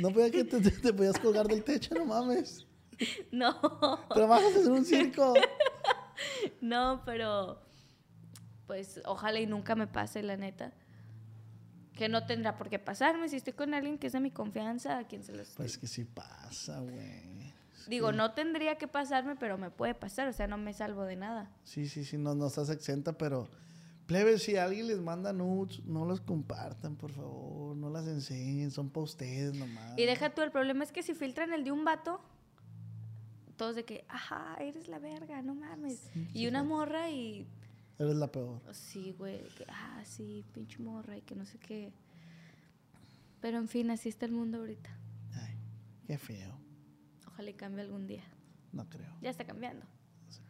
No 0.00 0.10
podía 0.10 0.30
que 0.30 0.44
te, 0.44 0.60
te- 0.60 0.70
te 0.70 0.92
podías 0.92 1.18
colgar 1.18 1.46
del 1.46 1.62
techo, 1.62 1.94
no 1.94 2.04
mames. 2.06 2.66
No, 3.32 3.60
Trabajas 4.14 4.54
en 4.56 4.70
un 4.70 4.84
circo. 4.84 5.34
no, 6.60 7.02
pero 7.04 7.60
pues 8.68 9.00
ojalá 9.04 9.40
y 9.40 9.46
nunca 9.46 9.74
me 9.74 9.86
pase, 9.88 10.22
la 10.22 10.36
neta. 10.36 10.72
Que 11.96 12.08
no 12.08 12.26
tendrá 12.26 12.56
por 12.56 12.68
qué 12.68 12.78
pasarme 12.78 13.28
si 13.28 13.36
estoy 13.36 13.52
con 13.52 13.72
alguien 13.72 13.98
que 13.98 14.08
es 14.08 14.12
de 14.12 14.20
mi 14.20 14.30
confianza, 14.30 14.98
a 14.98 15.04
quien 15.04 15.22
se 15.22 15.32
los 15.32 15.50
Pues 15.50 15.78
que 15.78 15.86
sí 15.86 16.04
pasa, 16.04 16.80
güey. 16.80 17.52
Digo, 17.86 18.12
no 18.12 18.32
tendría 18.32 18.76
que 18.76 18.88
pasarme, 18.88 19.36
pero 19.36 19.58
me 19.58 19.70
puede 19.70 19.94
pasar, 19.94 20.28
o 20.28 20.32
sea, 20.32 20.46
no 20.46 20.56
me 20.56 20.72
salvo 20.72 21.04
de 21.04 21.16
nada. 21.16 21.50
Sí, 21.64 21.86
sí, 21.86 22.04
sí, 22.04 22.16
no, 22.16 22.34
no 22.34 22.46
estás 22.46 22.70
exenta, 22.70 23.12
pero... 23.12 23.48
Plebe, 24.06 24.38
si 24.38 24.56
alguien 24.56 24.86
les 24.86 25.00
manda 25.00 25.32
nudes, 25.32 25.82
no 25.86 26.04
los 26.04 26.20
compartan, 26.20 26.94
por 26.96 27.10
favor. 27.10 27.74
No 27.74 27.88
las 27.88 28.06
enseñen, 28.06 28.70
son 28.70 28.90
para 28.90 29.04
ustedes 29.04 29.54
nomás. 29.54 29.98
Y 29.98 30.04
deja 30.04 30.34
tú, 30.34 30.42
el 30.42 30.50
problema 30.50 30.84
es 30.84 30.92
que 30.92 31.02
si 31.02 31.14
filtran 31.14 31.54
el 31.54 31.64
de 31.64 31.72
un 31.72 31.86
vato, 31.86 32.20
todos 33.56 33.76
de 33.76 33.84
que, 33.84 34.04
ajá, 34.08 34.56
eres 34.60 34.88
la 34.88 34.98
verga, 34.98 35.40
no 35.40 35.54
mames. 35.54 36.02
y 36.34 36.46
una 36.46 36.62
morra 36.62 37.10
y, 37.10 37.46
Eres 37.98 38.16
la 38.16 38.30
peor. 38.30 38.60
sí, 38.72 39.14
güey, 39.16 39.42
que, 39.56 39.64
ah, 39.68 40.02
sí, 40.04 40.44
pinche 40.52 40.78
morra 40.80 41.16
y 41.16 41.22
que 41.22 41.36
no 41.36 41.46
sé 41.46 41.58
qué. 41.58 41.92
Pero 43.40 43.58
en 43.58 43.68
fin, 43.68 43.90
así 43.90 44.08
está 44.08 44.26
el 44.26 44.32
mundo 44.32 44.58
ahorita. 44.58 44.90
Ay, 45.34 45.54
qué 46.06 46.18
feo. 46.18 46.58
Ojalá 47.26 47.50
y 47.50 47.54
cambie 47.54 47.82
algún 47.84 48.06
día. 48.06 48.24
No 48.72 48.88
creo. 48.88 49.14
Ya 49.20 49.30
está 49.30 49.44
cambiando. 49.44 49.86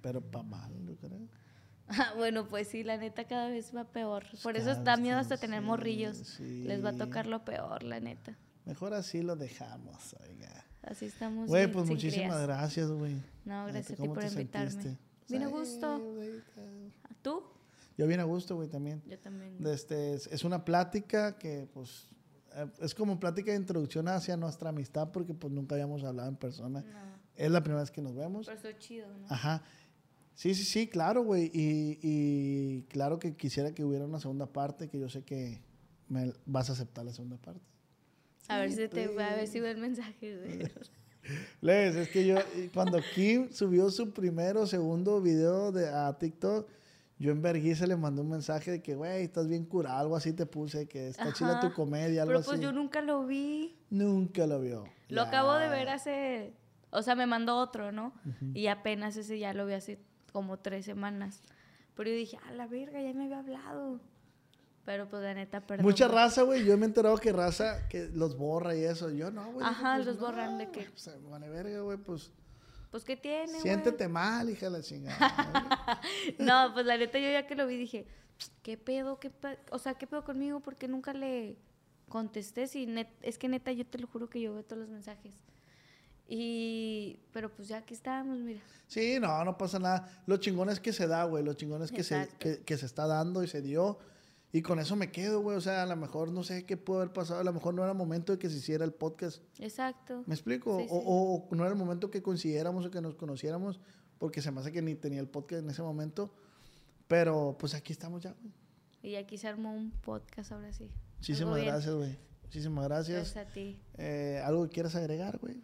Pero 0.00 0.20
pa' 0.22 0.42
mal, 0.42 0.72
yo 0.86 0.96
creo. 0.96 1.28
Ah, 1.86 2.14
bueno, 2.16 2.48
pues 2.48 2.68
sí, 2.68 2.82
la 2.82 2.96
neta 2.96 3.26
cada 3.26 3.50
vez 3.50 3.76
va 3.76 3.84
peor. 3.84 4.24
Por 4.42 4.56
eso 4.56 4.74
da 4.74 4.96
miedo 4.96 5.18
hasta 5.18 5.36
tener 5.36 5.60
sí, 5.60 5.66
morrillos. 5.66 6.16
sí. 6.16 6.64
Les 6.64 6.82
va 6.82 6.90
a 6.90 6.96
tocar 6.96 7.26
lo 7.26 7.44
peor, 7.44 7.82
la 7.82 8.00
neta. 8.00 8.38
Mejor 8.64 8.94
así 8.94 9.20
lo 9.20 9.36
dejamos, 9.36 10.16
oiga. 10.26 10.64
Así 10.80 11.04
estamos. 11.04 11.46
Güey, 11.46 11.70
pues 11.70 11.86
muchísimas 11.86 12.36
crías. 12.36 12.42
gracias, 12.42 12.90
güey. 12.90 13.20
No, 13.44 13.66
gracias 13.66 13.90
a 13.90 13.94
ti 13.96 14.00
¿cómo 14.00 14.14
por 14.14 14.24
te 14.24 14.30
invitarme. 14.30 14.96
Vino 15.28 15.46
a 15.46 15.48
gusto. 15.48 16.14
¿Tú? 17.22 17.42
Yo 17.96 18.06
vine 18.06 18.22
a 18.22 18.24
gusto, 18.24 18.56
güey, 18.56 18.68
también. 18.68 19.02
Yo 19.06 19.18
también. 19.18 19.56
Este, 19.66 20.14
es, 20.14 20.26
es 20.26 20.44
una 20.44 20.64
plática 20.64 21.38
que, 21.38 21.68
pues, 21.72 22.08
eh, 22.54 22.66
es 22.80 22.94
como 22.94 23.18
plática 23.20 23.52
de 23.52 23.56
introducción 23.56 24.08
hacia 24.08 24.36
nuestra 24.36 24.70
amistad 24.70 25.10
porque, 25.12 25.32
pues, 25.32 25.52
nunca 25.52 25.74
habíamos 25.76 26.02
hablado 26.02 26.28
en 26.28 26.36
persona. 26.36 26.80
No, 26.82 27.14
Es 27.36 27.50
la 27.50 27.62
primera 27.62 27.82
vez 27.82 27.90
que 27.90 28.02
nos 28.02 28.14
vemos. 28.14 28.46
pero 28.46 28.56
estuvo 28.56 28.72
chido, 28.78 29.06
¿no? 29.16 29.26
Ajá. 29.28 29.62
Sí, 30.34 30.54
sí, 30.56 30.64
sí, 30.64 30.88
claro, 30.88 31.22
güey. 31.22 31.50
Y, 31.54 31.98
y 32.02 32.82
claro 32.88 33.20
que 33.20 33.36
quisiera 33.36 33.72
que 33.72 33.84
hubiera 33.84 34.04
una 34.04 34.18
segunda 34.18 34.46
parte, 34.52 34.88
que 34.88 34.98
yo 34.98 35.08
sé 35.08 35.22
que 35.22 35.62
me 36.08 36.32
vas 36.46 36.68
a 36.70 36.72
aceptar 36.72 37.04
la 37.04 37.12
segunda 37.12 37.36
parte. 37.36 37.62
a 38.48 38.58
ver 38.58 38.70
Sí, 38.70 38.76
si 38.82 38.88
te 38.88 39.08
pues. 39.08 39.24
a 39.30 39.36
ver 39.36 39.46
si 39.46 39.60
ve 39.60 39.70
el 39.70 39.78
mensaje. 39.78 40.72
Les, 41.60 41.94
es 41.96 42.08
que 42.08 42.26
yo, 42.26 42.36
cuando 42.72 42.98
Kim 43.14 43.50
subió 43.50 43.90
su 43.90 44.12
primero 44.12 44.62
o 44.62 44.66
segundo 44.66 45.20
video 45.20 45.72
de, 45.72 45.88
a 45.88 46.12
TikTok, 46.18 46.68
yo 47.18 47.30
en 47.32 47.40
vergüenza 47.42 47.86
le 47.86 47.96
mandé 47.96 48.20
un 48.22 48.30
mensaje 48.30 48.70
de 48.72 48.82
que, 48.82 48.94
güey, 48.94 49.22
estás 49.22 49.46
bien 49.48 49.64
curado, 49.64 49.98
algo 49.98 50.16
así 50.16 50.32
te 50.32 50.46
puse, 50.46 50.86
que 50.86 51.08
está 51.08 51.32
chila 51.32 51.58
Ajá. 51.58 51.60
tu 51.60 51.72
comedia, 51.72 52.22
algo 52.22 52.30
Pero 52.30 52.40
así. 52.40 52.48
pues 52.50 52.60
yo 52.60 52.72
nunca 52.72 53.00
lo 53.02 53.24
vi. 53.24 53.76
Nunca 53.90 54.46
lo 54.46 54.60
vio. 54.60 54.84
Lo 55.08 55.22
Ya. 55.22 55.28
acabo 55.28 55.54
de 55.54 55.68
ver 55.68 55.88
hace, 55.88 56.52
o 56.90 57.02
sea, 57.02 57.14
me 57.14 57.26
mandó 57.26 57.56
otro, 57.56 57.92
¿no? 57.92 58.12
Y 58.52 58.66
apenas 58.66 59.16
ese 59.16 59.38
ya 59.38 59.54
lo 59.54 59.64
vi 59.66 59.74
hace 59.74 59.98
como 60.32 60.58
tres 60.58 60.84
semanas. 60.84 61.40
Pero 61.94 62.10
yo 62.10 62.16
dije, 62.16 62.38
a 62.48 62.52
la 62.52 62.66
verga, 62.66 63.00
ya 63.00 63.12
me 63.14 63.24
había 63.24 63.38
hablado. 63.38 64.00
Pero 64.84 65.08
pues 65.08 65.22
la 65.22 65.32
neta, 65.34 65.60
perdón. 65.66 65.86
Mucha 65.86 66.08
raza, 66.08 66.42
güey. 66.42 66.64
Yo 66.64 66.76
me 66.76 66.84
he 66.84 66.88
enterado 66.88 67.16
que 67.16 67.32
raza 67.32 67.88
que 67.88 68.08
los 68.12 68.36
borra 68.36 68.76
y 68.76 68.84
eso. 68.84 69.10
Yo 69.10 69.30
no, 69.30 69.52
güey. 69.52 69.66
Ajá, 69.66 69.94
pues, 69.96 70.06
los 70.06 70.18
borran 70.20 70.58
de 70.58 70.70
que- 70.70 70.82
Pues, 70.90 71.10
vale 71.30 71.48
verga, 71.48 71.80
güey. 71.80 71.96
Pues 71.98 72.30
Pues 72.90 73.02
¿qué 73.04 73.16
tiene, 73.16 73.48
güey? 73.50 73.62
siéntete 73.62 74.06
mal, 74.08 74.48
hija 74.50 74.66
de 74.66 74.72
la 74.78 74.82
chingada. 74.82 75.18
No, 76.38 76.72
pues 76.74 76.84
la 76.86 76.96
neta 76.98 77.18
yo 77.18 77.30
ya 77.30 77.46
que 77.46 77.54
lo 77.54 77.66
vi 77.66 77.76
dije, 77.78 78.06
¿qué 78.62 78.76
pedo? 78.76 79.18
¿Qué 79.18 79.32
o 79.70 79.78
sea, 79.78 79.94
¿qué 79.94 80.06
pedo 80.06 80.22
conmigo? 80.22 80.60
Porque 80.60 80.86
nunca 80.86 81.12
le 81.14 81.56
contesté. 82.08 82.66
Si 82.66 82.86
net- 82.86 83.08
es 83.22 83.38
que 83.38 83.48
neta, 83.48 83.72
yo 83.72 83.86
te 83.86 83.98
lo 83.98 84.06
juro 84.06 84.28
que 84.28 84.40
yo 84.40 84.52
veo 84.54 84.64
todos 84.64 84.80
los 84.80 84.90
mensajes. 84.90 85.34
Y, 86.26 87.20
pero 87.32 87.50
pues 87.54 87.68
ya 87.68 87.78
aquí 87.78 87.94
estábamos, 87.94 88.38
mira. 88.38 88.60
Sí, 88.86 89.18
no, 89.20 89.44
no 89.44 89.58
pasa 89.58 89.78
nada. 89.78 90.22
Lo 90.26 90.36
chingón 90.38 90.70
es 90.70 90.80
que 90.80 90.92
se 90.92 91.06
da, 91.06 91.24
güey. 91.24 91.44
Lo 91.44 91.54
chingón 91.54 91.82
es 91.82 91.92
que 91.92 92.02
se, 92.02 92.28
que 92.64 92.76
se 92.78 92.86
está 92.86 93.06
dando 93.06 93.42
y 93.42 93.48
se 93.48 93.60
dio. 93.62 93.98
Y 94.56 94.62
con 94.62 94.78
eso 94.78 94.94
me 94.94 95.10
quedo, 95.10 95.40
güey. 95.40 95.56
O 95.56 95.60
sea, 95.60 95.82
a 95.82 95.86
lo 95.86 95.96
mejor 95.96 96.30
no 96.30 96.44
sé 96.44 96.64
qué 96.64 96.76
pudo 96.76 96.98
haber 97.00 97.12
pasado. 97.12 97.40
A 97.40 97.44
lo 97.44 97.52
mejor 97.52 97.74
no 97.74 97.82
era 97.82 97.92
momento 97.92 98.32
de 98.32 98.38
que 98.38 98.48
se 98.48 98.58
hiciera 98.58 98.84
el 98.84 98.92
podcast. 98.92 99.42
Exacto. 99.58 100.22
¿Me 100.26 100.34
explico? 100.34 100.78
Sí, 100.78 100.86
o, 100.90 100.98
sí. 101.00 101.04
o- 101.06 101.56
no 101.56 101.64
era 101.64 101.72
el 101.72 101.78
momento 101.78 102.08
que 102.08 102.22
coincidiéramos 102.22 102.86
o 102.86 102.90
que 102.92 103.00
nos 103.00 103.16
conociéramos. 103.16 103.80
Porque 104.16 104.40
se 104.40 104.52
me 104.52 104.60
hace 104.60 104.70
que 104.70 104.80
ni 104.80 104.94
tenía 104.94 105.18
el 105.18 105.26
podcast 105.28 105.64
en 105.64 105.70
ese 105.70 105.82
momento. 105.82 106.32
Pero 107.08 107.56
pues 107.58 107.74
aquí 107.74 107.92
estamos 107.92 108.22
ya, 108.22 108.32
güey. 108.40 108.52
Y 109.02 109.16
aquí 109.16 109.36
se 109.38 109.48
armó 109.48 109.74
un 109.74 109.90
podcast 109.90 110.52
ahora 110.52 110.72
sí. 110.72 110.88
Muchísimas 111.16 111.60
gracias, 111.60 111.92
güey. 111.92 112.16
Muchísimas 112.44 112.84
gracias. 112.84 113.34
Gracias 113.34 113.46
a 113.48 113.52
ti. 113.52 113.80
Eh, 113.98 114.40
¿Algo 114.44 114.62
que 114.64 114.70
quieras 114.70 114.94
agregar, 114.94 115.38
güey? 115.38 115.60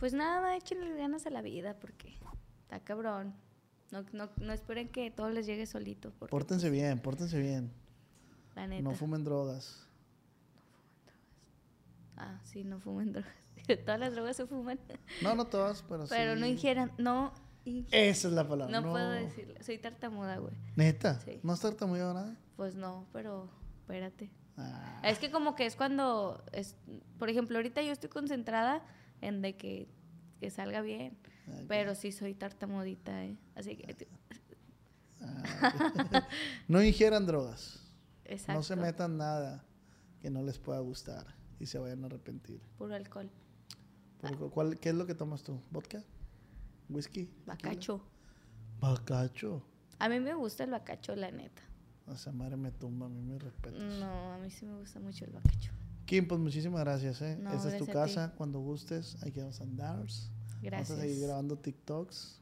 Pues 0.00 0.12
nada, 0.14 0.56
échenle 0.56 0.94
ganas 0.96 1.26
a 1.26 1.30
la 1.30 1.42
vida 1.42 1.78
porque 1.78 2.18
está 2.62 2.80
cabrón. 2.80 3.34
No, 3.92 4.04
no, 4.12 4.28
no 4.40 4.52
esperen 4.52 4.88
que 4.88 5.12
todo 5.12 5.30
les 5.30 5.46
llegue 5.46 5.64
solito. 5.64 6.10
Pórtense 6.28 6.70
bien, 6.70 6.98
pórtense 6.98 7.38
bien. 7.38 7.70
La 8.56 8.66
neta. 8.66 8.82
No 8.82 8.92
fumen 8.94 9.22
drogas. 9.24 9.86
Ah, 12.16 12.40
sí, 12.44 12.64
no 12.64 12.80
fumen 12.80 13.12
drogas. 13.12 13.32
Todas 13.84 14.00
las 14.00 14.12
drogas 14.12 14.36
se 14.36 14.46
fuman. 14.46 14.78
No, 15.22 15.34
no 15.34 15.46
todas, 15.46 15.82
pero, 15.88 16.06
Pero 16.08 16.34
sí. 16.34 16.40
no 16.40 16.46
ingieran, 16.46 16.92
no. 16.98 17.32
Esa 17.90 18.28
es 18.28 18.34
la 18.34 18.46
palabra. 18.46 18.80
No, 18.80 18.88
puedo 18.92 19.10
decirlo. 19.10 19.54
Soy 19.60 19.78
tartamuda, 19.78 20.38
güey. 20.38 20.54
¿Neta? 20.76 21.18
Sí. 21.20 21.40
¿No 21.42 21.52
has 21.52 21.60
tartamudeado 21.60 22.14
nada? 22.14 22.36
Pues 22.56 22.76
no, 22.76 23.06
pero 23.12 23.50
espérate. 23.80 24.30
Ah, 24.56 25.00
Es 25.02 25.18
que 25.18 25.30
como 25.32 25.54
que 25.56 25.66
es 25.66 25.74
cuando, 25.76 26.42
es, 26.52 26.76
por 27.18 27.28
ejemplo, 27.28 27.58
ahorita 27.58 27.82
yo 27.82 27.90
estoy 27.92 28.08
concentrada 28.08 28.82
en 29.20 29.42
de 29.42 29.56
que, 29.56 29.88
que 30.40 30.48
salga 30.50 30.80
bien, 30.80 31.18
ok. 31.48 31.64
pero 31.68 31.94
sí 31.96 32.12
soy 32.12 32.34
tartamudita, 32.34 33.24
¿eh? 33.24 33.36
Así 33.56 33.76
que, 33.76 34.06
Ah, 35.20 36.28
no 36.68 36.82
ingieran 36.82 37.26
drogas. 37.26 37.82
Exacto, 38.28 38.52
No 38.54 38.62
se 38.62 38.76
metan 38.76 39.16
nada 39.16 39.64
que 40.20 40.30
no 40.30 40.42
les 40.42 40.58
pueda 40.58 40.80
gustar 40.80 41.26
y 41.58 41.66
se 41.66 41.78
vayan 41.78 42.02
a 42.04 42.06
arrepentir. 42.06 42.60
puro 42.78 42.94
alcohol, 42.94 43.30
Porque, 44.20 44.36
¿cuál, 44.50 44.78
¿Qué 44.78 44.90
es 44.90 44.94
lo 44.94 45.06
que 45.06 45.14
tomas 45.14 45.42
tú? 45.42 45.60
¿Vodka? 45.70 46.02
¿Whisky? 46.88 47.30
bacacho. 47.46 48.00
Bacacho. 48.80 49.62
A 49.98 50.08
mí 50.08 50.20
me 50.20 50.34
gusta 50.34 50.64
el 50.64 50.70
bacacho, 50.70 51.16
la 51.16 51.30
neta. 51.30 51.62
O 52.06 52.16
sea, 52.16 52.32
madre 52.32 52.56
me 52.56 52.70
tumba, 52.70 53.06
a 53.06 53.08
mí 53.08 53.20
me 53.20 53.38
respetas. 53.38 53.82
No, 53.98 54.32
a 54.34 54.38
mí 54.38 54.50
sí 54.50 54.64
me 54.66 54.78
gusta 54.78 55.00
mucho 55.00 55.24
el 55.24 55.32
bacacho. 55.32 55.72
Kim, 56.04 56.28
pues 56.28 56.40
muchísimas 56.40 56.80
gracias, 56.82 57.20
¿eh? 57.22 57.36
No, 57.40 57.52
Esa 57.52 57.68
es 57.72 57.78
tu 57.78 57.86
gracias 57.86 58.14
casa. 58.14 58.34
Cuando 58.36 58.60
gustes, 58.60 59.16
aquí 59.24 59.40
vamos 59.40 59.60
a 59.60 59.64
andar. 59.64 59.96
Vamos 59.96 60.30
a 60.60 60.60
seguir 60.60 60.70
Gracias. 60.70 61.18
grabando 61.20 61.58
TikToks. 61.58 62.40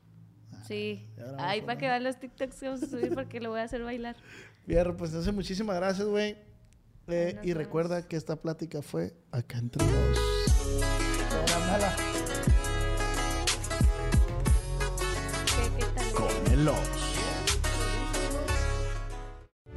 Sí. 0.66 1.08
grabamos 1.16 1.40
Ay, 1.42 1.62
para 1.62 1.78
que 1.78 1.86
vean 1.86 2.04
los 2.04 2.18
TikToks 2.20 2.60
que 2.60 2.66
vamos 2.68 2.82
a 2.82 2.86
subir 2.86 3.14
porque 3.14 3.40
lo 3.40 3.50
voy 3.50 3.60
a 3.60 3.62
hacer 3.64 3.82
bailar. 3.82 4.16
Bien, 4.66 4.96
pues 4.96 5.10
entonces 5.10 5.34
muchísimas 5.34 5.76
gracias, 5.76 6.06
güey. 6.06 6.36
Eh, 7.06 7.38
y 7.42 7.52
recuerda 7.52 8.08
que 8.08 8.16
esta 8.16 8.36
plática 8.36 8.80
fue 8.80 9.14
acá 9.30 9.58
entre 9.58 9.84
nos. 16.56 17.03